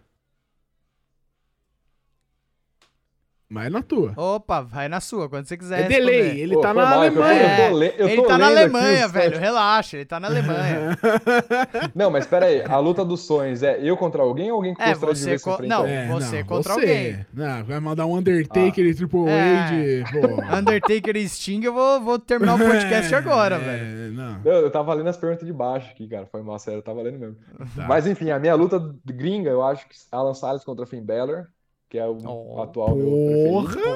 [3.51, 4.13] Mas na tua.
[4.15, 6.41] Opa, vai na sua, quando você quiser É delay, responder.
[6.41, 7.41] ele Pô, tá na mal, é eu Alemanha.
[7.65, 10.95] eu tô le- eu Ele tô tá na Alemanha, velho, relaxa, ele tá na Alemanha.
[11.95, 14.81] Não, mas pera aí, a luta dos sonhos é eu contra alguém ou alguém que
[14.83, 15.83] É, gostaria de ver co- não.
[15.83, 16.79] É, você contra você.
[16.79, 17.25] alguém.
[17.33, 19.57] Não, vai mandar um Undertaker e Triple É.
[19.57, 20.03] H de.
[20.11, 20.27] Pô.
[20.55, 24.13] Undertaker e Sting, eu vou, vou terminar o podcast agora, É, velho.
[24.13, 24.39] Não.
[24.45, 26.27] Não, eu tava lendo as perguntas de baixo aqui, cara.
[26.27, 27.35] Foi mal, sério, eu tava lendo mesmo.
[27.75, 27.87] Tá.
[27.87, 31.47] Mas enfim, a minha luta gringa, eu acho que Alan Salles contra Finn Balor,
[31.89, 33.49] que é o Oh, atual meu preferido.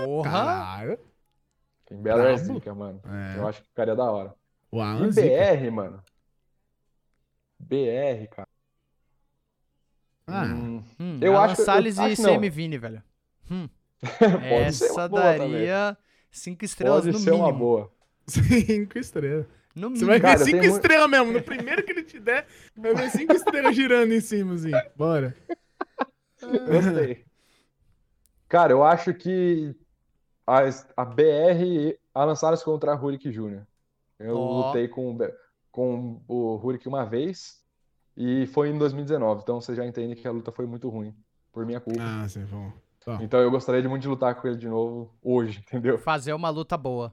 [0.08, 0.24] Porra!
[0.32, 1.00] Caralho.
[1.88, 3.00] Finn Balor é zica, mano.
[3.06, 3.38] É.
[3.38, 4.34] Eu acho que ficaria da hora.
[4.72, 5.28] O E Alan Zica.
[5.28, 6.04] BR, mano.
[7.60, 8.48] BR, cara.
[10.28, 12.26] Ah, Hum, Hum, Eu Alan acho que- eu Salles acho e.
[12.26, 13.04] CM Vini, velho.
[13.52, 13.70] Hum,
[14.50, 15.98] pode ser essa daria
[16.32, 17.48] cinco estrelas Pode no ser mínimo.
[17.50, 17.92] uma boa.
[18.28, 19.46] cinco estrelas.
[19.76, 20.08] No Você mínimo.
[20.08, 21.32] vai Cara, ver cinco tem mu- estrelas mesmo.
[21.34, 24.72] No primeiro que ele te der, vai ver cinco estrelas girando em cima, assim.
[24.96, 25.36] Bora.
[26.42, 27.26] Gostei.
[28.54, 29.76] Cara, eu acho que
[30.46, 30.60] a,
[30.96, 31.98] a BR
[32.36, 33.64] Salles contra a Rurik Jr.
[34.20, 34.68] Eu Ó.
[34.68, 35.18] lutei com,
[35.72, 37.66] com o Rurik uma vez
[38.16, 39.42] e foi em 2019.
[39.42, 41.16] Então você já entende que a luta foi muito ruim,
[41.52, 42.04] por minha culpa.
[42.04, 42.72] Ah, você bom.
[43.20, 45.98] Então eu gostaria de muito de lutar com ele de novo hoje, entendeu?
[45.98, 47.12] Fazer uma luta boa.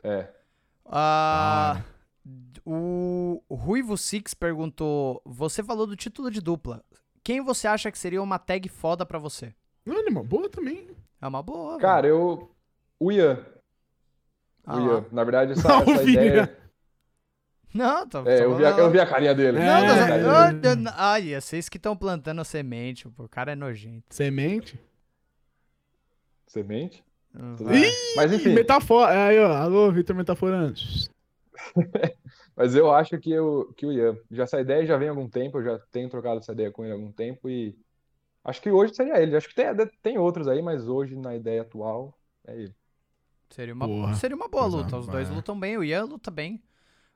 [0.00, 0.32] É.
[0.86, 1.82] Ah,
[2.64, 6.84] o Ruivo Six perguntou: Você falou do título de dupla.
[7.24, 9.52] Quem você acha que seria uma tag foda pra você?
[9.84, 10.88] Não, animal, boa também.
[11.20, 11.78] É uma boa.
[11.78, 12.50] Cara, eu.
[12.98, 13.44] O Ian.
[14.64, 14.80] Ah o.
[14.86, 15.06] Ian.
[15.12, 16.58] Na verdade, essa, Não, essa ideia.
[17.74, 19.58] Não, tô, É, eu vi, a, falando- eu vi a carinha dele.
[19.58, 24.04] É, Não, Eu eu- Ai, vocês que estão plantando semente, pô, o cara é nojento.
[24.10, 24.78] Semente.
[26.46, 27.02] Semente?
[27.34, 27.90] Hum, bem.
[28.14, 28.52] Mas enfim.
[28.52, 29.14] Metafora.
[29.14, 29.52] É, aí, ó.
[29.54, 30.74] Alô, Vitor Metaforando.
[32.54, 35.28] Mas eu acho que, eu, que o Ian, já essa ideia já vem há algum
[35.28, 37.74] tempo, eu já tenho trocado essa ideia com ele há algum tempo e
[38.44, 39.36] acho que hoje seria ele.
[39.36, 39.66] Acho que tem,
[40.02, 42.16] tem outros aí, mas hoje na ideia atual
[42.46, 42.74] é ele.
[43.50, 44.14] Seria uma, Porra.
[44.14, 44.96] seria uma boa Coisa luta.
[44.98, 45.76] Os dois lutam bem.
[45.76, 46.62] O Ian luta bem.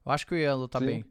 [0.04, 0.86] Eu acho que o Ian luta Sim.
[0.86, 1.04] bem.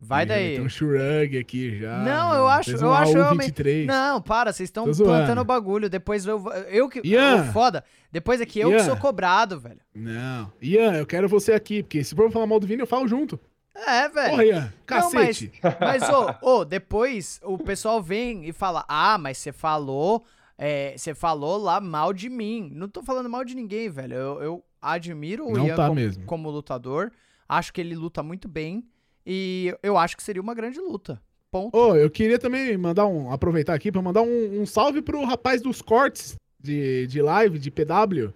[0.00, 0.56] Vai daí.
[0.56, 1.98] Tem um Shurug aqui já.
[1.98, 3.86] Não, eu acho- Fez eu um acho realmente- 23.
[3.86, 5.88] Não, para, vocês estão plantando o bagulho.
[5.88, 6.42] Depois eu.
[6.68, 7.00] Eu que.
[7.06, 7.42] Ian.
[7.42, 7.82] o foda.
[8.12, 9.80] Depois é que eu que sou cobrado, velho.
[9.94, 10.52] Não.
[10.60, 13.40] Ian, eu quero você aqui, porque se for falar mal do Vini, eu falo junto.
[13.74, 14.30] É, velho.
[14.30, 14.60] Porra, Ian.
[14.62, 15.52] Não, Cacete.
[15.80, 20.24] Mas, ô, ô, depois o pessoal vem e fala: Ah, mas você falou.
[20.56, 22.70] é, Você falou lá mal de mim.
[22.74, 24.14] Não tô falando mal de ninguém, velho.
[24.14, 26.24] Eu, eu admiro o Não Ian tá como, mesmo.
[26.24, 27.10] como lutador.
[27.48, 28.84] Acho que ele luta muito bem.
[29.26, 31.20] E eu acho que seria uma grande luta.
[31.50, 31.76] Ponto.
[31.76, 33.30] Ô, eu queria também mandar um.
[33.32, 37.70] Aproveitar aqui pra mandar um, um salve pro rapaz dos cortes de, de live, de
[37.70, 38.32] PW.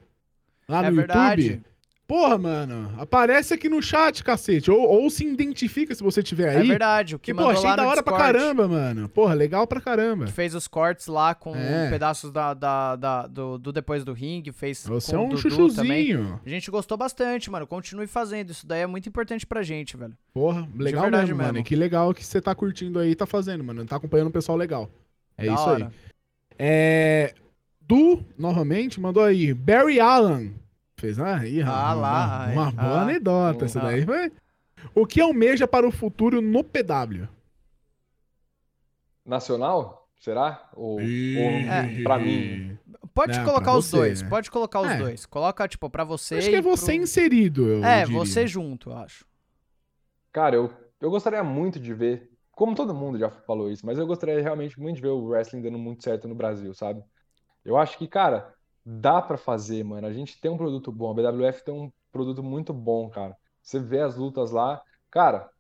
[0.69, 1.43] Lá é no verdade.
[1.43, 1.65] YouTube.
[2.09, 2.91] Porra, mano.
[2.97, 4.71] Aparece aqui no chat, cacete.
[4.71, 6.67] Ou, ou se identifica se você tiver É aí.
[6.67, 7.15] verdade.
[7.15, 9.09] O que Que, pô, mandou achei da hora pra Discord, caramba, mano.
[9.11, 10.25] Porra, legal pra caramba.
[10.25, 11.91] que Fez os cortes lá com É.
[11.91, 14.53] pedaços da, da- da- do, do Depois do Ringue.
[14.53, 16.07] Fez Você é um Dudu também.
[16.07, 16.41] chuchuzinho.
[16.47, 17.67] A gente gostou bastante, mano.
[17.67, 18.53] Continue fazendo.
[18.53, 20.17] Isso daí é muito importante pra gente, velho.
[20.33, 21.53] Porra, legal verdade mesmo, mano.
[21.53, 21.67] mesmo.
[21.67, 23.85] Que legal que você tá curtindo aí e tá fazendo, mano.
[23.85, 24.89] Tá acompanhando o pessoal legal.
[25.37, 25.83] É Da isso aí.
[25.83, 25.93] hora.
[26.59, 27.35] É.
[27.83, 29.53] Du, novamente, mandou aí.
[29.53, 30.55] Barry Allen.
[30.99, 33.03] Fez uma, ih, Ah, uma, lá, uma ai, boa ah.
[33.03, 33.65] anedota.
[33.67, 33.85] Essa Ah.
[33.85, 34.33] daí foi.
[34.95, 37.29] O que almeja para o futuro no PW?
[39.25, 40.09] Nacional?
[40.19, 40.69] Será?
[40.75, 42.03] Ou, ou É.
[42.03, 42.77] pra mim?
[43.15, 44.29] Pode Não, colocar os você, dois, né?
[44.29, 44.99] pode colocar os É.
[44.99, 45.27] dois.
[45.27, 47.69] Coloca, tipo, pra você Acho que é e pro- você inserido.
[47.69, 48.19] Eu É, diria.
[48.19, 49.25] você junto, eu acho.
[50.33, 54.07] Cara, eu, eu gostaria muito de ver, como todo mundo já falou isso, mas eu
[54.07, 57.03] gostaria realmente muito de ver o wrestling dando muito certo no Brasil, sabe?
[57.65, 58.53] Eu acho que, cara,
[58.89, 60.07] dá pra fazer, mano.
[60.07, 63.37] A gente tem um produto bom, a BWF tem um produto muito bom, cara.
[63.63, 65.51] Você vê as lutas lá, cara,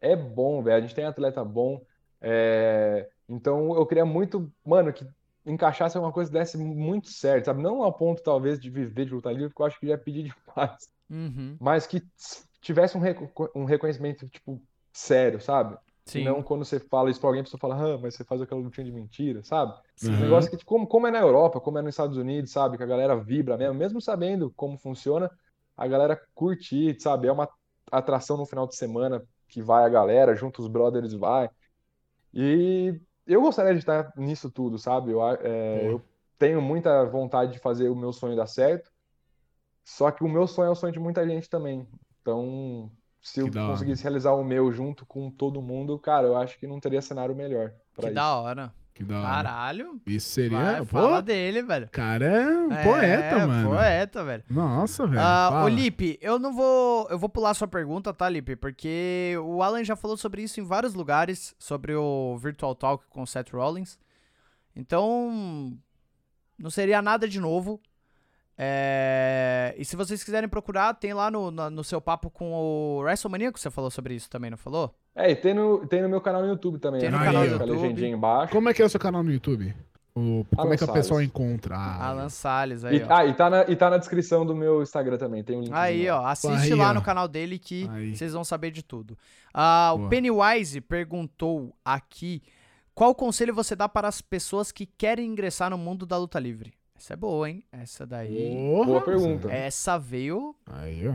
[0.00, 0.78] é bom, velho.
[0.78, 1.82] A gente tem atleta bom.
[2.20, 5.06] é, Então eu queria muito, mano, que
[5.46, 7.62] encaixasse alguma coisa desse muito certo, sabe?
[7.62, 10.24] Não ao ponto, talvez, de viver de luta livre, porque eu acho que já pedir
[10.46, 11.58] demais Uhum.
[11.58, 12.02] mas que
[12.60, 13.02] tivesse um,
[13.54, 15.78] um reconhecimento, tipo, sério, sabe?
[16.10, 16.24] Sim.
[16.24, 18.60] Não quando você fala isso pra alguém, a pessoa fala, ah, mas você faz aquela
[18.60, 19.72] lutinha de mentira, sabe?
[20.18, 20.20] Um Uhum.
[20.20, 22.76] negócio que, tipo, como, como é na Europa, como é nos Estados Unidos, sabe?
[22.76, 25.30] Que a galera vibra mesmo, mesmo sabendo como funciona,
[25.76, 27.28] a galera curte, sabe?
[27.28, 27.48] É uma
[27.90, 31.48] atração no final de semana que vai a galera, junto os brothers vai.
[32.32, 35.12] E eu gostaria de estar nisso tudo, sabe?
[35.12, 35.36] Eu, é,
[35.72, 35.90] Pô.
[35.90, 36.02] eu
[36.38, 38.90] tenho muita vontade de fazer o meu sonho dar certo,
[39.84, 41.88] só que o meu sonho é o sonho de muita gente também.
[42.20, 46.66] Então, se eu conseguisse realizar o meu junto com todo mundo, cara, eu acho que
[46.66, 48.14] não teria cenário melhor pra Que isso.
[48.14, 48.72] da hora.
[48.94, 49.26] Que da hora.
[49.28, 50.00] Caralho.
[50.06, 50.58] Isso seria.
[50.58, 51.88] Vai, pô, fala dele, velho.
[51.90, 53.68] cara é um É, poeta, mano.
[53.70, 54.44] Poeta, velho.
[54.50, 55.20] Nossa, velho.
[55.22, 55.70] Ah, ô fala.
[55.70, 57.06] Lipe, eu não vou.
[57.08, 58.56] Eu vou pular sua pergunta, tá, Lipe?
[58.56, 63.22] Porque o Alan já falou sobre isso em vários lugares, sobre o Virtual Talk com
[63.22, 63.98] o Seth Rollins.
[64.76, 65.76] Então,
[66.58, 67.80] não seria nada de novo.
[68.62, 72.98] É, E se vocês quiserem procurar, tem lá no, no, no seu papo com o
[73.00, 74.94] WrestleMania que você falou sobre isso também, não falou?
[75.14, 77.00] É, e tem no, tem no meu canal no YouTube também.
[77.00, 77.24] Tem no né?
[77.24, 77.70] canal do a YouTube.
[77.70, 78.52] legendinha embaixo.
[78.52, 79.74] Como é que é o seu canal no YouTube?
[80.14, 81.02] O- como Alan é que a Salles.
[81.04, 81.76] pessoa encontra?
[81.76, 83.06] Ah, Alan Salles aí, E, ó.
[83.16, 85.72] ah, e tá, na, e tá na descrição do meu Instagram também, tem um link.
[85.72, 86.94] Aí, ó, assiste Aí, lá ó.
[86.94, 88.14] no canal dele que Aí.
[88.14, 89.16] vocês vão saber de tudo.
[89.54, 90.08] Ah, o.
[90.08, 92.42] Pennywise perguntou aqui:
[92.94, 96.72] qual conselho você dá para as pessoas que querem ingressar no mundo da luta livre?
[97.00, 97.64] Essa é boa, hein?
[97.72, 98.54] Essa daí.
[98.54, 99.50] Porra, Boa pergunta.
[99.50, 100.54] Essa veio.
[100.66, 101.14] Aí, ó.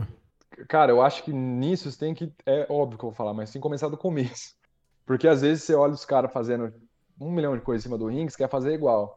[0.66, 2.32] Cara, eu acho que nisso você tem que.
[2.44, 4.56] É óbvio que eu vou falar, mas tem que começar do começo.
[5.06, 6.74] Porque às vezes você olha os caras fazendo
[7.20, 9.16] um milhão de coisas em cima do ringue, você quer fazer igual.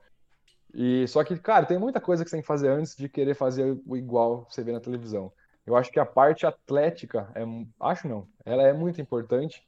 [0.72, 3.34] E só que, cara, tem muita coisa que você tem que fazer antes de querer
[3.34, 5.34] fazer o igual que você vê na televisão.
[5.66, 7.42] Eu acho que a parte atlética é,
[7.80, 9.68] acho não, ela é muito importante.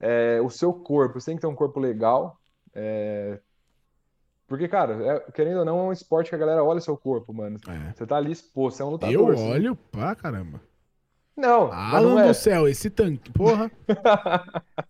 [0.00, 2.40] É, o seu corpo, você tem que ter um corpo legal.
[2.74, 3.38] é,
[4.46, 7.32] porque, cara, é- querendo ou não, é um esporte que a galera olha seu corpo,
[7.32, 7.58] mano.
[7.68, 7.92] É.
[7.92, 9.14] Você tá ali exposto, você é um lutador.
[9.14, 10.60] Eu você- olho pra caramba.
[11.36, 12.28] Não, Alan não é.
[12.28, 13.32] do céu, esse tanque.
[13.32, 13.68] Porra.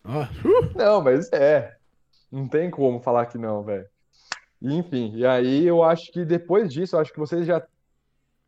[0.04, 1.76] Ó, uh, Não, mas é.
[2.30, 3.86] Não tem como falar que não, velho.
[4.60, 7.62] Enfim, e aí eu acho que depois disso, eu acho que vocês já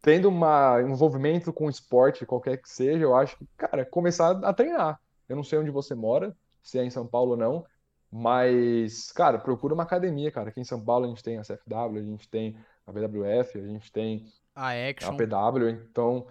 [0.03, 4.53] tendo uma, um envolvimento com esporte, qualquer que seja, eu acho que, cara, começar a
[4.53, 5.01] treinar.
[5.29, 7.65] Eu não sei onde você mora, se é em São Paulo ou não,
[8.11, 10.49] mas, cara, procura uma academia, cara.
[10.51, 12.57] Aqui em São Paulo a gente tem a CFW, a gente tem
[12.87, 15.17] a BWF, a gente tem A a Action.
[15.17, 16.27] PW, então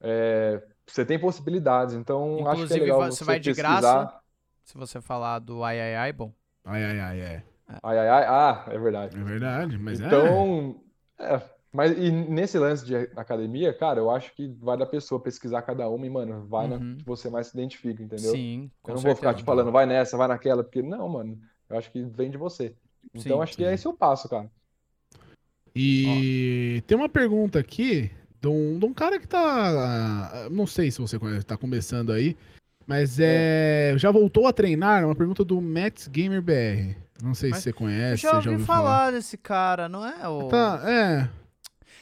[0.00, 1.94] é, você tem possibilidades.
[1.94, 4.04] Então acho que é Inclusive, legal você vai de pesquisar.
[4.04, 4.20] graça.
[4.64, 6.32] Se você falar do ai ai ai, bom.
[6.64, 7.44] Ai, ai, ai, é.
[7.82, 8.24] Ai, ai, ai.
[8.26, 9.16] Ah, é verdade.
[9.18, 10.06] É verdade, mas é.
[10.06, 10.80] Então,
[11.18, 11.40] é,
[11.72, 15.88] mas e nesse lance de academia, cara, eu acho que vai da pessoa pesquisar cada
[15.88, 16.96] uma e, mano, vai na Uhum.
[16.96, 18.30] que você mais se identifica, entendeu?
[18.32, 19.44] Sim, com Eu não vou ficar certeza.
[19.44, 21.38] te falando, vai nessa, vai naquela, porque não, mano,
[21.68, 22.74] eu acho que vem de você.
[23.14, 23.68] Então, Sim, acho que sim.
[23.68, 24.50] é esse o passo, cara.
[25.74, 30.48] E tem uma pergunta aqui de um, de um cara que tá.
[30.50, 32.36] Não sei se você conhece, tá começando aí.
[32.86, 33.94] Mas é.
[33.96, 35.02] Já voltou a treinar?
[35.02, 36.96] É uma pergunta do Mets Gamer BR.
[37.22, 40.06] Não sei Mas se você Eu conhece, já você ouvi ouviu falar desse cara, não
[40.06, 40.26] é?
[40.28, 40.48] O...
[40.48, 41.28] Tá, é.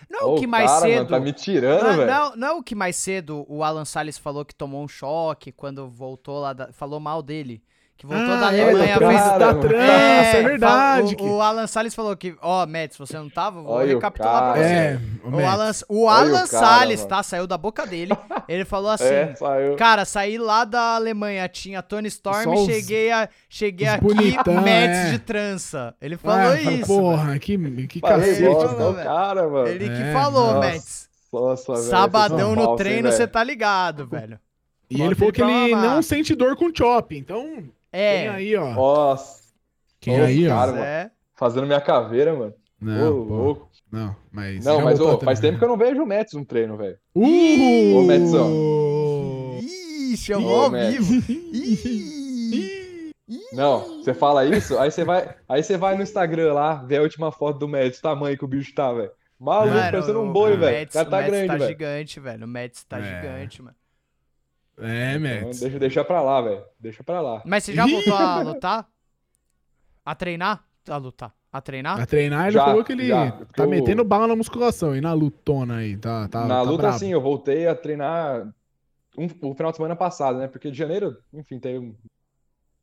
[0.08, 1.08] Não é o que mais cara, mano, cedo.
[1.08, 2.06] tá me tirando, Não, velho.
[2.10, 5.50] não, não é o que mais cedo o Alan Salles falou que tomou um choque
[5.52, 7.62] quando voltou lá, da- falou mal dele.
[7.98, 9.22] Que voltou Ah, da é, Alemanha, da fez.
[9.38, 9.60] da mano.
[9.62, 11.16] trança, é, fa- verdade.
[11.18, 13.62] O, o Alan Salles falou que, ó, Mets, você não tava?
[13.62, 14.68] Vou Olha recapitular pra você.
[14.68, 15.46] É, o O.
[15.46, 17.08] Alan, o Alan o cara, Salles, mano.
[17.08, 17.22] tá?
[17.22, 18.12] Saiu da boca dele.
[18.46, 19.76] Ele falou assim: É, saiu.
[19.76, 24.98] Cara, saí lá da Alemanha, tinha Tony Storm, os- cheguei, a, cheguei aqui, bonitão, Mets
[24.98, 25.10] é.
[25.12, 25.94] de trança.
[25.98, 26.86] Ele falou Ah, falei, isso.
[26.86, 27.56] Porra, que,
[27.88, 28.44] que Falei cacete.
[28.76, 29.68] falou, é cara, mano.
[29.68, 30.60] Ele que É, falou, nossa.
[30.68, 31.08] Mets.
[31.32, 34.38] Nossa, Sabadão no treino, você tá ligado, velho.
[34.88, 37.16] E ele falou que ele não sente dor com chop.
[37.16, 37.64] Então,
[37.96, 38.28] É.
[38.28, 38.72] aí, ó.
[38.72, 39.40] Nossa,
[40.00, 40.50] Quem aí, ó.
[40.54, 41.10] cara, é.
[41.34, 42.54] fazendo minha caveira, mano.
[42.80, 43.70] Não, Ô, louco.
[43.90, 44.64] não, mas.
[44.64, 46.98] Não, mas ô, faz tempo que eu não vejo o Mets no treino, velho.
[47.14, 47.96] Uh!
[47.96, 48.50] Ô, Metzão.
[49.62, 51.08] Ih, chamou Ô, ao Mets.
[51.08, 51.32] vivo.
[51.52, 53.10] Ih.
[53.52, 57.02] Não, você fala isso, aí você vai, aí você vai no Instagram lá, vê a
[57.02, 59.10] última foto do Mets, o tamanho que o bicho tá, velho.
[59.38, 60.76] Maluco, parecendo um o- boi, o velho.
[60.76, 61.66] O Mets- cara tá o Mets grande, tá velho.
[61.68, 62.44] gigante, velho.
[62.44, 63.02] O Mets tá É.
[63.02, 63.76] gigante, mano.
[64.78, 66.64] É, Então, deixa, deixa pra lá, velho.
[66.78, 67.42] Deixa pra lá.
[67.46, 68.88] Mas você já voltou a lutar?
[70.04, 70.64] A treinar?
[70.88, 71.34] A lutar.
[71.52, 71.98] A treinar?
[72.00, 74.94] A treinar, ele Já, falou que ele já, tá eu- metendo bala na musculação.
[74.94, 76.96] E na lutona aí, tá, tá, Na tá luta, brabo.
[76.96, 78.52] assim, eu voltei a treinar
[79.18, 80.48] um, o final de semana passado, né?
[80.48, 81.96] Porque de janeiro, enfim, teve um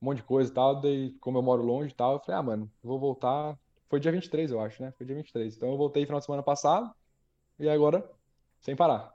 [0.02, 0.82] monte de coisa e tal.
[0.82, 3.58] Daí, como eu moro longe e tal, eu falei, ah, mano, vou voltar.
[3.90, 4.92] Foi dia 23, eu acho, né?
[4.98, 5.56] Foi dia 23.
[5.56, 6.92] Então eu voltei final de semana passado
[7.60, 8.04] e agora,
[8.62, 9.14] sem parar.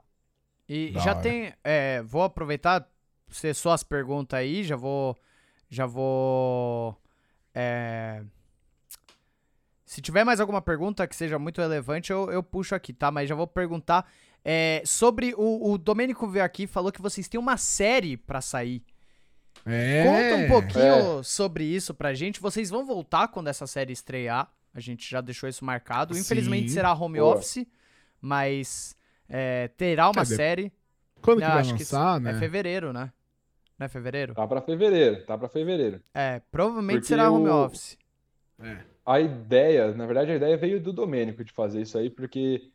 [0.69, 1.21] E Da já hora.
[1.21, 1.53] tem.
[1.63, 2.87] é, vou aproveitar
[3.29, 5.17] ser só as perguntas aí, já vou.
[5.69, 6.95] Já vou.
[7.53, 8.23] é,
[9.85, 13.09] se tiver mais alguma pergunta que seja muito relevante, eu, eu puxo aqui, tá?
[13.09, 14.07] Mas já vou perguntar
[14.45, 18.39] é, sobre o, o Domênico veio aqui e falou que vocês têm uma série pra
[18.39, 18.83] sair.
[19.65, 20.03] É.
[20.03, 21.23] Conta um pouquinho É.
[21.23, 22.39] sobre isso pra gente.
[22.39, 24.47] Vocês vão voltar quando essa série estrear.
[24.75, 26.15] A gente já deixou isso marcado.
[26.15, 26.75] Infelizmente Sim.
[26.75, 27.35] será home Boa.
[27.35, 27.65] office,
[28.21, 28.95] mas
[29.29, 30.73] é, terá uma É, de- série.
[31.21, 32.31] Quando que Não, vai acho que lançar, né?
[32.31, 33.11] É fevereiro, né?
[33.77, 34.33] Não é fevereiro?
[34.33, 36.01] Tá pra fevereiro, tá pra fevereiro.
[36.13, 37.97] É, provavelmente Porque será home o- office.
[39.05, 42.69] A ideia, na verdade, a ideia veio do Domênico de fazer isso aí, porque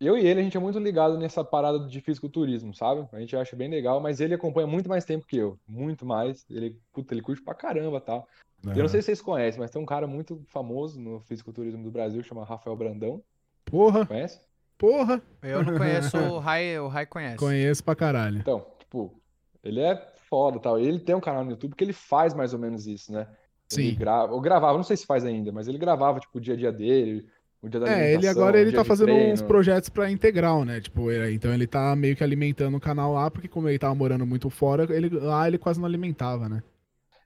[0.00, 3.06] eu e ele, a gente é muito ligado nessa parada de fisiculturismo, sabe?
[3.12, 6.44] A gente acha bem legal, mas ele acompanha muito mais tempo que eu, muito mais.
[6.50, 8.28] Ele, puta, ele curte pra caramba, tal.
[8.64, 11.90] Eu não sei se vocês conhecem, mas tem um cara muito famoso no fisiculturismo do
[11.90, 13.22] Brasil, chama Rafael Brandão.
[13.64, 14.40] Porra, Conhece?
[14.78, 15.22] Porra.
[15.42, 17.36] Eu não conheço o Rai, o Rai conhece.
[17.36, 18.38] Conheço pra caralho.
[18.38, 19.20] Então, tipo,
[19.62, 19.96] ele é
[20.28, 20.78] foda, tal.
[20.78, 23.26] Ele tem um canal no YouTube que ele faz mais ou menos isso, né?
[23.70, 23.94] Ele Sim.
[23.94, 26.56] grava, ou gravava, não sei se faz ainda, mas ele gravava, tipo, o dia a
[26.56, 27.26] dia dele,
[27.60, 29.48] o dia da É, ele agora ele dia tá de fazendo uns treino.
[29.48, 30.80] projetos pra integral, né?
[30.80, 33.94] Tipo, ele- então ele tá meio que alimentando o canal lá, porque como ele tava
[33.94, 36.62] morando muito fora, ele, lá ele quase não alimentava, né?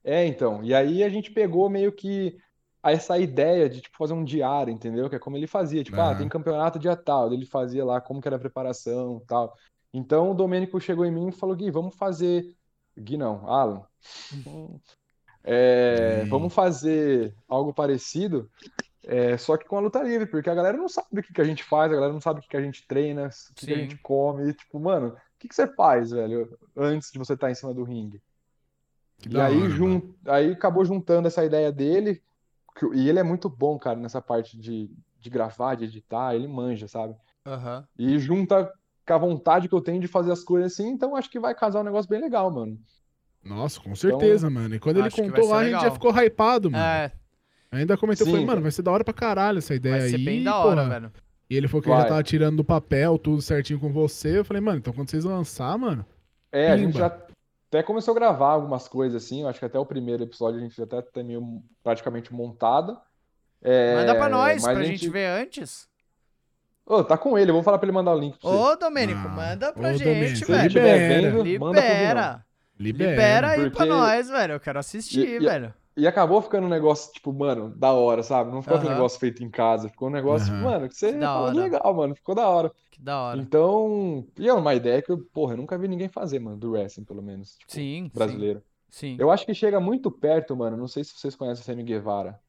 [0.03, 0.63] É, então.
[0.65, 2.37] E aí a gente pegou meio que
[2.83, 5.09] essa ideia de tipo fazer um diário, entendeu?
[5.11, 6.19] Que é como ele fazia, tipo, ah, Aham.
[6.19, 9.55] tem campeonato dia tal, ele fazia lá como que era a preparação, tal.
[9.93, 12.55] Então o Domênico chegou em mim e falou: "Gui, vamos fazer
[12.99, 13.83] Gui não, Alan.
[15.43, 16.29] É, Ih.
[16.29, 18.51] vamos fazer algo parecido,
[19.05, 21.41] é, só que com a luta livre, porque a galera não sabe o que que
[21.41, 23.67] a gente faz, a galera não sabe o que que a gente treina, o que
[23.67, 27.19] que a gente come, e, tipo, mano, o que que você faz, velho, antes de
[27.19, 28.21] você estar em cima do ringue?
[29.19, 30.15] Que E aí, hora, jun...
[30.27, 32.23] aí acabou juntando essa ideia dele,
[32.95, 34.91] e ele é muito bom, cara, nessa parte de,
[35.21, 37.15] de gravar, de editar, ele manja, sabe?
[37.47, 37.87] Aham.
[37.99, 38.71] E junta
[39.07, 41.55] com a vontade que eu tenho de fazer as coisas assim, então acho que vai
[41.55, 42.79] casar um negócio bem legal, mano.
[43.45, 44.75] Nossa, com certeza, mano.
[44.75, 45.95] E quando ele contou lá, a gente já legal.
[45.95, 46.85] ficou hypado, mano.
[46.85, 47.13] É,
[47.73, 48.47] Ainda comentou, eu falei, Sim.
[48.47, 50.25] mano, vai ser da hora pra caralho essa ideia vai ser aí.
[50.25, 50.89] bem da hora, porra.
[50.89, 51.13] velho.
[51.49, 54.39] E ele falou que ele já tava tirando do papel tudo certinho com você.
[54.39, 56.05] Eu falei, mano, então quando vocês lançar, mano.
[56.53, 57.17] É, a gente já
[57.71, 60.63] até começou a gravar algumas coisas assim, eu acho que até o primeiro episódio a
[60.63, 62.99] gente já até tem meio praticamente montado.
[63.63, 65.89] É, Manda pra nós, pra a gente ver antes.
[66.85, 68.51] Ô, tá com ele, vou falar pra ele mandar o link pra.
[68.51, 70.69] Ô, Domênico, Ah, manda ô, pra gente, Domênico, velho.
[70.69, 70.99] libera.
[71.31, 71.43] vendo.
[71.45, 72.45] Libera.
[72.79, 73.11] Libera.
[73.11, 74.55] Libera aí pra porque- nós, velho.
[74.55, 75.73] Eu quero assistir, E- e- velho.
[75.97, 78.51] E acabou ficando um negócio, tipo, mano, da hora, sabe?
[78.51, 78.99] Não ficou aquele Aham.
[78.99, 80.63] negócio feito em casa, ficou um negócio, Aham.
[80.63, 82.73] mano, que você da legal, mano, ficou da hora.
[82.91, 83.41] Que da hora.
[83.41, 86.71] Então, e é uma ideia que eu, porra, eu nunca vi ninguém fazer, mano, do
[86.71, 88.63] wrestling, pelo menos, tipo, Sim, sim, brasileiro.
[88.89, 89.17] sim.
[89.19, 92.41] Eu acho que chega muito perto, mano, não sei se vocês conhecem o Sammy Guevara,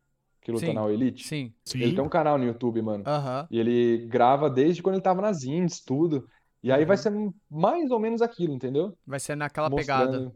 [0.41, 0.73] que luta Sim.
[0.73, 1.27] na Elite.
[1.27, 1.53] Sim.
[1.63, 1.79] Sim.
[1.81, 3.47] Ele tem um canal no YouTube, mano, Aham.
[3.49, 6.27] e ele grava desde quando ele tava nas indies, tudo.
[6.63, 7.11] E aí vai ser
[7.49, 8.95] mais ou menos aquilo, entendeu?
[9.05, 10.31] Vai ser naquela pegada.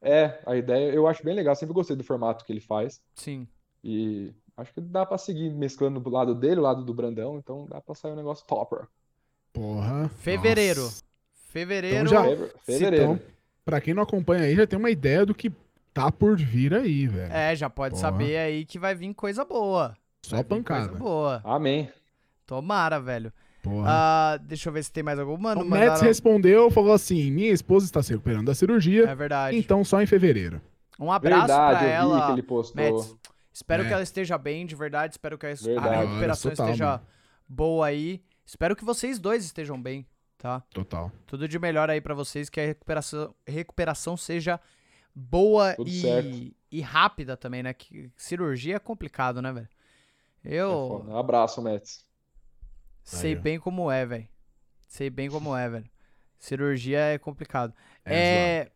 [0.00, 3.00] É, a ideia, eu acho bem legal, sempre gostei do formato que ele faz.
[3.14, 3.46] Sim.
[3.82, 7.66] E acho que dá pra seguir mesclando do lado dele, o lado do Brandão, então
[7.68, 8.86] dá pra sair um negócio topper.
[9.52, 10.08] Porra.
[10.18, 10.82] Fevereiro.
[10.82, 11.02] Nossa.
[11.50, 11.96] Fevereiro.
[11.96, 13.04] Então já- Feve- Fevereiro.
[13.14, 13.20] Então,
[13.64, 15.50] pra quem não acompanha aí, já tem uma ideia do que
[15.92, 17.32] tá por vir aí, velho.
[17.32, 18.02] É, já pode Porra.
[18.02, 19.96] saber aí que vai vir coisa boa.
[20.24, 20.88] Só Vai pancada.
[20.88, 21.40] Coisa boa.
[21.44, 21.90] Amém.
[22.46, 23.32] Tomara, velho.
[23.62, 23.86] Porra.
[23.88, 25.36] Ah, deixa eu ver se tem mais algum.
[25.36, 26.02] Mano, o Mets mandaram...
[26.02, 29.56] respondeu, falou assim: minha esposa está se recuperando da cirurgia, É verdade.
[29.56, 30.60] então só em fevereiro.
[30.98, 32.26] Um abraço Verdade, pra ela.
[32.26, 32.76] que ele postou.
[32.82, 33.16] Mets,
[33.52, 33.86] espero É.
[33.86, 35.14] que ela esteja bem, de verdade.
[35.14, 36.06] Espero que a, a Verdade.
[36.06, 37.02] recuperação Total, esteja mano.
[37.48, 38.22] boa aí.
[38.46, 40.06] Espero que vocês dois estejam bem,
[40.38, 40.60] tá?
[40.72, 41.12] Total.
[41.26, 44.58] Tudo de melhor aí pra vocês, que a recuperação, recuperação seja
[45.14, 47.74] boa e, e rápida também, né?
[47.74, 49.68] Que cirurgia é complicado, né, velho?
[50.44, 51.18] É Eu foda.
[51.18, 52.04] Abraço, Mets.
[53.08, 54.28] Sei Aí, bem como é, velho.
[54.86, 55.90] Sei bem como é, velho.
[56.38, 57.74] Cirurgia é complicado.
[58.04, 58.68] É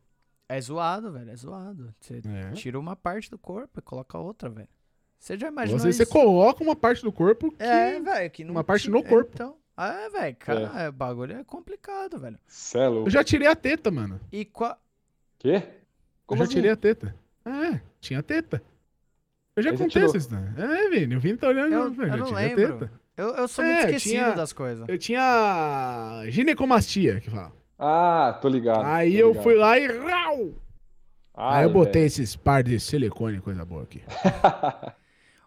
[0.49, 1.31] É, é zoado, velho.
[1.31, 1.94] É zoado.
[2.01, 2.52] Você É.
[2.52, 4.69] tira uma parte do corpo e coloca outra, velho.
[5.19, 6.12] Você já Às imaginou vezes você isso?
[6.12, 7.62] coloca uma parte do corpo que.
[7.62, 9.31] É, velho, que não uma parte no corpo.
[9.33, 12.39] Então, é, velho, cara, o bagulho é complicado, velho.
[12.49, 13.07] Cê é louco.
[13.07, 14.20] Eu já tirei a teta, mano.
[14.33, 14.77] E qua...
[15.39, 15.62] Quê?
[15.65, 15.73] Eu
[16.27, 16.55] Como já assim?
[16.55, 17.15] tirei a teta.
[17.44, 18.62] É, tinha teta.
[19.55, 20.55] Eu já Aí você contei isso, né?
[20.57, 21.73] É, Vini, o Vini tá olhando.
[21.75, 22.78] Eu- velho, eu já não tirei a lembro.
[22.78, 23.01] teta.
[23.16, 24.89] Eu, eu sou É, muito esquecido tinha- das coisas.
[24.89, 27.52] Eu tinha ginecomastia, que fala.
[27.78, 28.84] Ah, tô ligado.
[28.84, 29.42] Aí tô eu ligado.
[29.42, 29.86] fui lá e...
[29.86, 30.50] rau!
[31.34, 32.07] Ai, Aí eu botei velho.
[32.07, 34.02] esses par de silicone, coisa boa aqui.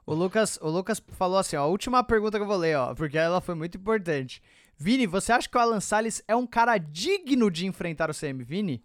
[0.08, 2.94] O Lucas, o Lucas falou assim, ó, a última pergunta que eu vou ler, ó,
[2.94, 4.40] porque ela foi muito importante.
[4.78, 8.44] Vini, você acha que o Alan Salles é um cara digno de enfrentar o CM
[8.44, 8.84] Vini?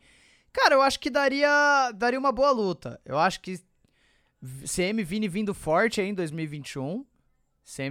[0.50, 2.98] Cara, eu acho que daria, daria uma boa luta.
[3.04, 3.60] Eu acho que
[4.64, 7.04] CM Vini vindo forte aí em 2021,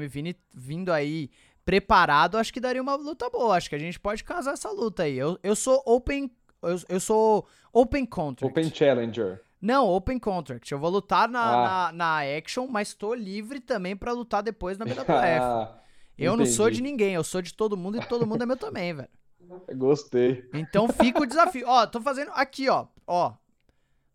[0.10, 1.30] Vini vindo aí
[1.66, 3.56] preparado, acho que daria uma luta boa.
[3.56, 5.18] Acho que a gente pode casar essa luta aí.
[5.18, 6.32] Eu, eu sou open,
[6.62, 8.52] eu, eu sou open contract.
[8.52, 9.42] Open Challenger.
[9.62, 10.72] Não, open contract.
[10.72, 11.92] Eu vou lutar na, Ah.
[11.92, 15.06] na, na Action, mas tô livre também pra lutar depois na BWF.
[15.10, 15.76] Ah,
[16.18, 16.92] eu não sou de entendi.
[16.92, 19.10] ninguém, eu sou de todo mundo e todo mundo é meu também, velho.
[19.78, 20.48] Gostei.
[20.54, 21.66] Então fica o desafio.
[21.68, 22.88] Ó, tô fazendo aqui, ó.
[23.08, 23.34] Ó.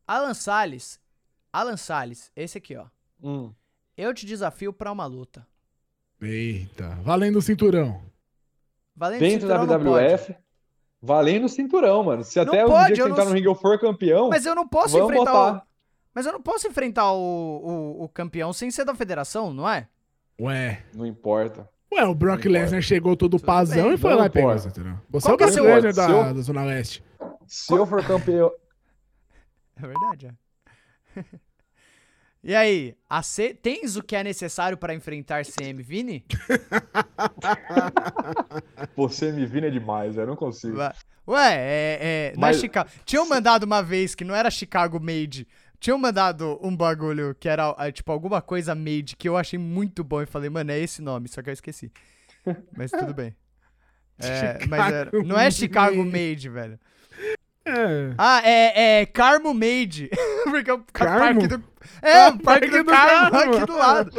[0.07, 1.01] Alan Salles.
[1.53, 2.87] Alan Salles, esse aqui, ó.
[3.23, 3.53] Hum.
[3.97, 5.47] Eu te desafio pra uma luta.
[6.21, 8.03] Eita, valendo o cinturão.
[8.97, 10.05] Valendo Dentro da cinturão, pode.
[10.07, 10.35] WWF,
[11.03, 12.25] valendo o cinturão, mano.
[12.25, 13.79] Se Não até o pode, dia que eu você não entrar no ringue eu for
[13.79, 15.57] campeão, Mas eu não posso Vamos enfrentar botar.
[15.59, 15.63] o.
[16.15, 19.89] Mas eu não posso enfrentar o, o, o campeão sem ser da federação, não é?
[20.41, 20.85] Ué.
[20.95, 21.69] não importa.
[21.93, 22.45] Ué, o Brock.
[22.47, 25.01] Lesnar chegou todo Tudo pazão bem, e foi não lá e cinturão.
[25.11, 27.05] Você Qual é o que Brock Lesnar Se da, eu- da Zona Leste.
[27.47, 28.51] Se eu for campeão.
[29.77, 31.21] É verdade, é.
[32.47, 32.95] E aí,
[33.63, 36.27] tens o que é necessário pra enfrentar CM Vini?
[38.97, 40.77] Você me vina demais, eu não consigo.
[41.27, 42.91] Ué, é, é, não é Mas- Chicago.
[43.07, 45.49] Tinham mandado uma vez que não era Chicago Made.
[45.81, 50.03] Tinham mandado um bagulho que era, é, tipo, alguma coisa made que eu achei muito
[50.05, 51.91] bom e falei, mano, é esse nome, só que eu esqueci.
[52.77, 53.35] Mas tudo bem.
[54.19, 56.79] É, mas era- não é Chicago Made, velho.
[57.67, 58.15] É.
[58.19, 60.11] Ah, é, é Carmo Made.
[60.45, 61.41] Porque é o ca- Carmo?
[61.41, 61.65] parque do.
[62.03, 63.55] É, o parque Parque do do Carmo Carmo.
[63.57, 64.11] aqui do lado.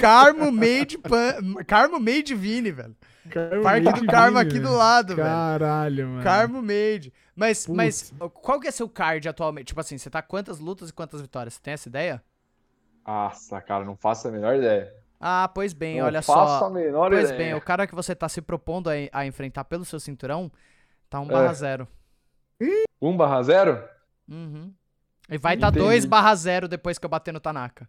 [0.00, 1.64] Carmo Made Pan...
[1.66, 2.96] Carmo Made Vini, velho.
[3.30, 4.76] Carmo Parque Made do Carmo Vini, aqui do velho.
[4.78, 5.28] lado, velho.
[5.28, 6.22] Caralho, mano.
[6.22, 7.12] Carmo Made.
[7.34, 9.68] Mas, mas qual que é seu card atualmente?
[9.68, 11.54] Tipo assim, você tá quantas lutas e quantas vitórias?
[11.54, 12.22] Você tem essa ideia?
[13.06, 14.92] Nossa, cara, não faço a menor ideia.
[15.18, 16.66] Ah, pois bem, não olha faço só.
[16.66, 17.38] a menor Pois ideia.
[17.38, 20.50] bem, o cara que você tá se propondo a, a enfrentar pelo seu cinturão
[21.08, 21.28] tá 1 É.
[21.28, 21.88] barra 0.
[23.02, 23.84] 1 barra 0?
[24.28, 24.72] Uhum.
[25.28, 25.84] E vai tá Entendi.
[25.84, 27.88] 2 barra 0 depois que eu bater no Tanaka.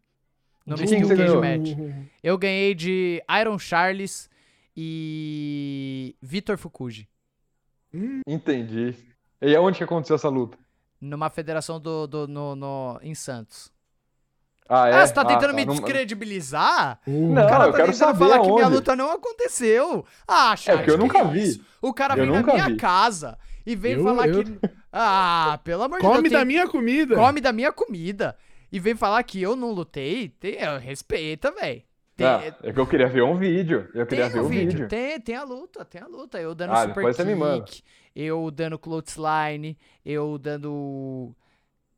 [0.66, 1.35] No De Steel Cage?
[1.35, 1.77] Match.
[2.24, 4.30] Eu ganhei de Iron Charles
[4.75, 7.08] e Vitor Fukuji.
[8.27, 8.95] Entendi.
[9.42, 10.58] E aonde que aconteceu essa luta?
[11.01, 13.72] Numa federação do, do, no, no- em Santos.
[14.69, 14.93] Ah, é?
[14.93, 17.00] Ah, você tá tentando me Não- descredibilizar?
[17.06, 18.75] Uh, Não, O cara eu tá quero tentando saber falar que minha aonde.
[18.77, 20.06] luta não aconteceu.
[20.25, 21.43] Ah, chat, É, porque eu que nunca vi.
[21.43, 21.66] isso?
[21.82, 22.77] O cara Eu vem na minha vi.
[22.77, 24.59] casa e vem Eu- falar eu- que...
[24.96, 26.32] Ah, pelo amor de Come Deus.
[26.34, 27.16] da tem- minha comida.
[27.16, 28.38] Come da minha comida.
[28.72, 30.30] E vem falar que eu não lutei.
[30.30, 30.56] Tem...
[30.58, 31.82] é, Respeita, velho.
[32.16, 32.28] Tem...
[32.28, 33.90] Ah, é que eu queria ver um vídeo.
[33.96, 34.88] Eu Tem queria ver o o vídeo, vídeo.
[34.88, 36.40] Tem, tem a luta, tem a luta.
[36.40, 37.64] Eu dando Ah, super depois você me manda.
[37.66, 37.84] kick,
[38.16, 41.36] eu dando clothesline, eu dando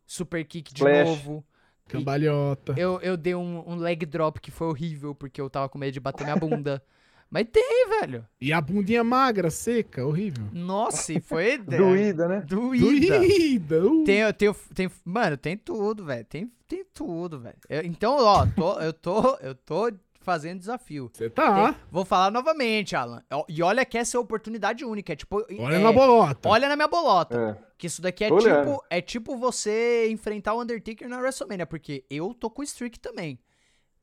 [0.05, 1.07] super kick de Flash.
[1.09, 1.45] novo.
[1.89, 2.73] Cambalhota.
[2.77, 5.91] Eu, eu dei um, um leg drop que foi horrível, porque eu tava com medo
[5.91, 6.81] de bater minha bunda.
[7.35, 8.25] Mas tem, velho.
[8.39, 10.45] E a bundinha magra, seca, horrível.
[10.53, 11.57] Nossa, e foi...
[11.59, 12.39] Doída, né?
[12.47, 13.19] Doída.
[13.19, 13.85] Doída.
[13.85, 14.03] uh.
[14.05, 16.23] Tem, tem, tem, mano, tem tudo, velho.
[16.23, 17.57] Tem, tem tudo, velho.
[17.67, 19.91] Eu- Então, ó, tô, eu tô, eu tô
[20.21, 21.11] fazendo desafio.
[21.13, 21.73] Você tá.
[21.73, 23.21] Tem- vou falar novamente, Alan.
[23.49, 25.11] E olha que essa é oportunidade única.
[25.11, 25.45] É tipo.
[25.59, 26.47] Olha é, na bolota.
[26.47, 27.59] Olha na minha bolota.
[27.61, 27.65] É.
[27.77, 28.79] Que isso daqui é Tô tipo, olhando.
[28.89, 33.37] é tipo você enfrentar o Undertaker na WrestleMania, porque eu tô com o streak também.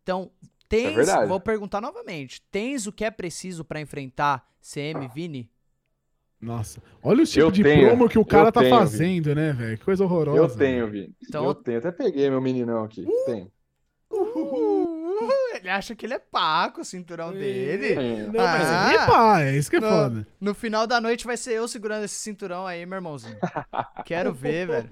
[0.02, 0.30] Então,
[0.76, 1.26] tens, verdade.
[1.28, 5.50] vou perguntar novamente, tens o que é preciso pra enfrentar CM Vini?
[6.40, 6.82] Nossa.
[7.02, 9.52] Olha o tipo Eu de tenho, promo que o cara eu tá tenho, fazendo, né,
[9.52, 9.78] velho?
[9.78, 10.38] Que coisa horrorosa.
[10.38, 11.14] Eu tenho, Vini.
[11.22, 11.78] Então- Eu tenho.
[11.78, 13.06] Até peguei meu meninão aqui.
[13.26, 13.48] Tenho.
[14.10, 17.94] Uhul, ele acha que ele é paco, o cinturão dele.
[17.94, 18.26] Tenho.
[18.32, 18.92] Não, mas Ah.
[18.92, 20.26] é pá, é isso que é No, foda.
[20.40, 23.36] no final da noite vai ser eu segurando esse cinturão aí, meu irmãozinho.
[24.04, 24.90] Quero ver, velho.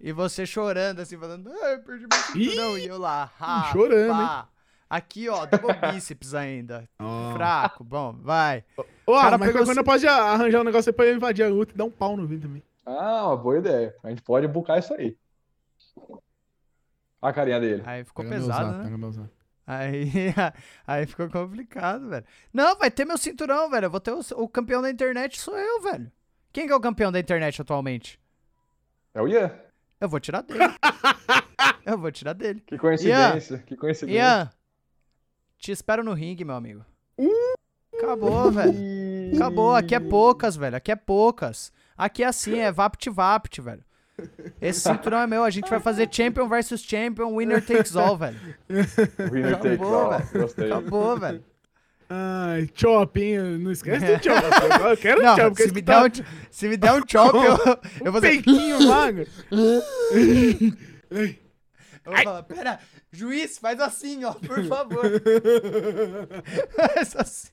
[0.00, 2.78] E você chorando assim, falando, ah, eu perdi meu cinturão.
[2.78, 3.30] e eu lá,
[3.72, 4.48] chorando, pá.
[4.92, 6.86] Aqui, ó, double bíceps ainda.
[6.98, 7.32] Ó.
[7.32, 8.62] Fraco, bom, vai.
[9.06, 11.72] Ó, cara mas pegou coisa pode arranjar um negócio aí pra eu invadir a luta
[11.72, 12.62] e dar um pau no vídeo também.
[12.84, 13.96] Ah, uma boa ideia.
[14.02, 15.16] A gente pode bucar isso aí.
[15.96, 16.20] Olha
[17.22, 17.82] a carinha dele.
[17.86, 19.28] Aí ficou Pega meu pesado, zap, né?
[19.66, 20.10] Aí,
[20.86, 22.26] aí ficou complicado, velho.
[22.52, 23.86] Não, vai ter meu cinturão, velho.
[23.86, 26.12] Eu vou ter o, o campeão da internet, sou eu, velho.
[26.52, 28.20] Quem que é o campeão da internet atualmente?
[29.14, 29.58] É o Ian.
[29.98, 30.60] Eu vou tirar dele.
[31.86, 32.60] eu vou tirar dele.
[32.66, 33.56] Que coincidência.
[33.60, 34.18] Que coincidência.
[34.18, 34.50] Ian,
[35.62, 36.84] te espero no ringue, meu amigo.
[37.96, 38.74] Acabou, velho.
[39.36, 39.76] Acabou.
[39.76, 40.76] Aqui é poucas, velho.
[40.76, 41.72] Aqui é poucas.
[41.96, 43.84] Aqui é assim, é vapt-vapt, velho.
[44.60, 45.44] Esse cinturão é meu.
[45.44, 48.36] A gente vai fazer Champion versus Champion, winner takes all, velho.
[49.30, 50.10] Winner takes Acabou, all.
[50.18, 50.28] velho.
[50.42, 50.72] Gostei.
[50.72, 51.44] Acabou, velho.
[52.10, 53.38] Ai, chop, hein?
[53.60, 54.42] Não esquece do chop.
[54.90, 55.56] Eu quero Não, chop.
[55.56, 57.56] se me, esse der tá- um, se me der um chop, eu,
[58.06, 58.42] eu vou fazer...
[58.42, 59.26] peitinho magro.
[62.04, 65.04] Eu vou falar, pera, juiz, faz assim, ó, por favor.
[66.76, 67.48] Faz assim.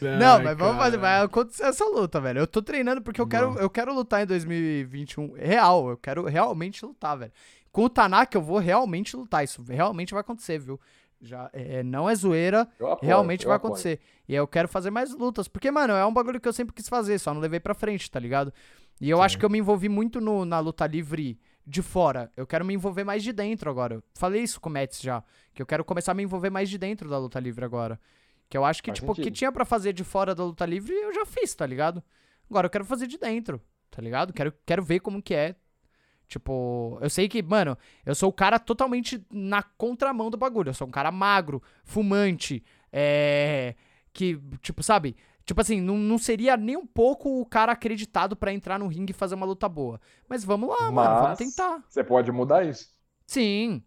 [0.00, 2.38] Não, Ai, mas vamos fazer, vai acontecer essa luta, velho.
[2.40, 5.32] Eu tô treinando porque eu quero, eu quero lutar em 2021.
[5.32, 7.32] Real, eu quero realmente lutar, velho.
[7.72, 9.42] Com o Tanaka eu vou realmente lutar.
[9.42, 10.80] Isso realmente vai acontecer, viu?
[11.20, 13.72] Já, é, não é zoeira, apoio, realmente vai apoio.
[13.72, 13.98] acontecer.
[14.28, 15.48] E eu quero fazer mais lutas.
[15.48, 18.08] Porque, mano, é um bagulho que eu sempre quis fazer, só não levei pra frente,
[18.10, 18.52] tá ligado?
[19.00, 22.30] E eu acho que eu me envolvi muito no- na luta livre de fora.
[22.36, 24.02] Eu quero me envolver mais de dentro agora.
[24.14, 25.22] Falei isso com o Mets já.
[25.52, 28.00] Que eu quero começar a me envolver mais de dentro da luta livre agora.
[28.48, 30.64] Que eu acho que, Faz tipo, o que tinha pra fazer de fora da luta
[30.64, 32.02] livre, eu já fiz, tá ligado?
[32.48, 34.32] Agora eu quero fazer de dentro, tá ligado?
[34.32, 35.56] Quero, quero ver como que é.
[36.28, 40.70] Tipo, eu sei que, mano, eu sou o cara totalmente na contramão do bagulho.
[40.70, 42.62] Eu sou um cara magro, fumante,
[42.92, 43.74] é.
[44.12, 45.16] Que, tipo, sabe?
[45.46, 49.12] Tipo assim, não, não seria nem um pouco o cara acreditado pra entrar no ringue
[49.12, 50.00] e fazer uma luta boa.
[50.28, 51.84] Mas vamos lá, mano, vamos Mas tentar.
[51.88, 52.88] Você pode mudar isso.
[53.24, 53.80] Sim.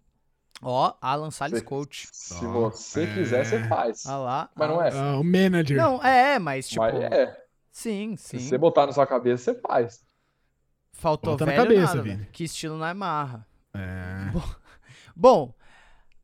[0.62, 2.08] Ó, Alan Salles Você- Coach.
[2.14, 3.14] Se você é.
[3.14, 4.06] quiser, você faz.
[4.06, 4.50] Ah lá.
[4.56, 4.88] Mas não ah.
[4.88, 4.92] é.
[4.94, 5.78] Ah, o manager.
[5.78, 6.82] Não, é, mas tipo.
[6.82, 7.46] Mas é.
[7.72, 8.50] Sim, Se sim.
[8.50, 10.02] você botar na sua cabeça, você faz.
[10.94, 12.16] Faltou Bota na velho cabeça, nada, Vini.
[12.18, 12.30] velho.
[12.32, 13.46] Que estilo não é marra.
[13.74, 14.32] É.
[15.16, 15.54] Bom,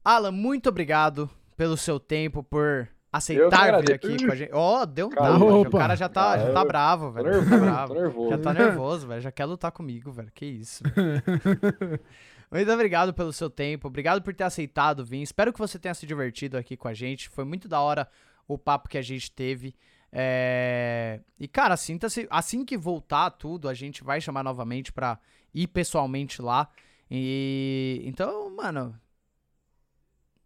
[0.03, 4.51] Alan, muito obrigado pelo seu tempo, por aceitar vir aqui com a gente.
[4.53, 7.33] Ó, deu um tapa, O cara já tá, já tá bravo, Tô velho.
[7.33, 7.93] Já tá nervoso, bravo.
[7.93, 8.29] tô nervoso.
[8.29, 9.21] Já tá nervoso, velho.
[9.21, 10.31] Já quer lutar comigo, velho.
[10.33, 10.83] Que isso.
[10.83, 11.99] velho.
[12.51, 13.87] Muito obrigado pelo seu tempo.
[13.87, 15.21] Obrigado por ter aceitado vir.
[15.21, 17.27] Espero que você tenha se divertido aqui com a gente.
[17.29, 18.07] Foi muito da hora
[18.47, 19.75] o papo que a gente teve.
[20.11, 22.27] É, E, cara, sinta-se.
[22.29, 25.19] Assim que voltar tudo, a gente vai chamar novamente pra
[25.53, 26.69] ir pessoalmente lá.
[27.09, 28.01] E.
[28.05, 28.97] Então, mano.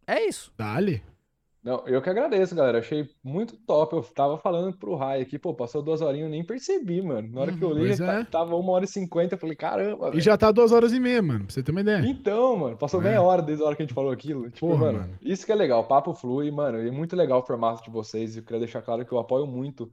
[0.08, 0.52] É isso.
[0.58, 1.04] Dale.
[1.62, 2.80] Não, eu que agradeço, galera.
[2.80, 3.94] Achei muito top.
[3.96, 7.30] Eu tava falando pro Rai aqui, pô, passou duas horinhas, eu nem percebi, mano.
[7.34, 7.74] Na hora que eu Uhum.
[7.76, 8.24] olhei, Pois já é.
[8.24, 9.36] ta- tava uma hora e cinquenta.
[9.36, 10.22] Eu falei, caramba, E velho.
[10.22, 11.44] já tá duas horas e meia, mano.
[11.46, 12.00] Pra você ter uma ideia.
[12.08, 13.04] Então, mano, passou É.
[13.06, 14.50] meia hora desde a hora que a gente falou aquilo.
[14.50, 15.14] Tipo, Porra, mano, mano.
[15.22, 17.90] isso que é legal, o papo flui, mano, e é muito legal o formato de
[17.90, 18.38] vocês.
[18.38, 19.92] Eu queria deixar claro que eu apoio muito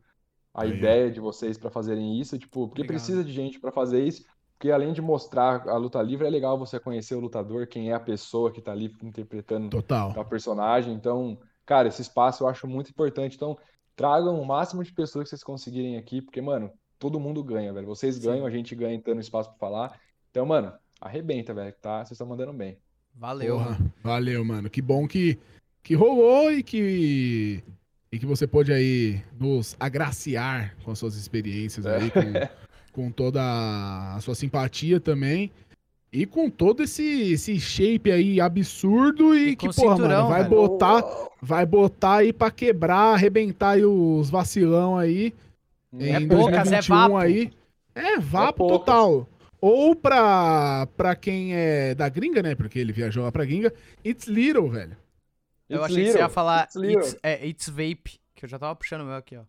[0.55, 0.71] a Aí.
[0.71, 4.25] ideia de vocês pra fazerem isso, tipo, porque precisa de gente pra fazer isso.
[4.59, 7.93] Porque além de mostrar a luta livre, é legal você conhecer o lutador, quem é
[7.95, 10.13] a pessoa que tá ali interpretando Total.
[10.15, 10.95] da personagem.
[10.95, 11.37] Então,
[11.67, 13.35] cara, esse espaço eu acho muito importante.
[13.37, 13.59] Então,
[13.97, 17.87] tragam o máximo de pessoas que vocês conseguirem aqui, porque, mano, todo mundo ganha, velho.
[17.87, 20.01] Vocês ganham, a gente ganha tendo espaço pra falar.
[20.31, 21.99] Então, mano, arrebenta, velho, tá?
[21.99, 22.79] Vocês estão mandando bem.
[23.15, 23.57] Valeu.
[23.57, 23.93] Porra, mano.
[24.03, 24.71] valeu, mano.
[24.71, 25.39] Que bom que,
[25.83, 27.63] que rolou e que,
[28.13, 32.23] e que você pôde aí nos agraciar com as suas experiências aí, com,
[32.93, 33.41] com toda
[34.15, 35.51] a sua simpatia também.
[36.17, 40.43] E com todo esse, esse shape aí absurdo e, E que, porra, cinturão, mano, vai
[40.45, 40.55] velho.
[40.55, 41.05] botar,
[41.43, 45.35] vai botar aí pra quebrar, arrebentar aí os vacilão aí
[45.99, 47.17] É em poucas, é 2021 vapo.
[47.17, 47.53] aí.
[47.95, 48.79] É, vapo poucas.
[48.79, 49.29] total.
[49.61, 52.55] Ou pra, pra quem é da gringa, né?
[52.55, 53.73] Porque ele viajou lá pra gringa.
[54.05, 54.97] It's little, velho.
[55.69, 57.03] Eu It's achei que você ia little, falar it's little.
[57.03, 59.43] it's, é, it's Vape, que eu já tava puxando o meu aqui, ó.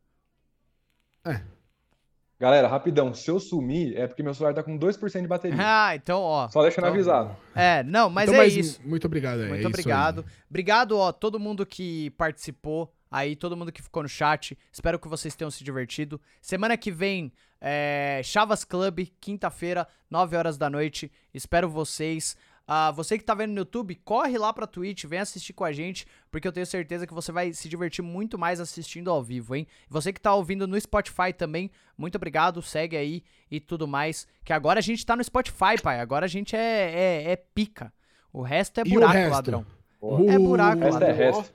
[2.39, 5.57] Galera, rapidão, se eu sumir, é porque meu celular tá com 2% de bateria.
[5.59, 6.47] Ah, então, ó.
[6.49, 7.35] Só deixando então- avisado.
[7.55, 8.79] É, não, mas Então, é isso.
[8.85, 9.41] Muito obrigado.
[9.41, 10.19] é Muito isso obrigado.
[10.27, 10.33] aí.
[10.47, 14.55] Obrigado, ó, todo mundo que participou aí, todo mundo que ficou no chat.
[14.71, 16.21] Espero que vocês tenham se divertido.
[16.39, 21.11] Semana que vem, é, Chavas Club, quinta-feira, 9 horas da noite.
[21.33, 22.37] Espero vocês.
[22.67, 25.71] Ah, você que tá vendo no YouTube, corre lá pra Twitch, vem assistir com a
[25.71, 29.55] gente, porque eu tenho certeza que você vai se divertir muito mais assistindo ao vivo,
[29.55, 29.65] hein?
[29.87, 34.27] Você que tá ouvindo no Spotify também, muito obrigado, segue aí e tudo mais.
[34.43, 36.01] Que agora a gente tá no Spotify, pai.
[36.01, 37.93] Agora a gente é, é, é pica.
[38.33, 39.31] O resto é o buraco, resto?
[39.31, 39.65] ladrão.
[40.01, 40.31] Boa.
[40.31, 41.53] É buraco, Resto é resto.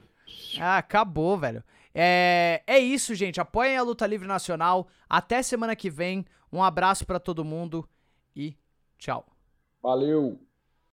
[0.59, 1.63] Ah, acabou, velho.
[1.95, 3.41] É, é isso, gente.
[3.41, 4.89] Apoiem a Luta Livre Nacional.
[5.09, 6.25] Até semana que vem.
[6.51, 7.89] Um abraço pra todo mundo
[8.35, 8.57] e
[8.99, 9.27] tchau.
[9.83, 10.41] Valeu!